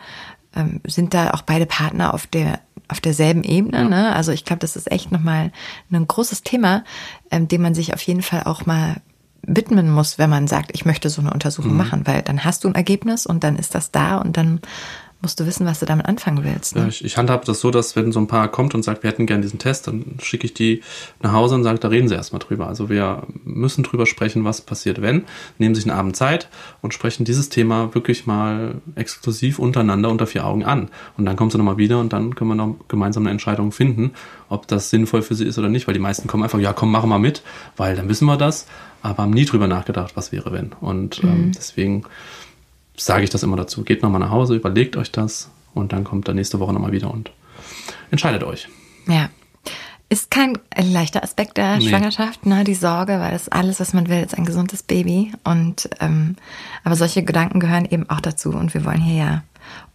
ähm, 0.55 0.81
sind 0.87 1.13
da 1.13 1.31
auch 1.31 1.41
beide 1.41 1.65
Partner 1.65 2.13
auf 2.13 2.27
der 2.27 2.59
auf 2.87 2.99
derselben 2.99 3.43
Ebene? 3.43 3.87
Ne? 3.87 4.15
Also 4.15 4.31
ich 4.31 4.45
glaube, 4.45 4.61
das 4.61 4.75
ist 4.75 4.91
echt 4.91 5.11
nochmal 5.11 5.51
ein 5.91 6.07
großes 6.07 6.41
Thema, 6.41 6.83
ähm, 7.29 7.47
dem 7.47 7.61
man 7.61 7.75
sich 7.75 7.93
auf 7.93 8.01
jeden 8.01 8.23
Fall 8.23 8.43
auch 8.45 8.65
mal 8.65 8.95
widmen 9.43 9.91
muss, 9.91 10.17
wenn 10.17 10.29
man 10.29 10.47
sagt, 10.47 10.71
ich 10.73 10.85
möchte 10.85 11.09
so 11.09 11.21
eine 11.21 11.31
Untersuchung 11.31 11.71
mhm. 11.71 11.77
machen, 11.77 12.07
weil 12.07 12.21
dann 12.23 12.43
hast 12.43 12.63
du 12.63 12.67
ein 12.67 12.75
Ergebnis 12.75 13.25
und 13.25 13.43
dann 13.43 13.57
ist 13.57 13.75
das 13.75 13.91
da 13.91 14.17
und 14.17 14.37
dann 14.37 14.59
musst 15.21 15.39
du 15.39 15.45
wissen, 15.45 15.65
was 15.65 15.79
du 15.79 15.85
damit 15.85 16.05
anfangen 16.05 16.45
willst. 16.45 16.75
Ne? 16.75 16.83
Ja, 16.83 16.87
ich, 16.87 17.03
ich 17.03 17.17
handhabe 17.17 17.45
das 17.45 17.59
so, 17.59 17.71
dass 17.71 17.95
wenn 17.95 18.13
so 18.13 18.19
ein 18.21 18.27
Paar 18.27 18.47
kommt 18.47 18.73
und 18.73 18.83
sagt, 18.83 19.03
wir 19.03 19.09
hätten 19.09 19.25
gern 19.25 19.41
diesen 19.41 19.59
Test, 19.59 19.87
dann 19.87 20.17
schicke 20.21 20.45
ich 20.45 20.53
die 20.53 20.81
nach 21.21 21.33
Hause 21.33 21.55
und 21.55 21.63
sage, 21.63 21.77
da 21.79 21.89
reden 21.89 22.07
sie 22.07 22.15
erstmal 22.15 22.39
drüber. 22.39 22.67
Also 22.67 22.89
wir 22.89 23.23
müssen 23.43 23.83
drüber 23.83 24.05
sprechen, 24.05 24.45
was 24.45 24.61
passiert, 24.61 25.01
wenn. 25.01 25.25
Nehmen 25.57 25.75
sich 25.75 25.85
einen 25.85 25.97
Abend 25.97 26.15
Zeit 26.15 26.47
und 26.81 26.93
sprechen 26.93 27.25
dieses 27.25 27.49
Thema 27.49 27.93
wirklich 27.93 28.27
mal 28.27 28.75
exklusiv 28.95 29.59
untereinander 29.59 30.09
unter 30.09 30.25
vier 30.25 30.45
Augen 30.45 30.63
an. 30.63 30.89
Und 31.17 31.25
dann 31.25 31.35
kommen 31.35 31.51
sie 31.51 31.57
nochmal 31.57 31.77
wieder 31.77 31.99
und 31.99 32.13
dann 32.13 32.35
können 32.35 32.51
wir 32.51 32.55
noch 32.55 32.75
gemeinsam 32.87 33.23
eine 33.23 33.31
Entscheidung 33.31 33.73
finden, 33.73 34.11
ob 34.47 34.67
das 34.67 34.89
sinnvoll 34.89 35.21
für 35.21 35.35
sie 35.35 35.45
ist 35.45 35.59
oder 35.59 35.67
nicht. 35.67 35.87
Weil 35.87 35.93
die 35.93 35.99
meisten 35.99 36.27
kommen 36.27 36.43
einfach, 36.43 36.59
ja 36.59 36.71
komm, 36.71 36.91
mach 36.91 37.05
mal 37.05 37.19
mit, 37.19 37.43
weil 37.75 37.97
dann 37.97 38.07
wissen 38.07 38.25
wir 38.25 38.37
das, 38.37 38.67
aber 39.01 39.23
haben 39.23 39.31
nie 39.31 39.45
drüber 39.45 39.67
nachgedacht, 39.67 40.15
was 40.15 40.31
wäre, 40.31 40.53
wenn. 40.53 40.71
Und 40.79 41.21
ähm, 41.23 41.47
mhm. 41.47 41.51
deswegen 41.51 42.05
sage 42.99 43.23
ich 43.23 43.29
das 43.29 43.43
immer 43.43 43.57
dazu. 43.57 43.83
Geht 43.83 44.03
nochmal 44.03 44.19
nach 44.19 44.31
Hause, 44.31 44.55
überlegt 44.55 44.97
euch 44.97 45.11
das 45.11 45.49
und 45.73 45.93
dann 45.93 46.03
kommt 46.03 46.27
er 46.27 46.33
nächste 46.33 46.59
Woche 46.59 46.73
nochmal 46.73 46.91
wieder 46.91 47.11
und 47.11 47.31
entscheidet 48.11 48.43
euch. 48.43 48.67
Ja. 49.07 49.29
Ist 50.11 50.31
kein 50.31 50.57
leichter 50.75 51.23
Aspekt 51.23 51.57
der 51.57 51.77
nee. 51.77 51.87
Schwangerschaft, 51.87 52.47
ne? 52.47 52.63
Die 52.63 52.73
Sorge, 52.73 53.19
weil 53.19 53.29
das 53.29 53.47
alles, 53.47 53.79
was 53.79 53.93
man 53.93 54.09
will, 54.09 54.23
ist 54.23 54.35
ein 54.35 54.45
gesundes 54.45 54.81
Baby. 54.81 55.31
Und 55.43 55.87
ähm, 55.99 56.35
aber 56.83 56.95
solche 56.95 57.21
Gedanken 57.21 57.59
gehören 57.59 57.85
eben 57.85 58.09
auch 58.09 58.19
dazu. 58.19 58.49
Und 58.49 58.73
wir 58.73 58.85
wollen 58.85 59.01
hier 59.01 59.15
ja 59.15 59.43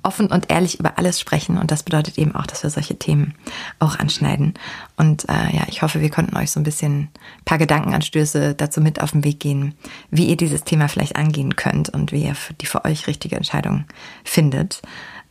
offen 0.05 0.27
und 0.27 0.51
ehrlich 0.51 0.79
über 0.79 0.99
alles 0.99 1.21
sprechen. 1.21 1.59
Und 1.59 1.71
das 1.71 1.83
bedeutet 1.83 2.19
eben 2.19 2.35
auch, 2.35 2.47
dass 2.47 2.63
wir 2.63 2.71
solche 2.71 2.99
Themen 2.99 3.35
auch 3.79 3.99
anschneiden. 3.99 4.55
Und 4.97 5.29
äh, 5.29 5.57
ja, 5.57 5.65
ich 5.69 5.83
hoffe, 5.83 6.01
wir 6.01 6.11
konnten 6.11 6.37
euch 6.37 6.51
so 6.51 6.61
ein 6.61 6.65
bisschen 6.65 7.03
ein 7.03 7.45
paar 7.45 7.59
Gedankenanstöße 7.59 8.55
dazu 8.55 8.81
mit 8.81 9.01
auf 9.01 9.13
den 9.13 9.25
Weg 9.25 9.41
gehen, 9.41 9.75
wie 10.11 10.27
ihr 10.27 10.37
dieses 10.37 10.65
Thema 10.65 10.89
vielleicht 10.89 11.17
angehen 11.17 11.57
könnt 11.57 11.89
und 11.89 12.13
wie 12.13 12.25
ihr 12.25 12.37
die 12.61 12.67
für 12.67 12.85
euch 12.85 13.07
richtige 13.07 13.37
Entscheidung 13.37 13.85
findet. 14.25 14.83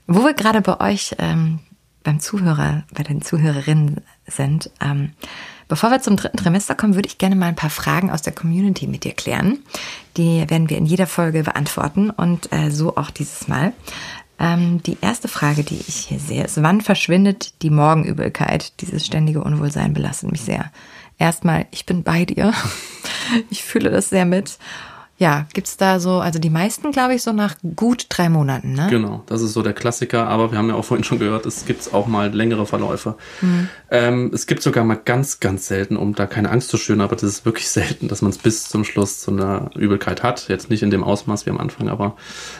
Wo 0.08 0.24
wir 0.24 0.34
gerade 0.34 0.62
bei 0.62 0.80
euch 0.80 1.16
ähm, 1.20 1.60
beim 2.04 2.20
Zuhörer, 2.20 2.84
bei 2.94 3.04
den 3.04 3.22
Zuhörerinnen 3.22 4.02
sind, 4.28 4.70
ähm, 4.82 5.12
Bevor 5.68 5.90
wir 5.90 6.02
zum 6.02 6.18
dritten 6.18 6.38
Trimester 6.38 6.76
kommen, 6.76 6.96
würde 6.96 7.08
ich 7.08 7.18
gerne 7.18 7.36
mal 7.36 7.48
ein 7.48 7.56
paar 7.56 7.70
Fragen 7.70 8.12
aus 8.12 8.22
der 8.22 8.34
Community 8.34 8.86
mit 8.86 9.06
dir 9.06 9.14
klären. 9.14 9.60
Die 10.18 10.48
werden 10.48 10.70
wir 10.70 10.78
in 10.78 10.86
jeder 10.86 11.08
Folge 11.08 11.42
beantworten 11.44 12.10
und 12.10 12.52
äh, 12.52 12.70
so 12.70 12.96
auch 12.96 13.10
dieses 13.10 13.48
Mal. 13.48 13.74
Ähm, 14.40 14.82
die 14.84 14.98
erste 15.02 15.28
Frage, 15.28 15.64
die 15.64 15.80
ich 15.88 15.96
hier 16.08 16.20
sehe, 16.20 16.44
ist, 16.44 16.62
wann 16.62 16.82
verschwindet 16.82 17.62
die 17.62 17.70
Morgenübelkeit? 17.70 18.82
Dieses 18.82 19.06
ständige 19.06 19.44
Unwohlsein 19.44 19.94
belastet 19.94 20.32
mich 20.32 20.42
sehr. 20.42 20.72
Erstmal, 21.18 21.68
ich 21.72 21.86
bin 21.86 22.04
bei 22.04 22.26
dir. 22.26 22.54
Ich 23.50 23.64
fühle 23.64 23.90
das 23.90 24.10
sehr 24.10 24.26
mit. 24.26 24.58
Ja, 25.24 25.48
gibt's 25.54 25.78
da 25.78 26.02
so, 26.02 26.20
also 26.20 26.38
die 26.38 26.50
meisten, 26.50 26.92
glaube 26.92 27.16
ich, 27.16 27.24
so 27.24 27.32
nach 27.32 27.56
gut 27.78 28.08
drei 28.10 28.28
Monaten, 28.28 28.74
ne? 28.74 28.88
Genau, 28.90 29.24
das 29.28 29.42
ist 29.42 29.54
so 29.54 29.62
der 29.62 29.72
Klassiker, 29.72 30.28
aber 30.28 30.52
wir 30.52 30.58
haben 30.58 30.68
ja 30.68 30.76
auch 30.76 30.84
vorhin 30.84 31.06
schon 31.06 31.18
gehört, 31.18 31.46
es 31.46 31.66
gibt 31.66 31.94
auch 31.94 32.08
mal 32.08 32.36
längere 32.36 32.66
Verläufe. 32.66 33.16
Mhm. 33.40 33.70
Ähm, 33.90 34.32
es 34.34 34.48
gibt 34.48 34.62
sogar 34.62 34.84
mal 34.84 35.00
ganz, 35.06 35.40
ganz 35.40 35.68
selten, 35.68 35.96
um 35.96 36.14
da 36.14 36.26
keine 36.26 36.50
Angst 36.50 36.68
zu 36.68 36.76
schüren, 36.76 37.00
aber 37.00 37.16
das 37.16 37.24
ist 37.24 37.46
wirklich 37.46 37.70
selten, 37.70 38.10
dass 38.10 38.22
man 38.22 38.32
es 38.32 38.38
bis 38.38 38.68
zum 38.68 38.84
Schluss 38.84 39.22
zu 39.22 39.32
einer 39.32 39.70
Übelkeit 39.78 40.24
hat. 40.24 40.50
Jetzt 40.50 40.70
nicht 40.70 40.84
in 40.84 40.92
dem 40.92 41.06
Ausmaß 41.06 41.46
wie 41.46 41.52
am 41.52 41.58
Anfang, 41.58 41.88
aber 41.88 42.18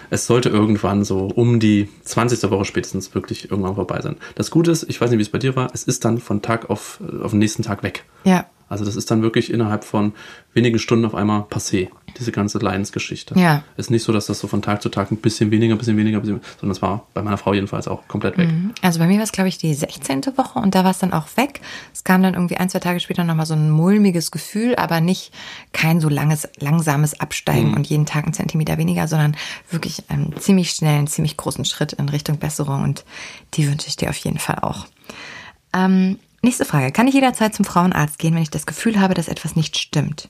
es 0.10 0.26
sollte 0.26 0.48
irgendwann 0.48 1.04
so 1.04 1.26
um 1.36 1.60
die 1.60 1.90
20. 2.06 2.50
Woche 2.50 2.64
spätestens 2.64 3.14
wirklich 3.14 3.52
irgendwann 3.52 3.76
vorbei 3.76 4.00
sein. 4.00 4.16
Das 4.36 4.52
Gute 4.52 4.72
ist, 4.72 4.84
ich 4.84 5.02
weiß 5.02 5.10
nicht, 5.10 5.20
wie 5.20 5.24
es 5.24 5.30
bei 5.30 5.40
dir 5.40 5.58
war, 5.58 5.70
es 5.74 5.84
ist 5.84 6.06
dann 6.06 6.18
von 6.20 6.42
Tag 6.42 6.70
auf, 6.70 7.02
auf 7.22 7.32
den 7.32 7.40
nächsten 7.40 7.64
Tag 7.64 7.84
weg. 7.84 8.06
Ja. 8.24 8.46
Also 8.70 8.86
das 8.86 8.96
ist 8.96 9.12
dann 9.12 9.22
wirklich 9.22 9.52
innerhalb 9.52 9.84
von 9.84 10.14
wenigen 10.54 10.80
Stunden 10.80 11.06
auf 11.06 11.14
einmal 11.14 11.42
passé, 11.42 11.90
diese 12.18 12.32
ganze 12.32 12.60
Leidensgeschichte. 12.60 13.38
Ja. 13.40 13.64
Ist 13.78 13.92
nicht 13.92 14.04
so, 14.04 14.12
dass 14.12 14.28
das 14.28 14.40
so 14.40 14.48
von 14.48 14.62
Tag 14.62 14.82
zu 14.82 14.90
Tag 14.90 15.12
ein 15.12 15.18
bisschen 15.18 15.52
weniger, 15.52 15.76
ein 15.76 15.78
bisschen 15.78 15.98
weniger, 15.98 16.18
ein 16.18 16.22
bisschen, 16.22 16.42
sondern 16.60 16.76
es 16.76 16.82
war 16.82 17.08
bei 17.14 17.22
meiner 17.22 17.38
Frau 17.38 17.54
jedenfalls 17.54 17.88
auch 17.88 18.08
komplett 18.08 18.38
weg. 18.38 18.50
Mhm. 18.50 18.74
Also 18.82 19.00
bei 19.00 19.08
mir 19.08 19.18
war 19.18 19.24
es, 19.24 19.32
glaube 19.32 19.50
ich, 19.50 19.58
die 19.58 19.74
16. 19.74 20.26
Woche 20.38 20.60
und 20.60 20.76
da 20.76 20.84
war 20.84 20.92
es 20.92 21.00
dann 21.00 21.14
auch 21.14 21.28
weg. 21.36 21.62
Es 21.94 22.04
kam 22.04 22.24
dann 22.24 22.34
irgendwie 22.34 22.58
ein, 22.58 22.70
zwei 22.70 22.80
Tage 22.80 23.00
später 23.00 23.24
nochmal 23.24 23.46
so 23.46 23.54
ein 23.54 23.70
mulmiges 23.70 24.32
Gefühl, 24.32 24.76
aber 24.76 25.02
nicht 25.02 25.32
kein 25.72 26.00
so 26.00 26.10
langes, 26.10 26.48
langsames 26.60 27.20
Absteigen 27.20 27.70
mhm. 27.70 27.78
und 27.78 27.88
jeden 27.88 28.06
Tag 28.06 28.26
einen 28.26 28.34
Zentimeter 28.34 28.78
weniger, 28.78 29.08
sondern 29.08 29.36
wirklich 29.70 30.04
einen 30.10 30.36
ziemlich 30.38 30.72
schnellen, 30.72 31.08
ziemlich 31.08 31.38
großen 31.38 31.66
Schritt 31.66 31.94
in 31.94 32.10
Richtung 32.10 32.38
Besserung 32.38 32.84
und 32.84 33.06
die 33.54 33.70
wünsche 33.70 33.88
ich 33.88 33.96
dir 33.96 34.10
auf 34.10 34.18
jeden 34.18 34.40
Fall 34.40 34.60
auch. 34.62 34.86
Ähm, 35.74 36.18
Nächste 36.46 36.66
Frage. 36.66 36.92
Kann 36.92 37.08
ich 37.08 37.14
jederzeit 37.14 37.56
zum 37.56 37.64
Frauenarzt 37.64 38.20
gehen, 38.20 38.36
wenn 38.36 38.42
ich 38.42 38.50
das 38.50 38.66
Gefühl 38.66 39.00
habe, 39.00 39.14
dass 39.14 39.30
etwas 39.30 39.56
nicht 39.56 39.78
stimmt? 39.78 40.28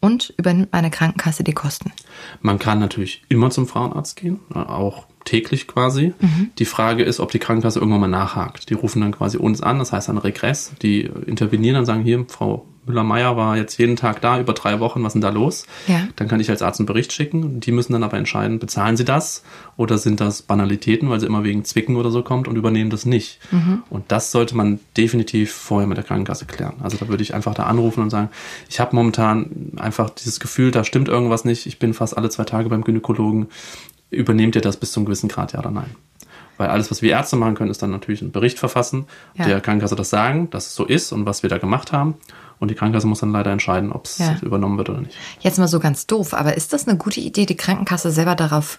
Und 0.00 0.34
übernimmt 0.36 0.72
meine 0.72 0.90
Krankenkasse 0.90 1.42
die 1.42 1.54
Kosten? 1.54 1.92
Man 2.40 2.58
kann 2.58 2.78
natürlich 2.78 3.24
immer 3.28 3.50
zum 3.50 3.66
Frauenarzt 3.66 4.16
gehen, 4.16 4.40
auch 4.54 5.06
täglich 5.26 5.66
quasi. 5.66 6.14
Mhm. 6.18 6.50
Die 6.58 6.64
Frage 6.64 7.02
ist, 7.02 7.20
ob 7.20 7.30
die 7.30 7.38
Krankenkasse 7.38 7.78
irgendwann 7.78 8.00
mal 8.00 8.08
nachhakt. 8.08 8.70
Die 8.70 8.74
rufen 8.74 9.02
dann 9.02 9.12
quasi 9.12 9.36
uns 9.36 9.60
an, 9.60 9.78
das 9.78 9.92
heißt 9.92 10.08
ein 10.08 10.18
Regress. 10.18 10.72
Die 10.80 11.02
intervenieren 11.26 11.74
dann, 11.74 11.84
sagen 11.84 12.02
hier, 12.02 12.24
Frau 12.28 12.66
Müller-Meyer 12.86 13.36
war 13.36 13.56
jetzt 13.56 13.78
jeden 13.78 13.96
Tag 13.96 14.20
da, 14.20 14.40
über 14.40 14.52
drei 14.52 14.80
Wochen, 14.80 15.02
was 15.02 15.08
ist 15.08 15.14
denn 15.14 15.20
da 15.22 15.30
los? 15.30 15.66
Ja. 15.86 16.06
Dann 16.16 16.28
kann 16.28 16.40
ich 16.40 16.48
als 16.50 16.62
Arzt 16.62 16.80
einen 16.80 16.86
Bericht 16.86 17.12
schicken. 17.12 17.60
Die 17.60 17.72
müssen 17.72 17.92
dann 17.92 18.02
aber 18.02 18.16
entscheiden, 18.16 18.58
bezahlen 18.58 18.96
sie 18.96 19.04
das 19.04 19.42
oder 19.76 19.98
sind 19.98 20.20
das 20.20 20.42
Banalitäten, 20.42 21.10
weil 21.10 21.20
sie 21.20 21.26
immer 21.26 21.44
wegen 21.44 21.64
Zwicken 21.64 21.96
oder 21.96 22.10
so 22.10 22.22
kommt 22.22 22.48
und 22.48 22.56
übernehmen 22.56 22.90
das 22.90 23.04
nicht. 23.04 23.40
Mhm. 23.50 23.82
Und 23.90 24.04
das 24.08 24.30
sollte 24.30 24.56
man 24.56 24.78
definitiv 24.96 25.52
vorher 25.52 25.88
mit 25.88 25.96
der 25.96 26.04
Krankenkasse 26.04 26.46
klären. 26.46 26.74
Also 26.80 26.96
da 26.96 27.08
würde 27.08 27.22
ich 27.22 27.34
einfach 27.34 27.54
da 27.54 27.64
anrufen 27.64 28.02
und 28.02 28.10
sagen, 28.10 28.30
ich 28.68 28.80
habe 28.80 28.94
momentan 28.94 29.72
einfach 29.76 30.10
dieses 30.10 30.40
Gefühl, 30.40 30.70
da 30.70 30.84
stimmt 30.84 31.08
irgendwas 31.08 31.44
nicht. 31.44 31.66
Ich 31.66 31.78
bin 31.78 31.92
fast 31.92 32.16
alle 32.16 32.30
zwei 32.30 32.44
Tage 32.44 32.68
beim 32.68 32.84
Gynäkologen. 32.84 33.48
Übernehmt 34.10 34.54
ihr 34.54 34.62
das 34.62 34.76
bis 34.76 34.92
zum 34.92 35.04
gewissen 35.04 35.28
Grad, 35.28 35.52
ja 35.52 35.58
oder 35.58 35.70
nein? 35.70 35.94
Weil 36.58 36.68
alles, 36.68 36.90
was 36.90 37.02
wir 37.02 37.10
Ärzte 37.10 37.36
machen 37.36 37.54
können, 37.54 37.70
ist 37.70 37.82
dann 37.82 37.90
natürlich 37.90 38.22
einen 38.22 38.32
Bericht 38.32 38.58
verfassen, 38.58 39.06
ja. 39.34 39.44
der 39.44 39.60
Krankenkasse 39.60 39.94
das 39.94 40.08
sagen, 40.08 40.48
dass 40.50 40.68
es 40.68 40.74
so 40.74 40.84
ist 40.84 41.12
und 41.12 41.26
was 41.26 41.42
wir 41.42 41.50
da 41.50 41.58
gemacht 41.58 41.92
haben. 41.92 42.14
Und 42.58 42.70
die 42.70 42.74
Krankenkasse 42.74 43.06
muss 43.06 43.20
dann 43.20 43.32
leider 43.32 43.50
entscheiden, 43.50 43.92
ob 43.92 44.06
es 44.06 44.18
ja. 44.18 44.36
übernommen 44.40 44.78
wird 44.78 44.88
oder 44.88 45.02
nicht. 45.02 45.16
Jetzt 45.40 45.58
mal 45.58 45.68
so 45.68 45.78
ganz 45.78 46.06
doof, 46.06 46.32
aber 46.32 46.56
ist 46.56 46.72
das 46.72 46.88
eine 46.88 46.96
gute 46.96 47.20
Idee, 47.20 47.44
die 47.44 47.56
Krankenkasse 47.56 48.10
selber 48.10 48.34
darauf 48.34 48.78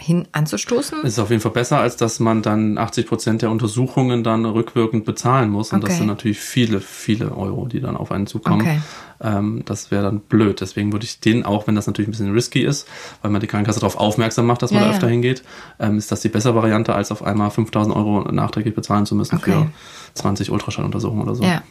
hin 0.00 0.26
anzustoßen? 0.32 0.98
Es 1.04 1.14
ist 1.14 1.18
auf 1.18 1.30
jeden 1.30 1.40
Fall 1.40 1.52
besser, 1.52 1.78
als 1.78 1.96
dass 1.96 2.18
man 2.18 2.42
dann 2.42 2.78
80 2.78 3.06
Prozent 3.06 3.42
der 3.42 3.50
Untersuchungen 3.50 4.24
dann 4.24 4.44
rückwirkend 4.44 5.04
bezahlen 5.04 5.50
muss. 5.50 5.72
Und 5.72 5.78
okay. 5.78 5.88
das 5.88 5.98
sind 5.98 6.08
natürlich 6.08 6.40
viele, 6.40 6.80
viele 6.80 7.36
Euro, 7.36 7.66
die 7.66 7.80
dann 7.80 7.96
auf 7.96 8.10
einen 8.10 8.26
zukommen. 8.26 8.62
Okay. 8.62 8.80
Ähm, 9.20 9.62
das 9.64 9.90
wäre 9.90 10.02
dann 10.02 10.20
blöd. 10.20 10.60
Deswegen 10.60 10.92
würde 10.92 11.04
ich 11.04 11.20
den, 11.20 11.44
auch 11.44 11.66
wenn 11.66 11.76
das 11.76 11.86
natürlich 11.86 12.08
ein 12.08 12.10
bisschen 12.10 12.32
risky 12.32 12.62
ist, 12.62 12.88
weil 13.22 13.30
man 13.30 13.40
die 13.40 13.46
Krankenkasse 13.46 13.80
darauf 13.80 13.96
aufmerksam 13.96 14.46
macht, 14.46 14.62
dass 14.62 14.72
man 14.72 14.82
ja, 14.82 14.88
da 14.88 14.94
öfter 14.94 15.06
ja. 15.06 15.12
hingeht, 15.12 15.44
ähm, 15.78 15.96
ist 15.96 16.10
das 16.10 16.20
die 16.20 16.28
bessere 16.28 16.56
Variante, 16.56 16.94
als 16.94 17.12
auf 17.12 17.22
einmal 17.22 17.50
5000 17.50 17.94
Euro 17.94 18.32
nachträglich 18.32 18.74
bezahlen 18.74 19.06
zu 19.06 19.14
müssen 19.14 19.36
okay. 19.36 19.52
für 19.52 19.66
20 20.14 20.50
Ultraschalluntersuchungen 20.50 21.22
oder 21.22 21.36
so. 21.36 21.44
Ja. 21.44 21.62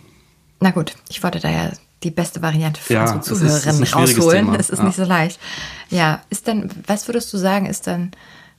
Na 0.61 0.71
gut, 0.71 0.95
ich 1.09 1.21
wollte 1.23 1.41
da 1.41 1.49
ja 1.49 1.71
die 2.03 2.11
beste 2.11 2.41
Variante 2.41 2.81
für 2.81 2.93
ja, 2.93 3.01
unsere 3.01 3.21
Zuhörerinnen 3.21 3.83
rausholen. 3.83 4.55
Es 4.55 4.69
ist 4.69 4.79
ja. 4.79 4.85
nicht 4.85 4.95
so 4.95 5.03
leicht. 5.03 5.39
Ja, 5.89 6.21
ist 6.29 6.47
dann, 6.47 6.69
was 6.87 7.07
würdest 7.07 7.31
du 7.33 7.37
sagen, 7.37 7.65
ist 7.65 7.87
dann 7.87 8.11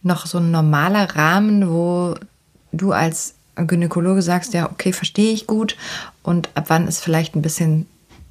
noch 0.02 0.26
so 0.26 0.38
ein 0.38 0.50
normaler 0.50 1.14
Rahmen, 1.16 1.70
wo 1.70 2.14
du 2.72 2.92
als 2.92 3.34
Gynäkologe 3.56 4.22
sagst, 4.22 4.54
ja, 4.54 4.70
okay, 4.70 4.92
verstehe 4.92 5.32
ich 5.32 5.46
gut 5.46 5.76
und 6.22 6.48
ab 6.54 6.64
wann 6.68 6.88
ist 6.88 7.00
vielleicht 7.00 7.36
ein 7.36 7.42
bisschen 7.42 7.86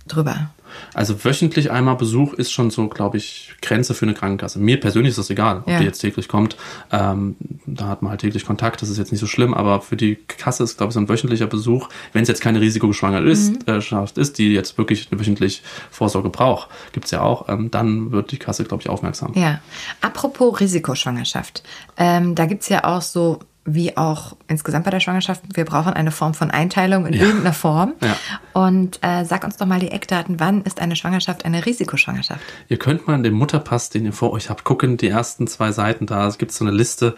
drüber? 0.08 0.52
Also 0.94 1.24
wöchentlich 1.24 1.72
einmal 1.72 1.96
Besuch 1.96 2.34
ist 2.34 2.52
schon 2.52 2.70
so, 2.70 2.88
glaube 2.88 3.18
ich, 3.18 3.54
Grenze 3.62 3.94
für 3.94 4.06
eine 4.06 4.14
Krankenkasse. 4.14 4.60
Mir 4.60 4.80
persönlich 4.80 5.12
ist 5.12 5.18
das 5.18 5.30
egal, 5.30 5.60
ob 5.60 5.70
ja. 5.70 5.80
die 5.80 5.86
jetzt 5.86 6.00
täglich 6.00 6.28
kommt. 6.28 6.58
Ähm, 6.92 7.36
da 7.66 7.88
hat 7.88 8.02
man 8.02 8.12
halt 8.12 8.22
täglich 8.22 8.46
Kontakt, 8.46 8.82
das 8.82 8.90
ist 8.90 8.98
jetzt 8.98 9.12
nicht 9.12 9.22
so 9.22 9.28
schlimm, 9.28 9.54
aber 9.54 9.82
für 9.82 9.96
die 9.96 10.16
Kasse 10.16 10.64
ist, 10.64 10.78
glaube 10.78 10.92
ich, 10.92 10.94
so 10.94 11.00
ein 11.00 11.10
wöchentlicher 11.10 11.48
Besuch, 11.48 11.90
wenn 12.12 12.24
es 12.24 12.28
jetzt 12.28 12.42
keine 12.42 12.62
risikogeschwangere 12.62 13.30
ist, 13.30 13.68
mhm. 13.68 13.74
äh, 13.74 14.20
ist, 14.20 14.38
die 14.38 14.54
jetzt 14.54 14.78
wirklich 14.78 15.08
eine 15.12 15.20
wöchentlich 15.20 15.64
Vorsorge 15.92 16.30
braucht, 16.30 16.70
gibt 16.92 17.06
es 17.06 17.12
ja 17.12 17.22
auch, 17.22 17.50
ähm, 17.50 17.72
dann 17.72 18.12
wird 18.12 18.32
die 18.32 18.38
Kasse, 18.38 18.64
glaube 18.64 18.82
ich, 18.82 18.90
aufmerksam. 18.90 19.34
Ja. 19.36 19.62
Apropos 20.02 20.60
Risikoschwangerschaft, 20.60 21.64
ähm, 21.98 22.36
da 22.36 22.46
gibt 22.46 22.64
es 22.64 22.70
ja 22.70 22.84
auch 22.84 23.02
so 23.02 23.40
wie 23.66 23.96
auch 23.96 24.36
insgesamt 24.48 24.86
bei 24.86 24.92
der 24.92 25.00
Schwangerschaft, 25.00 25.42
wir 25.54 25.64
brauchen 25.64 25.94
eine 25.94 26.12
Form 26.12 26.34
von 26.34 26.52
Einteilung 26.52 27.06
in 27.06 27.14
ja. 27.14 27.22
irgendeiner 27.22 27.54
Form. 27.54 27.94
Ja. 28.02 28.18
Und 28.54 29.00
äh, 29.02 29.24
sag 29.24 29.44
uns 29.44 29.58
doch 29.58 29.66
mal 29.66 29.80
die 29.80 29.92
Eckdaten, 29.92 30.40
wann 30.40 30.64
ist 30.64 30.82
eine 30.82 30.96
Schwangerschaft 30.96 31.46
eine 31.46 31.66
Risikoschwangerschaft? 31.66 32.42
Ihr 32.68 32.78
könnt 32.78 33.08
mal 33.08 33.16
in 33.16 33.24
dem 33.24 33.36
Mutterpass, 33.36 33.90
den 33.90 34.06
ihr 34.06 34.14
vor 34.14 34.32
euch 34.32 34.50
habt, 34.50 34.66
gucken, 34.66 34.98
die 34.98 35.08
ersten 35.08 35.48
zwei 35.48 35.72
Seiten 35.72 36.06
da, 36.06 36.28
es 36.28 36.38
gibt 36.38 36.52
so 36.52 36.66
eine 36.66 36.74
Liste, 36.74 37.16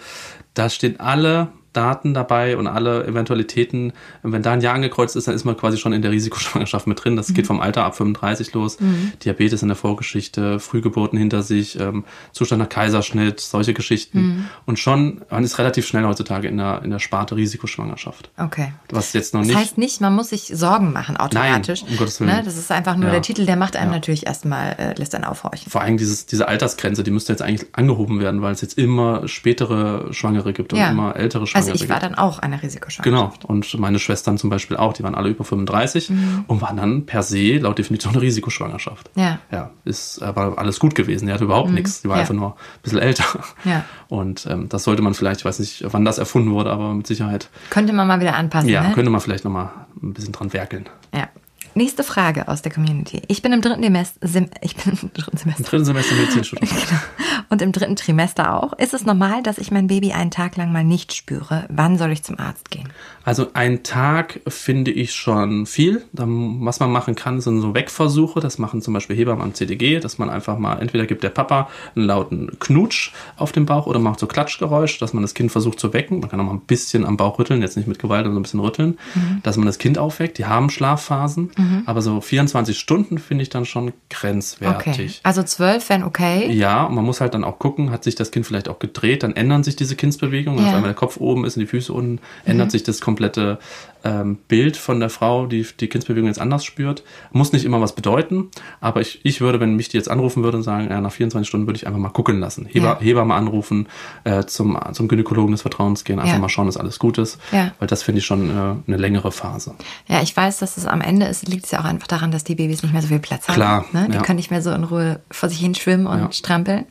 da 0.54 0.70
stehen 0.70 1.00
alle 1.00 1.50
Daten 1.76 2.14
dabei 2.14 2.58
und 2.58 2.68
alle 2.68 3.06
Eventualitäten. 3.06 3.94
Wenn 4.24 4.42
da 4.42 4.54
ein 4.54 4.62
Jahr 4.62 4.76
angekreuzt 4.76 5.16
ist, 5.16 5.28
dann 5.28 5.36
ist 5.36 5.46
man 5.46 5.58
quasi 5.58 5.78
schon 5.78 5.94
in 5.94 6.02
der 6.02 6.12
Risikoschwangerschaft 6.12 6.88
mit 6.88 7.04
drin. 7.04 7.16
Das 7.16 7.30
mhm. 7.30 7.34
geht 7.34 7.48
vom 7.48 7.60
Alter 7.60 7.84
ab 7.84 7.96
35 7.96 8.54
los. 8.54 8.80
Mhm. 8.80 9.14
Diabetes 9.24 9.62
in 9.62 9.68
der 9.68 9.78
Vorgeschichte, 9.78 10.60
Frühgeburten 10.60 11.18
hinter 11.18 11.44
sich, 11.44 11.80
ähm, 11.80 12.06
Zustand 12.32 12.62
nach 12.62 12.70
Kaiserschnitt, 12.70 13.40
solche 13.40 13.74
Geschichten. 13.74 14.20
Mhm. 14.20 14.46
Und 14.66 14.80
schon, 14.80 15.22
man 15.30 15.44
ist 15.44 15.60
relativ 15.60 15.86
schnell 15.86 16.06
heutzutage 16.06 16.48
in 16.48 16.58
der, 16.58 16.82
in 16.84 16.92
der 16.92 17.00
Sparte 17.00 17.36
Risikoschwangerschaft. 17.36 18.30
Okay. 18.38 18.74
Was 18.90 19.14
jetzt 19.14 19.34
noch 19.34 19.42
das 19.42 19.48
nicht. 19.48 19.56
Das 19.56 19.64
heißt 19.66 19.78
nicht, 19.78 20.02
man 20.02 20.16
muss 20.16 20.30
sich 20.30 20.52
Sorgen 20.54 20.94
machen 20.94 21.18
automatisch. 21.18 21.84
Nein, 21.84 21.92
um 21.92 21.98
Gottes 21.98 22.20
Willen. 22.20 22.36
Ne? 22.36 22.42
Das 22.44 22.58
ist 22.58 22.72
einfach 22.72 22.96
nur 22.96 23.08
ja. 23.08 23.12
der 23.12 23.22
Titel, 23.22 23.46
der 23.46 23.56
macht 23.56 23.76
einem 23.76 23.92
ja. 23.92 23.98
natürlich 23.98 24.26
erstmal, 24.26 24.76
äh, 24.80 24.94
lässt 24.98 25.16
einen 25.16 25.26
aufhorchen. 25.26 25.72
Vor 25.72 25.82
allem 25.82 25.98
dieses, 25.98 26.26
diese 26.26 26.48
Altersgrenze, 26.48 27.04
die 27.04 27.12
müsste 27.12 27.34
jetzt 27.34 27.42
eigentlich 27.42 27.68
angehoben 27.74 28.20
werden, 28.20 28.42
weil 28.42 28.54
es 28.54 28.62
jetzt 28.62 28.78
immer 28.78 29.28
spätere 29.28 30.14
Schwangere 30.14 30.54
gibt 30.54 30.74
und 30.74 30.80
ja. 30.80 30.92
immer 30.92 31.16
ältere 31.16 31.48
Schwangere. 31.48 31.64
Also 31.64 31.64
ich 31.74 31.89
war 31.89 31.99
dann 31.99 32.16
auch 32.16 32.39
eine 32.39 32.61
Risikoschwangerschaft. 32.61 33.41
Genau. 33.41 33.53
Und 33.53 33.78
meine 33.80 33.99
Schwestern 33.99 34.38
zum 34.38 34.49
Beispiel 34.49 34.78
auch, 34.78 34.93
die 34.93 35.03
waren 35.03 35.16
alle 35.16 35.30
über 35.30 35.43
35 35.43 36.09
mhm. 36.09 36.45
und 36.47 36.61
waren 36.61 36.78
dann 36.78 37.05
per 37.05 37.24
se 37.24 37.57
laut 37.57 37.78
Definition 37.78 38.13
eine 38.13 38.22
Risikoschwangerschaft. 38.22 39.09
Ja. 39.16 39.39
Ja, 39.51 39.72
ist 39.84 40.22
aber 40.22 40.57
alles 40.57 40.80
gut 40.80 40.95
gewesen. 40.95 41.28
Die 41.28 41.34
hatte 41.34 41.45
überhaupt 41.45 41.70
mhm. 41.70 41.76
nichts. 41.76 42.01
Die 42.01 42.09
war 42.09 42.18
ja. 42.18 42.22
einfach 42.22 42.34
nur 42.34 42.51
ein 42.51 42.82
bisschen 42.84 42.99
älter. 42.99 43.26
Ja. 43.63 43.84
Und 44.07 44.45
ähm, 44.49 44.70
das 44.70 44.84
sollte 44.84 45.01
man 45.01 45.13
vielleicht, 45.13 45.41
ich 45.41 45.45
weiß 45.45 45.59
nicht, 45.59 45.84
wann 45.88 46.05
das 46.05 46.18
erfunden 46.18 46.51
wurde, 46.51 46.72
aber 46.72 46.93
mit 46.93 47.07
Sicherheit. 47.07 47.49
Könnte 47.70 47.93
man 47.93 48.07
mal 48.07 48.20
wieder 48.20 48.36
anpassen. 48.36 48.70
Ja, 48.70 48.84
ne? 48.84 48.93
könnte 48.93 49.09
man 49.09 49.22
vielleicht 49.22 49.45
nochmal 49.45 49.72
ein 50.01 50.13
bisschen 50.13 50.34
dran 50.34 50.53
werkeln. 50.53 50.88
Ja. 51.13 51.30
Nächste 51.78 52.06
Frage 52.06 52.48
aus 52.48 52.62
der 52.62 52.72
Community. 52.72 53.22
Ich 53.28 53.42
bin 53.42 53.52
im 53.52 53.60
dritten 53.60 53.84
Semester. 53.84 54.20
Ich 54.62 54.78
bin 54.78 54.94
im 54.94 55.12
dritten 55.14 55.36
Semester. 55.36 55.60
Im 55.60 55.66
dritten 55.66 55.86
Semester 55.86 56.16
Medizinstudium. 56.16 56.70
genau. 56.90 57.02
Und 57.50 57.62
im 57.62 57.74
dritten 57.74 57.98
Trimester 57.98 58.54
auch. 58.54 58.72
Ist 58.80 58.94
es 58.94 59.06
normal, 59.06 59.44
dass 59.44 59.58
ich 59.58 59.72
mein 59.72 59.88
Baby 59.88 60.14
einen 60.14 60.32
Tag 60.32 60.56
lang 60.56 60.72
mal 60.72 60.86
nicht 60.86 61.14
spüre? 61.14 61.66
Wann 61.68 61.98
soll 61.98 62.14
ich 62.14 62.24
zum 62.24 62.40
Arzt 62.40 62.72
gehen? 62.72 62.88
Also 63.26 63.48
ein 63.54 63.84
Tag 63.84 64.40
finde 64.48 64.92
ich 64.92 65.14
schon 65.14 65.66
viel. 65.66 66.06
Was 66.14 66.80
man 66.80 66.92
machen 66.92 67.16
kann, 67.16 67.42
sind 67.42 67.60
so 67.60 67.74
Wegversuche. 67.74 68.40
Das 68.40 68.58
machen 68.58 68.82
zum 68.82 68.94
Beispiel 68.94 69.16
Hebammen 69.18 69.44
am 69.44 69.54
CDG, 69.54 70.00
dass 70.00 70.18
man 70.18 70.30
einfach 70.30 70.58
mal, 70.58 70.80
entweder 70.80 71.06
gibt 71.06 71.24
der 71.24 71.30
Papa 71.30 71.70
einen 71.96 72.06
lauten 72.06 72.58
Knutsch 72.60 73.12
auf 73.36 73.52
dem 73.52 73.66
Bauch 73.66 73.86
oder 73.86 74.00
macht 74.00 74.20
so 74.20 74.28
Klatschgeräusch, 74.28 75.00
dass 75.00 75.14
man 75.14 75.24
das 75.24 75.34
Kind 75.34 75.52
versucht 75.52 75.80
zu 75.80 75.92
wecken. 75.92 76.20
Man 76.20 76.30
kann 76.30 76.40
auch 76.40 76.46
mal 76.46 76.54
ein 76.54 76.62
bisschen 76.62 77.04
am 77.04 77.18
Bauch 77.18 77.38
rütteln, 77.38 77.62
jetzt 77.62 77.76
nicht 77.76 77.88
mit 77.88 78.00
Gewalt, 78.00 78.26
sondern 78.26 78.36
so 78.36 78.40
ein 78.40 78.44
bisschen 78.44 78.60
rütteln, 78.60 78.98
mhm. 79.16 79.42
dass 79.44 79.58
man 79.58 79.66
das 79.66 79.78
Kind 79.78 79.98
aufweckt. 79.98 80.38
Die 80.38 80.46
haben 80.46 80.70
Schlafphasen, 80.70 81.52
mhm. 81.58 81.64
Aber 81.86 82.01
so 82.01 82.22
24 82.22 82.78
Stunden 82.78 83.18
finde 83.18 83.41
ich 83.43 83.49
dann 83.49 83.66
schon 83.66 83.93
grenzwertig. 84.09 84.93
Okay. 84.93 85.09
Also 85.24 85.43
12 85.43 85.89
wären 85.89 86.03
okay? 86.03 86.51
Ja, 86.51 86.86
und 86.86 86.95
man 86.95 87.05
muss 87.05 87.22
halt 87.22 87.34
dann 87.34 87.43
auch 87.43 87.59
gucken, 87.59 87.91
hat 87.91 88.03
sich 88.03 88.16
das 88.16 88.32
Kind 88.32 88.45
vielleicht 88.45 88.70
auch 88.70 88.80
gedreht, 88.80 89.24
dann 89.24 89.36
ändern 89.36 89.63
sich 89.63 89.76
diese 89.76 89.95
Kindsbewegungen. 89.95 90.59
Ja. 90.59 90.66
Also 90.68 90.78
wenn 90.78 90.84
der 90.86 90.93
Kopf 90.93 91.18
oben 91.18 91.45
ist 91.45 91.57
und 91.57 91.61
die 91.61 91.68
Füße 91.68 91.91
unten, 91.91 92.20
ändert 92.45 92.68
mhm. 92.68 92.72
sich 92.72 92.84
das 92.84 93.01
komplett 93.01 93.26
komplette 93.36 93.59
ähm, 94.06 94.38
Bild 94.47 94.78
von 94.78 94.99
der 94.99 95.10
Frau, 95.10 95.47
die 95.47 95.66
die 95.80 95.88
Kindsbewegung 95.88 96.28
jetzt 96.28 96.39
anders 96.39 96.64
spürt. 96.64 97.03
Muss 97.32 97.51
nicht 97.51 97.66
immer 97.66 97.82
was 97.82 97.95
bedeuten, 97.95 98.49
aber 98.80 99.01
ich, 99.01 99.20
ich 99.24 99.41
würde, 99.41 99.60
wenn 99.60 99.76
mich 99.76 99.89
die 99.89 99.97
jetzt 99.97 100.10
anrufen 100.10 100.43
würde 100.43 100.58
und 100.58 100.64
sagen, 100.64 100.89
ja, 100.89 101.01
nach 101.01 101.12
24 101.12 101.47
Stunden 101.47 101.68
würde 101.68 101.78
ich 101.78 101.88
einfach 101.88 101.99
mal 101.99 102.10
gucken 102.10 102.39
lassen. 102.39 102.66
Heber, 102.66 102.86
ja. 102.86 102.99
Hebamme 102.99 103.34
anrufen, 103.34 103.88
äh, 104.24 104.43
zum, 104.45 104.78
zum 104.93 105.08
Gynäkologen 105.08 105.51
des 105.51 105.64
Vertrauens 105.64 106.03
gehen, 106.03 106.20
einfach 106.20 106.34
ja. 106.34 106.39
mal 106.39 106.49
schauen, 106.49 106.68
dass 106.68 106.78
alles 106.78 106.99
gut 106.99 107.18
ist. 107.18 107.39
Ja. 107.51 107.72
Weil 107.80 107.88
das 107.88 108.03
finde 108.03 108.20
ich 108.20 108.26
schon 108.26 108.49
äh, 108.49 108.53
eine 108.88 108.97
längere 108.97 109.32
Phase. 109.32 109.74
Ja, 110.08 110.22
ich 110.22 110.36
weiß, 110.36 110.60
dass 110.60 110.78
es 110.78 110.86
am 110.86 111.01
Ende 111.01 111.26
ist 111.26 111.47
liegt 111.47 111.66
es 111.66 111.72
ja 111.72 111.80
auch 111.80 111.86
einfach 111.86 112.08
daran, 112.08 112.32
dass 112.32 112.43
die 112.43 112.56
Babys 112.56 112.84
nicht 112.84 112.91
mehr 112.91 113.01
so 113.01 113.08
viel 113.08 113.20
Platz 113.20 113.47
haben. 113.47 113.56
Klar, 113.56 113.86
Ne? 113.95 114.10
Die 114.12 114.18
können 114.20 114.38
nicht 114.38 114.51
mehr 114.51 114.62
so 114.62 114.72
in 114.72 114.84
Ruhe 114.84 115.22
vor 115.32 115.49
sich 115.49 115.60
hin 115.60 115.76
schwimmen 115.76 116.06
und 116.06 116.36
strampeln. 116.36 116.86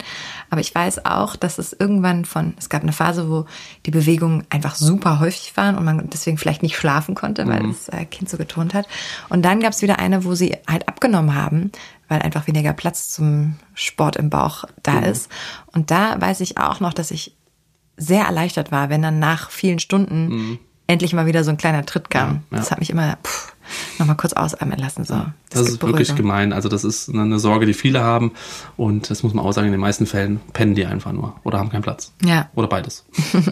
Aber 0.55 0.61
ich 0.61 0.73
weiß 0.73 1.05
auch, 1.05 1.35
dass 1.35 1.59
es 1.59 1.73
irgendwann 1.73 2.25
von, 2.25 2.55
es 2.57 2.69
gab 2.69 2.83
eine 2.83 2.93
Phase, 2.93 3.29
wo 3.29 3.45
die 3.87 3.91
Bewegungen 3.91 4.47
einfach 4.51 4.77
super 4.77 5.19
häufig 5.19 5.57
waren 5.57 5.77
und 5.77 5.85
man 5.85 6.09
deswegen 6.11 6.39
vielleicht 6.39 6.63
nicht 6.63 6.77
schlafen 6.77 7.17
konnte, 7.17 7.49
weil 7.49 7.67
das 7.67 7.89
äh, 7.89 8.05
Kind 8.05 8.31
so 8.31 8.37
getont 8.37 8.73
hat. 8.73 8.87
Und 9.31 9.45
dann 9.45 9.59
gab 9.59 9.73
es 9.73 9.83
wieder 9.83 9.99
eine, 9.99 10.25
wo 10.25 10.37
sie 10.37 10.57
halt 10.69 10.87
abgenommen 10.87 11.35
haben, 11.35 11.73
weil 12.07 12.23
einfach 12.23 12.47
weniger 12.47 12.73
Platz 12.73 13.09
zum 13.09 13.57
Sport 13.75 14.15
im 14.15 14.31
Bauch 14.31 14.63
da 14.85 15.01
ist. 15.01 15.29
Und 15.73 15.91
da 15.91 16.21
weiß 16.21 16.41
ich 16.41 16.57
auch 16.57 16.79
noch, 16.79 16.95
dass 16.95 17.11
ich 17.11 17.35
sehr 17.97 18.27
erleichtert 18.27 18.71
war, 18.71 18.91
wenn 18.91 19.03
dann 19.03 19.19
nach 19.19 19.51
vielen 19.51 19.81
Stunden 19.81 20.61
endlich 20.87 21.13
mal 21.15 21.27
wieder 21.27 21.45
so 21.45 21.51
ein 21.51 21.57
kleiner 21.57 21.85
Tritt 21.87 22.11
kam. 22.11 22.29
Ja, 22.29 22.35
ja. 22.53 22.57
Das 22.59 22.71
hat 22.71 22.79
mich 22.81 22.91
immer 22.91 23.17
pff, 23.25 23.53
noch 23.99 24.07
mal 24.07 24.15
kurz 24.15 24.33
ausatmen 24.35 24.79
lassen. 24.79 25.05
So. 25.05 25.15
Das, 25.51 25.63
ist 25.63 25.71
gibt 25.73 25.83
wirklich 25.85 26.09
Beruhigung. 26.09 26.17
gemein. 26.31 26.53
Also 26.53 26.69
das 26.69 26.85
ist 26.85 27.09
eine- 27.09 27.23
eine 27.23 27.39
Sorge, 27.39 27.65
die 27.67 27.73
viele 27.75 28.03
haben. 28.03 28.33
Und 28.77 29.09
das 29.11 29.23
muss 29.23 29.33
man 29.33 29.45
auch 29.45 29.53
sagen, 29.53 29.67
in 29.67 29.73
den 29.73 29.81
meisten 29.81 30.07
Fällen 30.07 30.41
pennen 30.53 30.75
die 30.75 30.85
einfach 30.87 31.13
nur 31.13 31.37
oder 31.45 31.59
haben 31.59 31.71
keinen 31.71 31.83
Platz. 31.83 32.13
Ja. 32.25 32.49
Oder 32.55 32.69
beides. 32.69 33.05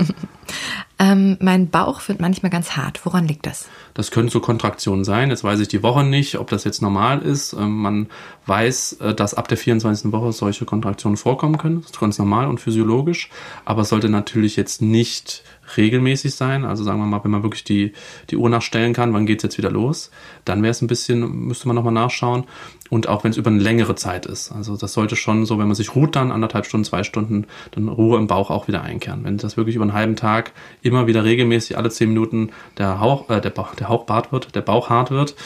Ähm, 0.99 1.37
mein 1.41 1.69
Bauch 1.69 2.07
wird 2.07 2.21
manchmal 2.21 2.51
ganz 2.51 2.77
hart. 2.77 3.05
Woran 3.05 3.27
liegt 3.27 3.47
das? 3.47 3.67
Das 3.95 4.13
können 4.13 4.29
so 4.29 4.39
Kontraktionen 4.39 5.03
sein. 5.05 5.31
Jetzt 5.31 5.43
weiß 5.43 5.59
ich 5.59 5.67
die 5.67 5.83
Woche 5.83 6.05
nicht, 6.05 6.39
ob 6.39 6.49
das 6.51 6.63
jetzt 6.63 6.81
normal 6.81 7.21
ist. 7.23 7.55
Ähm, 7.55 7.79
Man 7.83 8.07
weiß, 8.47 8.95
äh, 9.01 9.15
dass 9.15 9.35
ab 9.35 9.49
der 9.49 9.59
24. 9.59 10.13
Woche 10.13 10.31
solche 10.33 10.65
Kontraktionen 10.65 11.17
vorkommen 11.17 11.59
können. 11.59 11.81
Das 11.81 11.91
ist 11.91 11.99
ganz 11.99 12.19
normal 12.19 12.47
und 12.47 12.61
physiologisch. 12.61 13.31
Aber 13.65 13.83
es 13.83 13.89
sollte 13.89 14.09
natürlich 14.11 14.55
jetzt 14.55 14.81
nicht 14.81 15.43
regelmäßig 15.77 16.35
sein. 16.35 16.65
Also 16.65 16.85
sagen 16.85 16.99
wir 16.99 17.07
mal, 17.07 17.23
wenn 17.25 17.31
man 17.31 17.43
wirklich 17.43 17.65
die, 17.65 17.93
die 18.31 18.37
Uhr 18.37 18.49
nachstellen 18.49 18.93
kann, 18.93 19.13
wann 19.13 19.27
geht's 19.27 19.43
jetzt 19.43 19.59
wieder 19.59 19.71
los, 19.71 20.11
dann 20.45 20.63
wäre 20.63 20.71
es 20.71 20.83
ein 20.83 20.87
bisschen, 20.87 21.47
müsste 21.47 21.69
man 21.69 21.77
nochmal 21.77 21.93
nachschauen. 21.93 22.45
Und 22.91 23.09
auch 23.09 23.25
wenn 23.25 23.31
es 23.31 23.39
über 23.39 23.51
eine 23.51 23.63
längere 23.63 23.95
Zeit 23.95 24.27
ist. 24.27 24.53
Also 24.53 24.77
das 24.77 24.93
sollte 24.93 25.17
schon 25.17 25.47
so, 25.47 25.59
wenn 25.59 25.67
man 25.67 25.75
sich 25.75 25.95
ruht, 25.95 26.15
dann 26.15 26.31
anderthalb 26.31 26.67
Stunden, 26.67 26.85
zwei 26.85 27.05
Stunden, 27.05 27.47
dann 27.71 27.89
Ruhe 27.89 28.19
im 28.19 28.27
Bauch 28.27 28.51
auch 28.51 28.69
wieder 28.69 28.83
einkehren. 28.83 29.25
Wenn 29.25 29.39
das 29.39 29.57
wirklich 29.57 29.77
über 29.77 29.85
einen 29.85 29.95
halben 29.95 30.17
Tag 30.17 30.53
immer 30.83 31.07
wieder 31.07 31.25
regelmäßig 31.25 31.79
alle 31.79 31.89
zehn 31.89 32.11
Minuten 32.11 32.51
der 32.77 33.01
Hauch, 33.01 33.31
äh, 33.31 33.41
der, 33.41 33.51
Bauch, 33.51 33.75
der 33.75 33.89
Hauch 33.89 34.07
hart 34.09 34.31
wird, 34.31 34.55
der 34.55 34.61
Bauch 34.61 34.91
hart 34.91 35.11
wird, 35.11 35.37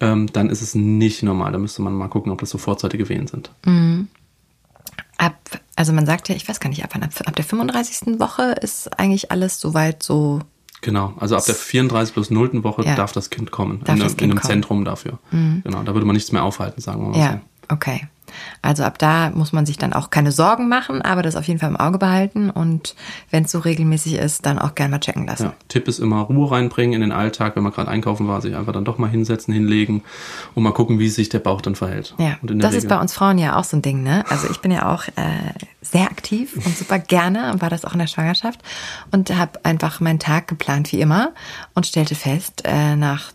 ähm, 0.00 0.28
dann 0.32 0.48
ist 0.48 0.62
es 0.62 0.76
nicht 0.76 1.24
normal. 1.24 1.50
Da 1.50 1.58
müsste 1.58 1.82
man 1.82 1.92
mal 1.92 2.08
gucken, 2.08 2.30
ob 2.30 2.38
das 2.38 2.50
so 2.50 2.58
vorzeitige 2.58 3.08
Wehen 3.08 3.26
sind. 3.26 3.50
Ab, 5.18 5.36
also 5.76 5.92
man 5.92 6.06
sagt 6.06 6.28
ja, 6.28 6.34
ich 6.34 6.48
weiß 6.48 6.58
gar 6.60 6.68
nicht, 6.70 6.82
ab, 6.84 6.94
ab, 6.96 7.10
ab 7.26 7.36
der 7.36 7.44
35. 7.44 8.18
Woche 8.18 8.52
ist 8.60 8.98
eigentlich 8.98 9.30
alles 9.30 9.60
soweit 9.60 10.02
so. 10.02 10.40
Genau, 10.80 11.14
also 11.20 11.36
ab 11.36 11.44
der 11.44 11.54
34 11.54 12.12
plus 12.12 12.30
0. 12.30 12.64
Woche 12.64 12.84
Ja. 12.84 12.96
darf 12.96 13.12
das 13.12 13.30
Kind 13.30 13.50
kommen. 13.52 13.80
Darf 13.84 13.94
in, 13.94 14.00
das 14.00 14.12
einem- 14.12 14.16
Kind 14.16 14.22
in 14.22 14.30
einem 14.32 14.40
kommen. 14.40 14.50
Zentrum 14.52 14.84
dafür. 14.84 15.18
Genau, 15.30 15.82
da 15.84 15.94
würde 15.94 16.04
man 16.06 16.14
nichts 16.14 16.32
mehr 16.32 16.42
aufhalten, 16.42 16.80
sagen 16.80 17.02
wir 17.02 17.08
mal 17.10 17.18
Ja, 17.20 17.40
okay. 17.72 18.06
Also 18.62 18.84
ab 18.84 18.98
da 18.98 19.30
muss 19.30 19.52
man 19.52 19.66
sich 19.66 19.76
dann 19.76 19.92
auch 19.92 20.08
keine 20.08 20.32
Sorgen 20.32 20.68
machen, 20.68 21.02
aber 21.02 21.22
das 21.22 21.36
auf 21.36 21.46
jeden 21.46 21.60
Fall 21.60 21.68
im 21.68 21.76
Auge 21.76 21.98
behalten 21.98 22.48
und 22.48 22.94
wenn 23.30 23.44
es 23.44 23.50
so 23.52 23.58
regelmäßig 23.58 24.14
ist, 24.14 24.46
dann 24.46 24.58
auch 24.58 24.74
gerne 24.74 24.92
mal 24.92 25.00
checken 25.00 25.26
lassen. 25.26 25.44
Ja. 25.44 25.54
Tipp 25.68 25.86
ist 25.86 25.98
immer 25.98 26.22
Ruhe 26.22 26.50
reinbringen 26.50 26.94
in 26.94 27.00
den 27.02 27.12
Alltag, 27.12 27.56
wenn 27.56 27.62
man 27.62 27.72
gerade 27.72 27.90
einkaufen 27.90 28.28
war, 28.28 28.40
sich 28.40 28.56
einfach 28.56 28.72
dann 28.72 28.84
doch 28.84 28.96
mal 28.96 29.10
hinsetzen, 29.10 29.52
hinlegen 29.52 30.02
und 30.54 30.62
mal 30.62 30.72
gucken, 30.72 30.98
wie 30.98 31.08
sich 31.08 31.28
der 31.28 31.40
Bauch 31.40 31.60
dann 31.60 31.74
verhält. 31.74 32.14
Ja, 32.18 32.38
das 32.42 32.70
ist 32.70 32.84
Regel- 32.84 32.88
bei 32.88 33.00
uns 33.00 33.12
Frauen 33.12 33.36
ja 33.36 33.56
auch 33.56 33.64
so 33.64 33.76
ein 33.76 33.82
Ding, 33.82 34.02
ne? 34.02 34.24
Also 34.30 34.48
ich 34.50 34.60
bin 34.60 34.70
ja 34.70 34.90
auch 34.90 35.04
äh, 35.08 35.52
sehr 35.82 36.04
aktiv 36.04 36.54
und 36.64 36.76
super 36.76 36.98
gerne 36.98 37.52
und 37.52 37.60
war 37.60 37.70
das 37.70 37.84
auch 37.84 37.92
in 37.92 37.98
der 37.98 38.06
Schwangerschaft 38.06 38.60
und 39.10 39.36
habe 39.36 39.62
einfach 39.64 40.00
meinen 40.00 40.18
Tag 40.18 40.48
geplant 40.48 40.90
wie 40.92 41.00
immer 41.00 41.32
und 41.74 41.86
stellte 41.86 42.14
fest, 42.14 42.62
äh, 42.64 42.96
nach 42.96 43.32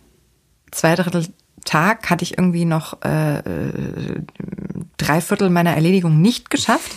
zwei 0.71 0.95
Drittel 0.95 1.27
Tag 1.67 2.09
hatte 2.09 2.23
ich 2.23 2.37
irgendwie 2.37 2.65
noch 2.65 3.01
äh, 3.03 3.39
äh, 3.39 4.21
drei 4.97 5.21
Viertel 5.21 5.49
meiner 5.49 5.73
Erledigung 5.73 6.21
nicht 6.21 6.49
geschafft 6.49 6.91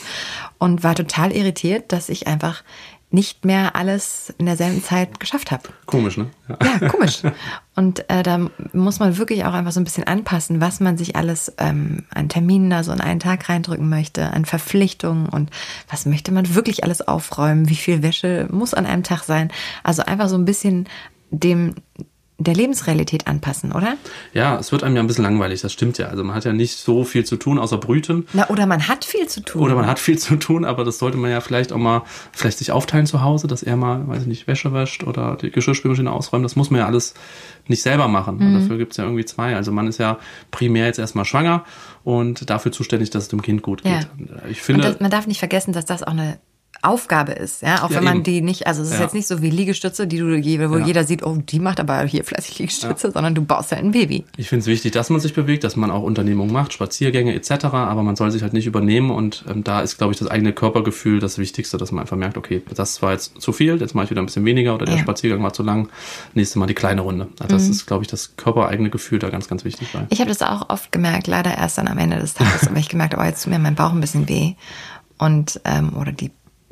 und 0.59 0.85
war 0.85 0.95
total 0.95 1.33
irritiert, 1.33 1.93
dass 1.93 2.09
ich 2.09 2.27
einfach 2.27 2.63
nicht 3.13 3.45
mehr 3.45 3.75
alles 3.75 4.33
in 4.39 4.47
derselben 4.47 4.85
Zeit 4.85 5.19
geschafft 5.19 5.51
habe. 5.51 5.65
Komisch, 5.87 6.17
ne? 6.17 6.31
Ja. 6.49 6.59
Ja, 6.81 6.89
komisch. 6.89 7.23
Und 7.75 8.09
äh, 8.09 8.23
da 8.23 8.49
muss 8.73 9.01
man 9.01 9.19
wirklich 9.19 9.45
auch 9.45 9.53
einfach 9.53 9.73
so 9.73 9.81
ein 9.81 9.85
bisschen 9.85 10.07
anpassen, 10.07 10.61
was 10.61 10.79
man 10.79 10.97
sich 10.97 11.17
alles 11.17 11.53
ähm, 11.59 12.05
an 12.15 12.29
Terminen 12.29 12.71
da 12.71 12.85
so 12.85 12.93
in 12.93 13.01
einen 13.01 13.19
Tag 13.19 13.49
reindrücken 13.49 13.89
möchte, 13.89 14.33
an 14.33 14.45
Verpflichtungen 14.45 15.29
und 15.29 15.51
was 15.89 16.07
möchte 16.07 16.31
man 16.31 16.55
wirklich 16.55 16.85
alles 16.85 17.07
aufräumen, 17.07 17.69
wie 17.69 17.75
viel 17.75 18.05
Wäsche 18.05 18.47
muss 18.53 18.75
an 18.75 18.87
einem 18.87 19.03
Tag 19.03 19.25
sein. 19.25 19.51
Also 19.83 20.03
einfach 20.03 20.29
so 20.29 20.37
ein 20.37 20.45
bisschen 20.45 20.89
dem 21.33 21.75
der 22.41 22.55
Lebensrealität 22.55 23.27
anpassen, 23.27 23.73
oder? 23.73 23.97
Ja, 24.33 24.59
es 24.59 24.73
wird 24.73 24.83
einem 24.83 24.97
ja 24.97 25.03
ein 25.03 25.07
bisschen 25.07 25.25
langweilig, 25.25 25.61
das 25.61 25.73
stimmt 25.73 25.99
ja. 25.99 26.07
Also 26.07 26.25
man 26.25 26.35
hat 26.35 26.45
ja 26.45 26.53
nicht 26.53 26.79
so 26.79 27.05
viel 27.05 27.25
zu 27.25 27.37
tun, 27.37 27.59
außer 27.59 27.77
brüten. 27.77 28.27
Na, 28.33 28.49
oder 28.49 28.67
man 28.67 28.89
hat 28.89 29.05
viel 29.05 29.29
zu 29.29 29.43
tun. 29.43 29.61
Oder 29.63 29.75
man 29.75 29.87
hat 29.87 29.99
viel 29.99 30.19
zu 30.19 30.37
tun, 30.37 30.65
aber 30.65 30.85
das 30.85 30.99
sollte 30.99 31.19
man 31.19 31.31
ja 31.31 31.41
vielleicht 31.43 31.73
auch 31.73 31.79
mal, 31.79 32.03
vielleicht 32.33 32.59
sich 32.59 32.73
aufteilen 32.73 33.07
zu 33.07 33.23
Hause, 33.23 33.47
dass 33.47 33.63
er 33.63 33.77
mal, 33.77 34.09
weiß 34.09 34.23
ich 34.23 34.29
nicht, 34.29 34.47
Wäsche 34.47 34.73
wäscht 34.73 35.05
oder 35.05 35.37
die 35.37 35.51
Geschirrspülmaschine 35.51 36.11
ausräumt. 36.11 36.45
Das 36.45 36.57
muss 36.57 36.71
man 36.71 36.81
ja 36.81 36.87
alles 36.87 37.15
nicht 37.69 37.83
selber 37.83 38.09
machen. 38.09 38.39
Mhm. 38.39 38.61
Dafür 38.61 38.79
gibt's 38.79 38.97
ja 38.97 39.05
irgendwie 39.05 39.27
zwei. 39.27 39.55
Also 39.55 39.71
man 39.71 39.87
ist 39.87 39.99
ja 39.99 40.19
primär 40.51 40.87
jetzt 40.87 40.99
erstmal 40.99 41.27
schwanger 41.27 41.65
und 42.05 42.49
dafür 42.49 42.73
zuständig, 42.73 43.11
dass 43.11 43.25
es 43.25 43.29
dem 43.29 43.43
Kind 43.43 43.63
gut 43.63 43.83
geht. 43.83 43.93
Ja. 43.93 44.01
Ich 44.49 44.59
Und 44.59 44.65
finde, 44.65 44.83
das, 44.85 45.01
man 45.01 45.11
darf 45.11 45.27
nicht 45.27 45.39
vergessen, 45.39 45.73
dass 45.73 45.85
das 45.85 46.03
auch 46.03 46.13
eine 46.13 46.39
Aufgabe 46.83 47.33
ist, 47.33 47.61
ja, 47.61 47.83
auch 47.85 47.91
Ja, 47.91 47.97
wenn 47.97 48.05
man 48.05 48.15
eben. 48.17 48.23
die 48.25 48.41
nicht, 48.41 48.67
also 48.67 48.81
es 48.81 48.89
ist 48.89 48.95
Ja. 48.95 49.03
jetzt 49.03 49.13
nicht 49.13 49.27
so 49.27 49.43
wie 49.43 49.51
Liegestütze, 49.51 50.07
die 50.07 50.17
du, 50.17 50.25
wo 50.71 50.79
Ja. 50.79 50.87
jeder 50.87 51.05
sieht, 51.05 51.23
oh, 51.23 51.37
die 51.37 51.59
macht 51.61 51.79
aber 51.79 52.01
hier 52.05 52.25
fleißig 52.25 52.59
Liegestütze, 52.59 53.11
sondern 53.11 53.35
du 53.35 53.43
baust 53.45 53.71
ja 53.73 53.77
ein 53.77 53.91
Baby. 53.91 54.25
Ich 54.39 54.49
finde 54.49 54.63
es 54.63 54.67
wichtig, 54.67 54.93
dass 54.93 55.11
man 55.11 55.21
sich 55.21 55.35
bewegt, 55.35 55.63
dass 55.65 55.77
man 55.77 55.91
auch 55.91 56.03
Unternehmungen 56.03 56.53
macht, 56.55 56.73
Spaziergänge 56.73 57.35
etc., 57.35 57.67
aber 57.67 58.03
man 58.03 58.17
soll 58.17 58.31
sich 58.31 58.43
halt 58.43 58.55
nicht 58.55 58.67
übernehmen 58.67 59.11
und 59.11 59.45
ähm, 59.51 59.63
da 59.63 59.83
ist, 59.83 59.99
glaube 59.99 60.15
ich, 60.15 60.19
das 60.19 60.29
eigene 60.29 60.55
Körpergefühl 60.55 61.21
das 61.21 61.37
Wichtigste, 61.37 61.77
dass 61.77 61.93
man 61.93 62.01
einfach 62.01 62.17
merkt, 62.17 62.39
okay, 62.39 62.63
das 62.75 63.03
war 63.03 63.13
jetzt 63.13 63.39
zu 63.43 63.53
viel, 63.53 63.79
jetzt 63.79 63.95
mache 63.95 64.05
ich 64.05 64.11
wieder 64.11 64.23
ein 64.23 64.27
bisschen 64.27 64.47
weniger 64.47 64.75
oder 64.75 64.87
der. 64.87 64.97
Spaziergang 64.97 65.43
war 65.43 65.53
zu 65.53 65.63
lang, 65.63 65.91
nächste 66.33 66.59
Mal 66.59 66.67
die 66.67 66.75
kleine 66.75 67.03
Runde. 67.03 67.29
Also 67.41 67.55
das 67.57 67.69
ist, 67.69 67.85
glaube 67.87 68.05
ich, 68.05 68.09
das 68.11 68.37
körpereigene 68.37 68.89
Gefühl 68.89 69.19
da 69.19 69.29
ganz, 69.29 69.49
ganz 69.49 69.65
wichtig 69.67 69.89
bei. 69.93 70.07
Ich 70.09 70.21
habe 70.21 70.29
das 70.31 70.41
auch 70.41 70.71
oft 70.71 70.93
gemerkt, 70.93 71.27
leider 71.27 71.55
erst 71.59 71.77
dann 71.77 71.89
am 71.89 71.99
Ende 71.99 72.19
des 72.19 72.33
Tages, 72.33 72.67
aber 72.69 72.79
ich 72.79 72.89
gemerkt, 72.89 73.15
oh, 73.19 73.23
jetzt 73.23 73.45
tut 73.45 73.53
mir 73.53 73.59
mein 73.59 73.75
Bauch 73.75 73.93
ein 73.93 74.01
bisschen 74.01 74.29
weh. 74.31 74.55
Und, 75.19 75.61
ähm, 75.67 75.95
oder 75.99 76.13
die, 76.13 76.31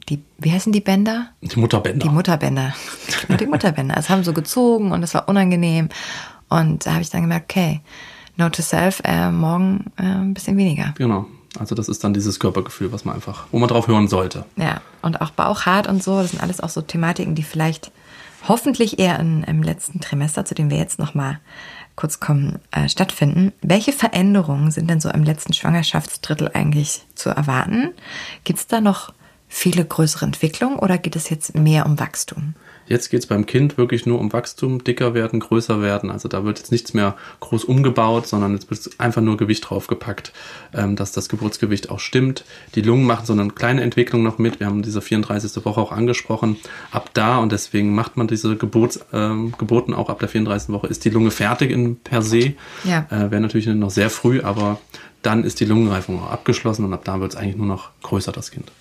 die, 0.09 0.23
wie 0.39 0.53
heißen 0.53 0.73
die 0.73 0.81
Bänder? 0.81 1.31
Die 1.41 1.59
Mutterbänder. 1.59 2.07
Die 2.07 2.13
Mutterbänder. 2.13 2.75
Die 3.41 3.47
Mutterbänder. 3.47 3.97
Es 3.97 4.09
haben 4.09 4.25
so 4.25 4.33
gezogen 4.33 4.93
und 4.93 5.03
es 5.03 5.15
war 5.15 5.29
unangenehm. 5.29 5.89
Und 6.49 6.87
da 6.87 6.93
habe 6.93 7.03
ich 7.03 7.11
dann 7.11 7.23
gemerkt, 7.23 7.51
okay, 7.51 7.81
note 8.37 8.53
to 8.53 8.63
self, 8.63 9.01
äh, 9.05 9.31
morgen 9.31 9.87
äh, 9.97 10.03
ein 10.03 10.35
bisschen 10.35 10.57
weniger. 10.57 10.95
genau. 10.97 11.27
Also 11.59 11.75
das 11.75 11.89
ist 11.89 12.05
dann 12.05 12.13
dieses 12.15 12.39
Körpergefühl, 12.39 12.93
was 12.93 13.05
man 13.05 13.15
einfach, 13.15 13.47
wo 13.51 13.59
man 13.59 13.69
drauf 13.69 13.89
hören 13.89 14.07
sollte. 14.07 14.45
Ja, 14.57 14.81
und 15.03 15.21
auch 15.21 15.31
Bauchhart 15.31 15.89
und 15.89 16.03
so, 16.03 16.21
das 16.21 16.33
sind 16.33 16.43
alles 16.43 16.61
auch 16.61 16.69
so 16.69 16.83
Thematiken, 16.83 17.35
die 17.35 17.43
vielleicht 17.43 17.91
hoffentlich 18.47 18.99
eher 18.99 19.19
in, 19.19 19.43
im 19.45 19.63
letzten 19.63 20.01
Trimester, 20.01 20.45
zu 20.45 20.55
dem 20.55 20.71
wir 20.71 20.77
jetzt 20.77 20.99
nochmal 20.99 21.41
kurz 21.97 22.21
kommen, 22.21 22.61
äh, 22.71 22.89
stattfinden. 22.89 23.53
Welche 23.61 23.93
Veränderungen 23.93 24.71
sind 24.71 24.89
denn 24.89 25.01
so 25.01 25.11
im 25.11 25.25
letzten 25.25 25.53
Schwangerschaftsdrittel 25.53 26.51
eigentlich 26.55 27.05
zu 27.15 27.31
erwarten? 27.31 27.91
Gibt 28.45 28.61
es 28.61 28.67
da 28.69 28.81
noch 28.81 29.13
viele 29.49 29.85
größere 29.85 30.27
Entwicklungen 30.27 30.79
oder 30.79 30.99
geht 30.99 31.17
es 31.17 31.31
jetzt 31.31 31.55
mehr 31.55 31.87
um 31.87 31.99
Wachstum? 31.99 32.55
Jetzt 32.89 33.11
geht's 33.11 33.27
beim 33.27 33.45
Kind 33.45 33.77
wirklich 33.77 34.07
nur 34.07 34.19
um 34.19 34.33
Wachstum, 34.33 34.83
dicker 34.83 35.13
werden, 35.13 35.41
größer 35.41 35.83
werden. 35.83 36.11
Also 36.11 36.27
da 36.27 36.45
wird 36.45 36.59
jetzt 36.59 36.73
nichts 36.73 36.95
mehr 36.95 37.17
groß 37.41 37.65
umgebaut, 37.65 38.27
sondern 38.27 38.55
jetzt 38.55 38.71
wird 38.71 38.99
einfach 38.99 39.21
nur 39.21 39.37
Gewicht 39.37 39.69
draufgepackt, 39.69 40.33
ähm, 40.73 40.97
dass 40.97 41.13
das 41.13 41.29
Geburtsgewicht 41.29 41.91
auch 41.91 42.01
stimmt. 42.01 42.45
Die 42.75 42.81
Lungen 42.81 43.05
machen 43.05 43.27
so 43.27 43.35
eine 43.35 43.49
kleine 43.51 43.83
Entwicklung 43.83 44.23
noch 44.23 44.39
mit. 44.39 44.59
Wir 44.59 44.67
haben 44.67 44.81
diese 44.81 45.03
34. 45.03 45.65
Woche 45.67 45.81
auch 45.81 45.93
angesprochen. 45.93 46.57
Ab 46.91 47.11
da, 47.13 47.39
und 47.39 47.53
deswegen 47.53 47.95
macht 47.95 48.17
man 48.17 48.27
diese 48.27 48.57
Geburts, 48.57 49.01
ähm, 49.13 49.53
Geburten 49.59 49.93
auch 49.93 50.09
ab 50.09 50.21
der 50.21 50.29
34. 50.29 50.71
Woche, 50.71 50.87
ist 50.87 51.05
die 51.05 51.11
Lunge 51.11 51.31
fertig 51.31 51.71
in, 51.71 51.97
per 51.97 52.23
se. 52.23 52.55
Ja. 52.85 53.07
Äh, 53.11 53.31
Wäre 53.31 53.41
natürlich 53.41 53.67
noch 53.67 53.91
sehr 53.91 54.09
früh, 54.09 54.41
aber 54.41 54.81
dann 55.21 55.45
ist 55.45 55.61
die 55.61 55.67
Lungenreifung 55.67 56.23
auch 56.23 56.31
abgeschlossen 56.31 56.87
und 56.87 56.95
ab 56.95 57.05
da 57.05 57.21
wird 57.21 57.33
es 57.33 57.37
eigentlich 57.37 57.57
nur 57.57 57.67
noch 57.67 57.91
größer, 58.03 58.33
das 58.33 58.51
Kind. 58.51 58.73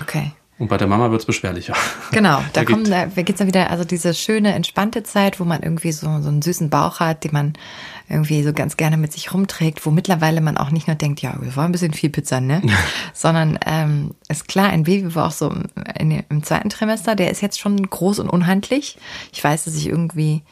Okay. 0.00 0.32
Und 0.58 0.66
bei 0.66 0.76
der 0.76 0.88
Mama 0.88 1.10
wird 1.12 1.20
es 1.20 1.26
beschwerlicher. 1.26 1.74
Genau, 2.10 2.38
da 2.52 2.60
Da 2.60 2.64
kommen, 2.64 2.84
gibt- 2.84 3.16
da 3.16 3.22
geht's 3.22 3.38
dann 3.38 3.46
wieder, 3.46 3.70
also 3.70 3.84
diese 3.84 4.12
schöne, 4.14 4.54
entspannte 4.54 5.02
Zeit, 5.04 5.38
wo 5.38 5.44
man 5.44 5.62
irgendwie 5.62 5.92
so, 5.92 6.06
so 6.20 6.28
einen 6.28 6.42
süßen 6.42 6.68
Bauch 6.70 6.98
hat, 7.00 7.22
den 7.24 7.32
man 7.32 7.52
irgendwie 8.08 8.42
so 8.42 8.52
ganz 8.52 8.76
gerne 8.76 8.96
mit 8.96 9.12
sich 9.12 9.32
rumträgt, 9.34 9.84
wo 9.86 9.90
mittlerweile 9.90 10.40
man 10.40 10.56
auch 10.56 10.70
nicht 10.70 10.86
nur 10.88 10.96
denkt, 10.96 11.20
ja, 11.20 11.36
wir 11.40 11.54
wollen 11.54 11.66
ein 11.66 11.72
bisschen 11.72 11.92
viel 11.92 12.08
Pizza, 12.10 12.40
ne? 12.40 12.62
Sondern 13.12 13.58
ähm, 13.66 14.14
ist 14.28 14.48
klar, 14.48 14.70
ein 14.70 14.84
Baby 14.84 15.14
war 15.14 15.26
auch 15.26 15.32
so 15.32 15.50
im, 15.50 15.64
in, 15.98 16.24
im 16.28 16.42
zweiten 16.42 16.70
Trimester, 16.70 17.14
der 17.14 17.30
ist 17.30 17.42
jetzt 17.42 17.60
schon 17.60 17.88
groß 17.88 18.18
und 18.20 18.28
unhandlich. 18.30 18.96
Ich 19.32 19.44
weiß, 19.44 19.64
dass 19.64 19.74
ich 19.76 19.86
irgendwie 19.86 20.42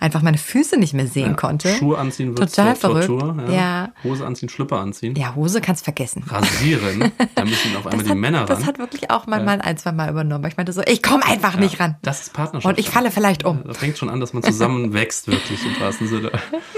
einfach 0.00 0.22
meine 0.22 0.38
Füße 0.38 0.78
nicht 0.78 0.94
mehr 0.94 1.06
sehen 1.06 1.30
Ja, 1.30 1.34
konnte. 1.34 1.68
Schuhe 1.74 1.98
anziehen 1.98 2.36
wird 2.36 2.50
Total 2.54 2.74
verrückt. 2.76 3.06
Tortur. 3.06 3.36
Ja. 3.50 3.92
Hose 4.02 4.26
anziehen, 4.26 4.48
Schlüpper 4.48 4.78
anziehen. 4.80 5.14
Ja, 5.16 5.34
Hose 5.34 5.60
kannst 5.60 5.84
vergessen. 5.84 6.22
Rasieren. 6.26 7.12
da 7.34 7.44
müssen 7.44 7.76
auf 7.76 7.86
einmal 7.86 7.92
Das 7.98 8.04
die 8.04 8.10
hat, 8.10 8.16
Männer 8.18 8.38
ran. 8.40 8.46
das 8.46 8.66
hat 8.66 8.78
wirklich 8.78 9.10
auch 9.10 9.26
mein 9.26 9.44
Mann 9.44 9.60
ein, 9.60 9.76
zwei 9.76 9.92
Mal 9.92 10.10
übernommen. 10.10 10.44
Ich 10.46 10.56
meinte 10.56 10.72
so, 10.72 10.82
ich 10.86 11.02
komme 11.02 11.24
einfach 11.26 11.56
nicht 11.56 11.80
ran. 11.80 11.96
Das 12.02 12.22
ist 12.22 12.32
Partnerschaft. 12.32 12.66
Und 12.76 12.78
ich 12.78 12.88
falle 12.90 13.10
vielleicht 13.10 13.44
um. 13.44 13.62
Da 13.66 13.74
fängt 13.74 13.98
schon 13.98 14.08
an, 14.10 14.20
dass 14.20 14.32
man 14.32 14.42
zusammen 14.42 14.92
wächst, 14.92 15.26
wirklich 15.26 15.60
im 15.64 15.80
wahrsten 15.80 16.08
Sinne. 16.08 16.32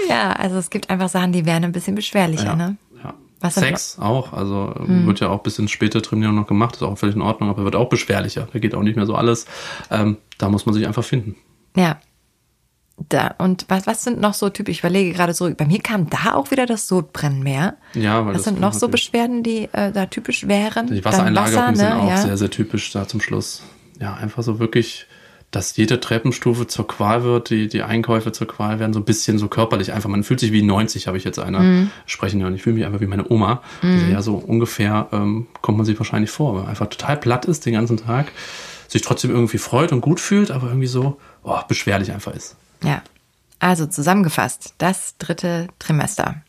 Ja, 0.09 0.31
also 0.33 0.57
es 0.57 0.69
gibt 0.69 0.89
einfach 0.89 1.09
Sachen, 1.09 1.31
die 1.31 1.45
werden 1.45 1.65
ein 1.65 1.71
bisschen 1.71 1.95
beschwerlicher, 1.95 2.45
Ja. 2.45 2.55
ne? 2.55 2.77
ja. 3.03 3.13
Was 3.39 3.53
Sex 3.55 3.99
auch, 3.99 4.33
also 4.33 4.73
ähm, 4.79 5.05
wird 5.05 5.19
ja 5.19 5.29
auch 5.29 5.43
bis 5.43 5.59
ins 5.59 5.69
späte 5.69 6.01
Trainieren 6.01 6.33
noch 6.33 6.47
gemacht, 6.47 6.75
ist 6.75 6.81
auch 6.81 6.97
völlig 6.97 7.15
in 7.15 7.21
Ordnung, 7.21 7.49
aber 7.49 7.63
wird 7.63 7.75
auch 7.75 7.87
beschwerlicher. 7.87 8.47
Da 8.51 8.57
geht 8.57 8.73
auch 8.73 8.81
nicht 8.81 8.95
mehr 8.95 9.05
so 9.05 9.13
alles. 9.13 9.45
Ähm, 9.91 10.17
da 10.39 10.49
muss 10.49 10.65
man 10.65 10.73
sich 10.73 10.87
einfach 10.87 11.03
finden. 11.03 11.35
Ja. 11.75 11.99
Da, 13.09 13.35
und 13.37 13.65
was, 13.67 13.85
was 13.85 14.03
sind 14.03 14.19
noch 14.19 14.33
so 14.33 14.49
typisch? 14.49 14.77
Ich 14.77 14.79
überlege 14.79 15.13
gerade 15.13 15.33
so, 15.33 15.53
bei 15.53 15.65
mir 15.65 15.79
kam 15.79 16.09
da 16.09 16.33
auch 16.33 16.49
wieder 16.49 16.65
das 16.65 16.87
Sodbrennen 16.87 17.43
mehr. 17.43 17.77
Ja, 17.93 18.25
weil 18.25 18.33
Was 18.33 18.37
das 18.37 18.45
sind 18.45 18.59
noch 18.59 18.73
so 18.73 18.87
Beschwerden, 18.89 19.43
die 19.43 19.69
äh, 19.71 19.91
da 19.91 20.07
typisch 20.07 20.47
wären? 20.47 20.87
Die 20.87 21.05
Wassereinlagerungen 21.05 21.75
Wasser, 21.75 21.89
sind 21.89 21.97
ne? 21.97 22.01
auch 22.01 22.09
ja. 22.09 22.17
sehr, 22.17 22.37
sehr 22.37 22.49
typisch 22.49 22.91
da 22.91 23.07
zum 23.07 23.21
Schluss. 23.21 23.61
Ja, 24.01 24.15
einfach 24.15 24.41
so 24.41 24.57
wirklich, 24.57 25.05
dass 25.51 25.77
jede 25.77 25.99
Treppenstufe 25.99 26.65
zur 26.65 26.87
Qual 26.87 27.23
wird, 27.23 27.51
die, 27.51 27.67
die 27.67 27.83
Einkäufe 27.83 28.31
zur 28.31 28.47
Qual 28.47 28.79
werden, 28.79 28.93
so 28.93 28.99
ein 28.99 29.05
bisschen 29.05 29.37
so 29.37 29.47
körperlich 29.47 29.93
einfach. 29.93 30.09
Man 30.09 30.23
fühlt 30.23 30.39
sich 30.39 30.51
wie 30.51 30.63
90, 30.63 31.05
habe 31.05 31.17
ich 31.17 31.23
jetzt 31.23 31.37
einer 31.37 31.59
Mhm. 31.59 31.91
sprechen 32.07 32.41
hören. 32.41 32.55
Ich 32.55 32.63
fühle 32.63 32.75
mich 32.77 32.85
einfach 32.85 32.99
wie 32.99 33.07
meine 33.07 33.29
Oma. 33.29 33.61
Die 33.83 34.11
ja 34.11 34.23
so 34.23 34.35
ungefähr 34.35 35.07
ähm, 35.11 35.45
kommt 35.61 35.77
man 35.77 35.85
sich 35.85 35.97
wahrscheinlich 35.99 36.31
vor, 36.31 36.55
weil 36.55 36.61
man 36.61 36.69
einfach 36.71 36.87
total 36.87 37.17
platt 37.17 37.45
ist 37.45 37.65
den 37.67 37.73
ganzen 37.73 37.97
Tag, 37.97 38.31
sich 38.87 39.03
trotzdem 39.03 39.29
irgendwie 39.29 39.59
freut 39.59 39.91
und 39.91 40.01
gut 40.01 40.19
fühlt, 40.19 40.49
aber 40.49 40.67
irgendwie 40.67 40.87
so 40.87 41.19
oh, 41.43 41.59
beschwerlich 41.67 42.11
einfach 42.11 42.33
ist. 42.33 42.55
Ja. 42.83 43.01
Also 43.59 43.87
zusammengefasst, 43.87 44.75
das 44.77 45.15
dritte 45.17 45.67
Trimester. 45.79 46.41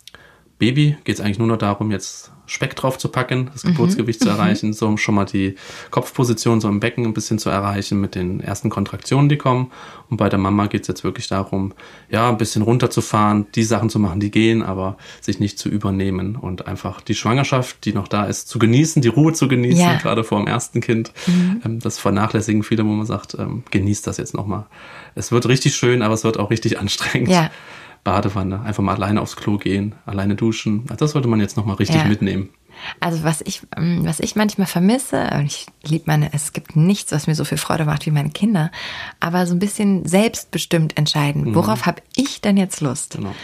Baby 0.58 0.96
geht 1.04 1.14
es 1.14 1.20
eigentlich 1.20 1.38
nur 1.38 1.48
noch 1.48 1.56
darum, 1.56 1.90
jetzt 1.90 2.32
Speck 2.46 2.74
drauf 2.76 2.96
zu 2.98 3.08
packen, 3.08 3.50
das 3.52 3.62
Geburtsgewicht 3.62 4.20
zu 4.20 4.28
erreichen, 4.30 4.72
so 4.72 4.86
um 4.88 4.96
schon 4.96 5.14
mal 5.14 5.26
die 5.26 5.54
Kopfposition 5.90 6.60
so 6.62 6.68
im 6.68 6.80
Becken 6.80 7.04
ein 7.04 7.12
bisschen 7.12 7.38
zu 7.38 7.50
erreichen 7.50 8.00
mit 8.00 8.14
den 8.14 8.40
ersten 8.40 8.70
Kontraktionen, 8.70 9.28
die 9.28 9.36
kommen. 9.36 9.70
Und 10.08 10.16
bei 10.16 10.30
der 10.30 10.38
Mama 10.38 10.66
geht 10.66 10.80
es 10.82 10.88
jetzt 10.88 11.04
wirklich 11.04 11.28
darum, 11.28 11.74
ja, 12.08 12.28
ein 12.30 12.38
bisschen 12.38 12.62
runterzufahren, 12.62 13.46
die 13.54 13.64
Sachen 13.64 13.90
zu 13.90 13.98
machen, 13.98 14.18
die 14.18 14.30
gehen, 14.30 14.62
aber 14.62 14.96
sich 15.20 15.40
nicht 15.40 15.58
zu 15.58 15.68
übernehmen 15.68 16.36
und 16.36 16.66
einfach 16.66 17.02
die 17.02 17.14
Schwangerschaft, 17.14 17.84
die 17.84 17.92
noch 17.92 18.08
da 18.08 18.24
ist, 18.24 18.48
zu 18.48 18.58
genießen, 18.58 19.02
die 19.02 19.08
Ruhe 19.08 19.34
zu 19.34 19.46
genießen, 19.46 19.78
Ja. 19.78 19.96
gerade 19.98 20.24
vor 20.24 20.38
dem 20.38 20.46
ersten 20.46 20.80
Kind. 20.80 21.12
Ähm, 21.28 21.80
das 21.80 21.98
vernachlässigen 21.98 22.62
viele, 22.62 22.84
wo 22.86 22.88
man 22.88 23.04
sagt, 23.06 23.36
ähm, 23.38 23.62
genießt 23.70 24.06
das 24.06 24.16
jetzt 24.16 24.32
nochmal. 24.34 24.64
Es 25.18 25.32
wird 25.32 25.46
richtig 25.46 25.74
schön, 25.74 26.02
aber 26.02 26.14
es 26.14 26.24
wird 26.24 26.38
auch 26.38 26.50
richtig 26.50 26.78
anstrengend. 26.78 27.28
Ja. 27.30 27.50
Badewanne, 28.04 28.62
einfach 28.62 28.82
mal 28.82 28.94
alleine 28.94 29.20
aufs 29.20 29.36
Klo 29.36 29.58
gehen, 29.58 29.94
alleine 30.06 30.34
duschen. 30.36 30.86
Das 30.96 31.10
sollte 31.10 31.28
man 31.28 31.40
jetzt 31.40 31.56
nochmal 31.56 31.76
richtig 31.76 31.96
Ja. 31.96 32.04
mitnehmen. 32.04 32.48
Also 33.00 33.24
was 33.24 33.40
ich, 33.42 33.62
ähm, 33.76 34.02
was 34.04 34.20
ich 34.20 34.36
manchmal 34.36 34.68
vermisse, 34.68 35.28
und 35.34 35.46
ich 35.46 35.66
liebe 35.84 36.04
meine, 36.06 36.32
es 36.32 36.52
gibt 36.52 36.76
nichts, 36.76 37.10
was 37.10 37.26
mir 37.26 37.34
so 37.34 37.44
viel 37.44 37.58
Freude 37.58 37.84
macht 37.84 38.06
wie 38.06 38.12
meine 38.12 38.30
Kinder, 38.30 38.70
aber 39.18 39.46
so 39.46 39.54
ein 39.54 39.58
bisschen 39.58 40.06
selbstbestimmt 40.06 40.96
entscheiden, 40.96 41.56
worauf 41.56 41.86
habe 41.86 42.02
ich 42.14 42.40
denn 42.40 42.56
jetzt 42.56 42.80
Lust? 42.80 43.18
Mhm. 43.18 43.22
Genau. 43.22 43.34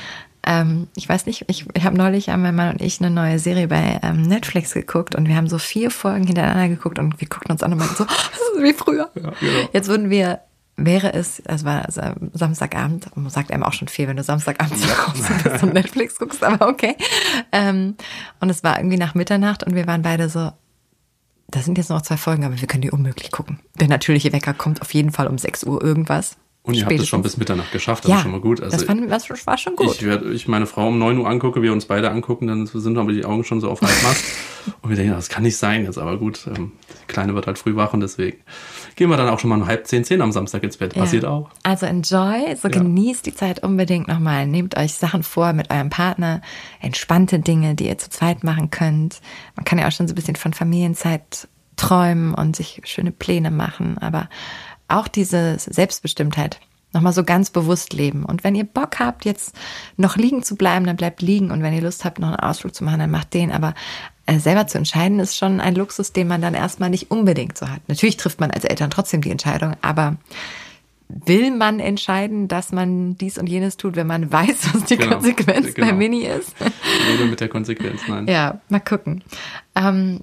Ähm, 0.46 0.86
ich 0.94 1.08
weiß 1.08 1.26
nicht, 1.26 1.46
ich, 1.48 1.66
habe 1.82 1.96
neulich 1.96 2.28
haben 2.28 2.42
mein 2.42 2.54
Mann 2.54 2.74
und 2.74 2.80
ich 2.82 3.00
eine 3.00 3.10
neue 3.10 3.38
Serie 3.40 3.66
bei 3.66 3.98
ähm, 4.02 4.22
Netflix 4.22 4.72
geguckt 4.74 5.14
und 5.16 5.26
wir 5.26 5.34
haben 5.36 5.48
so 5.48 5.58
vier 5.58 5.90
Folgen 5.90 6.26
hintereinander 6.26 6.68
geguckt 6.68 6.98
und 7.00 7.20
wir 7.20 7.26
guckten 7.28 7.50
uns 7.50 7.62
an 7.62 7.72
und 7.72 7.78
meinten 7.78 7.96
so, 7.96 8.04
das 8.04 8.40
ist 8.54 8.62
wie 8.62 8.72
früher. 8.74 9.10
genau. 9.14 9.32
Jetzt 9.72 9.88
würden 9.88 10.10
wir, 10.10 10.40
wäre 10.76 11.12
es, 11.12 11.40
es 11.40 11.64
war 11.64 11.84
also 11.84 12.02
Samstagabend, 12.32 13.16
man 13.16 13.30
sagt 13.30 13.52
einem 13.52 13.62
auch 13.62 13.72
schon 13.72 13.88
viel, 13.88 14.08
wenn 14.08 14.16
du 14.16 14.22
Samstagabend 14.22 14.78
zu 14.78 15.06
Hause 15.06 15.32
bist 15.44 15.62
und 15.62 15.74
Netflix 15.74 16.18
guckst, 16.18 16.42
aber 16.42 16.68
okay. 16.68 16.96
Ähm, 17.52 17.94
und 18.40 18.50
es 18.50 18.64
war 18.64 18.78
irgendwie 18.78 18.96
nach 18.96 19.14
Mitternacht 19.14 19.64
und 19.64 19.74
wir 19.74 19.86
waren 19.86 20.02
beide 20.02 20.28
so, 20.28 20.50
das 21.48 21.64
sind 21.64 21.78
jetzt 21.78 21.90
noch 21.90 22.02
zwei 22.02 22.16
Folgen, 22.16 22.44
aber 22.44 22.60
wir 22.60 22.66
können 22.66 22.82
die 22.82 22.90
unmöglich 22.90 23.30
gucken. 23.30 23.60
Der 23.78 23.88
natürliche 23.88 24.32
Wecker 24.32 24.54
kommt 24.54 24.82
auf 24.82 24.92
jeden 24.94 25.12
Fall 25.12 25.28
um 25.28 25.38
6 25.38 25.64
Uhr 25.64 25.82
irgendwas. 25.82 26.36
Und 26.62 26.74
ihr 26.74 26.86
habt 26.86 26.98
es 26.98 27.06
schon 27.06 27.22
bis 27.22 27.36
Mitternacht 27.36 27.72
geschafft, 27.72 28.04
das 28.04 28.10
ja, 28.10 28.16
ist 28.16 28.22
schon 28.22 28.32
mal 28.32 28.40
gut. 28.40 28.62
Also 28.62 28.76
das, 28.76 28.86
fand, 28.86 29.10
das 29.10 29.28
war 29.46 29.58
schon 29.58 29.76
gut. 29.76 29.96
ich, 29.96 30.04
werd, 30.04 30.24
ich 30.24 30.48
meine 30.48 30.66
Frau 30.66 30.88
um 30.88 30.98
9 30.98 31.18
Uhr 31.18 31.28
angucke, 31.28 31.60
wir 31.60 31.72
uns 31.72 31.84
beide 31.84 32.10
angucken, 32.10 32.46
dann 32.46 32.66
sind 32.66 32.96
aber 32.96 33.12
die 33.12 33.24
Augen 33.24 33.44
schon 33.44 33.60
so 33.60 33.70
auf 33.70 33.82
Halbmast. 33.82 34.24
und 34.82 34.90
wir 34.90 34.96
denken, 34.96 35.12
das 35.12 35.28
kann 35.28 35.42
nicht 35.42 35.56
sein 35.56 35.84
jetzt, 35.84 35.98
aber 35.98 36.18
gut, 36.18 36.46
ähm, 36.46 36.72
die 37.02 37.06
Kleine 37.06 37.34
wird 37.34 37.46
halt 37.46 37.58
früh 37.58 37.76
wach 37.76 37.92
und 37.92 38.00
deswegen 38.00 38.38
gehen 38.96 39.10
wir 39.10 39.16
dann 39.16 39.28
auch 39.28 39.38
schon 39.38 39.50
mal 39.50 39.60
um 39.60 39.66
halb 39.66 39.86
zehn, 39.86 40.04
zehn 40.04 40.20
am 40.22 40.32
Samstag 40.32 40.62
ins 40.62 40.76
Bett. 40.76 40.94
Passiert 40.94 41.24
Ja. 41.24 41.30
auch. 41.30 41.50
Also 41.62 41.86
enjoy, 41.86 42.56
so 42.56 42.68
Ja. 42.68 42.78
genießt 42.78 43.26
die 43.26 43.34
Zeit 43.34 43.62
unbedingt 43.62 44.08
nochmal. 44.08 44.46
Nehmt 44.46 44.76
euch 44.76 44.94
Sachen 44.94 45.22
vor 45.22 45.52
mit 45.52 45.70
eurem 45.70 45.90
Partner, 45.90 46.40
entspannte 46.80 47.38
Dinge, 47.40 47.74
die 47.74 47.86
ihr 47.88 47.98
zu 47.98 48.10
zweit 48.10 48.44
machen 48.44 48.70
könnt. 48.70 49.20
Man 49.56 49.64
kann 49.64 49.78
ja 49.78 49.86
auch 49.88 49.92
schon 49.92 50.08
so 50.08 50.12
ein 50.12 50.16
bisschen 50.16 50.36
von 50.36 50.52
Familienzeit 50.54 51.48
träumen 51.76 52.34
und 52.34 52.54
sich 52.56 52.80
schöne 52.84 53.10
Pläne 53.10 53.50
machen, 53.50 53.98
aber 53.98 54.28
auch 54.88 55.08
diese 55.08 55.56
Selbstbestimmtheit 55.58 56.60
nochmal 56.92 57.12
so 57.12 57.24
ganz 57.24 57.50
bewusst 57.50 57.92
leben. 57.92 58.24
Und 58.24 58.44
wenn 58.44 58.54
ihr 58.54 58.62
Bock 58.62 59.00
habt, 59.00 59.24
jetzt 59.24 59.56
noch 59.96 60.16
liegen 60.16 60.44
zu 60.44 60.54
bleiben, 60.54 60.86
dann 60.86 60.94
bleibt 60.96 61.22
liegen. 61.22 61.50
Und 61.50 61.60
wenn 61.62 61.74
ihr 61.74 61.82
Lust 61.82 62.04
habt, 62.04 62.20
noch 62.20 62.28
einen 62.28 62.36
Ausflug 62.38 62.72
zu 62.72 62.84
machen, 62.84 63.00
dann 63.00 63.10
macht 63.10 63.34
den. 63.34 63.50
Aber 63.50 63.74
selber 64.38 64.66
zu 64.66 64.78
entscheiden, 64.78 65.20
ist 65.20 65.36
schon 65.36 65.60
ein 65.60 65.74
Luxus, 65.74 66.12
den 66.12 66.28
man 66.28 66.40
dann 66.40 66.54
erstmal 66.54 66.90
nicht 66.90 67.10
unbedingt 67.10 67.58
so 67.58 67.68
hat. 67.68 67.80
Natürlich 67.88 68.16
trifft 68.16 68.40
man 68.40 68.50
als 68.50 68.64
Eltern 68.64 68.90
trotzdem 68.90 69.20
die 69.20 69.30
Entscheidung, 69.30 69.74
aber 69.82 70.16
will 71.08 71.50
man 71.50 71.80
entscheiden, 71.80 72.48
dass 72.48 72.72
man 72.72 73.16
dies 73.18 73.38
und 73.38 73.46
jenes 73.46 73.76
tut, 73.76 73.96
wenn 73.96 74.06
man 74.06 74.32
weiß, 74.32 74.74
was 74.74 74.84
die 74.84 74.96
Genau, 74.96 75.14
Konsequenz 75.16 75.74
bei 75.74 75.82
genau. 75.82 75.94
Mini 75.94 76.22
ist? 76.22 76.54
Lebe 77.10 77.26
mit 77.26 77.40
der 77.40 77.48
Konsequenz, 77.48 78.00
nein. 78.08 78.26
Ja, 78.26 78.60
mal 78.68 78.80
gucken. 78.80 79.22
Ähm, 79.74 80.20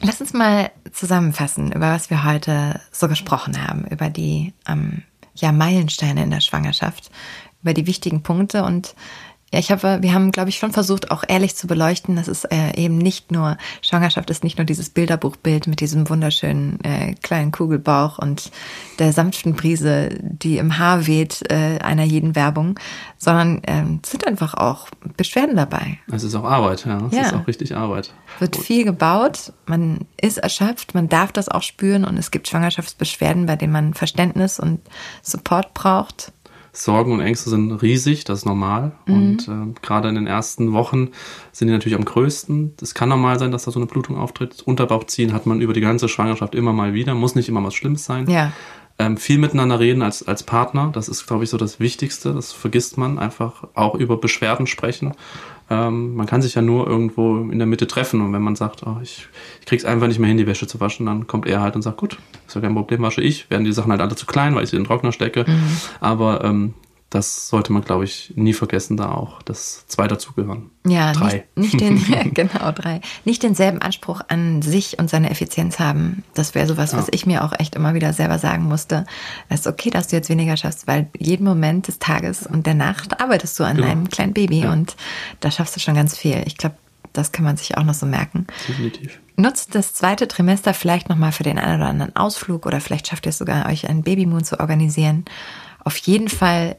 lass 0.00 0.20
uns 0.20 0.32
mal 0.32 0.70
zusammenfassen, 0.92 1.72
über 1.72 1.92
was 1.92 2.10
wir 2.10 2.24
heute 2.24 2.80
so 2.90 3.08
gesprochen 3.08 3.66
haben, 3.66 3.84
über 3.90 4.08
die 4.10 4.54
ähm, 4.66 5.02
ja, 5.34 5.52
Meilensteine 5.52 6.22
in 6.22 6.30
der 6.30 6.40
Schwangerschaft, 6.40 7.10
über 7.62 7.74
die 7.74 7.86
wichtigen 7.86 8.22
Punkte 8.22 8.64
und 8.64 8.94
ja, 9.54 9.60
ich 9.60 9.70
habe, 9.70 9.98
wir 10.02 10.12
haben, 10.12 10.32
glaube 10.32 10.48
ich, 10.50 10.58
schon 10.58 10.72
versucht, 10.72 11.12
auch 11.12 11.22
ehrlich 11.28 11.54
zu 11.54 11.68
beleuchten, 11.68 12.16
dass 12.16 12.26
es 12.26 12.44
äh, 12.44 12.74
eben 12.76 12.98
nicht 12.98 13.30
nur, 13.30 13.56
Schwangerschaft 13.82 14.28
ist 14.30 14.42
nicht 14.42 14.58
nur 14.58 14.64
dieses 14.64 14.90
Bilderbuchbild 14.90 15.68
mit 15.68 15.78
diesem 15.78 16.08
wunderschönen 16.10 16.82
äh, 16.82 17.14
kleinen 17.22 17.52
Kugelbauch 17.52 18.18
und 18.18 18.50
der 18.98 19.12
sanften 19.12 19.54
Brise, 19.54 20.08
die 20.20 20.58
im 20.58 20.76
Haar 20.78 21.06
weht, 21.06 21.42
äh, 21.52 21.78
einer 21.78 22.02
jeden 22.02 22.34
Werbung, 22.34 22.80
sondern 23.16 23.62
ähm, 23.68 24.00
es 24.02 24.10
sind 24.10 24.26
einfach 24.26 24.54
auch 24.54 24.88
Beschwerden 25.16 25.54
dabei. 25.54 25.98
Es 26.12 26.24
ist 26.24 26.34
auch 26.34 26.42
Arbeit, 26.44 26.84
ja. 26.84 26.98
Es 27.06 27.14
Ja. 27.16 27.22
ist 27.22 27.34
auch 27.34 27.46
richtig 27.46 27.76
Arbeit. 27.76 28.12
wird 28.40 28.56
viel 28.56 28.84
gebaut, 28.84 29.52
man 29.66 30.00
ist 30.20 30.38
erschöpft, 30.38 30.96
man 30.96 31.08
darf 31.08 31.30
das 31.30 31.48
auch 31.48 31.62
spüren 31.62 32.04
und 32.04 32.16
es 32.18 32.32
gibt 32.32 32.48
Schwangerschaftsbeschwerden, 32.48 33.46
bei 33.46 33.54
denen 33.54 33.72
man 33.72 33.94
Verständnis 33.94 34.58
und 34.58 34.80
Support 35.22 35.74
braucht. 35.74 36.32
Sorgen 36.76 37.12
und 37.12 37.20
Ängste 37.20 37.50
sind 37.50 37.72
riesig, 37.82 38.24
das 38.24 38.40
ist 38.40 38.44
normal. 38.44 38.92
Mhm. 39.06 39.14
Und 39.14 39.48
äh, 39.48 39.80
gerade 39.80 40.08
in 40.08 40.16
den 40.16 40.26
ersten 40.26 40.72
Wochen 40.72 41.10
sind 41.52 41.68
die 41.68 41.72
natürlich 41.72 41.96
am 41.96 42.04
größten. 42.04 42.74
Es 42.82 42.94
kann 42.94 43.08
normal 43.08 43.38
sein, 43.38 43.52
dass 43.52 43.64
da 43.64 43.70
so 43.70 43.78
eine 43.78 43.86
Blutung 43.86 44.16
auftritt. 44.16 44.62
Unterbauchziehen 44.62 45.32
hat 45.32 45.46
man 45.46 45.60
über 45.60 45.72
die 45.72 45.80
ganze 45.80 46.08
Schwangerschaft 46.08 46.54
immer 46.54 46.72
mal 46.72 46.92
wieder. 46.92 47.14
Muss 47.14 47.36
nicht 47.36 47.48
immer 47.48 47.62
was 47.62 47.74
Schlimmes 47.74 48.04
sein. 48.04 48.28
Ja. 48.28 48.52
Ähm, 48.96 49.16
viel 49.16 49.38
miteinander 49.38 49.80
reden 49.80 50.02
als, 50.02 50.26
als 50.26 50.44
Partner, 50.44 50.90
das 50.92 51.08
ist, 51.08 51.26
glaube 51.26 51.42
ich, 51.42 51.50
so 51.50 51.56
das 51.56 51.80
Wichtigste. 51.80 52.32
Das 52.32 52.52
vergisst 52.52 52.96
man 52.96 53.18
einfach. 53.18 53.64
Auch 53.74 53.94
über 53.94 54.16
Beschwerden 54.16 54.66
sprechen. 54.66 55.14
Ähm, 55.70 56.14
man 56.14 56.26
kann 56.26 56.42
sich 56.42 56.54
ja 56.54 56.62
nur 56.62 56.86
irgendwo 56.86 57.38
in 57.38 57.58
der 57.58 57.66
Mitte 57.66 57.86
treffen. 57.86 58.20
Und 58.20 58.32
wenn 58.32 58.42
man 58.42 58.56
sagt, 58.56 58.82
oh, 58.86 58.96
ich, 59.02 59.28
ich 59.60 59.66
krieg's 59.66 59.84
einfach 59.84 60.06
nicht 60.06 60.18
mehr 60.18 60.28
hin, 60.28 60.36
die 60.36 60.46
Wäsche 60.46 60.66
zu 60.66 60.80
waschen, 60.80 61.06
dann 61.06 61.26
kommt 61.26 61.46
er 61.46 61.60
halt 61.60 61.74
und 61.74 61.82
sagt, 61.82 61.96
gut, 61.96 62.18
ist 62.46 62.54
ja 62.54 62.60
kein 62.60 62.74
Problem, 62.74 63.02
wasche 63.02 63.22
ich. 63.22 63.50
Werden 63.50 63.64
die 63.64 63.72
Sachen 63.72 63.90
halt 63.90 64.00
alle 64.00 64.14
zu 64.14 64.26
klein, 64.26 64.54
weil 64.54 64.64
ich 64.64 64.70
sie 64.70 64.76
in 64.76 64.82
den 64.82 64.88
Trockner 64.88 65.12
stecke. 65.12 65.44
Aber 66.00 66.44
ähm, 66.44 66.74
das 67.14 67.48
sollte 67.48 67.72
man, 67.72 67.82
glaube 67.82 68.04
ich, 68.04 68.32
nie 68.36 68.52
vergessen, 68.52 68.96
da 68.96 69.12
auch 69.12 69.40
das 69.42 69.86
zwei 69.86 70.08
dazugehören. 70.08 70.70
Ja, 70.86 71.12
Drei. 71.12 71.44
Nicht, 71.54 71.74
nicht 71.74 71.80
den, 71.80 71.96
ja, 72.12 72.22
genau, 72.34 72.72
drei. 72.72 73.00
Nicht 73.24 73.42
denselben 73.42 73.80
Anspruch 73.80 74.20
an 74.28 74.62
sich 74.62 74.98
und 74.98 75.08
seine 75.08 75.30
Effizienz 75.30 75.78
haben. 75.78 76.24
Das 76.34 76.54
wäre 76.54 76.66
sowas, 76.66 76.94
was 76.96 77.06
ich 77.10 77.24
mir 77.26 77.44
auch 77.44 77.52
echt 77.58 77.74
immer 77.76 77.94
wieder 77.94 78.12
selber 78.12 78.38
sagen 78.38 78.64
musste. 78.64 79.06
Es 79.48 79.60
ist 79.60 79.66
okay, 79.66 79.90
dass 79.90 80.08
du 80.08 80.16
jetzt 80.16 80.28
weniger 80.28 80.56
schaffst, 80.56 80.86
weil 80.86 81.08
jeden 81.18 81.44
Moment 81.44 81.88
des 81.88 81.98
Tages 81.98 82.46
und 82.46 82.66
der 82.66 82.74
Nacht 82.74 83.20
arbeitest 83.20 83.58
du 83.60 83.64
an 83.64 83.76
Genau. 83.76 83.88
deinem 83.88 84.08
kleinen 84.08 84.32
Baby 84.34 84.60
Ja. 84.62 84.72
und 84.72 84.96
da 85.40 85.50
schaffst 85.50 85.76
du 85.76 85.80
schon 85.80 85.94
ganz 85.94 86.16
viel. 86.16 86.42
Ich 86.46 86.56
glaube, 86.56 86.76
das 87.12 87.30
kann 87.30 87.44
man 87.44 87.56
sich 87.56 87.76
auch 87.78 87.84
noch 87.84 87.94
so 87.94 88.06
merken. 88.06 88.46
Definitiv. 88.68 89.20
Nutzt 89.36 89.74
das 89.74 89.94
zweite 89.94 90.26
Trimester 90.28 90.74
vielleicht 90.74 91.08
nochmal 91.08 91.30
für 91.32 91.42
den 91.44 91.58
einen 91.58 91.80
oder 91.80 91.88
anderen 91.90 92.16
Ausflug 92.16 92.66
oder 92.66 92.80
vielleicht 92.80 93.06
schafft 93.08 93.26
ihr 93.26 93.30
es 93.30 93.38
sogar, 93.38 93.66
euch 93.66 93.88
einen 93.88 94.02
Babymoon 94.02 94.42
zu 94.44 94.58
organisieren. 94.58 95.24
Auf 95.84 95.96
jeden 95.98 96.28
Fall 96.28 96.76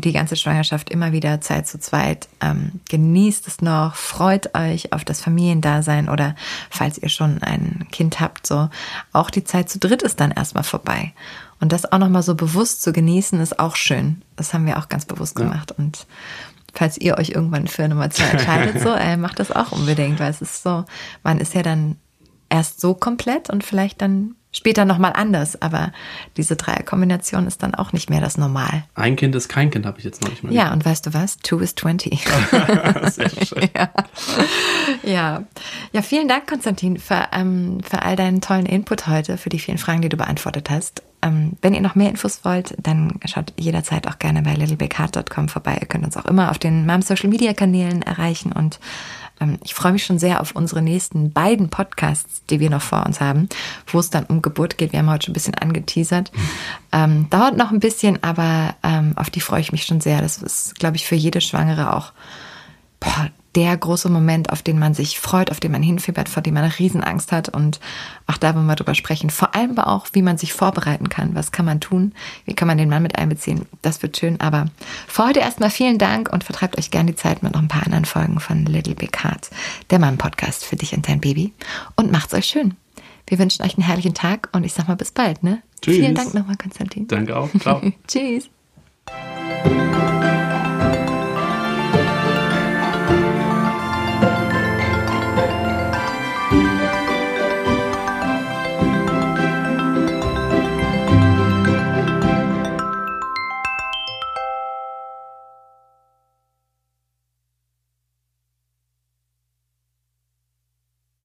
die 0.00 0.12
ganze 0.12 0.36
Schwangerschaft 0.36 0.90
immer 0.90 1.12
wieder 1.12 1.40
Zeit 1.40 1.66
zu 1.66 1.78
zweit. 1.78 2.28
Ähm, 2.40 2.80
genießt 2.88 3.46
es 3.46 3.60
noch, 3.60 3.94
freut 3.94 4.54
euch 4.56 4.92
auf 4.92 5.04
das 5.04 5.20
Familiendasein 5.20 6.08
oder 6.08 6.34
falls 6.70 6.98
ihr 6.98 7.08
schon 7.08 7.42
ein 7.42 7.86
Kind 7.90 8.20
habt, 8.20 8.46
so 8.46 8.68
auch 9.12 9.30
die 9.30 9.44
Zeit 9.44 9.68
zu 9.68 9.78
dritt 9.78 10.02
ist 10.02 10.20
dann 10.20 10.30
erstmal 10.30 10.64
vorbei. 10.64 11.12
Und 11.60 11.72
das 11.72 11.90
auch 11.90 11.98
nochmal 11.98 12.22
so 12.22 12.34
bewusst 12.34 12.82
zu 12.82 12.92
genießen, 12.92 13.40
ist 13.40 13.58
auch 13.58 13.76
schön. 13.76 14.22
Das 14.36 14.54
haben 14.54 14.66
wir 14.66 14.78
auch 14.78 14.88
ganz 14.88 15.06
bewusst 15.06 15.34
gemacht. 15.34 15.70
Ja. 15.70 15.84
Und 15.84 16.06
falls 16.72 16.98
ihr 16.98 17.18
euch 17.18 17.30
irgendwann 17.30 17.66
für 17.66 17.88
Nummer 17.88 18.10
zwei 18.10 18.26
entscheidet, 18.26 18.80
so, 18.80 18.90
äh, 18.90 19.16
macht 19.16 19.40
das 19.40 19.50
auch 19.50 19.72
unbedingt, 19.72 20.20
weil 20.20 20.30
es 20.30 20.40
ist 20.40 20.62
so, 20.62 20.84
man 21.24 21.38
ist 21.38 21.54
ja 21.54 21.62
dann 21.62 21.96
erst 22.48 22.80
so 22.80 22.94
komplett 22.94 23.50
und 23.50 23.64
vielleicht 23.64 24.00
dann 24.00 24.34
später 24.52 24.84
nochmal 24.84 25.12
anders, 25.14 25.60
aber 25.60 25.92
diese 26.36 26.56
Dreierkombination 26.56 27.46
ist 27.46 27.62
dann 27.62 27.74
auch 27.74 27.92
nicht 27.92 28.08
mehr 28.08 28.20
das 28.20 28.38
Normal. 28.38 28.84
Ein 28.94 29.16
Kind 29.16 29.34
ist 29.34 29.48
kein 29.48 29.70
Kind, 29.70 29.84
habe 29.84 29.98
ich 29.98 30.04
jetzt 30.04 30.22
noch 30.22 30.30
nicht 30.30 30.42
mal. 30.42 30.52
Ja, 30.52 30.72
und 30.72 30.84
weißt 30.84 31.06
du 31.06 31.14
was? 31.14 31.38
Two 31.38 31.58
is 31.58 31.74
20. 31.74 32.26
Sehr 33.10 33.30
schön. 33.30 33.58
Ja. 33.74 33.90
ja. 35.02 35.44
ja. 35.92 36.02
vielen 36.02 36.28
Dank, 36.28 36.48
Konstantin, 36.48 36.98
für, 36.98 37.28
ähm, 37.32 37.80
für 37.82 38.02
all 38.02 38.16
deinen 38.16 38.40
tollen 38.40 38.66
Input 38.66 39.06
heute, 39.06 39.36
für 39.36 39.50
die 39.50 39.58
vielen 39.58 39.78
Fragen, 39.78 40.00
die 40.00 40.08
du 40.08 40.16
beantwortet 40.16 40.70
hast. 40.70 41.02
Ähm, 41.20 41.52
wenn 41.60 41.74
ihr 41.74 41.80
noch 41.80 41.94
mehr 41.94 42.08
Infos 42.08 42.44
wollt, 42.44 42.74
dann 42.80 43.18
schaut 43.24 43.52
jederzeit 43.58 44.06
auch 44.06 44.18
gerne 44.18 44.42
bei 44.42 44.54
littlebigheart.com 44.54 45.48
vorbei. 45.48 45.78
Ihr 45.80 45.86
könnt 45.86 46.04
uns 46.04 46.16
auch 46.16 46.26
immer 46.26 46.50
auf 46.50 46.58
den 46.58 46.86
Mom 46.86 47.02
Social 47.02 47.28
Media 47.28 47.52
Kanälen 47.52 48.02
erreichen 48.02 48.52
und 48.52 48.78
ich 49.64 49.74
freue 49.74 49.92
mich 49.92 50.04
schon 50.04 50.18
sehr 50.18 50.40
auf 50.40 50.52
unsere 50.52 50.82
nächsten 50.82 51.32
beiden 51.32 51.68
Podcasts, 51.68 52.42
die 52.50 52.60
wir 52.60 52.70
noch 52.70 52.82
vor 52.82 53.06
uns 53.06 53.20
haben, 53.20 53.48
wo 53.86 53.98
es 53.98 54.10
dann 54.10 54.24
um 54.24 54.42
Geburt 54.42 54.78
geht. 54.78 54.92
Wir 54.92 55.00
haben 55.00 55.10
heute 55.10 55.26
schon 55.26 55.32
ein 55.32 55.34
bisschen 55.34 55.54
angeteasert. 55.54 56.32
Ähm, 56.92 57.28
dauert 57.30 57.56
noch 57.56 57.70
ein 57.70 57.80
bisschen, 57.80 58.22
aber 58.22 58.74
ähm, 58.82 59.12
auf 59.16 59.30
die 59.30 59.40
freue 59.40 59.60
ich 59.60 59.72
mich 59.72 59.84
schon 59.84 60.00
sehr. 60.00 60.20
Das 60.20 60.38
ist, 60.38 60.78
glaube 60.78 60.96
ich, 60.96 61.06
für 61.06 61.14
jede 61.14 61.40
Schwangere 61.40 61.94
auch 61.94 62.12
boah, 63.00 63.30
der 63.58 63.76
große 63.76 64.08
Moment, 64.08 64.52
auf 64.52 64.62
den 64.62 64.78
man 64.78 64.94
sich 64.94 65.18
freut, 65.18 65.50
auf 65.50 65.58
den 65.58 65.72
man 65.72 65.82
hinfiebert, 65.82 66.28
vor 66.28 66.44
dem 66.44 66.54
man 66.54 66.62
eine 66.62 66.78
Riesenangst 66.78 67.32
hat. 67.32 67.48
Und 67.48 67.80
auch 68.28 68.36
da 68.36 68.54
wollen 68.54 68.66
wir 68.66 68.76
drüber 68.76 68.94
sprechen. 68.94 69.30
Vor 69.30 69.56
allem 69.56 69.72
aber 69.76 69.88
auch, 69.88 70.06
wie 70.12 70.22
man 70.22 70.38
sich 70.38 70.52
vorbereiten 70.52 71.08
kann. 71.08 71.34
Was 71.34 71.50
kann 71.50 71.66
man 71.66 71.80
tun? 71.80 72.12
Wie 72.44 72.54
kann 72.54 72.68
man 72.68 72.78
den 72.78 72.88
Mann 72.88 73.02
mit 73.02 73.18
einbeziehen? 73.18 73.66
Das 73.82 74.00
wird 74.00 74.16
schön. 74.16 74.40
Aber 74.40 74.66
für 75.08 75.24
heute 75.24 75.40
erstmal 75.40 75.70
vielen 75.70 75.98
Dank 75.98 76.32
und 76.32 76.44
vertreibt 76.44 76.78
euch 76.78 76.92
gerne 76.92 77.10
die 77.10 77.16
Zeit 77.16 77.42
mit 77.42 77.54
noch 77.54 77.60
ein 77.60 77.66
paar 77.66 77.84
anderen 77.84 78.04
Folgen 78.04 78.38
von 78.38 78.64
Little 78.64 78.94
Big 78.94 79.24
Heart, 79.24 79.50
der 79.90 79.98
Mann-Podcast 79.98 80.64
für 80.64 80.76
dich 80.76 80.94
und 80.94 81.08
dein 81.08 81.20
Baby. 81.20 81.52
Und 81.96 82.12
macht's 82.12 82.34
euch 82.34 82.46
schön. 82.46 82.76
Wir 83.26 83.40
wünschen 83.40 83.64
euch 83.64 83.76
einen 83.76 83.84
herrlichen 83.84 84.14
Tag 84.14 84.50
und 84.52 84.62
ich 84.62 84.72
sag 84.72 84.86
mal 84.86 84.94
bis 84.94 85.10
bald, 85.10 85.42
ne? 85.42 85.62
Tschüss. 85.82 85.96
Vielen 85.96 86.14
Dank 86.14 86.32
nochmal, 86.32 86.56
Konstantin. 86.56 87.08
Danke 87.08 87.36
auch. 87.36 87.50
Ciao. 87.58 87.82
Tschüss. 88.06 88.48